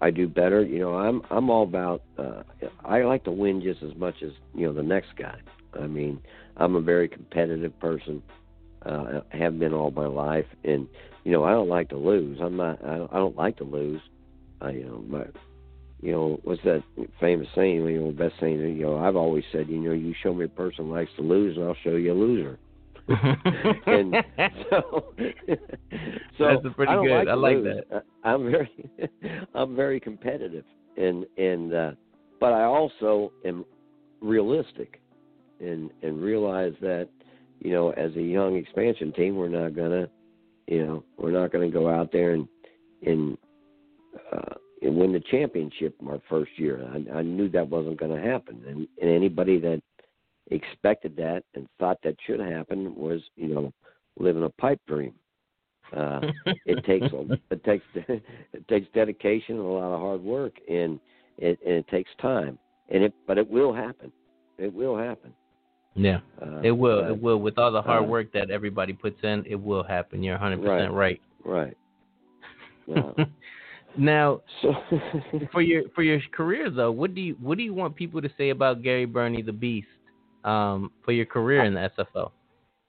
[0.00, 0.64] I do better.
[0.64, 2.02] You know, I'm I'm all about.
[2.18, 2.42] Uh,
[2.84, 5.38] I like to win just as much as you know the next guy.
[5.78, 6.20] I mean,
[6.56, 8.22] I'm a very competitive person.
[8.84, 10.88] I have been all my life, and
[11.24, 12.38] you know, I don't like to lose.
[12.40, 12.82] I'm not.
[12.84, 14.00] I don't, I don't like to lose.
[14.60, 15.24] I, you know, my,
[16.00, 16.82] you know, what's that
[17.20, 17.84] famous saying?
[17.84, 18.58] You know, best saying.
[18.58, 21.22] You know, I've always said, you know, you show me a person who likes to
[21.22, 22.58] lose, and I'll show you a loser.
[23.86, 24.14] and
[24.70, 25.12] so,
[26.38, 27.10] so That's pretty I good.
[27.10, 27.82] Like I like lose.
[27.90, 28.04] that.
[28.22, 28.70] I, I'm very,
[29.54, 30.64] I'm very competitive,
[30.96, 31.90] and and uh,
[32.38, 33.64] but I also am
[34.20, 35.00] realistic,
[35.60, 37.08] and and realize that,
[37.60, 40.08] you know, as a young expansion team, we're not gonna,
[40.66, 42.48] you know, we're not gonna go out there and
[43.06, 43.38] and
[44.32, 46.82] uh, and win the championship our first year.
[46.92, 49.82] I, I knew that wasn't to happen, and, and anybody that
[50.50, 53.72] expected that and thought that should happen was, you know,
[54.18, 55.14] living a pipe dream.
[55.96, 56.20] Uh,
[56.66, 60.98] it takes a, it takes it takes dedication and a lot of hard work, and
[61.36, 62.58] it and it takes time,
[62.88, 64.10] and it but it will happen.
[64.58, 65.34] It will happen.
[65.94, 67.02] Yeah, Uh, it will.
[67.02, 67.38] but- It will.
[67.38, 70.22] With all the hard uh, work that everybody puts in, it will happen.
[70.22, 71.20] You're 100 percent right.
[71.44, 71.76] Right.
[72.86, 73.12] Yeah.
[73.96, 74.40] now,
[75.52, 78.28] for your for your career though, what do you what do you want people to
[78.36, 79.86] say about Gary Birney the Beast
[80.44, 82.32] um, for your career in the SFL?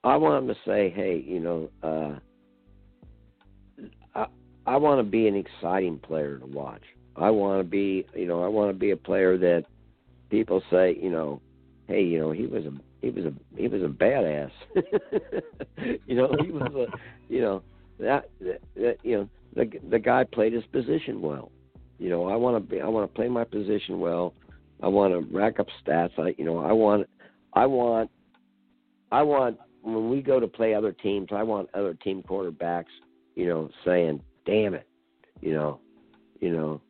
[0.02, 2.18] I want them to say, hey, you know, uh,
[4.14, 4.26] I
[4.66, 6.82] I want to be an exciting player to watch.
[7.16, 9.64] I want to be, you know, I want to be a player that
[10.30, 11.40] people say, you know,
[11.86, 12.72] hey, you know, he was a
[13.02, 14.50] he was a he was a badass.
[16.06, 16.86] you know, he was a,
[17.28, 17.62] you know,
[17.98, 21.50] that, that, you know, the the guy played his position well.
[21.98, 24.34] You know, I want to be I want to play my position well.
[24.82, 26.18] I want to rack up stats.
[26.18, 27.08] I you know, I want
[27.52, 28.08] I want
[29.10, 32.92] I want when we go to play other teams, I want other team quarterbacks,
[33.34, 34.86] you know, saying, "Damn it,
[35.40, 35.80] you know,
[36.40, 36.80] you know,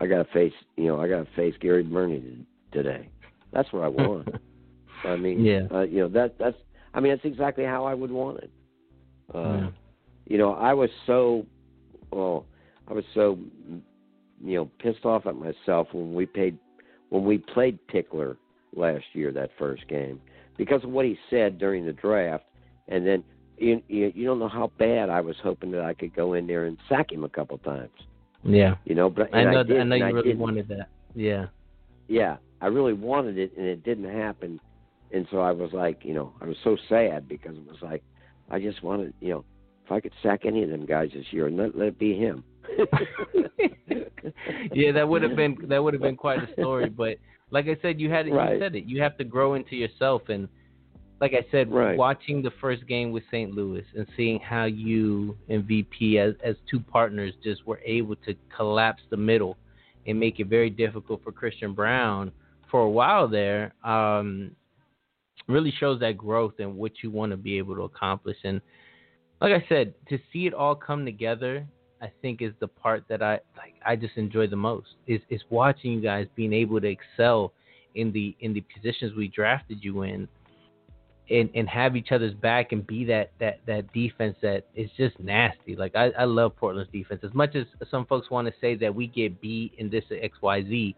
[0.00, 3.08] I got to face, you know, I got to face Gary Birney today."
[3.52, 4.28] That's what I want.
[5.04, 5.66] I mean, Yeah.
[5.70, 6.56] uh, you know, that that's
[6.94, 8.50] I mean, that's exactly how I would want it.
[9.34, 9.70] Uh, Yeah.
[10.26, 11.44] You know, I was so,
[12.12, 12.46] well,
[12.88, 13.38] I was so
[14.44, 16.56] you know pissed off at myself when we paid
[17.10, 18.36] when we played Pickler
[18.74, 20.20] last year that first game
[20.56, 22.44] because of what he said during the draft,
[22.88, 23.24] and then
[23.58, 26.46] you you, you don't know how bad I was hoping that I could go in
[26.46, 27.90] there and sack him a couple times.
[28.44, 30.38] Yeah, you know, but I know I, did, I know you I really didn't.
[30.38, 30.88] wanted that.
[31.14, 31.46] Yeah,
[32.08, 34.60] yeah, I really wanted it, and it didn't happen.
[35.12, 38.02] And so I was like, you know, I was so sad because it was like,
[38.50, 39.44] I just wanted, you know,
[39.84, 42.16] if I could sack any of them guys this year, and let, let it be
[42.16, 42.44] him.
[44.72, 46.88] yeah, that would have been that would have been quite a story.
[46.96, 47.18] But
[47.50, 48.54] like I said, you had Right.
[48.54, 48.84] you said it.
[48.84, 50.48] You have to grow into yourself, and
[51.20, 51.98] like I said, Right.
[51.98, 53.52] watching the first game with St.
[53.52, 58.34] Louis and seeing how you and VP as as two partners just were able to
[58.56, 59.58] collapse the middle
[60.06, 62.32] and make it very difficult for Christian Brown
[62.70, 63.72] for a while there.
[63.84, 64.52] Um,
[65.48, 68.36] really shows that growth and what you want to be able to accomplish.
[68.44, 68.60] And
[69.40, 71.66] like I said, to see it all come together,
[72.00, 73.74] I think is the part that I like.
[73.86, 77.52] I just enjoy the most is is watching you guys being able to excel
[77.94, 80.28] in the in the positions we drafted you in,
[81.30, 85.18] and and have each other's back and be that that that defense that is just
[85.20, 85.76] nasty.
[85.76, 88.92] Like I I love Portland's defense as much as some folks want to say that
[88.92, 90.96] we get beat in this X Y Z.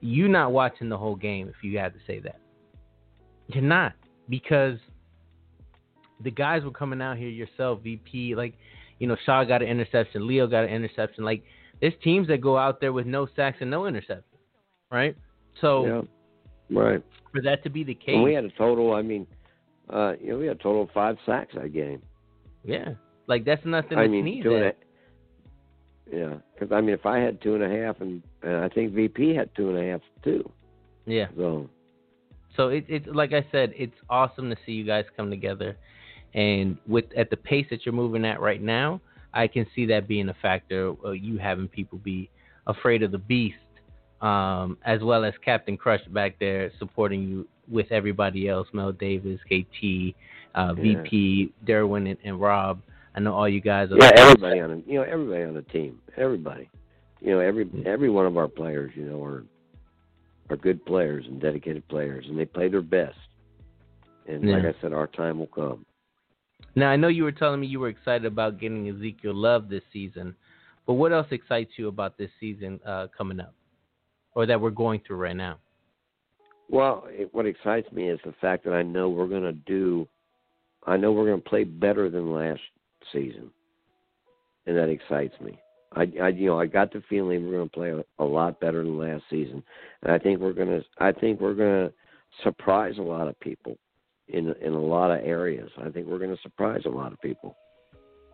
[0.00, 2.38] You not watching the whole game if you had to say that.
[3.48, 3.92] You're not
[4.28, 4.78] because
[6.20, 8.54] the guys were coming out here yourself, VP, like,
[8.98, 11.24] you know, Shaw got an interception, Leo got an interception.
[11.24, 11.44] Like,
[11.80, 14.22] there's teams that go out there with no sacks and no interceptions,
[14.90, 15.16] right?
[15.60, 16.06] So
[16.70, 17.02] yeah, right.
[17.32, 18.94] for that to be the case, we had a total.
[18.94, 19.26] I mean,
[19.92, 22.02] uh, you know, we had a total of five sacks that game.
[22.64, 22.90] yeah,
[23.26, 24.72] like that's nothing I to mean, sneeze two and a,
[26.10, 28.92] yeah, because I mean, if I had two and a half, and, and I think
[28.94, 30.50] VP had two and a half too.
[31.04, 31.26] Yeah.
[31.36, 31.68] So
[32.56, 35.76] So it, it's like I said, it's awesome to see you guys come together,
[36.34, 39.00] and with at the pace that you're moving at right now,
[39.34, 40.94] I can see that being a factor.
[41.04, 42.30] Uh, you having people be
[42.66, 43.56] afraid of the beast,
[44.20, 49.40] um, as well as Captain Crush back there supporting you with everybody else, Mel Davis,
[49.46, 50.14] KT,
[50.54, 51.02] uh, Yeah.
[51.02, 52.80] VP, Derwin, and, and Rob.
[53.14, 53.96] I know all you guys are.
[53.96, 56.70] yeah, everybody on the you know everybody on the team, everybody,
[57.20, 59.44] you know every every one of our players, you know, are
[60.50, 63.16] are good players and dedicated players, and they play their best.
[64.28, 65.86] And like I said, our time will come.
[66.74, 69.82] Now I know you were telling me you were excited about getting Ezekiel Love this
[69.92, 70.34] season,
[70.86, 73.54] but what else excites you about this season uh, coming up,
[74.34, 75.58] or that we're going through right now?
[76.68, 80.08] Well, it, what excites me is the fact that I know we're going to do,
[80.86, 82.60] I know we're going to play better than last
[83.12, 83.50] season,
[84.66, 85.58] and that excites me.
[85.96, 88.60] I, I you know, I got the feeling we're going to play a, a lot
[88.60, 89.62] better than last season,
[90.02, 91.94] and I think we're going to, I think we're going to
[92.44, 93.78] surprise a lot of people
[94.28, 95.70] in in a lot of areas.
[95.78, 97.56] I think we're going to surprise a lot of people.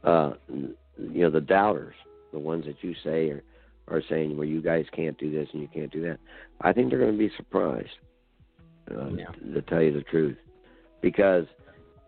[0.02, 1.94] Uh, you know, the doubters,
[2.32, 3.42] the ones that you say are
[3.89, 6.18] are saying, well, you guys can't do this and you can't do that.
[6.60, 7.89] I think they're going to be surprised
[8.91, 9.26] uh, Yeah.
[9.55, 10.36] to tell you the truth,
[11.00, 11.47] because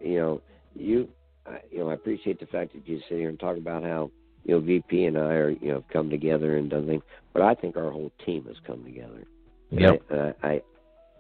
[0.01, 0.43] you know
[0.75, 1.09] you
[1.47, 4.11] I, you know I appreciate the fact that you sit here and talk about how
[4.45, 7.43] you know VP and I are you know have come together and done things, but
[7.43, 9.25] I think our whole team has come together.
[9.71, 10.03] Yep.
[10.11, 10.63] And I, I,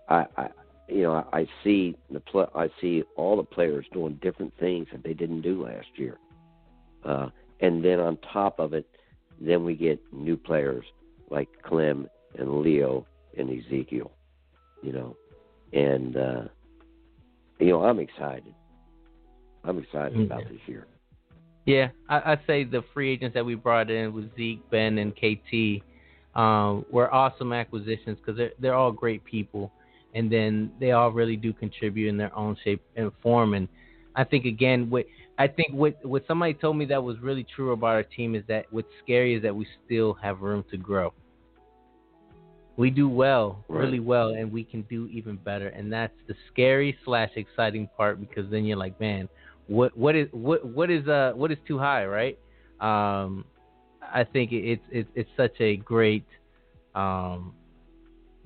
[0.08, 0.48] I, I
[0.88, 5.02] you know I see the pl- I see all the players doing different things that
[5.02, 6.18] they didn't do last year,
[7.04, 7.28] uh,
[7.60, 8.86] and then on top of it,
[9.40, 10.84] then we get new players
[11.30, 14.12] like Clem and Leo and Ezekiel,
[14.82, 15.16] you know,
[15.72, 16.42] and uh,
[17.58, 18.54] you know I'm excited.
[19.64, 20.86] I'm excited Mm, about this year.
[21.66, 25.14] Yeah, I, I'd say the free agents that we brought in with Zeke, Ben, and
[25.14, 25.82] KT
[26.38, 29.72] um, were awesome acquisitions because they're they're all great people,
[30.14, 33.54] and then they all really do contribute in their own shape and form.
[33.54, 33.68] And
[34.14, 35.06] I think again, what
[35.38, 38.42] I think what what somebody told me that was really true about our team is
[38.48, 41.12] that what's scary is that we still have room to grow.
[42.76, 43.84] We do well, Right.
[43.84, 45.68] really well, and we can do even better.
[45.68, 49.28] And that's the scary slash exciting part because then you're like, man,
[49.66, 52.38] what what is what what is uh what is too high, right?
[52.80, 53.44] Um,
[54.02, 56.26] I think it's it's it's such a great,
[56.94, 57.54] um,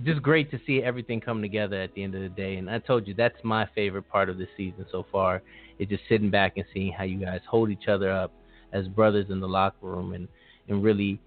[0.05, 2.56] just great to see everything come together at the end of the day.
[2.56, 5.42] And I told you that's my favorite part of the season so far.
[5.78, 8.32] Is just sitting back and seeing how you guys hold each other up
[8.72, 10.28] as brothers in the locker room and
[10.68, 11.20] and really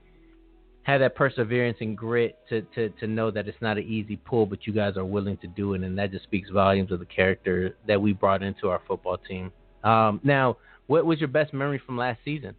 [0.83, 4.47] have that perseverance and grit to, to, to know that it's not an easy pull,
[4.47, 7.05] but you guys are willing to do it, and that just speaks volumes of the
[7.05, 9.51] character that we brought into our football team.
[9.83, 12.55] Um, now, what was your best memory from last season?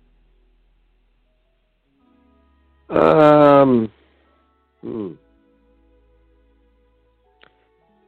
[2.88, 3.90] Um,
[4.80, 5.12] hmm.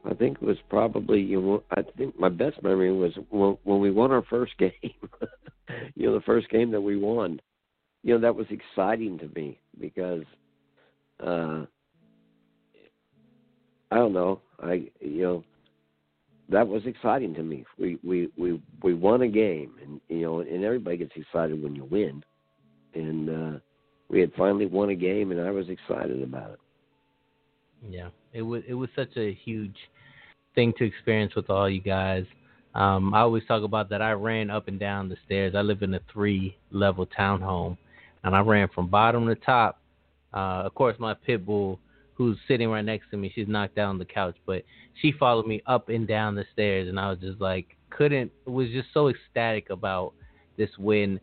[0.05, 3.79] I think it was probably you know I think my best memory was when, when
[3.79, 4.71] we won our first game.
[5.95, 7.39] you know, the first game that we won.
[8.03, 10.23] You know, that was exciting to me because
[11.25, 11.65] uh,
[13.91, 14.41] I don't know.
[14.61, 15.43] I you know
[16.49, 17.65] that was exciting to me.
[17.77, 21.75] We we we we won a game, and you know, and everybody gets excited when
[21.75, 22.23] you win,
[22.93, 23.59] and uh,
[24.09, 26.59] we had finally won a game, and I was excited about it.
[27.89, 29.75] Yeah, it was it was such a huge
[30.53, 32.25] thing to experience with all you guys.
[32.75, 34.01] Um, I always talk about that.
[34.01, 35.55] I ran up and down the stairs.
[35.55, 37.77] I live in a three level townhome,
[38.23, 39.79] and I ran from bottom to top.
[40.33, 41.79] Uh, of course, my pit bull,
[42.15, 44.63] who's sitting right next to me, she's knocked down on the couch, but
[45.01, 48.69] she followed me up and down the stairs, and I was just like, couldn't, was
[48.69, 50.13] just so ecstatic about
[50.57, 51.19] this win,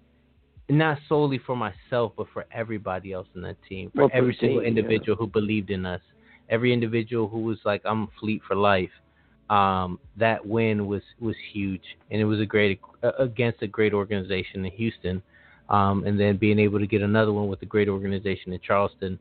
[0.68, 4.60] not solely for myself, but for everybody else in that team, for Well, every single
[4.60, 6.00] team, individual who believed in us,
[6.48, 8.90] every individual who was like, I'm fleet for life.
[9.50, 13.92] Um, that win was was huge, and it was a great uh, against a great
[13.92, 15.22] organization in Houston,
[15.68, 19.18] um, and then being able to get another one with a great organization in Charleston.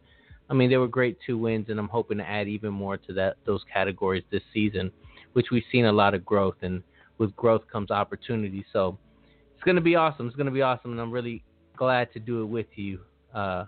[0.52, 3.14] I mean, they were great two wins, and I'm hoping to add even more to
[3.14, 4.92] that those categories this season,
[5.32, 6.84] which we've seen a lot of growth, and
[7.18, 8.66] with growth comes opportunity.
[8.74, 8.98] So
[9.56, 10.28] it's going to be awesome.
[10.28, 11.42] It's going to be awesome, and I'm really
[11.78, 13.00] glad to do it with you.
[13.34, 13.66] Uh,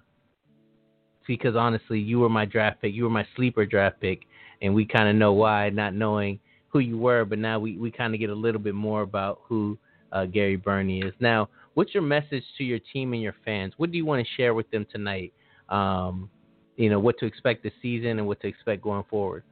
[1.25, 2.93] because honestly, you were my draft pick.
[2.93, 4.23] You were my sleeper draft pick,
[4.61, 6.37] and we kind of know why, not knowing
[6.67, 9.39] who you were, but now we, we kind of get a little bit more about
[9.43, 9.77] who
[10.11, 11.13] uh, Gary Birney is.
[11.21, 13.73] Now, what's your message to your team and your fans?
[13.77, 15.31] What do you want to share with them tonight?
[15.69, 16.29] Um,
[16.75, 19.43] you know, what to expect this season and what to expect going forward.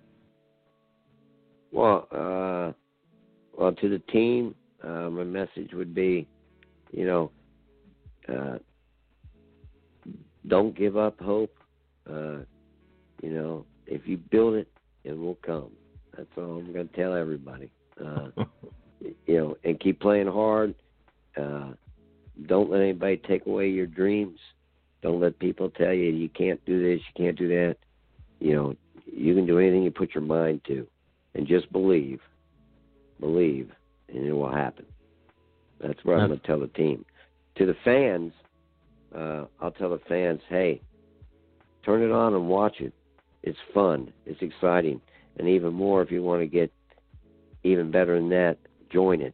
[1.72, 2.74] Well, uh,
[3.58, 6.28] well, to the team, uh, my message would be,
[6.92, 7.32] you know,
[8.28, 8.58] uh,
[10.48, 11.56] don't give up hope.
[12.10, 12.40] Uh,
[13.22, 14.68] you know, if you build it,
[15.04, 15.72] it will come.
[16.18, 17.72] That's all I'm going to tell everybody.
[18.04, 18.30] Uh,
[19.26, 20.74] you know, and keep playing hard.
[21.38, 21.72] Uh,
[22.48, 24.40] don't let anybody take away your dreams.
[25.02, 27.78] Don't let people tell you you can't do this, you can't do that.
[28.40, 30.88] You know, you can do anything you put your mind to,
[31.36, 32.20] and just believe,
[33.20, 33.72] believe,
[34.10, 34.86] and it will happen.
[35.80, 37.06] That's what I'm going to tell the team.
[37.56, 38.34] To the fans,
[39.16, 40.82] uh, I'll tell the fans, hey,
[41.84, 42.94] turn it on and watch it.
[43.44, 44.14] It's fun.
[44.26, 45.02] It's exciting.
[45.38, 46.72] And even more, if you want to get
[47.64, 48.58] even better than that,
[48.92, 49.34] join it.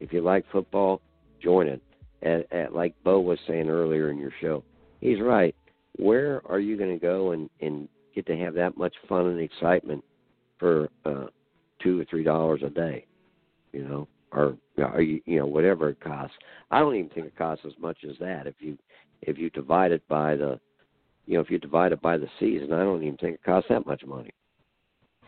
[0.00, 1.00] If you like football,
[1.42, 1.82] join it.
[2.22, 4.64] At, at, like Bo was saying earlier in your show,
[5.00, 5.54] he's right.
[5.96, 9.40] Where are you going to go and, and get to have that much fun and
[9.40, 10.02] excitement
[10.58, 11.26] for uh,
[11.82, 13.06] two or three dollars a day?
[13.72, 16.36] You know, or are you, you know whatever it costs.
[16.70, 18.46] I don't even think it costs as much as that.
[18.46, 18.76] If you
[19.22, 20.60] if you divide it by the,
[21.26, 23.68] you know, if you divide it by the season, I don't even think it costs
[23.70, 24.30] that much money.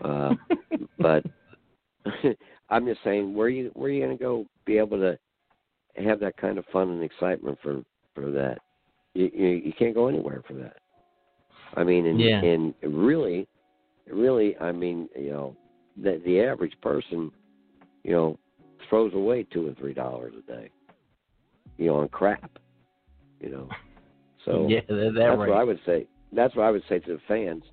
[0.04, 0.34] Uh,
[0.98, 1.24] but
[2.70, 5.18] I'm just saying, where you where are you going to go be able to
[6.02, 7.82] have that kind of fun and excitement for
[8.14, 8.58] for that?
[9.14, 10.76] You you, you can't go anywhere for that.
[11.74, 12.42] I mean, and Yeah.
[12.42, 13.46] and really,
[14.06, 15.56] really, I mean, you know,
[15.96, 17.30] the the average person,
[18.04, 18.38] you know,
[18.88, 20.70] throws away two or three dollars a day,
[21.76, 22.58] you know, on crap,
[23.40, 23.68] you know.
[24.44, 25.48] So yeah, that, that that's right.
[25.48, 26.06] what I would say.
[26.32, 27.64] That's what I would say to the fans.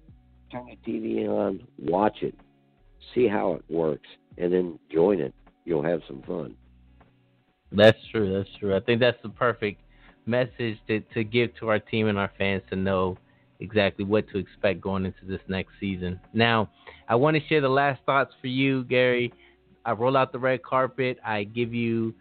[0.51, 2.35] Turn the TV on, watch it,
[3.13, 5.33] see how it works, and then join it.
[5.65, 6.55] You'll have some fun.
[7.75, 8.37] That's true.
[8.37, 8.75] That's true.
[8.75, 9.81] I think that's the perfect
[10.25, 13.17] message to, to give to our team and our fans to know
[13.59, 16.19] exactly what to expect going into this next season.
[16.33, 16.69] Now,
[17.07, 19.33] I want to share the last thoughts for you, Gary.
[19.85, 21.19] I roll out the red carpet.
[21.23, 22.13] I give you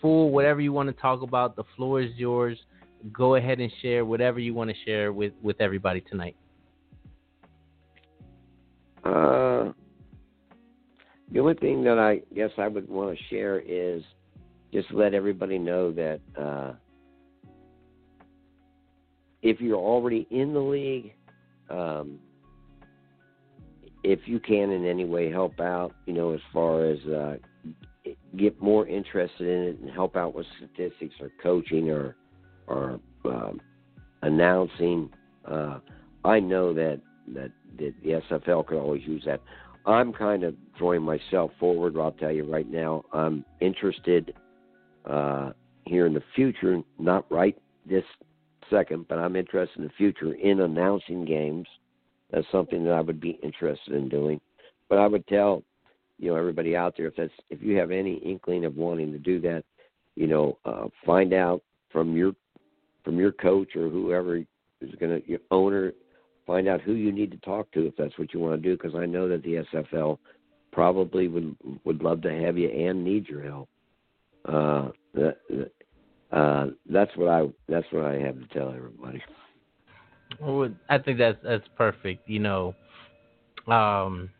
[0.00, 1.56] full whatever you want to talk about.
[1.56, 2.58] The floor is yours.
[3.12, 6.36] Go ahead and share whatever you want to share with, with everybody tonight.
[9.04, 9.72] Uh,
[11.32, 14.02] the only thing that I guess I would want to share is
[14.72, 16.72] just let everybody know that uh,
[19.42, 21.14] if you're already in the league,
[21.68, 22.18] um,
[24.02, 27.36] if you can in any way help out, you know, as far as uh,
[28.36, 32.16] get more interested in it and help out with statistics or coaching or
[32.66, 33.60] or um,
[34.22, 35.10] announcing,
[35.46, 35.78] uh,
[36.24, 37.00] I know that
[37.34, 39.40] that the, the SFL could always use that.
[39.86, 41.96] I'm kind of throwing myself forward.
[41.98, 44.34] I'll tell you right now, I'm interested
[45.06, 45.52] uh,
[45.86, 47.56] here in the future, not right
[47.88, 48.04] this
[48.68, 51.66] second, but I'm interested in the future in announcing games.
[52.30, 54.40] That's something that I would be interested in doing.
[54.88, 55.62] But I would tell,
[56.18, 59.18] you know, everybody out there if that's if you have any inkling of wanting to
[59.18, 59.64] do that,
[60.14, 62.32] you know, uh, find out from your
[63.04, 65.92] from your coach or whoever is going to your owner
[66.50, 68.76] find out who you need to talk to if that's what you want to do
[68.76, 70.18] because I know that the SFL
[70.72, 71.54] probably would
[71.84, 73.68] would love to have you and need your help.
[74.46, 74.88] Uh,
[76.32, 79.22] uh, that's what I that's what I have to tell everybody.
[80.40, 82.28] Well, I think that's that's perfect.
[82.28, 82.74] You know,
[83.66, 84.30] um,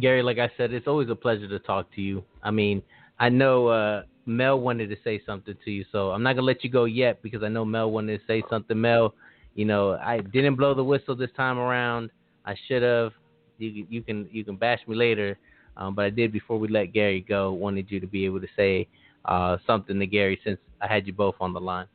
[0.00, 2.24] Gary, like I said, it's always a pleasure to talk to you.
[2.42, 2.82] I mean,
[3.18, 6.64] I know uh, Mel wanted to say something to you, so I'm not gonna let
[6.64, 8.78] you go yet because I know Mel wanted to say something.
[8.78, 9.14] Mel,
[9.54, 12.10] you know, I didn't blow the whistle this time around.
[12.44, 13.12] I should have.
[13.58, 15.38] You, you can you can bash me later,
[15.76, 17.52] um, but I did before we let Gary go.
[17.52, 18.88] Wanted you to be able to say
[19.26, 21.86] uh, something to Gary since I had you both on the line.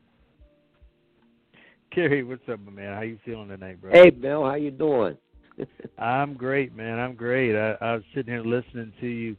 [1.93, 2.93] Gary, what's up, my man?
[2.93, 3.91] How you feeling tonight, bro?
[3.91, 5.17] Hey, Bill, how you doing?
[5.97, 6.99] I'm great, man.
[6.99, 7.55] I'm great.
[7.55, 9.35] I, I was sitting here listening to you,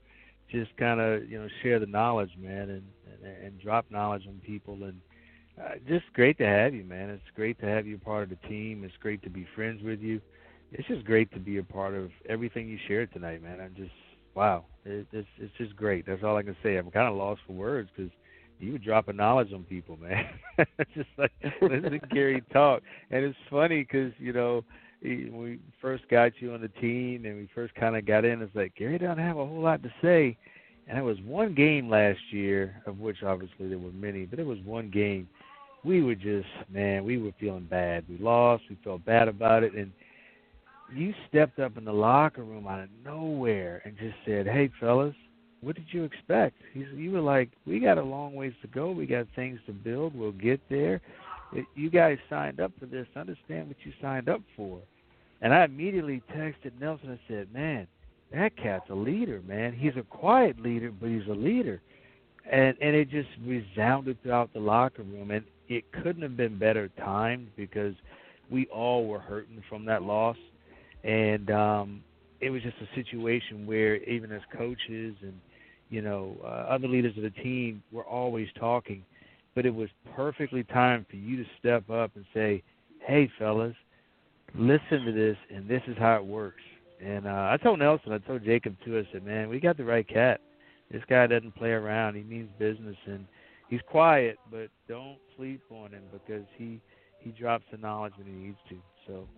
[0.51, 2.83] just kind of you know share the knowledge, man, and,
[3.25, 5.01] and and drop knowledge on people, and
[5.61, 7.09] uh, just great to have you, man.
[7.09, 8.85] It's great to have you part of the team.
[8.85, 10.21] It's great to be friends with you.
[10.73, 13.61] It's just great to be a part of everything you shared tonight, man.
[13.61, 13.93] I'm just
[14.35, 14.65] wow.
[14.85, 16.07] It, it's it's just great.
[16.07, 16.77] That's all I can say.
[16.77, 18.11] I'm kind of lost for words because
[18.59, 20.27] you were dropping knowledge on people, man.
[20.59, 24.65] it's just like listening to Gary talk, and it's funny because you know
[25.02, 28.55] we first got you on the team and we first kind of got in, it's
[28.55, 30.36] like Gary doesn't have a whole lot to say.
[30.89, 34.47] And it was one game last year, of which obviously there were many, but it
[34.47, 35.28] was one game.
[35.85, 38.05] We were just, man, we were feeling bad.
[38.09, 38.65] We lost.
[38.69, 39.75] We felt bad about it.
[39.75, 39.93] And
[40.95, 45.15] you stepped up in the locker room out of nowhere and just said, hey, fellas,
[45.61, 46.57] what did you expect?
[46.75, 48.91] You were like, we got a long ways to go.
[48.91, 50.15] We got things to build.
[50.15, 51.01] We'll get there.
[51.75, 53.07] You guys signed up for this.
[53.15, 54.81] Understand what you signed up for.
[55.41, 57.87] And I immediately texted Nelson and said, man,
[58.33, 59.73] that cat's a leader, man.
[59.73, 61.81] He's a quiet leader, but he's a leader.
[62.51, 66.89] And and it just resounded throughout the locker room, and it couldn't have been better
[66.99, 67.95] timed because
[68.51, 70.37] we all were hurting from that loss,
[71.05, 72.05] and um,
[72.41, 75.35] it was just a situation where even as coaches and
[75.91, 79.05] you know uh, other leaders of the team were always talking,
[79.55, 82.63] but it was perfectly time for you to step up and say,
[83.07, 83.77] "Hey, fellas,
[84.55, 86.63] listen to this, and this is how it works."
[87.05, 88.99] And uh, I told Nelson, I told Jacob too.
[88.99, 90.41] I said, "Man, we got the right cat.
[90.91, 92.17] This guy doesn't play around.
[92.17, 93.27] He means business, and
[93.69, 96.81] he's quiet, but don't sleep on him because he
[97.19, 99.29] he drops the knowledge when he needs to." So,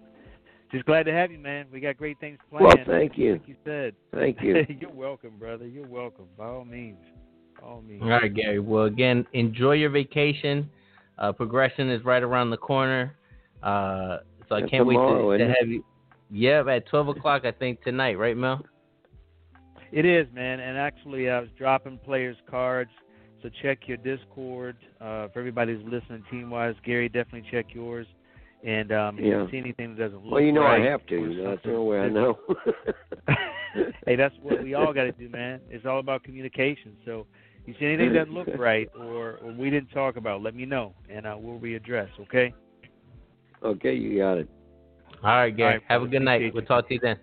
[0.71, 1.67] just glad to have you, man.
[1.73, 2.65] We got great things planned.
[2.65, 3.33] Well, thank you.
[3.33, 3.95] Like you said.
[4.13, 4.65] Thank you.
[4.81, 5.67] You're welcome, brother.
[5.67, 6.27] You're welcome.
[6.37, 6.99] By all means.
[7.61, 8.03] By all means.
[8.03, 8.59] All right, Gary.
[8.59, 10.69] Well, again, enjoy your vacation.
[11.19, 13.15] Uh, progression is right around the corner.
[13.63, 14.19] Uh,
[14.49, 15.85] so I And can't wait to, to have you.
[16.31, 18.65] Yeah, at twelve o'clock, I think tonight, right, Mel?
[19.93, 20.59] It is, man.
[20.59, 22.91] And actually, I was dropping players' cards.
[23.43, 24.77] So check your Discord.
[25.01, 28.07] Uh, for everybody who's listening team wise, Gary, definitely check yours.
[28.65, 29.43] And um, if Yeah.
[29.43, 30.33] you see anything that doesn't look right.
[30.33, 31.17] well, you know right, I have to.
[31.17, 32.39] or You know, that's the only way I know.
[34.07, 35.61] hey, that's what we all got to do, man.
[35.69, 36.97] It's all about communication.
[37.05, 37.27] So,
[37.67, 40.65] you see anything that doesn't look right or, or we didn't talk about, let me
[40.65, 42.09] know, and uh, we'll readdress.
[42.21, 42.55] Okay?
[43.63, 44.49] okay, you got it.
[45.23, 45.67] All right, Gary.
[45.69, 46.37] All right, have a good night.
[46.37, 47.17] Appreciate We'll talk to you then.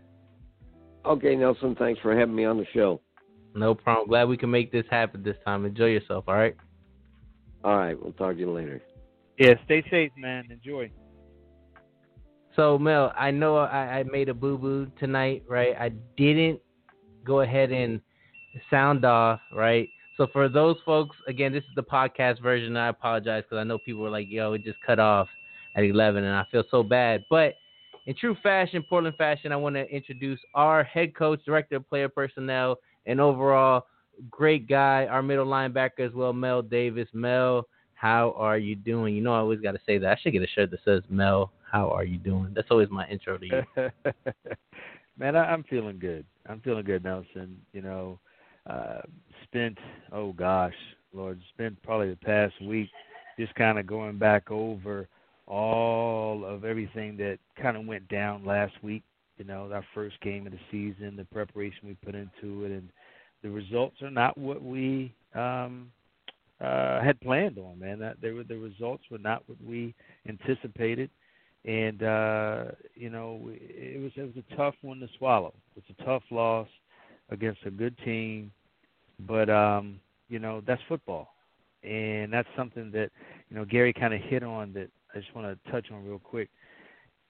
[1.05, 3.01] Okay, Nelson, thanks for having me on the show.
[3.55, 4.07] No problem.
[4.07, 5.65] Glad we can make this happen this time.
[5.65, 6.25] Enjoy yourself.
[6.27, 6.55] All right.
[7.63, 8.81] All right, we'll talk to you later.
[9.37, 9.53] Yeah.
[9.65, 10.47] Stay safe, man.
[10.51, 10.91] Enjoy.
[12.61, 15.75] So Mel, I know I, I made a boo boo tonight, right?
[15.79, 16.59] I didn't
[17.25, 17.99] go ahead and
[18.69, 19.89] sound off, right?
[20.15, 22.77] So for those folks, again, this is the podcast version.
[22.77, 25.27] I apologize because I know people were like, "Yo, it just cut off
[25.75, 27.23] at 11," and I feel so bad.
[27.31, 27.55] But
[28.05, 32.09] in true fashion, Portland fashion, I want to introduce our head coach, director of player
[32.09, 33.87] personnel, and overall
[34.29, 37.07] great guy, our middle linebacker as well, Mel Davis.
[37.11, 37.65] Mel,
[37.95, 39.15] how are you doing?
[39.15, 40.11] You know, I always got to say that.
[40.11, 42.51] I should get a shirt that says Mel, how are you doing?
[42.53, 43.63] That's always my intro to you.
[45.17, 46.25] man, I, I'm feeling good.
[46.47, 47.57] I'm feeling good, Nelson.
[47.71, 48.19] You know,
[48.69, 48.99] uh,
[49.43, 49.77] spent
[50.11, 50.73] oh gosh,
[51.13, 52.89] Lord, spent probably the past week
[53.39, 55.07] just kind of going back over
[55.47, 59.03] all of everything that kind of went down last week.
[59.37, 62.89] You know, our first game of the season, the preparation we put into it, and
[63.43, 65.89] the results are not what we um,
[66.59, 67.79] uh, had planned on.
[67.79, 69.95] Man, that they were the results were not what we
[70.27, 71.09] anticipated
[71.65, 72.65] and uh,
[72.95, 75.53] you know it was it was a tough one to swallow.
[75.75, 76.67] It's a tough loss
[77.29, 78.51] against a good team,
[79.27, 79.99] but um,
[80.29, 81.33] you know that's football,
[81.83, 83.11] and that's something that
[83.49, 86.19] you know Gary kind of hit on that I just want to touch on real
[86.19, 86.49] quick.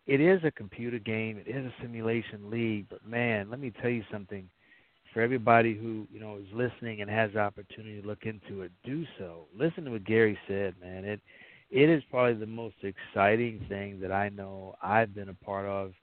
[0.07, 1.37] It is a computer game.
[1.37, 4.49] It is a simulation league, but man, let me tell you something.
[5.13, 8.71] For everybody who you know is listening and has the opportunity to look into it,
[8.85, 9.43] do so.
[9.57, 11.03] Listen to what Gary said, man.
[11.03, 11.19] It
[11.71, 15.93] it is probably the most exciting thing that I know I've been a part of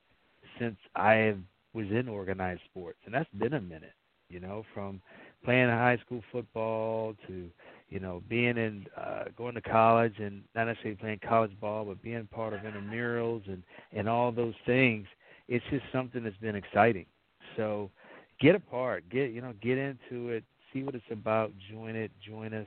[0.59, 1.35] since I
[1.75, 3.93] was in organized sports, and that's been a minute.
[4.31, 5.01] You know, from
[5.45, 7.49] playing high school football to
[7.89, 12.03] you know being in uh, going to college and not necessarily playing college ball, but
[12.03, 15.07] being part of intramurals and and all those things.
[15.49, 17.07] It's just something that's been exciting.
[17.57, 17.91] So
[18.41, 22.11] get a part, get you know get into it, see what it's about, join it,
[22.27, 22.67] join us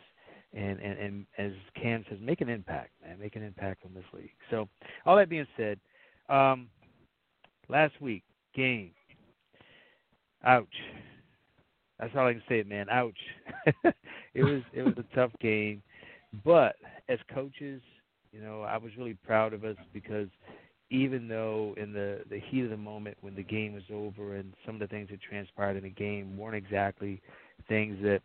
[0.53, 4.03] and, and, and as Cam says, make an impact, man, make an impact on this
[4.13, 4.31] league.
[4.49, 4.67] So,
[5.05, 5.79] all that being said,
[6.29, 6.67] um,
[7.69, 8.23] last week
[8.55, 8.91] game,
[10.45, 10.67] ouch.
[11.99, 12.87] That's all I can say, man.
[12.89, 13.17] Ouch.
[14.33, 15.83] it was it was a tough game,
[16.43, 16.75] but
[17.09, 17.81] as coaches,
[18.31, 20.27] you know, I was really proud of us because
[20.89, 24.53] even though in the the heat of the moment when the game was over and
[24.65, 27.21] some of the things that transpired in the game weren't exactly
[27.67, 28.21] things that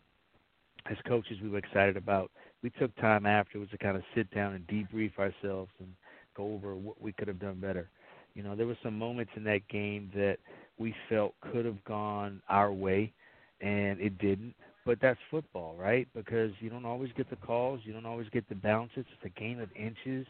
[0.90, 2.30] as coaches we were excited about.
[2.62, 5.88] We took time afterwards to kind of sit down and debrief ourselves and
[6.36, 7.88] go over what we could have done better.
[8.34, 10.38] You know, there were some moments in that game that
[10.78, 13.12] we felt could have gone our way,
[13.60, 14.54] and it didn't.
[14.84, 16.06] But that's football, right?
[16.14, 19.04] Because you don't always get the calls, you don't always get the bounces.
[19.12, 20.26] It's a game of inches,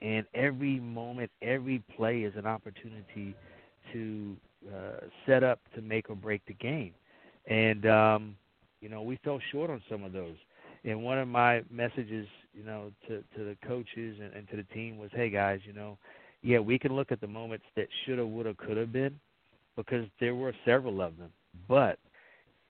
[0.00, 3.34] and every moment, every play is an opportunity
[3.92, 4.36] to
[4.72, 6.94] uh, set up to make or break the game.
[7.46, 8.36] And um,
[8.80, 10.36] you know, we fell short on some of those.
[10.84, 14.62] And one of my messages, you know, to to the coaches and, and to the
[14.74, 15.98] team was, hey guys, you know,
[16.42, 19.18] yeah, we can look at the moments that shoulda, woulda, could have been,
[19.76, 21.30] because there were several of them.
[21.68, 21.98] But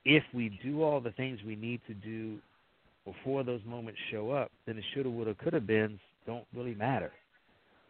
[0.05, 2.39] if we do all the things we need to do
[3.05, 7.12] before those moments show up, then the shoulda, woulda, could have been don't really matter,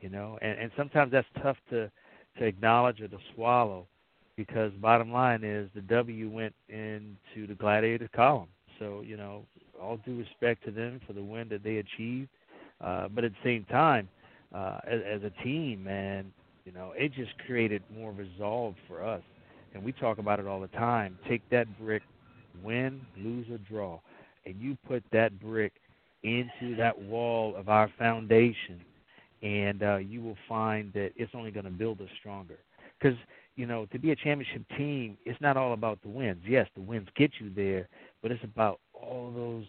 [0.00, 0.38] you know.
[0.42, 1.90] And and sometimes that's tough to
[2.38, 3.86] to acknowledge or to swallow
[4.38, 8.46] because bottom line is the W went into the gladiator column.
[8.78, 9.44] So you know,
[9.82, 12.28] all due respect to them for the win that they achieved,
[12.80, 14.08] uh, but at the same time,
[14.54, 16.32] uh, as, as a team, man,
[16.64, 19.22] you know, it just created more resolve for us.
[19.74, 21.18] And we talk about it all the time.
[21.28, 22.02] Take that brick,
[22.62, 23.98] win, lose, or draw,
[24.46, 25.72] and you put that brick
[26.22, 28.80] into that wall of our foundation,
[29.42, 32.58] and uh, you will find that it's only going to build us stronger.
[33.00, 33.18] Because
[33.58, 36.40] you know, to be a championship team, it's not all about the wins.
[36.46, 37.88] Yes, the wins get you there,
[38.22, 39.64] but it's about all those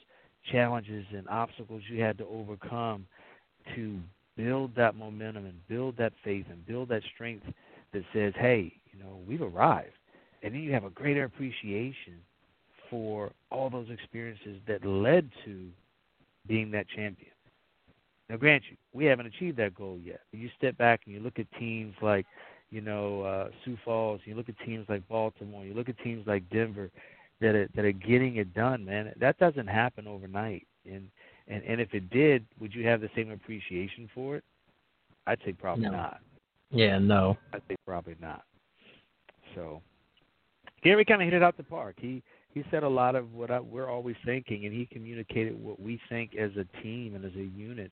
[0.52, 3.08] challenges and obstacles you had to overcome
[3.76, 3.98] to
[4.38, 7.48] build that momentum and build that faith and build that strength
[7.92, 9.98] that says, hey, you know, we've arrived.
[10.44, 12.22] And then you have a greater appreciation
[12.92, 15.68] for all those experiences that led to
[16.48, 17.32] being that champion.
[18.30, 20.22] Now, grant you, we haven't achieved that goal yet.
[20.32, 22.28] You step back and you look at teams like
[22.72, 24.22] you know, uh, Sioux Falls.
[24.26, 25.66] You look at teams like Baltimore.
[25.66, 26.92] You look at teams like Denver
[27.42, 29.14] that are, that are getting it done, man.
[29.20, 30.68] That doesn't happen overnight.
[30.86, 31.10] And
[31.48, 34.44] and and if it did, would you have the same appreciation for it?
[35.28, 35.92] I'd say probably no.
[35.92, 36.20] not.
[36.72, 37.38] Yeah, no.
[37.54, 38.44] I'd say probably not.
[39.56, 39.82] So
[40.84, 41.96] Gary kind of hit it out the park.
[42.00, 42.24] He
[42.54, 46.00] he said a lot of what I, we're always thinking, and he communicated what we
[46.10, 47.92] think as a team and as a unit.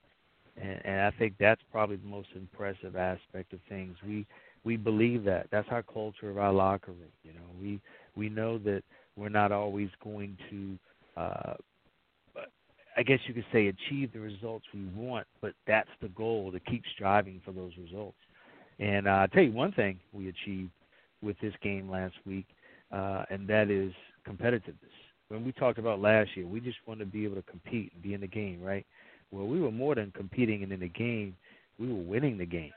[0.59, 3.97] And, and I think that's probably the most impressive aspect of things.
[4.05, 4.25] We
[4.67, 5.47] we believe that.
[5.49, 7.13] That's our culture of our locker room.
[7.23, 7.79] You know, we
[8.17, 8.83] we know that
[9.15, 10.77] we're not always going to,
[11.19, 11.53] uh,
[12.97, 16.59] I guess you could say, achieve the results we want, but that's the goal to
[16.59, 18.17] keep striving for those results.
[18.79, 20.71] And uh, I'll tell you one thing we achieved
[21.23, 22.45] with this game last week,
[22.91, 23.93] uh, and that is
[24.27, 24.75] competitiveness.
[25.29, 28.03] When we talked about last year, we just wanted to be able to compete and
[28.03, 28.85] be in the game, right?
[29.31, 31.37] Well, we were more than competing and in the game;
[31.79, 32.73] we were winning the game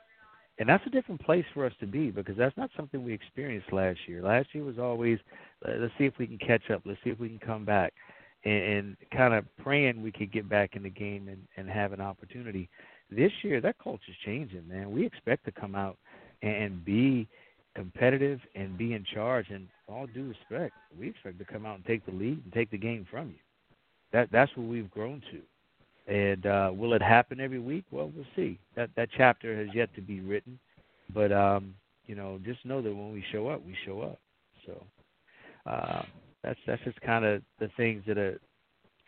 [0.61, 3.73] and that's a different place for us to be because that's not something we experienced
[3.73, 4.23] last year.
[4.23, 5.19] Last year was always
[5.67, 7.95] let's see if we can catch up, let's see if we can come back,
[8.45, 11.95] and, and kind of praying we could get back in the game and, and have
[11.95, 12.69] an opportunity.
[13.11, 14.93] This year, that culture's changing, man.
[14.93, 15.97] We expect to come out
[16.43, 17.27] and be
[17.75, 19.47] competitive and be in charge.
[19.49, 22.71] And all due respect, we expect to come out and take the lead and take
[22.71, 23.41] the game from you.
[24.13, 25.41] That that's what we've grown to.
[26.11, 27.85] And uh, will it happen every week?
[27.93, 28.59] Well, we'll see.
[28.75, 30.59] That that chapter has yet to be written,
[31.15, 31.75] but um,
[32.07, 34.19] you know, just know that when we show up, we show up.
[34.67, 34.85] So
[35.71, 36.03] uh,
[36.43, 38.41] that's that's just kind of the things that are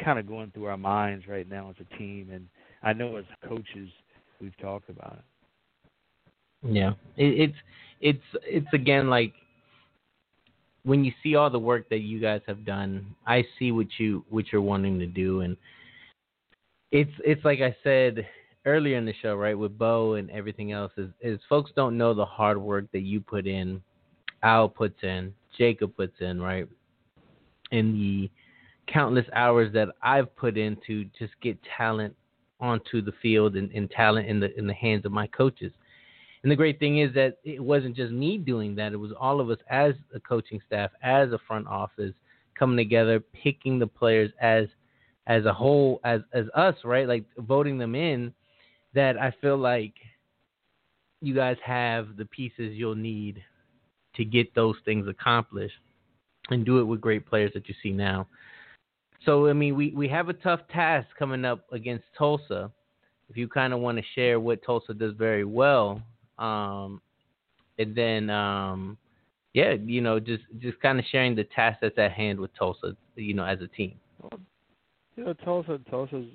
[0.02, 2.46] kind of going through our minds right now as a team, and
[2.84, 3.88] I know as coaches
[4.40, 6.70] we've talked about it.
[6.72, 7.58] Yeah, it, it's
[8.00, 9.32] it's it's again like
[10.84, 14.24] when you see all the work that you guys have done, I see what you
[14.30, 15.56] what you're wanting to do, and
[16.92, 18.26] it's it's like I said
[18.66, 22.14] earlier in the show, right, with Bo and everything else, is, is folks don't know
[22.14, 23.82] the hard work that you put in,
[24.44, 26.68] Al puts in, Jacob puts in, right,
[27.72, 28.30] and the
[28.86, 32.14] countless hours that I've put in to just get talent
[32.60, 35.72] onto the field and, and talent in the in the hands of my coaches.
[36.42, 39.40] And the great thing is that it wasn't just me doing that; it was all
[39.40, 42.12] of us as a coaching staff, as a front office,
[42.54, 44.66] coming together, picking the players as
[45.26, 47.06] as a whole, as as us, right?
[47.06, 48.32] Like voting them in.
[48.94, 49.94] That I feel like
[51.22, 53.42] you guys have the pieces you'll need
[54.16, 55.74] to get those things accomplished
[56.50, 58.26] and do it with great players that you see now.
[59.24, 62.70] So I mean, we we have a tough task coming up against Tulsa.
[63.30, 66.02] If you kind of want to share what Tulsa does very well,
[66.38, 67.00] um,
[67.78, 68.98] and then um,
[69.54, 72.96] yeah, you know, just just kind of sharing the task that's at hand with Tulsa,
[73.14, 73.94] you know, as a team.
[75.16, 76.26] You know, Tulsa, Tulsa's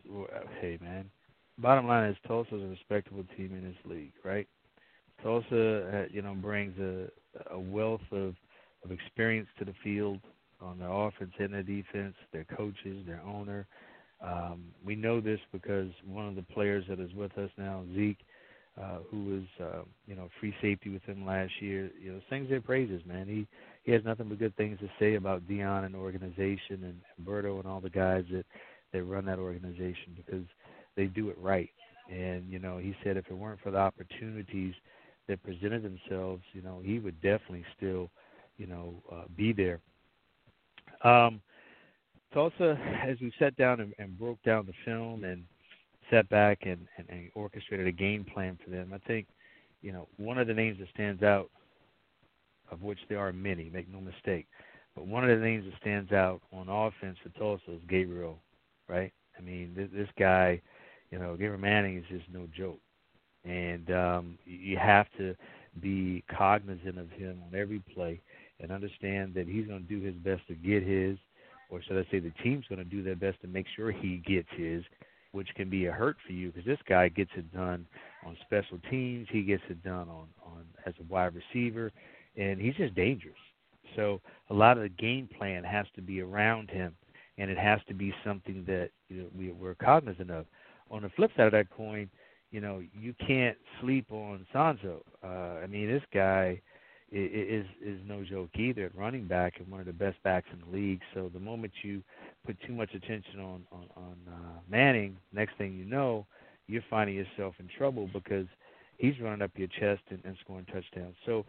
[0.62, 1.10] hey man.
[1.58, 4.48] Bottom line is Tulsa's a respectable team in this league, right?
[5.24, 7.08] Tulsa, uh, you know, brings a
[7.52, 8.36] a wealth of
[8.84, 10.20] of experience to the field
[10.62, 13.66] on their offense and their defense, their coaches, their owner.
[14.22, 18.20] Um, we know this because one of the players that is with us now, Zeke,
[18.82, 22.50] uh, who was uh, you know free safety with him last year, you know sings
[22.50, 23.28] their praises, man.
[23.28, 23.48] He
[23.84, 27.58] he has nothing but good things to say about Dion and the organization and Berto
[27.58, 28.46] and all the guys that
[28.94, 30.46] that run that organization because
[30.96, 31.70] they do it right.
[32.12, 34.74] And you know he said if it weren't for the opportunities
[35.28, 38.10] that presented themselves, you know he would definitely still
[38.58, 39.80] you know uh, be there.
[41.04, 41.42] Um,
[42.34, 45.44] Tulsa, as we sat down and, and broke down the film and
[46.10, 48.92] sat back and, and, and orchestrated a game plan for them.
[48.94, 49.28] I think,
[49.82, 51.50] you know, one of the names that stands out,
[52.72, 54.48] of which there are many, make no mistake,
[54.96, 58.40] but one of the names that stands out on offense for Tulsa is Gabriel,
[58.88, 59.12] right?
[59.38, 60.62] I mean, this, this guy,
[61.12, 62.80] you know, Gabriel Manning is just no joke,
[63.46, 65.36] and um, you have to
[65.82, 68.22] be cognizant of him on every play
[68.60, 71.18] and understand that he's going to do his best to get his,
[71.70, 74.18] or should I say, the team's going to do their best to make sure he
[74.26, 74.84] gets his
[75.32, 77.86] which can be a hurt for you because this guy gets it done
[78.26, 79.28] on special teams.
[79.32, 81.92] He gets it done on on as a wide receiver,
[82.36, 83.36] and he's just dangerous.
[83.96, 86.96] So a lot of the game plan has to be around him,
[87.38, 90.46] and it has to be something that you know, we, we're cognizant of.
[90.90, 92.10] On the flip side of that coin,
[92.52, 95.02] you know you can't sleep on Sanzo.
[95.24, 96.62] Uh, I mean, this guy
[97.12, 100.60] is is no joke either at running back and one of the best backs in
[100.60, 101.02] the league.
[101.14, 102.02] So the moment you
[102.46, 106.26] put too much attention on on, on uh, Manning, next thing you know,
[106.68, 108.48] you're finding yourself in trouble because
[108.98, 111.16] he's running up your chest and, and scoring touchdowns.
[111.26, 111.46] So,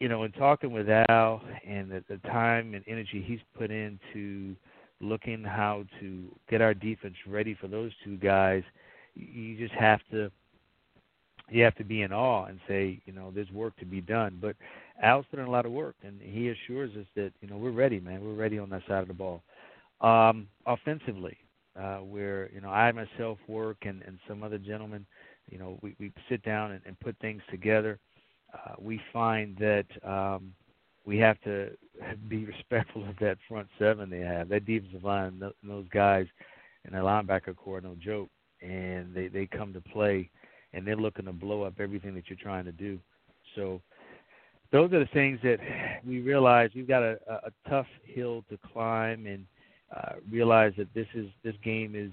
[0.00, 4.56] you know, in talking with Al and the, the time and energy he's put into
[5.02, 8.62] looking how to get our defense ready for those two guys,
[9.14, 10.30] you just have to
[11.50, 14.38] you have to be in awe and say, you know, there's work to be done.
[14.40, 14.56] But
[15.02, 18.00] Al's put a lot of work, and he assures us that, you know, we're ready,
[18.00, 18.24] man.
[18.24, 19.42] We're ready on that side of the ball.
[20.00, 21.36] Um, offensively,
[21.78, 25.06] uh, where you know I myself work and, and some other gentlemen,
[25.50, 27.98] you know, we, we sit down and, and put things together.
[28.52, 30.52] Uh, we find that um,
[31.04, 31.70] we have to
[32.28, 34.48] be respectful of that front seven they have.
[34.48, 36.26] That defensive line, those guys,
[36.84, 38.28] and that linebacker core, no joke.
[38.60, 40.30] And they they come to play
[40.72, 42.98] and they're looking to blow up everything that you're trying to do.
[43.56, 43.80] So
[44.70, 45.58] those are the things that
[46.06, 49.44] we realize we've got a, a tough hill to climb and
[49.94, 52.12] uh, realize that this is this game is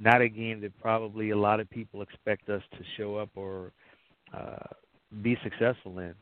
[0.00, 3.72] not a game that probably a lot of people expect us to show up or
[4.34, 4.56] uh,
[5.22, 6.14] be successful in.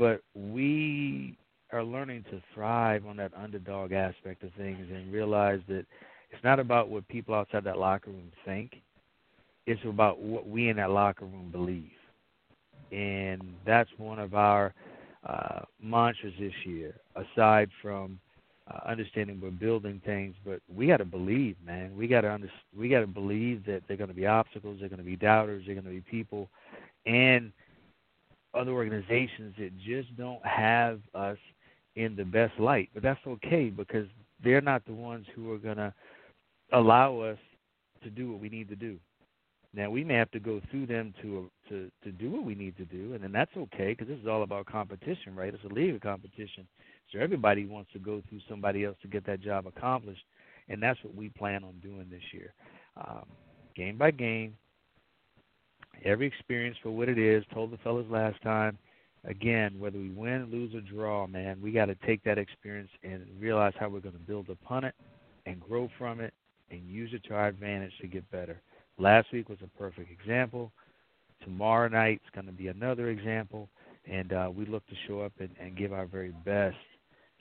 [0.00, 1.36] But we
[1.72, 5.84] are learning to thrive on that underdog aspect of things and realize that
[6.30, 8.76] it's not about what people outside that locker room think
[9.66, 11.90] it's about what we in that locker room believe.
[12.90, 14.72] And that's one of our
[15.28, 18.18] uh, mantras this year, aside from
[18.68, 21.94] uh, understanding we're building things, but we got to believe, man.
[21.94, 24.88] We got to under, we got to believe that they're going to be obstacles, they're
[24.88, 26.48] going to be doubters, they're going to be people,
[27.04, 27.52] and
[28.54, 31.38] other organizations that just don't have us
[31.96, 32.90] in the best light.
[32.94, 34.06] But that's okay because
[34.42, 35.92] they're not the ones who are going to
[36.72, 37.38] allow us
[38.02, 38.98] to do what we need to do.
[39.72, 42.76] Now we may have to go through them to to to do what we need
[42.78, 45.54] to do, and then that's okay because this is all about competition, right?
[45.54, 46.66] It's a league of competition,
[47.12, 50.24] so everybody wants to go through somebody else to get that job accomplished,
[50.68, 52.52] and that's what we plan on doing this year,
[52.96, 53.26] um,
[53.76, 54.56] game by game.
[56.04, 57.44] Every experience for what it is.
[57.52, 58.78] Told the fellas last time.
[59.24, 63.26] Again, whether we win, lose, or draw, man, we got to take that experience and
[63.38, 64.94] realize how we're going to build upon it
[65.44, 66.32] and grow from it
[66.70, 68.62] and use it to our advantage to get better.
[68.98, 70.72] Last week was a perfect example.
[71.44, 73.68] Tomorrow night is going to be another example,
[74.10, 76.76] and uh, we look to show up and, and give our very best,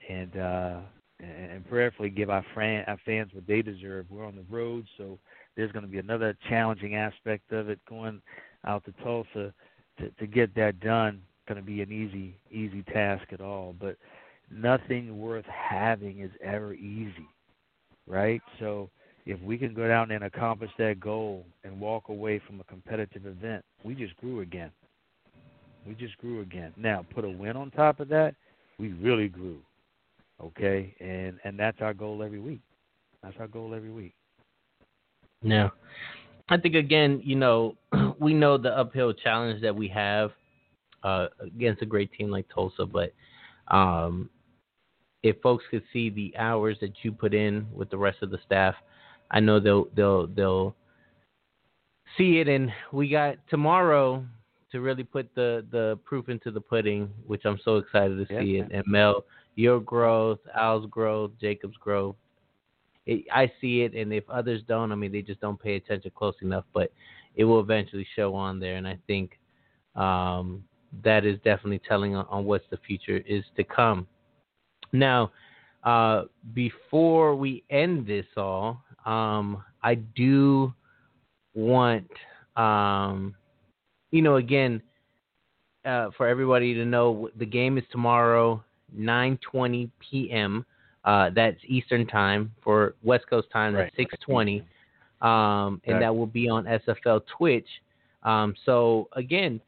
[0.09, 0.79] and uh,
[1.21, 4.05] and prayerfully give our, fan, our fans what they deserve.
[4.09, 5.19] We're on the road, so
[5.55, 8.21] there's going to be another challenging aspect of it going
[8.65, 9.53] out to Tulsa
[9.99, 11.21] to, to get that done.
[11.47, 13.97] Going to be an easy easy task at all, but
[14.51, 17.27] nothing worth having is ever easy,
[18.07, 18.41] right?
[18.59, 18.89] So
[19.25, 23.25] if we can go down and accomplish that goal and walk away from a competitive
[23.25, 24.71] event, we just grew again.
[25.88, 26.73] We just grew again.
[26.77, 28.35] Now, put a win on top of that,
[28.79, 29.59] we really grew.
[30.41, 30.95] Okay?
[30.99, 32.61] And and that's our goal every week.
[33.23, 34.13] That's our goal every week.
[35.41, 35.69] Yeah.
[36.49, 37.75] I think again, you know,
[38.19, 40.31] we know the uphill challenge that we have
[41.03, 43.13] uh, against a great team like Tulsa, but
[43.73, 44.29] um,
[45.23, 48.39] if folks could see the hours that you put in with the rest of the
[48.45, 48.75] staff,
[49.31, 50.75] I know they'll they'll they'll
[52.17, 52.47] see it.
[52.47, 54.25] And we got tomorrow
[54.71, 58.57] to really put the the proof into the pudding, which I'm so excited to see
[58.57, 58.71] it.
[58.71, 59.23] And Mel,
[59.55, 62.15] your growth, Al's growth, Jacob's growth.
[63.09, 66.11] It, I see it, and if others don't, I mean, they just don't pay attention
[66.15, 66.65] close enough.
[66.73, 66.91] But
[67.35, 69.39] it will eventually show on there, and I think
[69.95, 70.63] um,
[71.03, 74.07] that is definitely telling on, on what the future is to come.
[74.91, 75.31] Now,
[75.83, 76.23] uh,
[76.53, 80.73] before we end this all, um, I do
[81.55, 82.09] want,
[82.55, 83.35] um,
[84.11, 84.81] you know, again,
[85.85, 88.63] uh, for everybody to know, the game is tomorrow,
[88.95, 90.65] 9:20 p.m.
[91.05, 92.51] Uh, that's Eastern time.
[92.63, 94.09] For West Coast time, that's right.
[94.27, 94.63] 6:20,
[95.25, 97.67] um, and that will be on SFL Twitch.
[98.23, 99.61] Um, so again,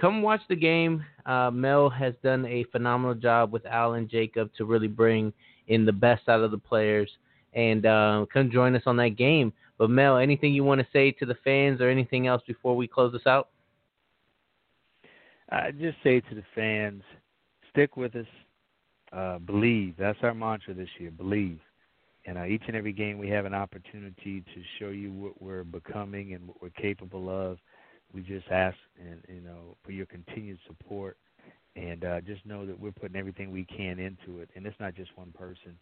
[0.00, 1.04] come watch the game.
[1.24, 5.32] Uh, Mel has done a phenomenal job with Al and Jacob to really bring
[5.68, 7.10] in the best out of the players,
[7.52, 9.52] and uh, come join us on that game.
[9.78, 12.86] But Mel, anything you want to say to the fans or anything else before we
[12.86, 13.48] close this out?
[15.50, 17.02] I just say to the fans,
[17.70, 18.26] stick with us.
[19.16, 19.94] Uh, believe.
[19.98, 21.10] That's our mantra this year.
[21.10, 21.58] Believe.
[22.26, 25.64] And uh, each and every game, we have an opportunity to show you what we're
[25.64, 27.56] becoming and what we're capable of.
[28.12, 31.16] We just ask, and you know, for your continued support,
[31.76, 34.50] and uh, just know that we're putting everything we can into it.
[34.54, 35.78] And it's not just one person.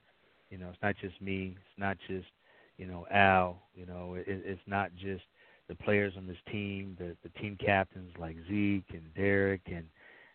[0.50, 1.56] You know, it's not just me.
[1.56, 2.28] It's not just
[2.76, 3.62] you know Al.
[3.74, 5.24] You know, it, it's not just
[5.68, 9.86] the players on this team, the the team captains like Zeke and Derek and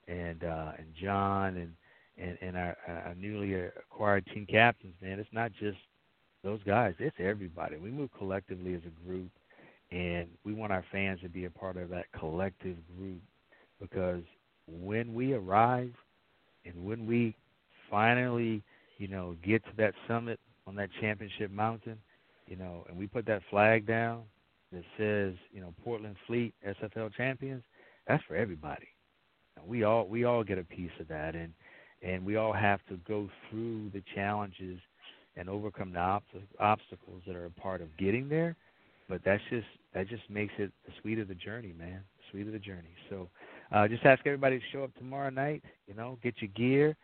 [0.07, 1.73] and uh, and John and
[2.19, 5.77] and, and our, our newly acquired team captains, man, it's not just
[6.43, 7.77] those guys; it's everybody.
[7.77, 9.31] We move collectively as a group,
[9.91, 13.21] and we want our fans to be a part of that collective group
[13.79, 14.23] because
[14.67, 15.93] when we arrive
[16.65, 17.35] and when we
[17.89, 18.61] finally,
[18.97, 21.97] you know, get to that summit on that championship mountain,
[22.47, 24.23] you know, and we put that flag down
[24.71, 27.63] that says, you know, Portland Fleet SFL champions,
[28.07, 28.87] that's for everybody.
[29.65, 31.53] We all we all get a piece of that, and
[32.01, 34.79] and we all have to go through the challenges
[35.35, 36.23] and overcome the ob-
[36.59, 38.55] obstacles that are a part of getting there.
[39.07, 42.01] But that's just that just makes it the sweet of the journey, man.
[42.17, 42.95] The sweet of the journey.
[43.09, 43.27] So,
[43.71, 45.63] uh, just ask everybody to show up tomorrow night.
[45.87, 46.95] You know, get your gear,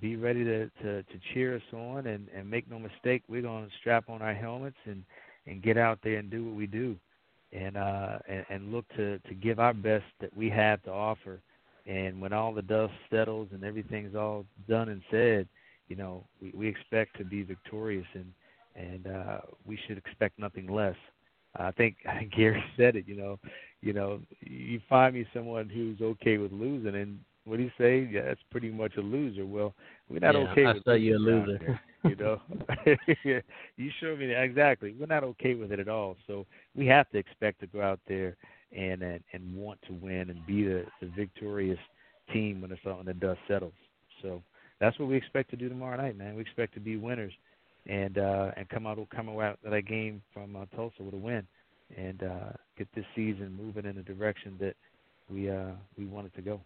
[0.00, 3.68] be ready to to, to cheer us on, and and make no mistake, we're gonna
[3.80, 5.04] strap on our helmets and
[5.46, 6.96] and get out there and do what we do,
[7.52, 11.40] and uh and, and look to to give our best that we have to offer
[11.86, 15.48] and when all the dust settles and everything's all done and said,
[15.88, 18.32] you know, we, we expect to be victorious and
[18.76, 20.96] and uh, we should expect nothing less.
[21.56, 21.96] I think
[22.36, 23.06] Gary said it.
[23.06, 23.38] You know,
[23.82, 28.08] you know, you find me someone who's okay with losing, and what do you say?
[28.10, 29.46] Yeah, that's pretty much a loser.
[29.46, 29.74] Well,
[30.08, 31.58] we're not yeah, okay I with saw you a loser.
[31.58, 32.40] There, you know,
[33.76, 34.94] you show me that exactly.
[34.98, 36.16] We're not okay with it at all.
[36.26, 38.36] So we have to expect to go out there
[38.74, 41.78] and and, and want to win and be the, the victorious
[42.32, 43.72] team when it's when the dust settles.
[44.22, 44.42] So
[44.80, 46.34] that's what we expect to do tomorrow night, man.
[46.34, 47.32] We expect to be winners
[47.86, 51.46] and uh, and come out come out that game from uh, Tulsa with a win
[51.96, 54.74] and uh, get this season moving in the direction that
[55.30, 56.60] we uh, we want it to go.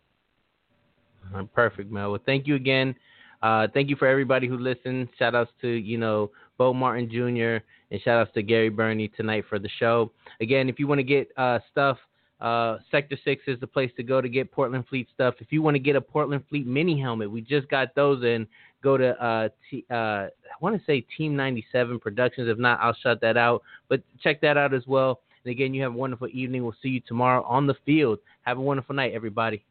[1.55, 2.13] Perfect, Mel.
[2.13, 2.95] Well, thank you again.
[3.43, 5.09] Uh, thank you for everybody who listened.
[5.19, 7.65] Shout outs to, you know, Bo Martin Jr.
[7.91, 10.11] and shout outs to Gary Birney tonight for the show.
[10.41, 11.99] Again, if you want to get uh, stuff,
[12.41, 15.35] uh, Sector 6 is the place to go to get Portland Fleet stuff.
[15.39, 18.47] If you want to get a Portland Fleet mini helmet, we just got those in.
[18.83, 22.49] Go to, uh, t- uh, I want to say Team 97 Productions.
[22.49, 23.63] If not, I'll shut that out.
[23.89, 25.21] But check that out as well.
[25.45, 26.63] And again, you have a wonderful evening.
[26.63, 28.21] We'll see you tomorrow on the field.
[28.43, 29.65] Have a wonderful night, everybody.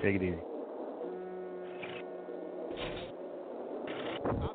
[0.00, 0.53] Take it easy.
[4.26, 4.53] I